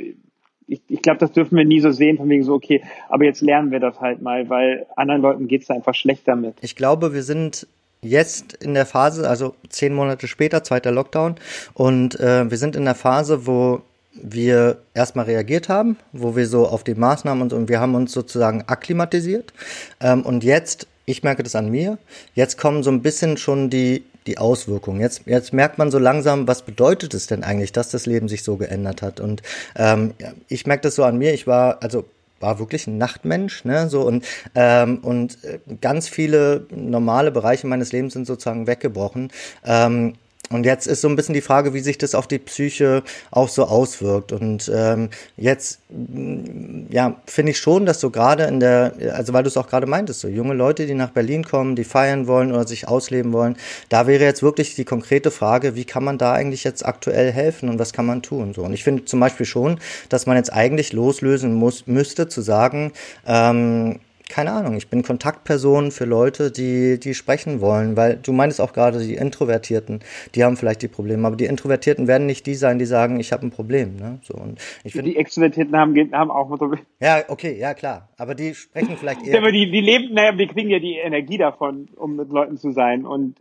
ich, 0.66 0.80
ich 0.88 1.02
glaube, 1.02 1.18
das 1.18 1.32
dürfen 1.32 1.56
wir 1.56 1.64
nie 1.64 1.80
so 1.80 1.90
sehen, 1.90 2.16
von 2.16 2.28
wegen 2.28 2.42
so, 2.42 2.54
okay, 2.54 2.82
aber 3.08 3.24
jetzt 3.24 3.42
lernen 3.42 3.70
wir 3.70 3.80
das 3.80 4.00
halt 4.00 4.22
mal, 4.22 4.48
weil 4.48 4.86
anderen 4.96 5.20
Leuten 5.20 5.48
geht's 5.48 5.66
da 5.66 5.74
einfach 5.74 5.94
schlecht 5.94 6.26
damit. 6.26 6.56
Ich 6.62 6.76
glaube, 6.76 7.12
wir 7.12 7.22
sind 7.22 7.66
jetzt 8.00 8.54
in 8.54 8.74
der 8.74 8.86
Phase, 8.86 9.28
also 9.28 9.54
zehn 9.68 9.94
Monate 9.94 10.26
später, 10.26 10.64
zweiter 10.64 10.90
Lockdown, 10.90 11.36
und 11.74 12.18
äh, 12.18 12.50
wir 12.50 12.56
sind 12.56 12.74
in 12.74 12.84
der 12.84 12.94
Phase, 12.94 13.46
wo 13.46 13.82
wir 14.14 14.78
erstmal 14.94 15.26
reagiert 15.26 15.68
haben, 15.68 15.96
wo 16.12 16.36
wir 16.36 16.46
so 16.46 16.66
auf 16.66 16.84
die 16.84 16.94
Maßnahmen 16.94 17.42
und, 17.42 17.52
und 17.52 17.68
wir 17.68 17.80
haben 17.80 17.94
uns 17.94 18.12
sozusagen 18.12 18.64
akklimatisiert. 18.66 19.52
Ähm, 20.00 20.22
und 20.22 20.44
jetzt, 20.44 20.86
ich 21.06 21.22
merke 21.22 21.42
das 21.42 21.54
an 21.54 21.70
mir, 21.70 21.98
jetzt 22.34 22.58
kommen 22.58 22.82
so 22.82 22.90
ein 22.90 23.02
bisschen 23.02 23.36
schon 23.36 23.70
die, 23.70 24.04
die 24.26 24.38
Auswirkungen. 24.38 25.00
Jetzt, 25.00 25.22
jetzt 25.26 25.52
merkt 25.52 25.78
man 25.78 25.90
so 25.90 25.98
langsam, 25.98 26.46
was 26.46 26.62
bedeutet 26.62 27.14
es 27.14 27.26
denn 27.26 27.42
eigentlich, 27.42 27.72
dass 27.72 27.90
das 27.90 28.06
Leben 28.06 28.28
sich 28.28 28.42
so 28.42 28.56
geändert 28.56 29.02
hat. 29.02 29.20
Und 29.20 29.42
ähm, 29.76 30.14
ich 30.48 30.66
merke 30.66 30.82
das 30.82 30.94
so 30.94 31.04
an 31.04 31.18
mir, 31.18 31.32
ich 31.32 31.46
war, 31.46 31.82
also 31.82 32.04
war 32.42 32.58
wirklich 32.58 32.86
ein 32.86 32.98
Nachtmensch, 32.98 33.64
ne, 33.64 33.88
so 33.88 34.02
und 34.02 34.24
ähm, 34.56 34.98
und 34.98 35.42
äh, 35.44 35.60
ganz 35.80 36.08
viele 36.08 36.66
normale 36.70 37.30
Bereiche 37.30 37.68
meines 37.68 37.92
Lebens 37.92 38.14
sind 38.14 38.26
sozusagen 38.26 38.66
weggebrochen. 38.66 39.30
Ähm, 39.64 40.14
und 40.52 40.64
jetzt 40.64 40.86
ist 40.86 41.00
so 41.00 41.08
ein 41.08 41.16
bisschen 41.16 41.34
die 41.34 41.40
Frage, 41.40 41.74
wie 41.74 41.80
sich 41.80 41.98
das 41.98 42.14
auf 42.14 42.26
die 42.26 42.38
Psyche 42.38 43.02
auch 43.30 43.48
so 43.48 43.64
auswirkt. 43.64 44.32
Und 44.32 44.70
ähm, 44.74 45.10
jetzt, 45.36 45.80
mm, 45.90 46.86
ja, 46.90 47.16
finde 47.26 47.52
ich 47.52 47.58
schon, 47.58 47.86
dass 47.86 48.00
so 48.00 48.10
gerade 48.10 48.44
in 48.44 48.60
der, 48.60 48.94
also 49.14 49.32
weil 49.32 49.42
du 49.42 49.48
es 49.48 49.56
auch 49.56 49.68
gerade 49.68 49.86
meintest, 49.86 50.20
so 50.20 50.28
junge 50.28 50.54
Leute, 50.54 50.86
die 50.86 50.94
nach 50.94 51.10
Berlin 51.10 51.44
kommen, 51.44 51.76
die 51.76 51.84
feiern 51.84 52.26
wollen 52.26 52.52
oder 52.52 52.66
sich 52.66 52.88
ausleben 52.88 53.32
wollen, 53.32 53.56
da 53.88 54.06
wäre 54.06 54.24
jetzt 54.24 54.42
wirklich 54.42 54.74
die 54.74 54.84
konkrete 54.84 55.30
Frage, 55.30 55.74
wie 55.74 55.84
kann 55.84 56.04
man 56.04 56.18
da 56.18 56.32
eigentlich 56.32 56.64
jetzt 56.64 56.84
aktuell 56.84 57.32
helfen 57.32 57.68
und 57.68 57.78
was 57.78 57.92
kann 57.92 58.06
man 58.06 58.22
tun? 58.22 58.54
So. 58.54 58.62
Und 58.62 58.72
ich 58.72 58.84
finde 58.84 59.04
zum 59.04 59.20
Beispiel 59.20 59.46
schon, 59.46 59.78
dass 60.08 60.26
man 60.26 60.36
jetzt 60.36 60.52
eigentlich 60.52 60.92
loslösen 60.92 61.54
muss, 61.54 61.86
müsste, 61.86 62.28
zu 62.28 62.42
sagen, 62.42 62.92
ähm, 63.26 64.00
keine 64.32 64.52
Ahnung, 64.52 64.76
ich 64.76 64.88
bin 64.88 65.02
Kontaktperson 65.02 65.90
für 65.90 66.06
Leute, 66.06 66.50
die, 66.50 66.98
die 66.98 67.12
sprechen 67.12 67.60
wollen, 67.60 67.98
weil 67.98 68.16
du 68.16 68.32
meinst 68.32 68.62
auch 68.62 68.72
gerade 68.72 68.98
die 68.98 69.14
Introvertierten, 69.14 70.00
die 70.34 70.42
haben 70.42 70.56
vielleicht 70.56 70.80
die 70.80 70.88
Probleme, 70.88 71.26
aber 71.26 71.36
die 71.36 71.44
Introvertierten 71.44 72.08
werden 72.08 72.26
nicht 72.26 72.46
die 72.46 72.54
sein, 72.54 72.78
die 72.78 72.86
sagen, 72.86 73.20
ich 73.20 73.30
habe 73.30 73.44
ein 73.44 73.50
Problem. 73.50 73.96
Ne? 73.96 74.20
So, 74.22 74.32
und 74.32 74.58
ich 74.84 74.94
find, 74.94 75.06
die 75.06 75.18
Extrovertierten 75.18 75.76
haben, 75.76 75.94
haben 76.12 76.30
auch 76.30 76.50
ein 76.50 76.56
Problem. 76.56 76.80
Ja, 76.98 77.22
okay, 77.28 77.58
ja 77.58 77.74
klar, 77.74 78.08
aber 78.16 78.34
die 78.34 78.54
sprechen 78.54 78.96
vielleicht 78.96 79.22
eher. 79.26 79.34
Ja, 79.34 79.38
aber 79.40 79.52
die, 79.52 79.70
die 79.70 79.82
leben, 79.82 80.14
naja, 80.14 80.32
die 80.32 80.46
kriegen 80.46 80.70
ja 80.70 80.78
die 80.78 80.96
Energie 80.96 81.36
davon, 81.36 81.90
um 81.96 82.16
mit 82.16 82.30
Leuten 82.30 82.56
zu 82.56 82.70
sein 82.72 83.04
und 83.04 83.36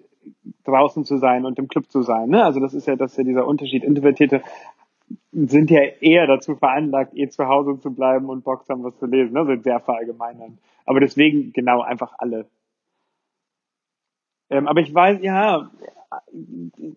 draußen 0.66 1.06
zu 1.06 1.20
sein 1.20 1.46
und 1.46 1.58
im 1.58 1.70
Club 1.70 1.90
zu 1.90 2.02
sein. 2.02 2.30
Ne? 2.30 2.44
Also 2.44 2.60
das 2.60 2.74
ist 2.74 2.86
ja, 2.86 2.98
das 2.98 3.12
ist 3.12 3.18
ja 3.18 3.24
dieser 3.24 3.48
Unterschied. 3.48 3.86
Introvertierte 3.86 4.42
sind 5.32 5.72
ja 5.72 5.82
eher 5.82 6.28
dazu 6.28 6.56
veranlagt, 6.56 7.14
eh 7.16 7.30
zu 7.30 7.48
Hause 7.48 7.80
zu 7.80 7.94
bleiben 7.94 8.30
und 8.30 8.44
Bock 8.44 8.68
haben, 8.70 8.84
was 8.84 8.98
zu 8.98 9.06
lesen. 9.06 9.34
Ne? 9.34 9.46
Sind 9.46 9.64
sehr 9.64 9.80
verallgemeinern. 9.80 10.58
Aber 10.86 11.00
deswegen 11.00 11.54
genau 11.54 11.82
einfach 11.82 12.14
alle. 12.18 12.50
Ähm, 14.50 14.68
aber 14.68 14.82
ich 14.82 14.94
weiß, 14.94 15.20
ja, 15.22 15.72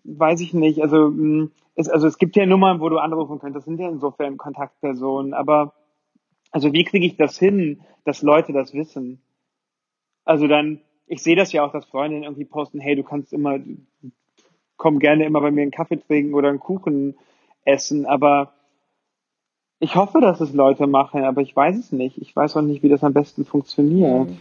weiß 0.03 0.41
ich 0.41 0.53
nicht. 0.53 0.81
Also 0.81 1.07
hm, 1.07 1.51
es, 1.75 1.87
also 1.87 2.07
es 2.07 2.17
gibt 2.17 2.35
ja 2.35 2.45
Nummern, 2.45 2.81
wo 2.81 2.89
du 2.89 2.97
anrufen 2.97 3.39
könntest. 3.39 3.55
Das 3.55 3.65
sind 3.65 3.79
ja 3.79 3.89
insofern 3.89 4.37
Kontaktpersonen. 4.37 5.33
Aber 5.33 5.73
also 6.51 6.73
wie 6.73 6.83
kriege 6.83 7.05
ich 7.05 7.15
das 7.15 7.37
hin, 7.37 7.81
dass 8.03 8.21
Leute 8.21 8.51
das 8.51 8.73
wissen? 8.73 9.21
Also 10.25 10.47
dann, 10.47 10.81
ich 11.07 11.23
sehe 11.23 11.35
das 11.37 11.53
ja 11.53 11.65
auch, 11.65 11.71
dass 11.71 11.85
Freundinnen 11.85 12.23
irgendwie 12.23 12.45
posten, 12.45 12.79
hey, 12.79 12.95
du 12.95 13.03
kannst 13.03 13.31
immer, 13.31 13.59
komm 14.75 14.99
gerne 14.99 15.25
immer 15.25 15.39
bei 15.39 15.51
mir 15.51 15.61
einen 15.61 15.71
Kaffee 15.71 15.97
trinken 15.97 16.33
oder 16.33 16.49
einen 16.49 16.59
Kuchen 16.59 17.15
essen. 17.65 18.05
Aber 18.05 18.53
ich 19.79 19.95
hoffe, 19.95 20.21
dass 20.21 20.39
es 20.39 20.53
Leute 20.53 20.87
machen, 20.87 21.23
aber 21.23 21.41
ich 21.41 21.55
weiß 21.55 21.75
es 21.77 21.91
nicht. 21.91 22.17
Ich 22.17 22.35
weiß 22.35 22.55
auch 22.55 22.61
nicht, 22.61 22.83
wie 22.83 22.89
das 22.89 23.03
am 23.03 23.13
besten 23.13 23.45
funktioniert. 23.45 24.29
Mhm. 24.29 24.37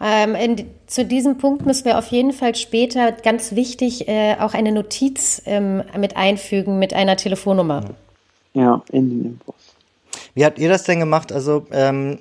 Ähm, 0.00 0.34
in, 0.34 0.70
zu 0.86 1.04
diesem 1.04 1.38
Punkt 1.38 1.64
müssen 1.64 1.84
wir 1.84 1.98
auf 1.98 2.08
jeden 2.08 2.32
Fall 2.32 2.54
später 2.54 3.12
ganz 3.12 3.54
wichtig 3.54 4.08
äh, 4.08 4.36
auch 4.38 4.54
eine 4.54 4.72
Notiz 4.72 5.42
ähm, 5.46 5.82
mit 5.98 6.16
einfügen 6.16 6.78
mit 6.78 6.92
einer 6.92 7.16
Telefonnummer. 7.16 7.84
Ja, 8.54 8.82
in 8.90 9.08
den 9.08 9.24
Infos. 9.24 9.54
Wie 10.34 10.44
habt 10.44 10.58
ihr 10.58 10.68
das 10.68 10.84
denn 10.84 11.00
gemacht? 11.00 11.32
Also 11.32 11.66
ähm, 11.70 12.18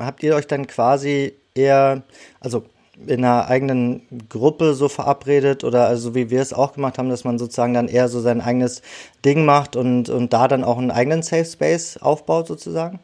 habt 0.00 0.22
ihr 0.22 0.34
euch 0.34 0.46
dann 0.46 0.66
quasi 0.66 1.34
eher, 1.54 2.02
also 2.40 2.64
in 3.08 3.24
einer 3.24 3.48
eigenen 3.48 4.02
Gruppe 4.28 4.74
so 4.74 4.88
verabredet 4.88 5.64
oder 5.64 5.86
also 5.86 6.14
wie 6.14 6.30
wir 6.30 6.40
es 6.40 6.52
auch 6.52 6.72
gemacht 6.72 6.98
haben, 6.98 7.08
dass 7.08 7.24
man 7.24 7.38
sozusagen 7.38 7.74
dann 7.74 7.88
eher 7.88 8.08
so 8.08 8.20
sein 8.20 8.40
eigenes 8.40 8.82
Ding 9.24 9.44
macht 9.44 9.76
und, 9.76 10.08
und 10.10 10.32
da 10.32 10.48
dann 10.48 10.64
auch 10.64 10.78
einen 10.78 10.90
eigenen 10.90 11.22
Safe 11.22 11.44
Space 11.44 11.96
aufbaut 11.96 12.46
sozusagen? 12.46 13.00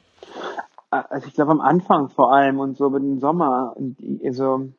Also 0.91 1.29
ich 1.29 1.35
glaube 1.35 1.53
am 1.53 1.61
Anfang 1.61 2.09
vor 2.09 2.33
allem 2.33 2.59
und 2.59 2.77
so 2.77 2.87
über 2.87 2.99
den 2.99 3.21
Sommer. 3.21 3.77
Also 4.25 4.71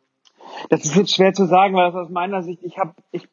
das 0.69 0.85
ist 0.85 0.95
jetzt 0.95 1.15
schwer 1.15 1.33
zu 1.33 1.45
sagen, 1.45 1.75
weil 1.75 1.91
das 1.91 1.95
aus 1.95 2.09
meiner 2.09 2.43
Sicht, 2.43 2.63
ich 2.63 2.77
habe, 2.77 2.93
ich 3.11 3.27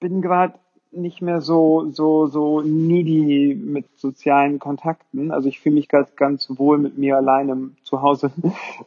bin 0.00 0.22
gerade 0.22 0.58
nicht 0.90 1.22
mehr 1.22 1.40
so, 1.40 1.90
so, 1.90 2.26
so 2.26 2.60
needy 2.62 3.54
mit 3.54 3.86
sozialen 3.98 4.58
Kontakten. 4.58 5.30
Also 5.30 5.48
ich 5.48 5.60
fühle 5.60 5.76
mich 5.76 5.88
ganz, 5.88 6.14
ganz 6.16 6.48
wohl 6.58 6.78
mit 6.78 6.98
mir 6.98 7.16
alleine 7.16 7.70
zu 7.82 8.02
Hause. 8.02 8.30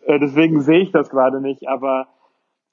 Äh, 0.05 0.19
deswegen 0.19 0.61
sehe 0.61 0.79
ich 0.79 0.91
das 0.91 1.09
gerade 1.09 1.41
nicht. 1.41 1.67
Aber 1.67 2.07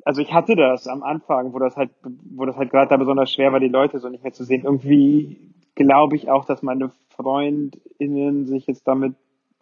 also 0.04 0.22
ich 0.22 0.32
hatte 0.32 0.56
das 0.56 0.86
am 0.86 1.02
Anfang, 1.02 1.52
wo 1.52 1.58
das 1.58 1.76
halt, 1.76 1.90
wo 2.34 2.46
das 2.46 2.56
halt 2.56 2.70
gerade 2.70 2.88
da 2.88 2.96
besonders 2.96 3.30
schwer 3.30 3.52
war, 3.52 3.60
die 3.60 3.68
Leute 3.68 3.98
so 3.98 4.08
nicht 4.08 4.22
mehr 4.22 4.32
zu 4.32 4.44
sehen. 4.44 4.64
Irgendwie 4.64 5.36
glaube 5.74 6.16
ich 6.16 6.30
auch, 6.30 6.44
dass 6.44 6.62
meine 6.62 6.90
FreundInnen 7.10 8.46
sich 8.46 8.66
jetzt 8.66 8.88
damit 8.88 9.14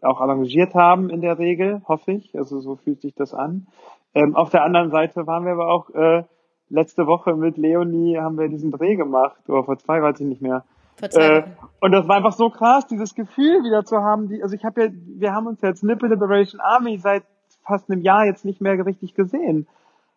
auch 0.03 0.21
arrangiert 0.21 0.75
haben 0.75 1.11
in 1.11 1.21
der 1.21 1.39
Regel, 1.39 1.83
hoffe 1.89 2.13
ich. 2.13 2.37
Also 2.39 2.61
so 2.61 2.77
fühlt 2.77 3.01
sich 3.01 3.15
das 3.15 3.35
an. 3.35 3.67
Ähm, 4.15 4.37
auf 4.37 4.51
der 4.51 4.63
anderen 4.63 4.91
Seite 4.91 5.27
waren 5.27 5.45
wir 5.45 5.53
aber 5.53 5.69
auch 5.69 5.91
äh, 5.91 6.25
letzte 6.69 7.07
Woche 7.07 7.35
mit 7.35 7.57
Leonie 7.57 8.19
haben 8.19 8.39
wir 8.39 8.49
diesen 8.49 8.71
Dreh 8.71 8.97
gemacht, 8.97 9.49
oder 9.49 9.65
vor 9.65 9.79
zwei 9.79 10.03
weiß 10.03 10.21
ich 10.21 10.27
nicht 10.27 10.43
mehr. 10.43 10.65
Vor 10.97 11.11
zwei 11.11 11.27
äh, 11.27 11.45
und 11.81 11.93
das 11.93 12.09
war 12.09 12.17
einfach 12.17 12.33
so 12.33 12.51
krass, 12.51 12.87
dieses 12.87 13.15
Gefühl 13.15 13.63
wieder 13.65 13.85
zu 13.85 13.99
haben. 13.99 14.29
Die, 14.29 14.43
also 14.43 14.55
ich 14.55 14.65
habe 14.65 14.85
ja, 14.85 14.89
wir 14.93 15.33
haben 15.33 15.47
uns 15.47 15.61
jetzt 15.63 15.85
Nipple 15.85 16.09
Liberation 16.09 16.61
Army 16.61 16.99
seit 16.99 17.25
fast 17.65 17.91
einem 17.91 18.01
Jahr 18.01 18.25
jetzt 18.27 18.45
nicht 18.45 18.61
mehr 18.61 18.85
richtig 18.85 19.15
gesehen. 19.15 19.67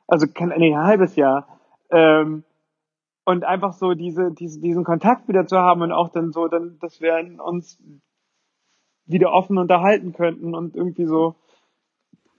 Also 0.07 0.27
kein, 0.27 0.49
nee, 0.57 0.73
ein 0.73 0.83
halbes 0.83 1.15
Jahr. 1.15 1.47
Ähm, 1.91 2.43
und 3.25 3.43
einfach 3.43 3.73
so 3.73 3.93
diese, 3.93 4.31
diese, 4.31 4.59
diesen 4.59 4.83
Kontakt 4.83 5.27
wieder 5.27 5.45
zu 5.45 5.57
haben 5.57 5.81
und 5.81 5.91
auch 5.91 6.09
dann 6.09 6.31
so, 6.31 6.47
dann, 6.47 6.79
dass 6.79 6.99
wir 6.99 7.13
uns 7.43 7.79
wieder 9.05 9.31
offen 9.31 9.57
unterhalten 9.57 10.13
könnten 10.13 10.55
und 10.55 10.75
irgendwie 10.75 11.05
so 11.05 11.35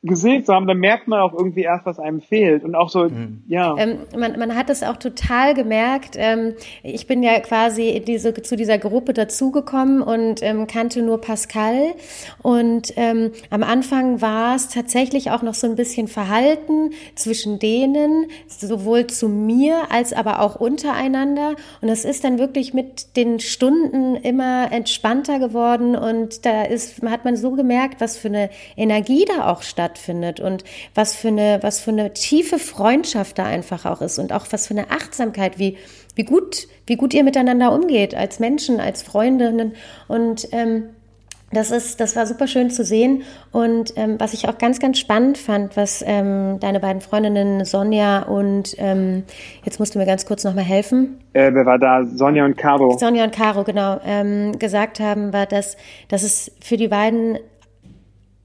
gesehen 0.03 0.47
zu 0.47 0.55
haben, 0.55 0.67
dann 0.67 0.79
merkt 0.79 1.09
man 1.09 1.21
auch 1.21 1.35
irgendwie 1.35 1.61
erst, 1.61 1.85
was 1.85 1.99
einem 1.99 2.23
fehlt. 2.23 2.65
Und 2.65 2.75
auch 2.75 2.89
so, 2.89 3.05
mhm. 3.05 3.43
ja. 3.49 3.77
Ähm, 3.77 3.99
man, 4.17 4.39
man 4.39 4.55
hat 4.55 4.71
es 4.71 4.83
auch 4.83 4.97
total 4.97 5.53
gemerkt. 5.53 6.15
Ähm, 6.17 6.55
ich 6.83 7.07
bin 7.07 7.23
ja 7.23 7.39
quasi 7.41 8.03
diese, 8.07 8.33
zu 8.33 8.57
dieser 8.57 8.79
Gruppe 8.79 9.13
dazugekommen 9.13 10.01
und 10.01 10.43
ähm, 10.43 10.67
kannte 10.67 11.03
nur 11.03 11.21
Pascal. 11.21 11.95
Und 12.41 12.95
ähm, 12.97 13.33
am 13.51 13.63
Anfang 13.63 14.23
war 14.23 14.55
es 14.57 14.69
tatsächlich 14.69 15.33
auch 15.33 15.43
noch 15.43 15.55
so 15.55 15.67
ein 15.67 15.77
bisschen 15.77 16.09
Verhalten 16.09 16.93
zwischen 17.15 17.59
denen, 17.59 18.27
sowohl 18.49 19.07
zu 19.07 19.29
mir 19.29 19.91
als 19.91 20.15
aber 20.15 20.41
auch 20.41 20.57
untereinander. 20.57 21.57
Und 21.83 21.89
das 21.89 22.07
ist 22.07 22.25
dann 22.25 22.39
wirklich 22.39 22.73
mit 22.73 23.17
den 23.19 23.39
Stunden 23.39 24.17
immer 24.17 24.73
entspannter 24.73 25.39
geworden. 25.39 25.95
Und 25.95 26.47
da 26.47 26.63
ist, 26.63 27.03
hat 27.03 27.27
man 27.27 27.37
so 27.37 27.51
gemerkt, 27.51 28.01
was 28.01 28.17
für 28.17 28.29
eine 28.29 28.49
Energie 28.79 29.27
da 29.27 29.51
auch 29.51 29.61
statt 29.61 29.90
stattfindet 29.91 30.41
und 30.41 30.65
was 30.95 31.15
für 31.15 31.29
eine, 31.29 31.59
was 31.63 31.81
für 31.81 31.91
eine 31.91 32.13
tiefe 32.13 32.59
Freundschaft 32.59 33.39
da 33.39 33.45
einfach 33.45 33.85
auch 33.85 34.01
ist 34.01 34.19
und 34.19 34.33
auch 34.33 34.47
was 34.51 34.67
für 34.67 34.75
eine 34.75 34.91
Achtsamkeit, 34.91 35.59
wie, 35.59 35.77
wie 36.15 36.25
gut, 36.25 36.69
wie 36.87 36.97
gut 36.97 37.15
ihr 37.15 37.25
miteinander 37.25 37.73
umgeht 37.73 38.15
als 38.15 38.39
Menschen, 38.39 38.81
als 38.81 39.03
Freundinnen 39.03 39.73
und 40.09 40.49
ähm, 40.53 40.85
das 41.53 41.73
ist, 41.73 41.99
das 41.99 42.15
war 42.15 42.29
super 42.29 42.47
schön 42.47 42.71
zu 42.71 42.85
sehen. 42.85 43.25
Und 43.51 43.95
ähm, 43.97 44.21
was 44.21 44.35
ich 44.35 44.49
auch 44.49 44.57
ganz, 44.57 44.79
ganz 44.79 45.01
spannend 45.01 45.37
fand, 45.37 45.77
was 45.77 46.05
ähm, 46.07 46.61
deine 46.61 46.79
beiden 46.79 47.01
Freundinnen 47.01 47.65
Sonja 47.65 48.23
und 48.23 48.77
ähm, 48.79 49.25
jetzt 49.65 49.81
musst 49.81 49.97
du 49.97 49.99
mir 49.99 50.07
ganz 50.07 50.27
kurz 50.27 50.45
nochmal 50.45 50.63
helfen. 50.63 51.19
Äh, 51.33 51.53
wer 51.53 51.67
war 51.67 51.81
da? 51.81 52.05
Sonja 52.05 52.45
und 52.45 52.57
Caro. 52.57 52.97
Sonja 52.97 53.25
und 53.25 53.33
Caro, 53.33 53.65
genau, 53.65 53.99
ähm, 54.07 54.61
gesagt 54.61 55.01
haben, 55.01 55.33
war, 55.33 55.47
dass, 55.47 55.77
dass 56.07 56.23
es 56.23 56.53
für 56.61 56.77
die 56.77 56.87
beiden 56.87 57.41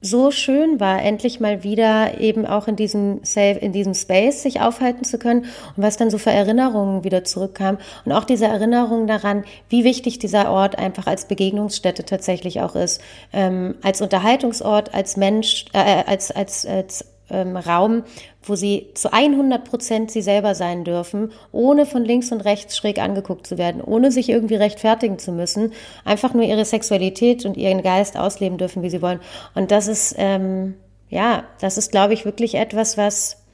so 0.06 0.30
schön 0.30 0.80
war, 0.80 1.02
endlich 1.02 1.40
mal 1.40 1.62
wieder 1.62 2.20
eben 2.20 2.46
auch 2.46 2.68
in 2.68 2.76
diesem 2.76 3.20
Safe, 3.22 3.58
in 3.60 3.72
diesem 3.72 3.94
Space 3.94 4.42
sich 4.42 4.60
aufhalten 4.60 5.04
zu 5.04 5.18
können 5.18 5.46
und 5.76 5.82
was 5.82 5.96
dann 5.96 6.10
so 6.10 6.18
für 6.18 6.30
Erinnerungen 6.30 7.04
wieder 7.04 7.24
zurückkam 7.24 7.78
und 8.04 8.12
auch 8.12 8.24
diese 8.24 8.46
Erinnerung 8.46 9.06
daran, 9.06 9.44
wie 9.68 9.84
wichtig 9.84 10.18
dieser 10.18 10.50
Ort 10.50 10.78
einfach 10.78 11.06
als 11.06 11.26
Begegnungsstätte 11.26 12.04
tatsächlich 12.04 12.60
auch 12.60 12.74
ist, 12.74 13.00
ähm, 13.32 13.74
als 13.82 14.00
Unterhaltungsort, 14.00 14.94
als 14.94 15.16
Mensch, 15.16 15.66
äh, 15.72 16.04
als 16.06 16.30
als 16.30 16.64
als 16.66 17.04
ähm, 17.30 17.56
Raum, 17.56 18.04
wo 18.42 18.54
sie 18.54 18.88
zu 18.94 19.12
100 19.12 19.64
Prozent 19.64 20.10
sie 20.10 20.22
selber 20.22 20.54
sein 20.54 20.84
dürfen, 20.84 21.32
ohne 21.52 21.86
von 21.86 22.04
links 22.04 22.32
und 22.32 22.40
rechts 22.42 22.76
schräg 22.76 22.98
angeguckt 22.98 23.46
zu 23.46 23.58
werden, 23.58 23.80
ohne 23.80 24.10
sich 24.10 24.28
irgendwie 24.28 24.54
rechtfertigen 24.54 25.18
zu 25.18 25.32
müssen, 25.32 25.72
einfach 26.04 26.34
nur 26.34 26.44
ihre 26.44 26.64
Sexualität 26.64 27.44
und 27.44 27.56
ihren 27.56 27.82
Geist 27.82 28.18
ausleben 28.18 28.58
dürfen, 28.58 28.82
wie 28.82 28.90
sie 28.90 29.02
wollen. 29.02 29.20
Und 29.54 29.70
das 29.70 29.88
ist, 29.88 30.14
ähm, 30.18 30.74
ja, 31.08 31.44
das 31.60 31.78
ist, 31.78 31.90
glaube 31.90 32.14
ich, 32.14 32.24
wirklich 32.24 32.54
etwas, 32.54 32.96
was, 32.96 33.44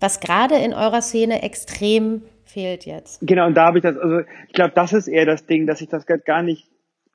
was 0.00 0.20
gerade 0.20 0.56
in 0.56 0.74
eurer 0.74 1.02
Szene 1.02 1.42
extrem 1.42 2.22
fehlt 2.44 2.86
jetzt. 2.86 3.20
Genau, 3.22 3.46
und 3.46 3.54
da 3.54 3.66
habe 3.66 3.78
ich 3.78 3.82
das, 3.82 3.96
also 3.98 4.20
ich 4.20 4.52
glaube, 4.52 4.72
das 4.74 4.92
ist 4.92 5.08
eher 5.08 5.26
das 5.26 5.46
Ding, 5.46 5.66
dass 5.66 5.80
ich 5.80 5.88
das 5.88 6.06
gar 6.06 6.42
nicht 6.42 6.66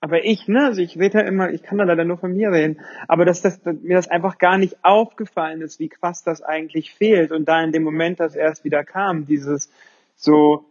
aber 0.01 0.25
ich, 0.25 0.47
ne, 0.47 0.65
also 0.65 0.81
ich 0.81 0.97
rede 0.97 1.19
ja 1.19 1.25
immer, 1.25 1.51
ich 1.51 1.61
kann 1.61 1.77
da 1.77 1.83
leider 1.83 2.03
nur 2.03 2.17
von 2.17 2.35
mir 2.35 2.51
reden, 2.51 2.81
aber 3.07 3.23
dass, 3.23 3.41
das, 3.41 3.61
dass 3.61 3.75
mir 3.81 3.95
das 3.95 4.07
einfach 4.07 4.39
gar 4.39 4.57
nicht 4.57 4.83
aufgefallen 4.83 5.61
ist, 5.61 5.79
wie 5.79 5.89
krass 5.89 6.23
das 6.23 6.41
eigentlich 6.41 6.95
fehlt. 6.95 7.31
Und 7.31 7.47
da 7.47 7.63
in 7.63 7.71
dem 7.71 7.83
Moment, 7.83 8.19
dass 8.19 8.35
erst 8.35 8.63
wieder 8.65 8.83
kam, 8.83 9.27
dieses 9.27 9.71
so, 10.15 10.65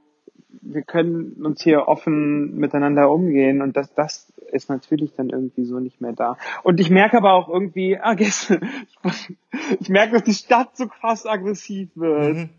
wir 0.63 0.83
können 0.83 1.45
uns 1.45 1.63
hier 1.63 1.87
offen 1.87 2.57
miteinander 2.57 3.09
umgehen 3.09 3.63
und 3.63 3.77
das, 3.77 3.95
das 3.95 4.33
ist 4.51 4.69
natürlich 4.69 5.15
dann 5.15 5.31
irgendwie 5.31 5.65
so 5.65 5.79
nicht 5.79 6.01
mehr 6.01 6.13
da. 6.13 6.37
Und 6.65 6.81
ich 6.81 6.91
merke 6.91 7.17
aber 7.17 7.35
auch 7.35 7.49
irgendwie, 7.49 7.99
ah, 7.99 8.15
gestern, 8.15 8.69
ich, 9.05 9.37
ich 9.81 9.89
merke, 9.89 10.15
dass 10.15 10.25
die 10.25 10.35
Stadt 10.35 10.77
so 10.77 10.89
krass 10.89 11.25
aggressiv 11.25 11.89
wird. 11.95 12.37
Mhm. 12.37 12.51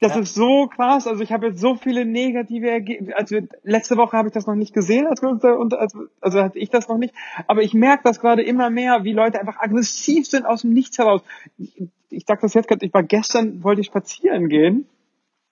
Das 0.00 0.14
ja. 0.14 0.20
ist 0.20 0.34
so 0.34 0.66
krass. 0.66 1.06
Also 1.06 1.22
ich 1.22 1.32
habe 1.32 1.46
jetzt 1.46 1.60
so 1.60 1.76
viele 1.76 2.04
negative 2.04 2.68
Ergebnisse. 2.68 3.16
Also 3.16 3.36
letzte 3.62 3.96
Woche 3.96 4.16
habe 4.16 4.28
ich 4.28 4.34
das 4.34 4.46
noch 4.46 4.54
nicht 4.54 4.74
gesehen, 4.74 5.06
als 5.06 5.22
wir 5.22 5.28
uns 5.28 5.42
da, 5.42 5.52
und, 5.54 5.74
also, 5.74 6.06
also 6.20 6.42
hatte 6.42 6.58
ich 6.58 6.70
das 6.70 6.88
noch 6.88 6.98
nicht. 6.98 7.14
Aber 7.46 7.62
ich 7.62 7.74
merke 7.74 8.02
das 8.04 8.20
gerade 8.20 8.42
immer 8.42 8.70
mehr, 8.70 9.04
wie 9.04 9.12
Leute 9.12 9.40
einfach 9.40 9.60
aggressiv 9.60 10.26
sind 10.26 10.46
aus 10.46 10.62
dem 10.62 10.72
Nichts 10.72 10.98
heraus. 10.98 11.22
Ich, 11.58 11.82
ich 12.10 12.24
sag 12.26 12.40
das 12.40 12.54
jetzt 12.54 12.68
gerade, 12.68 12.84
ich 12.84 12.92
war 12.92 13.02
gestern, 13.02 13.62
wollte 13.62 13.80
ich 13.80 13.86
spazieren 13.86 14.48
gehen. 14.48 14.86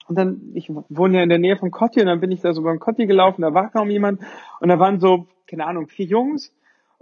Und 0.07 0.17
dann, 0.17 0.51
ich 0.53 0.69
wohne 0.69 1.17
ja 1.17 1.23
in 1.23 1.29
der 1.29 1.39
Nähe 1.39 1.57
von 1.57 1.71
Kotti 1.71 2.01
und 2.01 2.07
dann 2.07 2.19
bin 2.19 2.31
ich 2.31 2.41
da 2.41 2.53
so 2.53 2.61
beim 2.61 2.79
Kotti 2.79 3.05
gelaufen, 3.05 3.41
da 3.41 3.53
war 3.53 3.69
kaum 3.69 3.89
jemand. 3.89 4.21
Und 4.59 4.69
da 4.69 4.77
waren 4.77 4.99
so, 4.99 5.27
keine 5.47 5.65
Ahnung, 5.65 5.87
vier 5.87 6.05
Jungs. 6.05 6.53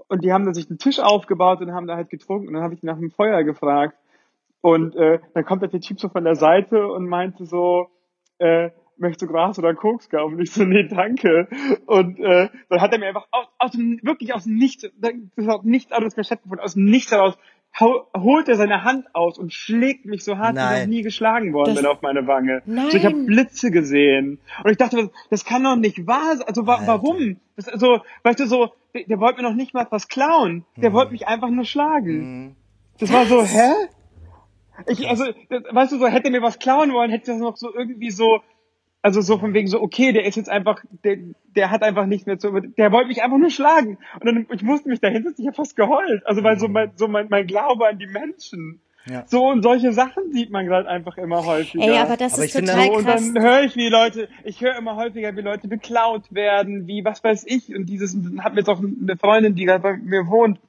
Und 0.07 0.23
die 0.23 0.31
haben 0.31 0.45
da 0.45 0.53
sich 0.53 0.69
einen 0.69 0.77
Tisch 0.77 0.99
aufgebaut 0.99 1.61
und 1.61 1.73
haben 1.73 1.87
da 1.87 1.95
halt 1.95 2.09
getrunken. 2.09 2.47
Und 2.47 2.53
dann 2.53 2.63
habe 2.63 2.73
ich 2.73 2.83
nach 2.83 2.97
dem 2.97 3.11
Feuer 3.11 3.43
gefragt. 3.43 3.97
Und 4.61 4.95
äh, 4.95 5.19
dann 5.33 5.45
kommt 5.45 5.61
der 5.61 5.69
Typ 5.81 5.99
so 5.99 6.09
von 6.09 6.23
der 6.23 6.35
Seite 6.35 6.87
und 6.87 7.07
meinte 7.07 7.45
so, 7.45 7.87
äh, 8.37 8.69
möchtest 8.97 9.23
du 9.23 9.27
Gras 9.27 9.57
oder 9.57 9.73
Koks 9.73 10.09
kaufen? 10.09 10.35
Und 10.35 10.41
ich 10.41 10.51
so, 10.51 10.63
nee, 10.63 10.87
danke. 10.87 11.47
Und 11.87 12.19
äh, 12.19 12.49
dann 12.69 12.81
hat 12.81 12.93
er 12.93 12.99
mir 12.99 13.07
einfach 13.07 13.27
aus, 13.31 13.47
aus 13.57 13.71
dem, 13.71 13.99
wirklich 14.03 14.33
aus 14.33 14.43
dem 14.43 14.55
Nichts, 14.55 14.87
das 14.99 15.47
hat 15.47 15.63
nichts 15.65 15.91
anderes 15.91 16.15
mehr 16.15 16.23
stattgefunden, 16.23 16.63
aus 16.63 16.75
dem 16.75 16.85
Nichts 16.85 17.11
heraus 17.11 17.37
holt 17.79 18.49
er 18.49 18.55
seine 18.55 18.83
Hand 18.83 19.05
aus 19.15 19.37
und 19.37 19.53
schlägt 19.53 20.05
mich 20.05 20.23
so 20.23 20.37
hart, 20.37 20.55
Nein. 20.55 20.69
wie 20.69 20.73
ich 20.73 20.81
noch 20.81 20.89
nie 20.89 21.01
geschlagen 21.03 21.53
worden 21.53 21.73
das, 21.73 21.81
bin 21.81 21.85
auf 21.85 22.01
meine 22.01 22.27
Wange. 22.27 22.61
Nein. 22.65 22.91
So, 22.91 22.97
ich 22.97 23.05
habe 23.05 23.15
Blitze 23.23 23.71
gesehen. 23.71 24.39
Und 24.63 24.71
ich 24.71 24.77
dachte, 24.77 25.09
das 25.29 25.45
kann 25.45 25.63
doch 25.63 25.77
nicht 25.77 26.05
wahr 26.05 26.35
sein. 26.35 26.47
Also 26.47 26.67
wa 26.67 26.81
warum? 26.85 27.37
Das, 27.55 27.69
also, 27.69 28.01
weißt 28.23 28.41
du, 28.41 28.47
so, 28.47 28.71
der, 28.93 29.05
der 29.05 29.19
wollte 29.19 29.41
mir 29.41 29.47
noch 29.47 29.55
nicht 29.55 29.73
mal 29.73 29.87
was 29.89 30.09
klauen. 30.09 30.65
Der 30.75 30.89
mhm. 30.89 30.95
wollte 30.95 31.11
mich 31.13 31.27
einfach 31.27 31.49
nur 31.49 31.65
schlagen. 31.65 32.43
Mhm. 32.43 32.55
Das 32.99 33.11
war 33.11 33.25
so, 33.25 33.41
hä? 33.41 33.71
Ich, 34.87 35.07
also, 35.09 35.25
weißt 35.25 35.91
du, 35.91 35.97
so 35.97 36.07
hätte 36.07 36.29
mir 36.31 36.41
was 36.41 36.59
klauen 36.59 36.93
wollen, 36.93 37.11
hätte 37.11 37.31
das 37.31 37.39
noch 37.39 37.57
so 37.57 37.73
irgendwie 37.73 38.11
so, 38.11 38.41
also 39.01 39.21
so 39.21 39.37
von 39.37 39.53
wegen 39.53 39.67
so, 39.67 39.81
okay, 39.81 40.11
der 40.11 40.25
ist 40.25 40.35
jetzt 40.35 40.49
einfach, 40.49 40.83
der, 41.03 41.17
der 41.55 41.71
hat 41.71 41.83
einfach 41.83 42.05
nichts 42.05 42.25
mehr 42.25 42.37
zu, 42.37 42.51
der 42.51 42.91
wollte 42.91 43.07
mich 43.07 43.23
einfach 43.23 43.37
nur 43.37 43.49
schlagen. 43.49 43.97
Und 44.19 44.25
dann, 44.25 44.47
ich 44.51 44.63
musste 44.63 44.89
mich 44.89 44.99
dahin 44.99 45.23
setzen, 45.23 45.41
ich 45.41 45.47
habe 45.47 45.55
fast 45.55 45.75
geheult. 45.75 46.25
Also 46.25 46.43
weil 46.43 46.59
so 46.59 46.67
mhm. 46.67 46.73
mein, 46.73 46.91
so 46.95 47.07
mein, 47.07 47.27
mein 47.29 47.47
Glaube 47.47 47.87
an 47.87 47.97
die 47.97 48.07
Menschen. 48.07 48.81
Ja. 49.09 49.23
So 49.25 49.47
und 49.47 49.63
solche 49.63 49.93
Sachen 49.93 50.31
sieht 50.31 50.51
man 50.51 50.67
gerade 50.67 50.87
einfach 50.87 51.17
immer 51.17 51.43
häufiger. 51.45 51.83
Ey, 51.83 51.97
aber 51.97 52.17
das 52.17 52.35
aber 52.35 52.45
ist 52.45 52.53
total 52.53 52.85
so, 52.85 52.93
Und 52.93 53.07
dann 53.07 53.41
höre 53.41 53.63
ich, 53.63 53.75
wie 53.75 53.89
Leute, 53.89 54.29
ich 54.43 54.61
höre 54.61 54.77
immer 54.77 54.95
häufiger, 54.95 55.35
wie 55.35 55.41
Leute 55.41 55.67
beklaut 55.67 56.31
werden, 56.31 56.85
wie 56.85 57.03
was 57.03 57.23
weiß 57.23 57.45
ich. 57.47 57.75
Und 57.75 57.87
dieses, 57.87 58.15
hat 58.39 58.53
mir 58.53 58.59
jetzt 58.59 58.69
auch 58.69 58.79
eine 58.79 59.17
Freundin, 59.17 59.55
die 59.55 59.65
gerade 59.65 59.81
bei 59.81 59.97
mir 59.97 60.27
wohnt, 60.27 60.59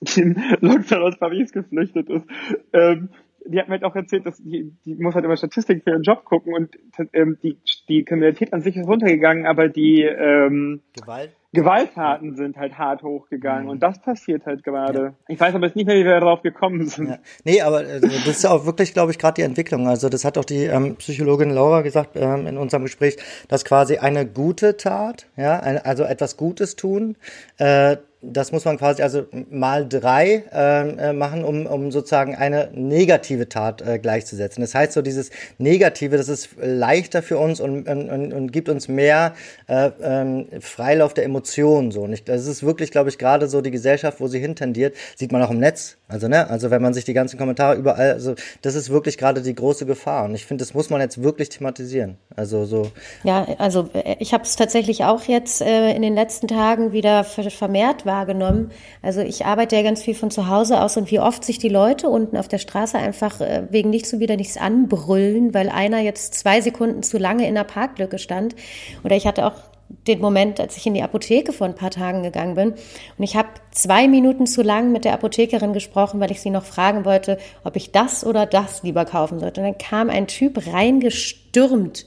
die 0.00 0.20
in 0.20 0.42
Lockdown 0.60 1.02
aus 1.02 1.18
Paris 1.18 1.52
geflüchtet 1.52 2.08
ist. 2.08 2.26
Ähm, 2.72 3.10
die 3.46 3.58
hat 3.58 3.68
mir 3.68 3.74
halt 3.74 3.84
auch 3.84 3.96
erzählt, 3.96 4.26
dass 4.26 4.38
die, 4.38 4.72
die 4.84 4.94
muss 4.96 5.14
halt 5.14 5.24
immer 5.24 5.36
Statistiken 5.36 5.82
für 5.82 5.90
ihren 5.90 6.02
Job 6.02 6.24
gucken 6.24 6.54
und 6.54 6.76
ähm, 7.12 7.38
die, 7.42 7.58
die 7.88 8.04
Kriminalität 8.04 8.52
an 8.52 8.60
sich 8.60 8.76
ist 8.76 8.86
runtergegangen, 8.86 9.46
aber 9.46 9.68
die 9.68 10.02
ähm, 10.02 10.82
Gewalt? 10.94 11.34
Gewalttaten 11.52 12.36
sind 12.36 12.56
halt 12.56 12.78
hart 12.78 13.02
hochgegangen 13.02 13.64
mhm. 13.64 13.70
und 13.70 13.82
das 13.82 14.00
passiert 14.00 14.46
halt 14.46 14.62
gerade. 14.62 15.02
Ja. 15.02 15.12
Ich 15.28 15.40
weiß 15.40 15.54
aber 15.54 15.66
jetzt 15.66 15.74
nicht 15.74 15.86
mehr, 15.86 15.96
wie 15.96 16.04
wir 16.04 16.20
darauf 16.20 16.42
gekommen 16.42 16.86
sind. 16.86 17.08
Ja. 17.08 17.18
Nee, 17.44 17.60
aber 17.60 17.84
äh, 17.84 18.00
das 18.00 18.26
ist 18.26 18.46
auch 18.46 18.66
wirklich, 18.66 18.92
glaube 18.92 19.10
ich, 19.10 19.18
gerade 19.18 19.34
die 19.34 19.42
Entwicklung. 19.42 19.88
Also 19.88 20.08
das 20.08 20.24
hat 20.24 20.38
auch 20.38 20.44
die 20.44 20.64
ähm, 20.64 20.94
Psychologin 20.96 21.50
Laura 21.50 21.82
gesagt 21.82 22.10
ähm, 22.14 22.46
in 22.46 22.56
unserem 22.56 22.84
Gespräch, 22.84 23.16
dass 23.48 23.64
quasi 23.64 23.98
eine 23.98 24.26
gute 24.26 24.76
Tat, 24.76 25.26
ja, 25.36 25.58
eine, 25.58 25.84
also 25.84 26.04
etwas 26.04 26.36
Gutes 26.36 26.76
tun, 26.76 27.16
äh, 27.58 27.96
das 28.22 28.52
muss 28.52 28.64
man 28.66 28.76
quasi 28.76 29.02
also 29.02 29.26
mal 29.50 29.88
drei 29.88 30.44
äh, 30.52 31.10
äh, 31.10 31.12
machen, 31.12 31.42
um, 31.42 31.66
um 31.66 31.90
sozusagen 31.90 32.34
eine 32.34 32.70
negative 32.74 33.48
Tat 33.48 33.80
äh, 33.80 33.98
gleichzusetzen. 33.98 34.60
Das 34.60 34.74
heißt 34.74 34.92
so 34.92 35.00
dieses 35.00 35.30
Negative, 35.58 36.16
das 36.18 36.28
ist 36.28 36.50
leichter 36.60 37.22
für 37.22 37.38
uns 37.38 37.60
und, 37.60 37.88
und, 37.88 38.10
und, 38.10 38.32
und 38.32 38.52
gibt 38.52 38.68
uns 38.68 38.88
mehr 38.88 39.34
äh, 39.68 39.90
ähm, 40.02 40.46
Freilauf 40.60 41.14
der 41.14 41.24
Emotionen. 41.24 41.39
So. 41.46 42.02
Und 42.02 42.28
das 42.28 42.46
ist 42.46 42.62
wirklich, 42.62 42.90
glaube 42.90 43.08
ich, 43.08 43.18
gerade 43.18 43.48
so 43.48 43.60
die 43.60 43.70
Gesellschaft, 43.70 44.20
wo 44.20 44.28
sie 44.28 44.38
hintendiert, 44.38 44.94
sieht 45.16 45.32
man 45.32 45.42
auch 45.42 45.50
im 45.50 45.58
Netz. 45.58 45.96
Also 46.08 46.26
ne, 46.26 46.50
also 46.50 46.70
wenn 46.70 46.82
man 46.82 46.92
sich 46.92 47.04
die 47.04 47.12
ganzen 47.12 47.38
Kommentare 47.38 47.76
überall, 47.76 48.12
also 48.12 48.34
das 48.62 48.74
ist 48.74 48.90
wirklich 48.90 49.16
gerade 49.16 49.42
die 49.42 49.54
große 49.54 49.86
Gefahr. 49.86 50.24
Und 50.24 50.34
ich 50.34 50.44
finde, 50.44 50.62
das 50.62 50.74
muss 50.74 50.90
man 50.90 51.00
jetzt 51.00 51.22
wirklich 51.22 51.50
thematisieren. 51.50 52.18
Also 52.34 52.64
so. 52.64 52.90
Ja, 53.22 53.46
also 53.58 53.88
äh, 53.92 54.16
ich 54.18 54.32
habe 54.32 54.42
es 54.42 54.56
tatsächlich 54.56 55.04
auch 55.04 55.22
jetzt 55.24 55.62
äh, 55.62 55.94
in 55.94 56.02
den 56.02 56.14
letzten 56.14 56.48
Tagen 56.48 56.92
wieder 56.92 57.24
vermehrt 57.24 58.06
wahrgenommen. 58.06 58.72
Also 59.02 59.20
ich 59.20 59.46
arbeite 59.46 59.76
ja 59.76 59.82
ganz 59.82 60.02
viel 60.02 60.14
von 60.14 60.30
zu 60.30 60.48
Hause 60.48 60.80
aus 60.80 60.96
und 60.96 61.10
wie 61.10 61.20
oft 61.20 61.44
sich 61.44 61.58
die 61.58 61.68
Leute 61.68 62.08
unten 62.08 62.36
auf 62.36 62.48
der 62.48 62.58
Straße 62.58 62.98
einfach 62.98 63.40
äh, 63.40 63.62
wegen 63.70 63.90
nichts 63.90 64.12
und 64.12 64.20
wieder 64.20 64.36
nichts 64.36 64.56
anbrüllen, 64.56 65.54
weil 65.54 65.68
einer 65.68 66.00
jetzt 66.00 66.34
zwei 66.34 66.60
Sekunden 66.60 67.02
zu 67.02 67.18
lange 67.18 67.46
in 67.46 67.54
der 67.54 67.64
Parklücke 67.64 68.18
stand. 68.18 68.56
Oder 69.04 69.16
ich 69.16 69.26
hatte 69.26 69.46
auch 69.46 69.69
den 70.06 70.20
Moment, 70.20 70.60
als 70.60 70.76
ich 70.76 70.86
in 70.86 70.94
die 70.94 71.02
Apotheke 71.02 71.52
vor 71.52 71.66
ein 71.66 71.74
paar 71.74 71.90
Tagen 71.90 72.22
gegangen 72.22 72.54
bin. 72.54 72.70
Und 72.70 73.24
ich 73.24 73.36
habe 73.36 73.48
zwei 73.70 74.08
Minuten 74.08 74.46
zu 74.46 74.62
lang 74.62 74.92
mit 74.92 75.04
der 75.04 75.12
Apothekerin 75.12 75.72
gesprochen, 75.72 76.20
weil 76.20 76.30
ich 76.30 76.40
sie 76.40 76.50
noch 76.50 76.64
fragen 76.64 77.04
wollte, 77.04 77.38
ob 77.64 77.76
ich 77.76 77.92
das 77.92 78.24
oder 78.24 78.46
das 78.46 78.82
lieber 78.82 79.04
kaufen 79.04 79.40
sollte. 79.40 79.60
Und 79.60 79.66
dann 79.66 79.78
kam 79.78 80.10
ein 80.10 80.26
Typ 80.26 80.66
reingestürmt 80.66 82.06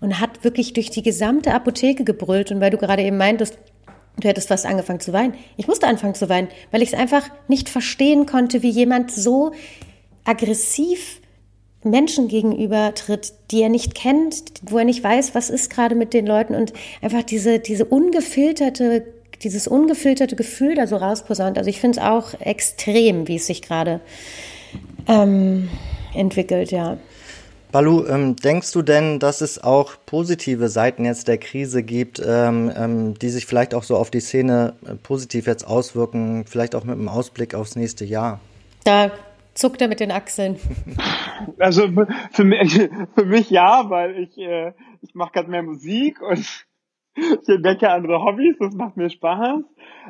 und 0.00 0.20
hat 0.20 0.44
wirklich 0.44 0.72
durch 0.72 0.90
die 0.90 1.02
gesamte 1.02 1.52
Apotheke 1.52 2.04
gebrüllt. 2.04 2.50
Und 2.50 2.60
weil 2.60 2.70
du 2.70 2.78
gerade 2.78 3.02
eben 3.02 3.18
meintest, 3.18 3.58
Du 4.20 4.26
hättest 4.26 4.48
fast 4.48 4.66
angefangen 4.66 4.98
zu 4.98 5.12
weinen. 5.12 5.34
Ich 5.56 5.68
musste 5.68 5.86
anfangen 5.86 6.16
zu 6.16 6.28
weinen, 6.28 6.48
weil 6.72 6.82
ich 6.82 6.92
es 6.92 6.98
einfach 6.98 7.22
nicht 7.46 7.68
verstehen 7.68 8.26
konnte, 8.26 8.62
wie 8.62 8.70
jemand 8.70 9.12
so 9.12 9.52
aggressiv 10.24 11.20
Menschen 11.82 12.28
gegenüber 12.28 12.92
tritt, 12.94 13.32
die 13.50 13.62
er 13.62 13.68
nicht 13.68 13.94
kennt, 13.94 14.52
wo 14.62 14.78
er 14.78 14.84
nicht 14.84 15.02
weiß, 15.02 15.34
was 15.34 15.50
ist 15.50 15.70
gerade 15.70 15.94
mit 15.94 16.12
den 16.12 16.26
Leuten 16.26 16.54
und 16.54 16.72
einfach 17.02 17.22
diese, 17.22 17.60
diese 17.60 17.84
ungefilterte, 17.84 19.04
dieses 19.42 19.68
ungefilterte 19.68 20.34
Gefühl 20.34 20.74
da 20.74 20.86
so 20.86 20.96
rausposaunt. 20.96 21.56
Also 21.56 21.70
ich 21.70 21.80
finde 21.80 22.00
es 22.00 22.04
auch 22.04 22.34
extrem, 22.40 23.28
wie 23.28 23.36
es 23.36 23.46
sich 23.46 23.62
gerade 23.62 24.00
ähm, 25.06 25.68
entwickelt, 26.14 26.72
ja. 26.72 26.98
Balu, 27.70 28.06
ähm, 28.06 28.34
denkst 28.34 28.72
du 28.72 28.80
denn, 28.80 29.18
dass 29.18 29.42
es 29.42 29.62
auch 29.62 29.92
positive 30.06 30.70
Seiten 30.70 31.04
jetzt 31.04 31.28
der 31.28 31.36
Krise 31.36 31.82
gibt, 31.82 32.20
ähm, 32.24 32.72
ähm, 32.74 33.18
die 33.18 33.28
sich 33.28 33.44
vielleicht 33.44 33.74
auch 33.74 33.82
so 33.82 33.96
auf 33.96 34.10
die 34.10 34.20
Szene 34.20 34.72
äh, 34.86 34.94
positiv 34.94 35.46
jetzt 35.46 35.66
auswirken, 35.66 36.46
vielleicht 36.48 36.74
auch 36.74 36.84
mit 36.84 36.94
einem 36.94 37.08
Ausblick 37.08 37.54
aufs 37.54 37.76
nächste 37.76 38.06
Jahr? 38.06 38.40
Da 38.84 39.10
zuckt 39.58 39.82
er 39.82 39.88
mit 39.88 40.00
den 40.00 40.10
Achseln. 40.10 40.56
Also 41.60 41.88
für 42.32 42.44
mich, 42.44 42.88
für 43.14 43.24
mich 43.24 43.50
ja, 43.50 43.88
weil 43.90 44.18
ich, 44.18 44.36
äh, 44.38 44.72
ich 45.02 45.14
mache 45.14 45.32
gerade 45.32 45.50
mehr 45.50 45.62
Musik 45.62 46.20
und 46.20 46.38
ich 47.16 47.48
entdecke 47.48 47.90
andere 47.90 48.20
Hobbys, 48.22 48.56
das 48.58 48.74
macht 48.74 48.96
mir 48.96 49.08
Spaß. 49.08 49.62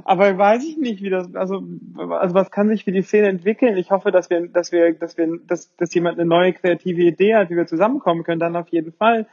Aber 0.05 0.39
weiß 0.39 0.65
ich 0.65 0.79
nicht, 0.79 1.03
wie 1.03 1.11
das, 1.11 1.35
also, 1.35 1.63
also 1.97 2.35
was 2.35 2.51
kann 2.51 2.69
sich 2.69 2.85
für 2.85 2.93
die 2.93 3.03
Szene 3.03 3.29
entwickeln? 3.29 3.77
Ich 3.77 3.91
hoffe, 3.91 4.11
dass 4.11 4.31
wir, 4.31 4.49
dass 4.49 4.73
wir, 4.73 4.95
dass 4.95 5.19
wir, 5.19 5.39
dass, 5.47 5.75
dass 5.77 5.95
jemand 5.95 6.19
eine 6.19 6.29
neue 6.29 6.55
kreative 6.55 7.03
Idee 7.03 7.35
hat, 7.35 7.51
wie 7.51 7.57
wir 7.57 7.67
zusammenkommen 7.67 8.25
können, 8.25 8.41
dann 8.41 8.57
auf 8.57 8.69
jeden 8.69 8.93
Fall. 8.93 9.27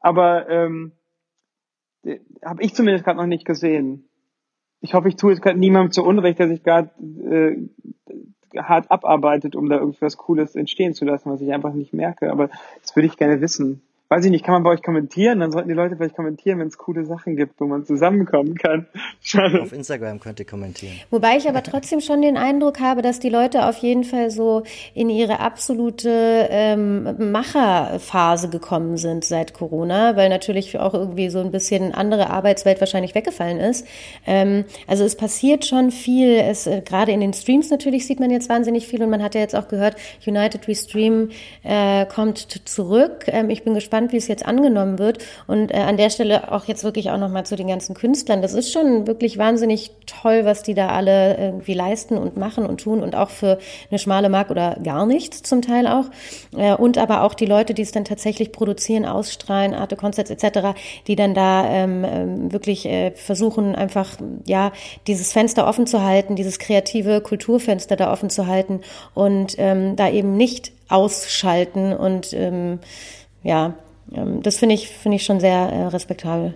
Aber 0.00 0.48
ähm, 0.48 0.92
habe 2.44 2.62
ich 2.62 2.74
zumindest 2.74 3.04
gerade 3.04 3.18
noch 3.18 3.26
nicht 3.26 3.46
gesehen. 3.46 4.08
Ich 4.80 4.94
hoffe, 4.94 5.08
ich 5.08 5.16
tue 5.16 5.32
es 5.32 5.40
gerade 5.40 5.58
niemandem 5.58 5.92
zu 5.92 6.04
Unrecht, 6.04 6.38
der 6.38 6.48
sich 6.48 6.62
gerade 6.62 6.90
äh, 7.00 7.56
hart 8.56 8.90
abarbeitet, 8.90 9.56
um 9.56 9.68
da 9.68 9.76
irgendwas 9.76 10.16
Cooles 10.16 10.54
entstehen 10.54 10.94
zu 10.94 11.04
lassen, 11.04 11.30
was 11.30 11.40
ich 11.40 11.52
einfach 11.52 11.72
nicht 11.72 11.92
merke. 11.92 12.30
Aber 12.30 12.48
das 12.82 12.94
würde 12.94 13.06
ich 13.06 13.16
gerne 13.16 13.40
wissen 13.40 13.82
weiß 14.08 14.24
ich 14.24 14.30
nicht, 14.30 14.44
kann 14.44 14.54
man 14.54 14.62
bei 14.62 14.70
euch 14.70 14.82
kommentieren? 14.82 15.40
Dann 15.40 15.52
sollten 15.52 15.68
die 15.68 15.74
Leute 15.74 15.96
vielleicht 15.96 16.16
kommentieren, 16.16 16.58
wenn 16.58 16.68
es 16.68 16.78
coole 16.78 17.04
Sachen 17.04 17.36
gibt, 17.36 17.60
wo 17.60 17.66
man 17.66 17.84
zusammenkommen 17.84 18.54
kann. 18.54 18.86
Auf 19.60 19.72
Instagram 19.72 20.18
könnt 20.18 20.38
ihr 20.38 20.46
kommentieren. 20.46 20.94
Wobei 21.10 21.36
ich 21.36 21.48
aber 21.48 21.62
trotzdem 21.62 22.00
schon 22.00 22.22
den 22.22 22.38
Eindruck 22.38 22.80
habe, 22.80 23.02
dass 23.02 23.20
die 23.20 23.28
Leute 23.28 23.66
auf 23.66 23.76
jeden 23.78 24.04
Fall 24.04 24.30
so 24.30 24.62
in 24.94 25.10
ihre 25.10 25.40
absolute 25.40 26.48
ähm, 26.50 27.32
Macherphase 27.32 28.48
gekommen 28.48 28.96
sind 28.96 29.24
seit 29.24 29.52
Corona, 29.52 30.16
weil 30.16 30.30
natürlich 30.30 30.78
auch 30.78 30.94
irgendwie 30.94 31.28
so 31.28 31.40
ein 31.40 31.50
bisschen 31.50 31.92
andere 31.92 32.30
Arbeitswelt 32.30 32.80
wahrscheinlich 32.80 33.14
weggefallen 33.14 33.58
ist. 33.58 33.86
Ähm, 34.26 34.64
also 34.86 35.04
es 35.04 35.16
passiert 35.16 35.66
schon 35.66 35.90
viel. 35.90 36.36
Es 36.36 36.66
äh, 36.66 36.80
gerade 36.80 37.12
in 37.12 37.20
den 37.20 37.34
Streams 37.34 37.70
natürlich 37.70 38.06
sieht 38.06 38.20
man 38.20 38.30
jetzt 38.30 38.48
wahnsinnig 38.48 38.86
viel 38.86 39.02
und 39.02 39.10
man 39.10 39.22
hat 39.22 39.34
ja 39.34 39.42
jetzt 39.42 39.54
auch 39.54 39.68
gehört, 39.68 39.96
United 40.26 40.66
We 40.66 40.74
Stream 40.74 41.28
äh, 41.62 42.06
kommt 42.06 42.38
zurück. 42.66 43.24
Ähm, 43.26 43.50
ich 43.50 43.64
bin 43.64 43.74
gespannt 43.74 43.97
gespannt, 43.98 44.12
wie 44.12 44.16
es 44.16 44.28
jetzt 44.28 44.46
angenommen 44.46 44.98
wird. 44.98 45.18
Und 45.46 45.72
äh, 45.72 45.78
an 45.78 45.96
der 45.96 46.10
Stelle 46.10 46.52
auch 46.52 46.66
jetzt 46.66 46.84
wirklich 46.84 47.10
auch 47.10 47.18
nochmal 47.18 47.44
zu 47.44 47.56
den 47.56 47.68
ganzen 47.68 47.94
Künstlern. 47.94 48.42
Das 48.42 48.54
ist 48.54 48.72
schon 48.72 49.06
wirklich 49.06 49.38
wahnsinnig 49.38 49.90
toll, 50.06 50.44
was 50.44 50.62
die 50.62 50.74
da 50.74 50.88
alle 50.88 51.36
irgendwie 51.36 51.74
leisten 51.74 52.16
und 52.16 52.36
machen 52.36 52.66
und 52.66 52.80
tun 52.80 53.02
und 53.02 53.16
auch 53.16 53.30
für 53.30 53.58
eine 53.90 53.98
schmale 53.98 54.28
Mark 54.28 54.50
oder 54.50 54.76
gar 54.82 55.06
nichts 55.06 55.42
zum 55.42 55.62
Teil 55.62 55.86
auch. 55.86 56.06
Äh, 56.56 56.74
und 56.74 56.98
aber 56.98 57.22
auch 57.22 57.34
die 57.34 57.46
Leute, 57.46 57.74
die 57.74 57.82
es 57.82 57.92
dann 57.92 58.04
tatsächlich 58.04 58.52
produzieren, 58.52 59.04
ausstrahlen, 59.04 59.74
Arte 59.74 59.96
Concerts 59.96 60.30
etc., 60.30 60.78
die 61.06 61.16
dann 61.16 61.34
da 61.34 61.68
ähm, 61.68 62.04
ähm, 62.04 62.52
wirklich 62.52 62.86
äh, 62.86 63.12
versuchen, 63.12 63.74
einfach 63.74 64.12
ja 64.46 64.72
dieses 65.06 65.32
Fenster 65.32 65.66
offen 65.66 65.86
zu 65.86 66.02
halten, 66.02 66.36
dieses 66.36 66.58
kreative 66.58 67.20
Kulturfenster 67.20 67.96
da 67.96 68.12
offen 68.12 68.30
zu 68.30 68.46
halten 68.46 68.80
und 69.14 69.56
ähm, 69.58 69.96
da 69.96 70.08
eben 70.08 70.36
nicht 70.36 70.72
ausschalten 70.88 71.92
und 71.92 72.32
ähm, 72.32 72.78
ja, 73.42 73.74
das 74.42 74.58
finde 74.58 74.74
ich, 74.74 74.88
finde 74.88 75.16
ich 75.16 75.24
schon 75.24 75.40
sehr 75.40 75.52
äh, 75.52 75.86
respektabel. 75.86 76.54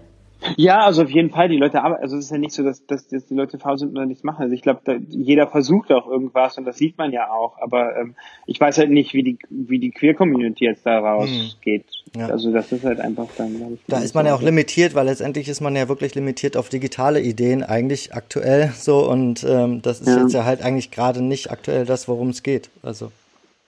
Ja, 0.57 0.81
also 0.81 1.03
auf 1.03 1.11
jeden 1.11 1.31
Fall, 1.31 1.49
die 1.49 1.57
Leute 1.57 1.83
arbeiten, 1.83 2.03
also 2.03 2.17
es 2.17 2.27
ist 2.27 2.31
ja 2.31 2.39
nicht 2.39 2.53
so, 2.53 2.63
dass, 2.63 2.85
dass, 2.87 3.07
dass 3.09 3.27
die 3.27 3.35
Leute 3.35 3.59
faul 3.59 3.79
sind 3.79 3.93
oder 3.93 4.07
nichts 4.07 4.25
machen. 4.25 4.43
Also 4.43 4.55
ich 4.55 4.63
glaube, 4.63 4.81
jeder 5.09 5.47
versucht 5.47 5.93
auch 5.93 6.09
irgendwas 6.09 6.59
und 6.59 6.65
das 6.65 6.79
sieht 6.79 6.99
man 6.99 7.13
ja 7.13 7.31
auch, 7.31 7.59
aber 7.61 7.97
ähm, 7.97 8.15
ich 8.47 8.61
weiß 8.61 8.79
halt 8.79 8.91
nicht, 8.91 9.15
wie 9.15 9.23
die, 9.23 9.39
wie 9.51 9.79
die 9.79 9.91
Queer-Community 9.91 10.65
jetzt 10.65 10.85
da 10.85 10.99
rausgeht. 10.99 11.85
Hm. 12.13 12.21
Ja. 12.21 12.27
Also 12.29 12.53
das 12.53 12.73
ist 12.73 12.85
halt 12.85 13.01
einfach 13.01 13.29
dann, 13.37 13.57
glaube 13.57 13.75
ich. 13.75 13.81
Da 13.87 13.99
ist 13.99 14.15
man 14.15 14.27
ja 14.27 14.35
auch 14.35 14.43
limitiert, 14.43 14.95
weil 14.95 15.07
letztendlich 15.07 15.49
ist 15.49 15.61
man 15.61 15.77
ja 15.77 15.89
wirklich 15.89 16.15
limitiert 16.15 16.57
auf 16.57 16.69
digitale 16.69 17.21
Ideen 17.21 17.63
eigentlich 17.63 18.15
aktuell 18.15 18.73
so 18.75 19.09
und 19.09 19.45
ähm, 19.49 19.81
das 19.83 20.01
ist 20.01 20.09
ja. 20.09 20.23
jetzt 20.23 20.33
ja 20.33 20.45
halt 20.45 20.63
eigentlich 20.63 20.91
gerade 20.91 21.23
nicht 21.23 21.51
aktuell 21.51 21.87
das, 21.87 22.09
worum 22.09 22.31
es 22.31 22.43
geht. 22.43 22.71
Also. 22.83 23.13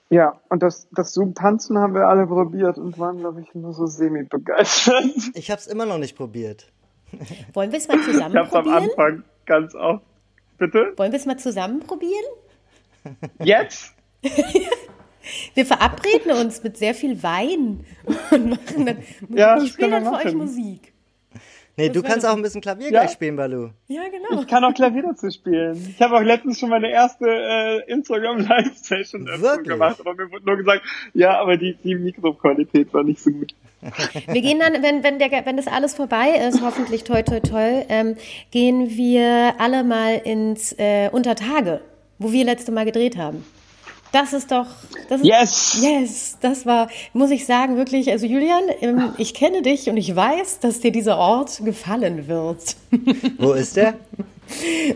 Ja, 0.09 0.39
und 0.49 0.61
das, 0.61 0.87
das 0.91 1.13
Zoom-Tanzen 1.13 1.77
haben 1.79 1.95
wir 1.95 2.07
alle 2.07 2.27
probiert 2.27 2.77
und 2.77 2.99
waren, 2.99 3.17
glaube 3.19 3.41
ich, 3.41 3.53
nur 3.55 3.73
so 3.73 3.87
semi-begeistert. 3.87 5.03
Ich 5.33 5.49
habe 5.49 5.59
es 5.59 5.67
immer 5.67 5.85
noch 5.85 5.97
nicht 5.97 6.15
probiert. 6.15 6.71
Wollen 7.53 7.71
wir 7.71 7.79
es 7.79 7.87
mal 7.87 7.99
zusammen 8.01 8.35
ich 8.35 8.49
probieren? 8.49 8.77
Ich 8.77 8.91
habe 8.91 8.93
am 8.93 9.07
Anfang 9.07 9.23
ganz 9.45 9.75
oft. 9.75 10.03
Bitte? 10.57 10.93
Wollen 10.95 11.11
wir 11.11 11.19
es 11.19 11.25
mal 11.25 11.37
zusammen 11.37 11.79
probieren? 11.79 12.23
Jetzt? 13.43 13.93
wir 15.53 15.65
verabreden 15.65 16.31
uns 16.31 16.63
mit 16.63 16.77
sehr 16.77 16.93
viel 16.93 17.21
Wein 17.23 17.85
und 18.31 18.49
machen 18.49 18.85
dann, 18.85 18.97
ja, 19.29 19.57
ich 19.57 19.73
spiele 19.73 19.91
dann 19.91 20.05
für 20.05 20.27
euch 20.27 20.33
Musik. 20.33 20.93
Nee, 21.77 21.89
du 21.89 22.01
kannst 22.01 22.25
auch 22.25 22.35
ein 22.35 22.41
bisschen 22.41 22.61
Klavier 22.61 22.85
ja. 22.85 23.01
gleich 23.01 23.11
spielen, 23.11 23.35
Balu. 23.35 23.69
Ja, 23.87 24.03
genau. 24.07 24.41
Ich 24.41 24.47
kann 24.47 24.63
auch 24.63 24.73
Klavier 24.73 25.03
dazu 25.03 25.29
spielen. 25.29 25.75
Ich 25.89 26.01
habe 26.01 26.15
auch 26.15 26.21
letztens 26.21 26.59
schon 26.59 26.69
meine 26.69 26.89
erste 26.89 27.25
äh, 27.27 27.91
Instagram 27.91 28.39
Live 28.47 28.77
Session 28.77 29.25
gemacht, 29.63 29.99
aber 29.99 30.15
mir 30.15 30.31
wurde 30.31 30.45
nur 30.45 30.55
gesagt, 30.55 30.83
ja, 31.13 31.37
aber 31.37 31.57
die, 31.57 31.75
die 31.83 31.95
Mikroqualität 31.95 32.93
war 32.93 33.03
nicht 33.03 33.19
so 33.19 33.31
gut. 33.31 33.53
Wir 34.27 34.41
gehen 34.41 34.59
dann, 34.59 34.81
wenn, 34.81 35.03
wenn, 35.03 35.19
der, 35.19 35.29
wenn 35.45 35.57
das 35.57 35.67
alles 35.67 35.93
vorbei 35.93 36.29
ist, 36.47 36.61
hoffentlich 36.61 37.03
toi 37.03 37.21
toi 37.23 37.39
toi, 37.41 37.85
ähm, 37.89 38.15
gehen 38.51 38.89
wir 38.89 39.55
alle 39.59 39.83
mal 39.83 40.15
ins 40.23 40.73
äh, 40.79 41.09
Untertage, 41.11 41.81
wo 42.17 42.31
wir 42.31 42.45
letzte 42.45 42.71
Mal 42.71 42.85
gedreht 42.85 43.17
haben. 43.17 43.45
Das 44.15 44.31
ist 44.31 44.49
doch. 44.49 44.67
Das 45.09 45.19
ist, 45.19 45.27
yes! 45.27 45.77
Yes! 45.81 46.37
Das 46.39 46.65
war, 46.65 46.87
muss 47.11 47.31
ich 47.31 47.45
sagen, 47.45 47.75
wirklich. 47.75 48.09
Also, 48.09 48.25
Julian, 48.25 48.63
ähm, 48.79 49.13
ich 49.17 49.33
kenne 49.33 49.61
dich 49.61 49.89
und 49.89 49.97
ich 49.97 50.15
weiß, 50.15 50.59
dass 50.61 50.79
dir 50.79 50.93
dieser 50.93 51.17
Ort 51.17 51.65
gefallen 51.65 52.25
wird. 52.29 52.77
Wo 53.37 53.51
ist 53.51 53.75
der? 53.75 53.95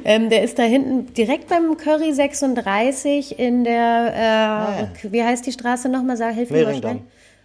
ähm, 0.06 0.30
der 0.30 0.44
ist 0.44 0.58
da 0.58 0.64
hinten 0.64 1.14
direkt 1.14 1.50
beim 1.50 1.76
Curry 1.76 2.14
36 2.14 3.38
in 3.38 3.66
der, 3.66 3.74
äh, 3.76 4.20
ah, 4.22 4.90
ja. 5.04 5.12
wie 5.12 5.22
heißt 5.22 5.46
die 5.46 5.52
Straße 5.52 5.90
nochmal? 5.90 6.16
Sag, 6.16 6.36
hilf 6.36 6.50
mir 6.50 6.64
mal 6.64 6.76
schnell. 6.76 7.02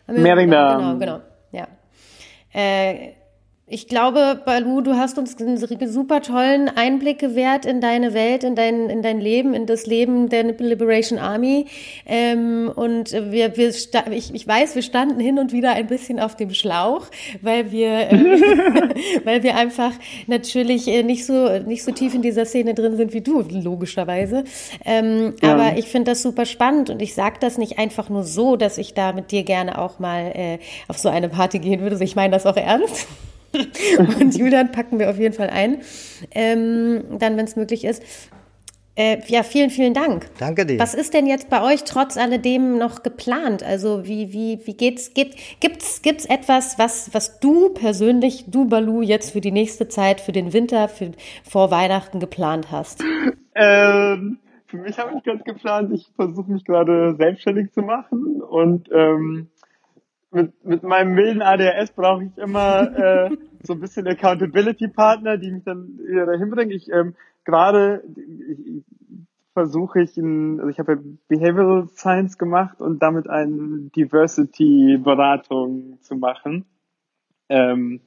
Mehringdamm. 0.07 0.79
Genau, 0.79 0.99
genau. 0.99 1.21
Ja. 1.51 1.67
Äh, 2.53 3.15
ich 3.67 3.89
glaube, 3.89 4.43
Balu, 4.45 4.83
du 4.83 4.95
hast 4.95 5.17
uns 5.17 5.41
einen 5.41 5.57
super 5.57 6.21
tollen 6.21 6.69
Einblick 6.69 7.19
gewährt 7.19 7.65
in 7.65 7.81
deine 7.81 8.13
Welt, 8.13 8.45
in 8.45 8.55
dein, 8.55 8.91
in 8.91 9.01
dein 9.01 9.21
Leben, 9.21 9.55
in 9.55 9.65
das 9.65 9.87
Leben 9.87 10.29
der 10.29 10.45
Liberation 10.45 11.19
Army. 11.19 11.65
Ähm, 12.05 12.71
und 12.75 13.13
wir, 13.13 13.57
wir 13.57 13.69
ich, 13.71 14.35
ich 14.35 14.47
weiß, 14.47 14.75
wir 14.75 14.83
standen 14.83 15.19
hin 15.19 15.39
und 15.39 15.53
wieder 15.53 15.73
ein 15.73 15.87
bisschen 15.87 16.21
auf 16.21 16.37
dem 16.37 16.53
Schlauch, 16.53 17.07
weil 17.41 17.73
wir, 17.73 18.13
äh, 18.13 18.19
weil 19.25 19.43
wir 19.43 19.57
einfach 19.57 19.93
natürlich 20.27 20.87
äh, 20.87 21.03
nicht 21.03 21.25
so, 21.25 21.59
nicht 21.61 21.85
so 21.85 21.93
tief 21.93 22.15
in 22.15 22.21
dieser 22.21 22.45
Szene 22.45 22.75
drin 22.75 22.99
sind 22.99 23.15
wie 23.15 23.23
du, 23.23 23.41
logischerweise. 23.41 24.45
Ähm, 24.85 25.37
ja. 25.43 25.55
Aber 25.55 25.79
ich 25.79 25.87
finde 25.87 26.11
das 26.11 26.21
super 26.21 26.45
spannend 26.45 26.91
und 26.91 27.01
ich 27.01 27.15
sage 27.15 27.37
das 27.41 27.57
nicht 27.57 27.79
einfach 27.79 28.11
nur 28.11 28.25
so, 28.25 28.57
dass 28.57 28.77
ich 28.77 28.93
da 28.93 29.15
mit 29.15 29.31
dir 29.31 29.43
gerne 29.43 29.79
auch 29.79 29.99
mal 29.99 30.33
äh, 30.35 30.59
auf 30.87 30.99
so 30.99 31.09
eine 31.09 31.31
Party 31.31 31.61
gehen 31.61 31.81
würde. 31.81 31.97
Ich 32.05 32.15
meine 32.15 32.33
das 32.33 32.45
auch 32.45 32.59
ernst. 32.59 33.09
und 34.21 34.37
Julian 34.37 34.73
packen 34.73 34.99
wir 34.99 35.11
auf 35.11 35.19
jeden 35.19 35.35
Fall 35.35 35.51
ein, 35.51 35.83
ähm, 36.33 37.05
dann, 37.19 37.37
wenn 37.37 37.45
es 37.45 37.57
möglich 37.57 37.85
ist. 37.85 38.03
Äh, 38.97 39.19
ja, 39.27 39.43
vielen, 39.43 39.71
vielen 39.71 39.93
Dank. 39.93 40.27
Danke 40.39 40.65
dir. 40.65 40.79
Was 40.79 40.95
ist 40.95 41.15
denn 41.15 41.27
jetzt 41.27 41.51
bei 41.51 41.63
euch 41.63 41.83
trotz 41.83 42.17
alledem 42.17 42.79
noch 42.79 43.03
geplant? 43.03 43.65
Also 43.65 44.07
wie, 44.07 44.33
wie, 44.33 44.61
wie 44.65 44.77
geht's? 44.77 45.15
Gibt, 45.15 45.35
gibt's, 45.59 46.01
gibt's 46.03 46.27
etwas, 46.27 46.79
was, 46.79 47.13
was 47.13 47.41
du 47.41 47.71
persönlich, 47.71 48.45
du 48.47 48.67
Balu, 48.69 49.03
jetzt 49.03 49.33
für 49.33 49.41
die 49.41 49.51
nächste 49.51 49.89
Zeit, 49.89 50.21
für 50.21 50.31
den 50.31 50.53
Winter, 50.53 50.89
für, 50.89 51.11
vor 51.43 51.73
Weihnachten 51.73 52.21
geplant 52.21 52.71
hast? 52.71 53.03
Ähm, 53.57 54.39
für 54.67 54.77
mich 54.77 54.99
habe 54.99 55.13
ich 55.17 55.25
ganz 55.25 55.43
geplant, 55.45 55.93
ich 55.93 56.11
versuche 56.17 56.51
mich 56.51 56.65
gerade 56.65 57.15
selbstständig 57.17 57.73
zu 57.73 57.83
machen 57.83 58.43
und 58.43 58.89
ähm, 58.93 59.49
mit, 60.35 60.65
mit 60.65 60.83
meinem 60.83 61.17
wilden 61.17 61.43
ADHS 61.43 61.93
brauche 61.93 62.25
ich 62.25 62.37
immer 62.37 62.97
äh, 62.97 63.31
so 63.63 63.75
ein 63.75 63.81
bisschen 63.81 64.07
Accountability-Partner, 64.07 65.39
die 65.39 65.53
mich 65.53 65.65
dann 65.65 65.99
wieder 65.99 66.27
dahin 66.27 66.51
bringen. 66.51 66.73
Ich 66.73 66.91
ähm, 66.91 67.15
gerade 67.45 68.03
versuche 69.55 70.03
ich, 70.03 70.19
in, 70.19 70.59
also 70.59 70.69
ich 70.69 70.79
habe 70.79 70.95
ja 70.95 70.99
Behavioral 71.29 71.89
Science 71.89 72.37
gemacht 72.37 72.81
und 72.81 73.01
damit 73.01 73.31
eine 73.31 73.91
Diversity-Beratung 73.97 75.99
zu 76.03 76.17
machen, 76.17 76.67
ähm, 77.49 78.01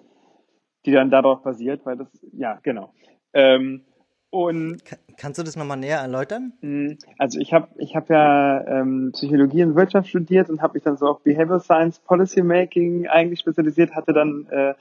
die 0.86 0.91
dann 0.91 1.10
darauf 1.10 1.41
basiert, 1.44 1.86
weil 1.86 1.98
das, 1.98 2.10
ja, 2.34 2.60
genau. 2.62 2.94
Ähm, 3.34 3.86
und 4.30 4.82
kannst 5.18 5.40
du 5.40 5.44
das 5.44 5.56
nochmal 5.56 5.78
näher 5.78 5.99
erläutern? 5.99 6.54
Hm, 6.62 6.98
also 7.18 7.40
ich 7.40 7.54
habe 7.54 7.70
ich 7.78 7.95
hab 7.95 8.10
ja 8.10 8.66
ähm, 8.68 9.12
Psychologie 9.14 9.64
und 9.64 9.76
Wirtschaft 9.76 10.10
studiert 10.10 10.49
und 10.49 10.62
habe 10.62 10.74
mich 10.74 10.84
dann 10.84 10.98
so 10.98 11.08
auf 11.08 11.22
Behavioral 11.22 11.62
Science 11.62 11.99
Policy 11.99 12.41
Making 12.41 13.08
eigentlich 13.08 13.40
spezialisiert, 13.40 13.95
hatte 13.95 14.14
dann 14.14 14.48
äh, 14.49 14.74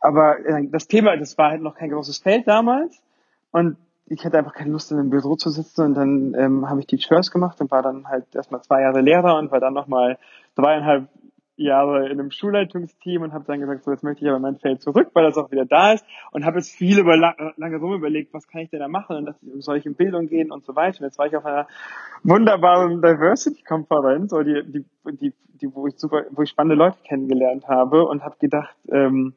aber 0.00 0.38
äh, 0.44 0.68
das 0.68 0.86
Thema, 0.86 1.16
das 1.16 1.36
war 1.36 1.50
halt 1.50 1.62
noch 1.62 1.74
kein 1.74 1.90
großes 1.90 2.18
Feld 2.18 2.46
damals 2.46 3.02
und 3.50 3.76
ich 4.08 4.24
hatte 4.24 4.38
einfach 4.38 4.54
keine 4.54 4.70
Lust 4.70 4.92
in 4.92 4.98
einem 4.98 5.10
Büro 5.10 5.34
zu 5.34 5.50
sitzen 5.50 5.82
und 5.82 5.94
dann 5.94 6.34
ähm, 6.34 6.70
habe 6.70 6.80
ich 6.80 6.86
die 6.86 6.98
First 6.98 7.32
gemacht 7.32 7.60
und 7.60 7.70
war 7.72 7.82
dann 7.82 8.06
halt 8.06 8.24
erstmal 8.34 8.62
zwei 8.62 8.82
Jahre 8.82 9.00
Lehrer 9.00 9.36
und 9.36 9.50
war 9.50 9.58
dann 9.58 9.74
nochmal 9.74 10.16
dreieinhalb 10.54 11.08
Jahre 11.56 12.06
in 12.06 12.20
einem 12.20 12.30
Schulleitungsteam 12.30 13.22
und 13.22 13.32
habe 13.32 13.44
dann 13.46 13.60
gesagt, 13.60 13.84
so 13.84 13.90
jetzt 13.90 14.04
möchte 14.04 14.24
ich 14.24 14.30
aber 14.30 14.38
mein 14.38 14.58
Feld 14.58 14.82
zurück, 14.82 15.10
weil 15.14 15.24
das 15.24 15.36
auch 15.36 15.50
wieder 15.50 15.64
da 15.64 15.92
ist 15.92 16.04
und 16.32 16.44
habe 16.44 16.58
jetzt 16.58 16.70
viel 16.70 16.98
über 16.98 17.16
lange 17.16 17.76
rum 17.78 17.94
überlegt, 17.94 18.34
was 18.34 18.46
kann 18.46 18.60
ich 18.60 18.70
denn 18.70 18.80
da 18.80 18.88
machen 18.88 19.16
und 19.16 19.26
dass 19.26 19.42
ich, 19.42 19.64
soll 19.64 19.78
ich 19.78 19.86
in 19.86 19.94
Bildung 19.94 20.28
gehen 20.28 20.50
und 20.50 20.64
so 20.64 20.76
weiter. 20.76 21.00
Und 21.00 21.06
jetzt 21.06 21.18
war 21.18 21.26
ich 21.26 21.36
auf 21.36 21.46
einer 21.46 21.66
wunderbaren 22.22 23.00
Diversity-Konferenz, 23.00 24.32
die, 24.44 24.62
die, 24.66 24.84
die, 25.12 25.32
die, 25.60 25.74
wo 25.74 25.86
ich 25.86 25.98
super, 25.98 26.24
wo 26.30 26.42
ich 26.42 26.50
spannende 26.50 26.76
Leute 26.76 26.98
kennengelernt 27.04 27.68
habe 27.68 28.04
und 28.04 28.22
habe 28.22 28.36
gedacht, 28.38 28.76
ähm, 28.90 29.34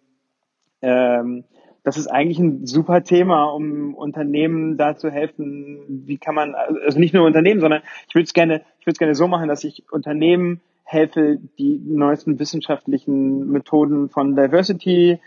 ähm, 0.82 1.46
das 1.84 1.98
ist 1.98 2.08
eigentlich 2.08 2.40
ein 2.40 2.66
super 2.66 3.04
Thema, 3.04 3.46
um 3.46 3.96
Unternehmen 3.96 4.78
da 4.78 4.96
zu 4.96 5.10
helfen. 5.10 6.04
Wie 6.06 6.18
kann 6.18 6.36
man, 6.36 6.54
also 6.54 7.00
nicht 7.00 7.14
nur 7.14 7.26
Unternehmen, 7.26 7.62
sondern 7.62 7.82
ich 8.08 8.16
würde 8.16 8.26
es 8.26 8.34
gerne, 8.34 8.62
ich 8.80 8.86
würde 8.86 8.94
es 8.94 9.00
gerne 9.00 9.16
so 9.16 9.28
machen, 9.28 9.48
dass 9.48 9.64
ich 9.64 9.84
Unternehmen 9.92 10.60
helfe, 10.90 11.40
die 11.60 11.80
neuesten 11.86 12.40
wissenschaftlichen 12.40 13.52
Methoden 13.52 14.10
von 14.10 14.36
Diversity 14.36 15.20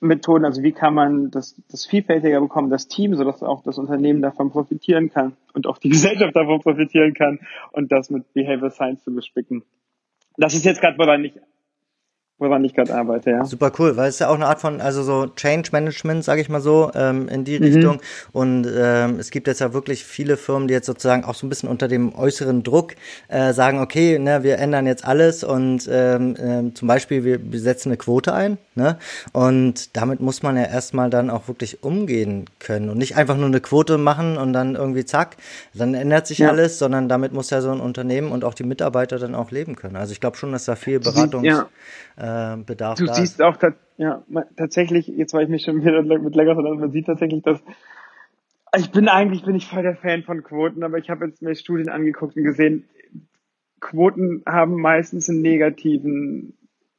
Methoden, 0.00 0.44
also 0.44 0.62
wie 0.62 0.72
kann 0.72 0.94
man 0.94 1.30
das, 1.30 1.60
das 1.70 1.86
vielfältiger 1.86 2.40
bekommen, 2.40 2.70
das 2.70 2.88
Team, 2.88 3.14
sodass 3.14 3.42
auch 3.42 3.62
das 3.62 3.78
Unternehmen 3.78 4.20
davon 4.20 4.50
profitieren 4.50 5.10
kann 5.10 5.36
und 5.54 5.66
auch 5.66 5.78
die 5.78 5.88
Gesellschaft 5.96 6.36
davon 6.36 6.60
profitieren 6.60 7.14
kann 7.14 7.40
und 7.72 7.92
das 7.92 8.10
mit 8.10 8.32
Behavioral 8.34 8.70
Science 8.70 9.04
zu 9.04 9.14
bespicken. 9.14 9.62
Das 10.36 10.54
ist 10.54 10.64
jetzt 10.64 10.80
gerade, 10.80 10.98
woran 10.98 11.24
ich 11.24 11.32
woran 12.38 12.62
ich 12.64 12.74
gerade 12.74 12.94
arbeite, 12.94 13.30
ja. 13.30 13.44
Super 13.44 13.72
cool, 13.78 13.96
weil 13.96 14.08
es 14.08 14.16
ist 14.16 14.20
ja 14.20 14.28
auch 14.28 14.34
eine 14.34 14.46
Art 14.46 14.60
von, 14.60 14.82
also 14.82 15.02
so 15.02 15.26
Change 15.26 15.70
Management, 15.72 16.22
sage 16.22 16.42
ich 16.42 16.50
mal 16.50 16.60
so, 16.60 16.90
ähm, 16.94 17.28
in 17.28 17.44
die 17.44 17.58
mhm. 17.58 17.64
Richtung. 17.64 18.00
Und 18.32 18.66
ähm, 18.76 19.18
es 19.18 19.30
gibt 19.30 19.46
jetzt 19.46 19.60
ja 19.60 19.72
wirklich 19.72 20.04
viele 20.04 20.36
Firmen, 20.36 20.68
die 20.68 20.74
jetzt 20.74 20.86
sozusagen 20.86 21.24
auch 21.24 21.34
so 21.34 21.46
ein 21.46 21.48
bisschen 21.48 21.70
unter 21.70 21.88
dem 21.88 22.14
äußeren 22.14 22.62
Druck 22.62 22.94
äh, 23.28 23.54
sagen, 23.54 23.80
okay, 23.80 24.18
ne, 24.18 24.42
wir 24.42 24.58
ändern 24.58 24.86
jetzt 24.86 25.06
alles 25.06 25.44
und 25.44 25.88
ähm, 25.90 26.36
äh, 26.36 26.74
zum 26.74 26.88
Beispiel 26.88 27.24
wir, 27.24 27.52
wir 27.52 27.60
setzen 27.60 27.88
eine 27.88 27.96
Quote 27.96 28.34
ein, 28.34 28.58
ne? 28.74 28.98
Und 29.32 29.96
damit 29.96 30.20
muss 30.20 30.42
man 30.42 30.56
ja 30.56 30.64
erstmal 30.64 31.08
dann 31.08 31.30
auch 31.30 31.48
wirklich 31.48 31.82
umgehen 31.82 32.44
können 32.58 32.90
und 32.90 32.98
nicht 32.98 33.16
einfach 33.16 33.36
nur 33.36 33.46
eine 33.46 33.60
Quote 33.60 33.96
machen 33.96 34.36
und 34.36 34.52
dann 34.52 34.74
irgendwie 34.74 35.06
zack, 35.06 35.36
dann 35.72 35.94
ändert 35.94 36.26
sich 36.26 36.38
ja. 36.38 36.50
alles, 36.50 36.78
sondern 36.78 37.08
damit 37.08 37.32
muss 37.32 37.48
ja 37.48 37.62
so 37.62 37.70
ein 37.70 37.80
Unternehmen 37.80 38.30
und 38.30 38.44
auch 38.44 38.52
die 38.52 38.64
Mitarbeiter 38.64 39.18
dann 39.18 39.34
auch 39.34 39.50
leben 39.50 39.74
können. 39.74 39.96
Also 39.96 40.12
ich 40.12 40.20
glaube 40.20 40.36
schon, 40.36 40.52
dass 40.52 40.66
da 40.66 40.76
viel 40.76 41.00
Beratungs 41.00 41.46
ja 41.46 41.66
äh, 42.16 42.25
Bedarf 42.66 42.98
du 42.98 43.06
da 43.06 43.14
siehst 43.14 43.42
auch 43.42 43.56
ja, 43.98 44.22
tatsächlich, 44.56 45.06
jetzt 45.08 45.32
war 45.32 45.42
ich 45.42 45.48
mich 45.48 45.62
schon 45.64 45.80
wieder 45.80 46.02
mit 46.02 46.34
länger 46.34 46.54
sondern 46.54 46.78
man 46.78 46.90
sieht 46.90 47.06
tatsächlich, 47.06 47.42
dass 47.42 47.62
ich 48.76 48.90
bin 48.90 49.08
eigentlich 49.08 49.44
bin 49.44 49.54
ich 49.54 49.66
voll 49.66 49.82
der 49.82 49.96
Fan 49.96 50.22
von 50.22 50.42
Quoten, 50.42 50.82
aber 50.82 50.98
ich 50.98 51.08
habe 51.08 51.26
jetzt 51.26 51.40
mir 51.40 51.54
Studien 51.54 51.88
angeguckt 51.88 52.36
und 52.36 52.44
gesehen, 52.44 52.88
Quoten 53.80 54.42
haben 54.46 54.74
meistens 54.80 55.28
einen 55.28 55.42
negativen 55.42 56.54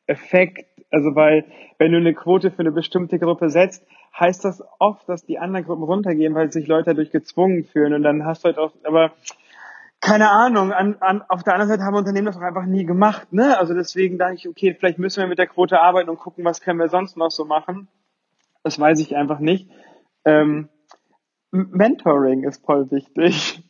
Effekt. 0.08 0.66
Also 0.90 1.16
weil, 1.16 1.46
wenn 1.78 1.92
du 1.92 1.98
eine 1.98 2.14
Quote 2.14 2.50
für 2.50 2.60
eine 2.60 2.72
bestimmte 2.72 3.20
Gruppe 3.20 3.50
setzt, 3.50 3.86
heißt 4.18 4.46
das 4.46 4.64
oft, 4.80 5.08
dass 5.10 5.26
die 5.26 5.38
anderen 5.38 5.66
Gruppen 5.66 5.84
runtergehen, 5.84 6.34
weil 6.34 6.52
sich 6.52 6.68
Leute 6.68 6.92
dadurch 6.92 7.12
gezwungen 7.12 7.66
fühlen. 7.66 7.94
Und 7.94 8.04
dann 8.04 8.26
hast 8.26 8.44
du 8.44 8.48
halt 8.48 8.58
auch, 8.58 8.72
aber 8.84 9.12
keine 10.00 10.30
Ahnung, 10.30 10.72
an, 10.72 10.98
an, 11.00 11.24
auf 11.28 11.44
der 11.44 11.54
anderen 11.54 11.70
Seite 11.70 11.84
haben 11.84 11.96
Unternehmen 11.96 12.28
das 12.28 12.38
auch 12.38 12.42
einfach 12.42 12.66
nie 12.66 12.86
gemacht, 12.86 13.34
ne? 13.34 13.58
Also 13.58 13.74
deswegen 13.74 14.18
dachte 14.18 14.36
ich, 14.36 14.48
okay, 14.48 14.76
vielleicht 14.78 15.00
müssen 15.00 15.22
wir 15.22 15.28
mit 15.28 15.40
der 15.40 15.48
Quote 15.48 15.80
arbeiten 15.80 16.10
und 16.10 16.20
gucken, 16.20 16.46
was 16.46 16.62
können 16.62 16.80
wir 16.80 16.90
sonst 16.90 17.18
noch 17.18 17.32
so 17.32 17.46
machen. 17.46 17.88
Das 18.64 18.80
weiß 18.80 19.00
ich 19.00 19.16
einfach 19.16 19.40
nicht. 19.40 19.70
Ähm, 20.26 20.70
Mentoring 21.52 22.44
ist 22.44 22.66
voll 22.66 22.92
wichtig. 22.92 23.64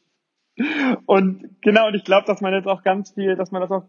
Und 1.06 1.62
genau, 1.62 1.88
und 1.88 1.94
ich 1.94 2.04
glaube, 2.04 2.26
dass 2.26 2.42
man 2.42 2.54
jetzt 2.54 2.68
auch 2.68 2.82
ganz 2.84 3.12
viel, 3.12 3.36
dass 3.36 3.52
man 3.52 3.62
das 3.62 3.72
auch, 3.72 3.84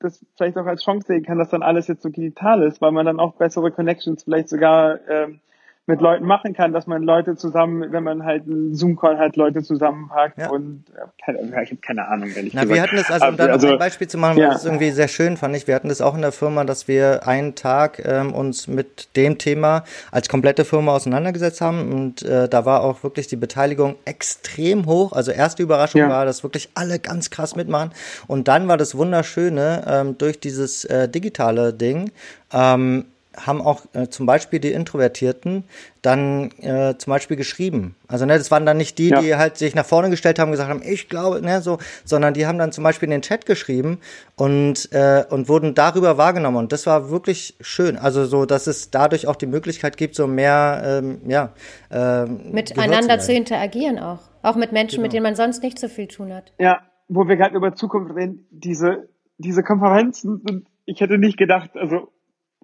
das 0.00 0.24
vielleicht 0.36 0.56
auch 0.56 0.66
als 0.66 0.82
Chance 0.82 1.06
sehen 1.06 1.24
kann, 1.24 1.38
dass 1.38 1.50
dann 1.50 1.62
alles 1.62 1.88
jetzt 1.88 2.02
so 2.02 2.08
digital 2.08 2.62
ist, 2.62 2.80
weil 2.80 2.92
man 2.92 3.04
dann 3.04 3.20
auch 3.20 3.36
bessere 3.36 3.70
Connections 3.70 4.24
vielleicht 4.24 4.48
sogar 4.48 4.98
ähm, 5.08 5.40
mit 5.86 6.00
Leuten 6.00 6.24
machen 6.24 6.54
kann, 6.54 6.72
dass 6.72 6.86
man 6.86 7.02
Leute 7.02 7.36
zusammen, 7.36 7.92
wenn 7.92 8.02
man 8.02 8.24
halt 8.24 8.46
einen 8.46 8.74
Zoom-Call 8.74 9.18
hat, 9.18 9.36
Leute 9.36 9.62
zusammenpackt 9.62 10.38
ja. 10.38 10.48
und 10.48 10.84
äh, 10.96 11.06
keine, 11.22 11.62
ich 11.62 11.70
habe 11.70 11.80
keine 11.82 12.08
Ahnung, 12.08 12.30
ehrlich 12.34 12.54
Na, 12.54 12.62
gesagt. 12.62 12.74
Wir 12.74 12.82
hatten 12.82 12.96
das, 12.96 13.10
also 13.10 13.26
um 13.26 13.36
dann 13.36 13.50
also, 13.50 13.68
ein 13.68 13.78
Beispiel 13.78 14.08
zu 14.08 14.16
machen, 14.16 14.38
ja. 14.38 14.50
das 14.50 14.64
irgendwie 14.64 14.90
sehr 14.92 15.08
schön 15.08 15.36
fand 15.36 15.54
ich, 15.56 15.66
wir 15.66 15.74
hatten 15.74 15.90
das 15.90 16.00
auch 16.00 16.14
in 16.14 16.22
der 16.22 16.32
Firma, 16.32 16.64
dass 16.64 16.88
wir 16.88 17.28
einen 17.28 17.54
Tag 17.54 18.02
ähm, 18.02 18.32
uns 18.32 18.66
mit 18.66 19.14
dem 19.14 19.36
Thema 19.36 19.84
als 20.10 20.30
komplette 20.30 20.64
Firma 20.64 20.92
auseinandergesetzt 20.92 21.60
haben 21.60 21.92
und 21.92 22.22
äh, 22.22 22.48
da 22.48 22.64
war 22.64 22.82
auch 22.82 23.02
wirklich 23.02 23.26
die 23.26 23.36
Beteiligung 23.36 23.96
extrem 24.06 24.86
hoch. 24.86 25.12
Also 25.12 25.32
erste 25.32 25.62
Überraschung 25.62 26.00
ja. 26.00 26.08
war, 26.08 26.24
dass 26.24 26.42
wirklich 26.42 26.70
alle 26.74 26.98
ganz 26.98 27.28
krass 27.28 27.56
mitmachen 27.56 27.90
und 28.26 28.48
dann 28.48 28.68
war 28.68 28.78
das 28.78 28.96
Wunderschöne 28.96 29.84
ähm, 29.86 30.16
durch 30.16 30.40
dieses 30.40 30.86
äh, 30.86 31.10
digitale 31.10 31.74
Ding, 31.74 32.10
ähm, 32.54 33.04
haben 33.36 33.60
auch 33.60 33.82
äh, 33.92 34.08
zum 34.08 34.26
Beispiel 34.26 34.58
die 34.58 34.72
Introvertierten 34.72 35.64
dann 36.02 36.50
äh, 36.60 36.96
zum 36.98 37.10
Beispiel 37.10 37.36
geschrieben. 37.36 37.96
Also 38.08 38.26
ne, 38.26 38.36
das 38.36 38.50
waren 38.50 38.66
dann 38.66 38.76
nicht 38.76 38.98
die, 38.98 39.08
ja. 39.08 39.20
die 39.20 39.34
halt 39.36 39.56
sich 39.56 39.74
nach 39.74 39.86
vorne 39.86 40.10
gestellt 40.10 40.38
haben 40.38 40.48
und 40.48 40.52
gesagt 40.52 40.70
haben, 40.70 40.82
ich 40.84 41.08
glaube, 41.08 41.40
ne, 41.40 41.60
so, 41.60 41.78
sondern 42.04 42.34
die 42.34 42.46
haben 42.46 42.58
dann 42.58 42.72
zum 42.72 42.84
Beispiel 42.84 43.06
in 43.06 43.12
den 43.12 43.22
Chat 43.22 43.46
geschrieben 43.46 43.98
und 44.36 44.92
äh, 44.92 45.24
und 45.30 45.48
wurden 45.48 45.74
darüber 45.74 46.18
wahrgenommen 46.18 46.56
und 46.56 46.72
das 46.72 46.86
war 46.86 47.10
wirklich 47.10 47.56
schön. 47.60 47.96
Also 47.96 48.24
so, 48.26 48.46
dass 48.46 48.66
es 48.66 48.90
dadurch 48.90 49.26
auch 49.26 49.36
die 49.36 49.46
Möglichkeit 49.46 49.96
gibt, 49.96 50.14
so 50.14 50.26
mehr, 50.26 50.82
ähm, 50.84 51.20
ja, 51.26 51.52
ähm, 51.90 52.52
miteinander 52.52 53.18
zu, 53.18 53.26
zu, 53.26 53.32
interagieren 53.32 53.98
auch, 53.98 54.20
auch 54.42 54.56
mit 54.56 54.72
Menschen, 54.72 54.96
genau. 54.96 55.04
mit 55.04 55.12
denen 55.12 55.24
man 55.24 55.36
sonst 55.36 55.62
nicht 55.62 55.78
so 55.78 55.88
viel 55.88 56.08
tun 56.08 56.32
hat. 56.32 56.52
Ja, 56.58 56.80
wo 57.08 57.28
wir 57.28 57.36
gerade 57.36 57.56
über 57.56 57.74
Zukunft 57.74 58.14
reden, 58.14 58.46
diese 58.50 59.08
diese 59.38 59.62
Konferenzen, 59.62 60.66
ich 60.84 61.00
hätte 61.00 61.18
nicht 61.18 61.36
gedacht, 61.36 61.70
also 61.74 62.12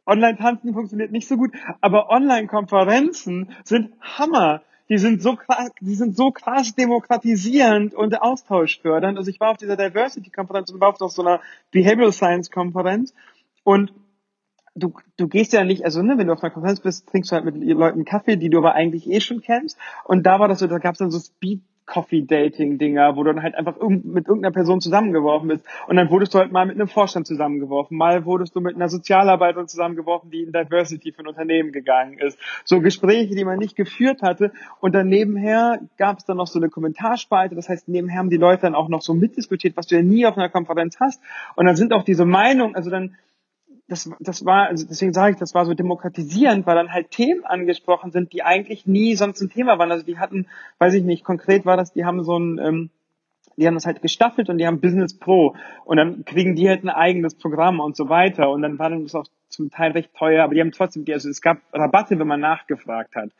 Online-Tanzen 0.06 0.72
funktioniert 0.72 1.12
nicht 1.12 1.28
so 1.28 1.36
gut, 1.36 1.52
aber 1.81 2.10
Online-Konferenzen 2.10 3.51
sind 3.64 3.93
Hammer. 4.01 4.62
Die 4.89 4.98
sind 4.98 5.22
so 5.22 5.36
krass, 5.36 5.70
die 5.81 5.94
sind 5.94 6.16
so 6.16 6.32
krass 6.32 6.74
demokratisierend 6.74 7.94
und 7.94 8.20
austauschfördernd. 8.20 9.18
Also 9.18 9.31
ich 9.31 9.39
war 9.39 9.52
auf 9.52 9.56
dieser 9.56 9.77
Diversity-Konferenz 9.77 10.70
und 10.70 10.81
war 10.81 10.89
auf 10.89 11.12
so 11.12 11.22
einer 11.22 11.40
Behavioral 11.70 12.12
Science-Konferenz 12.12 13.14
und 13.62 13.93
du, 14.74 14.93
du 15.16 15.28
gehst 15.28 15.52
ja 15.52 15.64
nicht, 15.64 15.85
also 15.85 16.02
ne, 16.02 16.18
wenn 16.18 16.27
du 16.27 16.32
auf 16.32 16.43
einer 16.43 16.52
Konferenz 16.52 16.81
bist, 16.81 17.09
trinkst 17.09 17.31
du 17.31 17.36
halt 17.36 17.44
mit 17.44 17.56
Leuten 17.56 18.05
Kaffee, 18.05 18.36
die 18.36 18.51
du 18.51 18.59
aber 18.59 18.74
eigentlich 18.74 19.09
eh 19.09 19.20
schon 19.20 19.40
kennst. 19.40 19.78
Und 20.05 20.24
da 20.24 20.40
war 20.40 20.48
das 20.48 20.59
so, 20.59 20.66
da 20.66 20.78
gab 20.78 20.94
es 20.94 20.98
dann 20.98 21.10
so 21.10 21.18
Speed 21.18 21.62
Coffee-Dating-Dinger, 21.91 23.17
wo 23.17 23.25
du 23.25 23.33
dann 23.35 23.43
halt 23.43 23.55
einfach 23.57 23.77
mit 23.81 24.29
irgendeiner 24.29 24.53
Person 24.53 24.81
zusammengeworfen 24.81 25.49
bist. 25.49 25.67
Und 25.89 25.97
dann 25.97 26.09
wurdest 26.11 26.33
du 26.33 26.39
halt 26.39 26.53
mal 26.53 26.65
mit 26.65 26.77
einem 26.77 26.89
Vorstand 26.89 27.27
zusammengeworfen, 27.27 27.97
mal 27.97 28.25
wurdest 28.25 28.55
du 28.55 28.61
mit 28.61 28.77
einer 28.77 28.89
Sozialarbeiterin 28.89 29.69
zusammengeworfen, 29.69 30.31
die 30.31 30.43
in 30.43 30.53
Diversity 30.53 31.12
für 31.12 31.23
ein 31.23 31.27
Unternehmen 31.27 31.73
gegangen 31.73 32.19
ist. 32.19 32.39
So 32.65 32.81
Gespräche, 32.81 33.35
die 33.35 33.45
man 33.45 33.59
nicht 33.59 33.77
geführt 33.77 34.23
hatte. 34.23 34.53
Und 34.81 34.95
dann 34.95 35.09
nebenher 35.09 35.81
gab 35.99 36.19
es 36.19 36.25
dann 36.25 36.37
noch 36.37 36.47
so 36.47 36.59
eine 36.59 36.71
Kommentarspalte. 36.71 37.55
Das 37.55 37.69
heißt, 37.69 37.89
nebenher 37.89 38.19
haben 38.19 38.31
die 38.31 38.37
Leute 38.37 38.62
dann 38.62 38.75
auch 38.75 38.89
noch 38.89 39.03
so 39.03 39.12
mitdiskutiert, 39.12 39.77
was 39.77 39.89
du 39.89 39.97
ja 39.97 40.03
nie 40.03 40.25
auf 40.27 40.39
einer 40.39 40.49
Konferenz 40.49 40.99
hast. 41.01 41.21
Und 41.57 41.67
dann 41.67 41.77
sind 41.77 41.93
auch 41.93 42.05
diese 42.05 42.25
Meinungen, 42.25 42.77
also 42.77 42.89
dann 42.89 43.17
das, 43.91 44.09
das 44.21 44.45
war, 44.45 44.69
also 44.69 44.87
deswegen 44.87 45.12
sage 45.12 45.33
ich, 45.33 45.39
das 45.39 45.53
war 45.53 45.67
so 45.67 45.75
demokratisierend, 45.75 46.65
weil 46.65 46.77
dann 46.77 46.93
halt 46.93 47.11
Themen 47.11 47.45
angesprochen 47.45 48.12
sind, 48.12 48.33
die 48.33 48.45
eigentlich 48.45 48.87
nie 48.87 49.17
sonst 49.17 49.41
ein 49.41 49.51
Thema 49.51 49.79
waren. 49.79 49.91
Also 49.91 50.05
die 50.05 50.19
hatten, 50.19 50.47
weiß 50.79 50.95
ich 50.95 51.03
nicht, 51.03 51.25
konkret 51.25 51.67
war 51.67 51.77
das, 51.77 51.93
die 51.93 52.05
haben 52.05 52.23
so 52.23 52.39
ein, 52.39 52.59
ähm, 52.59 52.91
die 53.57 53.67
haben 53.67 53.75
das 53.75 53.87
halt 53.87 54.01
gestaffelt 54.01 54.49
und 54.49 54.59
die 54.59 54.67
haben 54.67 54.81
Business 54.81 55.19
Pro 55.19 55.57
und 55.85 55.97
dann 55.97 56.25
kriegen 56.25 56.55
die 56.55 56.69
halt 56.69 56.85
ein 56.85 56.89
eigenes 56.89 57.35
Programm 57.35 57.81
und 57.81 57.97
so 57.97 58.09
weiter 58.09 58.49
und 58.51 58.62
dann 58.62 58.79
war 58.79 58.91
das 58.91 59.15
auch 59.17 59.27
zum 59.49 59.71
Teil 59.71 59.91
recht 59.91 60.15
teuer, 60.15 60.45
aber 60.45 60.55
die 60.55 60.61
haben 60.61 60.71
trotzdem, 60.71 61.05
also 61.12 61.29
es 61.29 61.43
gab 61.43 61.59
Rabatte, 61.73 62.17
wenn 62.19 62.29
man 62.29 62.41
nachgefragt 62.41 63.17
hat. 63.17 63.31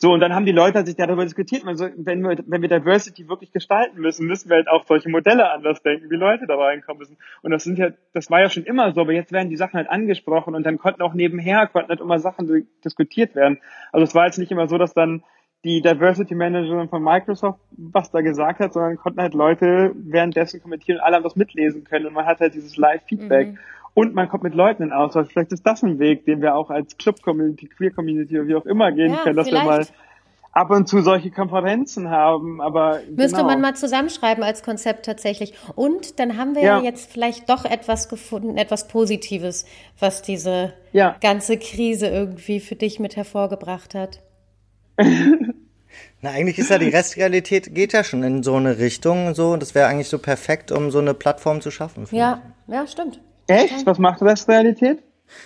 So, 0.00 0.12
und 0.12 0.20
dann 0.20 0.32
haben 0.32 0.46
die 0.46 0.52
Leute 0.52 0.86
sich 0.86 0.94
darüber 0.94 1.24
diskutiert, 1.24 1.64
man 1.64 1.76
so, 1.76 1.88
wenn 1.96 2.22
wir, 2.22 2.38
wenn 2.46 2.62
wir 2.62 2.68
Diversity 2.68 3.28
wirklich 3.28 3.50
gestalten 3.50 4.00
müssen, 4.00 4.28
müssen 4.28 4.48
wir 4.48 4.58
halt 4.58 4.68
auch 4.68 4.86
solche 4.86 5.08
Modelle 5.08 5.50
anders 5.50 5.82
denken, 5.82 6.08
wie 6.08 6.14
Leute 6.14 6.46
da 6.46 6.54
reinkommen 6.54 7.00
müssen. 7.00 7.16
Und 7.42 7.50
das 7.50 7.64
sind 7.64 7.78
ja, 7.78 7.90
das 8.12 8.30
war 8.30 8.40
ja 8.40 8.48
schon 8.48 8.62
immer 8.62 8.92
so, 8.92 9.00
aber 9.00 9.12
jetzt 9.12 9.32
werden 9.32 9.50
die 9.50 9.56
Sachen 9.56 9.74
halt 9.74 9.90
angesprochen 9.90 10.54
und 10.54 10.64
dann 10.64 10.78
konnten 10.78 11.02
auch 11.02 11.14
nebenher, 11.14 11.66
konnten 11.66 11.88
halt 11.88 12.00
immer 12.00 12.20
Sachen 12.20 12.68
diskutiert 12.84 13.34
werden. 13.34 13.58
Also 13.90 14.04
es 14.04 14.14
war 14.14 14.26
jetzt 14.26 14.38
nicht 14.38 14.52
immer 14.52 14.68
so, 14.68 14.78
dass 14.78 14.94
dann 14.94 15.24
die 15.64 15.82
Diversity 15.82 16.36
Managerin 16.36 16.88
von 16.88 17.02
Microsoft 17.02 17.58
was 17.72 18.12
da 18.12 18.20
gesagt 18.20 18.60
hat, 18.60 18.72
sondern 18.72 18.96
konnten 18.96 19.20
halt 19.20 19.34
Leute 19.34 19.92
währenddessen 19.96 20.62
kommentieren 20.62 20.98
und 20.98 21.04
alle 21.04 21.16
haben 21.16 21.24
das 21.24 21.34
mitlesen 21.34 21.82
können 21.82 22.06
und 22.06 22.12
man 22.12 22.26
hat 22.26 22.38
halt 22.38 22.54
dieses 22.54 22.76
Live-Feedback. 22.76 23.48
Mhm. 23.48 23.58
Und 23.98 24.14
man 24.14 24.28
kommt 24.28 24.44
mit 24.44 24.54
Leuten 24.54 24.84
in 24.84 24.92
Austausch. 24.92 25.26
Vielleicht 25.32 25.50
ist 25.50 25.66
das 25.66 25.82
ein 25.82 25.98
Weg, 25.98 26.24
den 26.24 26.40
wir 26.40 26.54
auch 26.54 26.70
als 26.70 26.96
Club-Community, 26.98 27.66
Queer-Community 27.66 28.38
oder 28.38 28.46
wie 28.46 28.54
auch 28.54 28.64
immer 28.64 28.92
gehen 28.92 29.10
ja, 29.10 29.16
können, 29.24 29.34
dass 29.34 29.48
vielleicht. 29.48 29.66
wir 29.66 29.72
mal 29.72 29.86
ab 30.52 30.70
und 30.70 30.88
zu 30.88 31.00
solche 31.00 31.32
Konferenzen 31.32 32.08
haben, 32.08 32.60
aber 32.60 33.00
müsste 33.10 33.38
genau. 33.38 33.48
man 33.48 33.60
mal 33.60 33.74
zusammenschreiben 33.74 34.44
als 34.44 34.62
Konzept 34.62 35.04
tatsächlich. 35.04 35.52
Und 35.74 36.20
dann 36.20 36.36
haben 36.36 36.54
wir 36.54 36.62
ja. 36.62 36.80
jetzt 36.80 37.10
vielleicht 37.10 37.50
doch 37.50 37.64
etwas 37.64 38.08
gefunden, 38.08 38.56
etwas 38.56 38.86
Positives, 38.86 39.66
was 39.98 40.22
diese 40.22 40.74
ja. 40.92 41.16
ganze 41.20 41.58
Krise 41.58 42.06
irgendwie 42.06 42.60
für 42.60 42.76
dich 42.76 43.00
mit 43.00 43.16
hervorgebracht 43.16 43.96
hat. 43.96 44.20
Na, 46.22 46.30
eigentlich 46.30 46.60
ist 46.60 46.70
ja 46.70 46.78
die 46.78 46.90
Restrealität 46.90 47.74
geht 47.74 47.92
ja 47.92 48.04
schon 48.04 48.22
in 48.22 48.44
so 48.44 48.54
eine 48.54 48.78
Richtung, 48.78 49.34
so. 49.34 49.56
Das 49.56 49.74
wäre 49.74 49.88
eigentlich 49.88 50.08
so 50.08 50.20
perfekt, 50.20 50.70
um 50.70 50.92
so 50.92 51.00
eine 51.00 51.14
Plattform 51.14 51.60
zu 51.60 51.72
schaffen. 51.72 52.06
Ja, 52.12 52.42
ich. 52.68 52.74
ja, 52.74 52.86
stimmt. 52.86 53.20
Echt? 53.48 53.86
Was 53.86 53.98
macht 53.98 54.22
Restrealität? 54.22 55.02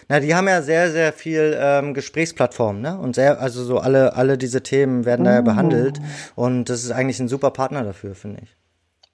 Na, 0.08 0.20
die 0.20 0.34
haben 0.34 0.46
ja 0.48 0.62
sehr, 0.62 0.90
sehr 0.90 1.12
viel 1.12 1.56
ähm, 1.58 1.94
Gesprächsplattformen, 1.94 2.82
ne? 2.82 2.98
Und 2.98 3.14
sehr, 3.14 3.40
also 3.40 3.64
so 3.64 3.78
alle, 3.78 4.14
alle 4.16 4.38
diese 4.38 4.62
Themen 4.62 5.04
werden 5.04 5.24
da 5.24 5.34
ja 5.34 5.40
behandelt. 5.40 6.00
Und 6.36 6.68
das 6.68 6.84
ist 6.84 6.90
eigentlich 6.90 7.18
ein 7.20 7.28
super 7.28 7.50
Partner 7.50 7.82
dafür, 7.82 8.14
finde 8.14 8.42
ich. 8.42 8.56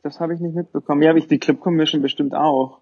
Das 0.03 0.21
habe 0.21 0.35
ich 0.35 0.41
nicht 0.41 0.55
mitbekommen. 0.55 1.03
Ja, 1.03 1.11
habe 1.11 1.19
ich 1.19 1.27
die 1.27 1.39
Clip 1.39 1.59
Commission 1.59 2.03
bestimmt 2.03 2.35
auch. 2.35 2.79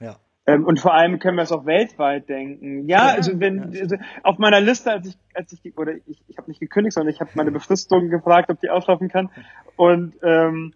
Ja. 0.00 0.16
Ähm, 0.46 0.64
und 0.64 0.80
vor 0.80 0.94
allem 0.94 1.18
können 1.18 1.36
wir 1.36 1.42
es 1.42 1.52
auch 1.52 1.66
weltweit 1.66 2.28
denken. 2.28 2.88
Ja, 2.88 3.08
ja 3.08 3.14
also 3.14 3.38
wenn 3.40 3.74
also 3.78 3.96
auf 4.22 4.38
meiner 4.38 4.60
Liste, 4.60 4.90
als 4.90 5.08
ich, 5.08 5.18
als 5.34 5.52
ich 5.52 5.76
oder 5.76 5.92
ich, 6.06 6.22
ich 6.28 6.38
habe 6.38 6.50
nicht 6.50 6.60
gekündigt, 6.60 6.94
sondern 6.94 7.12
ich 7.12 7.20
habe 7.20 7.30
meine 7.34 7.50
Befristung 7.50 8.10
gefragt, 8.10 8.50
ob 8.50 8.60
die 8.60 8.70
auslaufen 8.70 9.08
kann. 9.08 9.30
Und 9.76 10.14
ähm, 10.22 10.72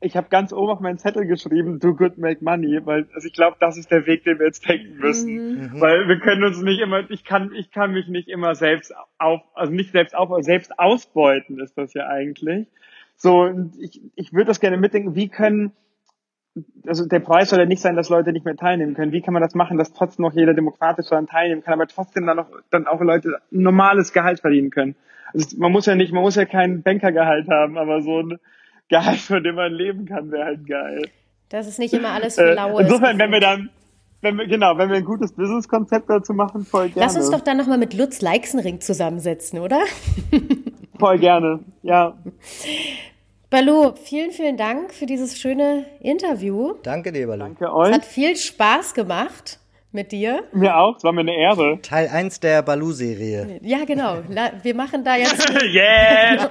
ich 0.00 0.16
habe 0.16 0.28
ganz 0.28 0.52
oben 0.52 0.70
auf 0.70 0.80
meinen 0.80 0.98
Zettel 0.98 1.26
geschrieben, 1.26 1.80
do 1.80 1.94
good, 1.94 2.18
make 2.18 2.42
money, 2.44 2.80
weil 2.84 3.06
also 3.14 3.26
ich 3.26 3.32
glaube, 3.32 3.56
das 3.60 3.76
ist 3.76 3.90
der 3.90 4.06
Weg, 4.06 4.24
den 4.24 4.38
wir 4.38 4.46
jetzt 4.46 4.68
denken 4.68 4.98
müssen, 4.98 5.72
mhm. 5.72 5.80
weil 5.80 6.08
wir 6.08 6.18
können 6.20 6.44
uns 6.44 6.62
nicht 6.62 6.80
immer, 6.80 7.10
ich 7.10 7.24
kann, 7.24 7.52
ich 7.54 7.70
kann 7.70 7.92
mich 7.92 8.08
nicht 8.08 8.28
immer 8.28 8.54
selbst 8.54 8.94
auf, 9.18 9.40
also 9.54 9.72
nicht 9.72 9.92
selbst 9.92 10.14
auf, 10.14 10.30
selbst 10.44 10.78
ausbeuten 10.78 11.58
ist 11.60 11.76
das 11.76 11.94
ja 11.94 12.06
eigentlich. 12.06 12.68
So, 13.16 13.42
und 13.42 13.76
ich, 13.80 14.00
ich 14.14 14.32
würde 14.32 14.46
das 14.46 14.60
gerne 14.60 14.76
mitdenken, 14.76 15.16
wie 15.16 15.28
können 15.28 15.72
also 16.86 17.06
der 17.06 17.20
Preis 17.20 17.50
soll 17.50 17.60
ja 17.60 17.66
nicht 17.66 17.82
sein, 17.82 17.94
dass 17.94 18.08
Leute 18.08 18.32
nicht 18.32 18.44
mehr 18.44 18.56
teilnehmen 18.56 18.94
können. 18.94 19.12
Wie 19.12 19.20
kann 19.20 19.32
man 19.32 19.42
das 19.42 19.54
machen, 19.54 19.78
dass 19.78 19.92
trotzdem 19.92 20.24
noch 20.24 20.32
jeder 20.32 20.54
demokratisch 20.54 21.08
daran 21.08 21.26
teilnehmen 21.26 21.62
kann, 21.62 21.74
aber 21.74 21.86
trotzdem 21.86 22.26
dann 22.26 22.36
noch 22.36 22.48
dann 22.70 22.86
auch 22.86 23.00
Leute 23.00 23.40
ein 23.52 23.62
normales 23.62 24.12
Gehalt 24.12 24.40
verdienen 24.40 24.70
können? 24.70 24.96
Also 25.32 25.56
man 25.58 25.70
muss 25.70 25.86
ja 25.86 25.94
nicht, 25.94 26.12
man 26.12 26.22
muss 26.22 26.36
ja 26.36 26.46
kein 26.46 26.82
Bankergehalt 26.82 27.48
haben, 27.48 27.76
aber 27.78 28.00
so 28.00 28.20
ein 28.20 28.38
Gehalt, 28.88 29.18
von 29.20 29.42
dem 29.42 29.54
man 29.54 29.72
leben 29.72 30.06
kann, 30.06 30.30
wäre 30.30 30.44
halt 30.44 30.66
geil. 30.66 31.08
Das 31.48 31.66
ist 31.66 31.78
nicht 31.78 31.94
immer 31.94 32.10
alles 32.10 32.34
für 32.36 32.54
Laue. 32.54 32.80
Äh, 32.80 32.84
insofern, 32.84 33.18
wenn 33.18 33.32
wir 33.32 33.40
dann 33.40 33.70
wenn 34.20 34.36
wir, 34.36 34.48
genau, 34.48 34.76
wenn 34.76 34.88
wir 34.88 34.96
ein 34.96 35.04
gutes 35.04 35.32
Business-Konzept 35.32 36.10
dazu 36.10 36.32
machen, 36.32 36.64
voll 36.64 36.88
gerne. 36.88 37.06
Lass 37.06 37.16
uns 37.16 37.30
doch 37.30 37.40
dann 37.40 37.56
nochmal 37.56 37.78
mit 37.78 37.94
Lutz 37.94 38.20
Leixenring 38.20 38.80
zusammensetzen, 38.80 39.60
oder? 39.60 39.80
voll 40.98 41.18
gerne, 41.18 41.60
ja. 41.82 42.18
Balu, 43.48 43.92
vielen, 43.94 44.32
vielen 44.32 44.56
Dank 44.56 44.92
für 44.92 45.06
dieses 45.06 45.38
schöne 45.38 45.86
Interview. 46.00 46.74
Danke 46.82 47.12
dir, 47.12 47.28
Balu. 47.28 47.44
Danke 47.44 47.72
euch. 47.72 47.90
Es 47.90 47.94
hat 47.94 48.04
viel 48.04 48.36
Spaß 48.36 48.94
gemacht 48.94 49.60
mit 49.92 50.10
dir. 50.10 50.42
Mir 50.52 50.76
auch, 50.76 50.96
es 50.96 51.04
war 51.04 51.12
mir 51.12 51.20
eine 51.20 51.36
Ehre. 51.36 51.78
Teil 51.80 52.08
1 52.08 52.40
der 52.40 52.62
Balu-Serie. 52.62 53.60
Ja, 53.62 53.84
genau. 53.84 54.18
Wir 54.62 54.74
machen 54.74 55.04
da 55.04 55.16
jetzt. 55.16 55.48
yeah! 55.62 56.50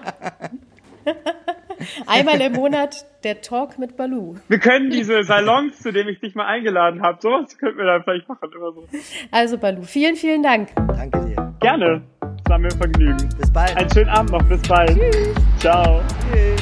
Einmal 2.08 2.42
im 2.42 2.54
Monat 2.54 3.06
der 3.24 3.42
Talk 3.42 3.78
mit 3.78 3.98
Balu. 3.98 4.36
Wir 4.48 4.60
können 4.60 4.90
diese 4.90 5.24
Salons, 5.24 5.80
zu 5.80 5.92
denen 5.92 6.10
ich 6.10 6.20
dich 6.20 6.36
mal 6.36 6.46
eingeladen 6.46 7.02
habe, 7.02 7.20
sowas 7.22 7.58
könnten 7.58 7.78
wir 7.78 7.86
dann 7.86 8.04
vielleicht 8.04 8.28
machen. 8.28 8.50
Immer 8.56 8.72
so. 8.72 8.88
Also 9.32 9.58
Balu, 9.58 9.84
vielen, 9.84 10.16
vielen 10.16 10.44
Dank. 10.44 10.70
Danke 10.76 11.26
dir. 11.26 11.54
Gerne. 11.60 12.02
Es 12.22 12.50
war 12.50 12.60
mir 12.60 12.68
ein 12.68 12.78
Vergnügen. 12.78 13.30
Bis 13.40 13.52
bald. 13.52 13.76
Einen 13.76 13.92
schönen 13.92 14.10
Abend 14.10 14.32
noch. 14.32 14.44
Bis 14.48 14.62
bald. 14.62 14.98
Tschüss. 14.98 15.36
Ciao. 15.60 16.02
Tschüss. 16.32 16.57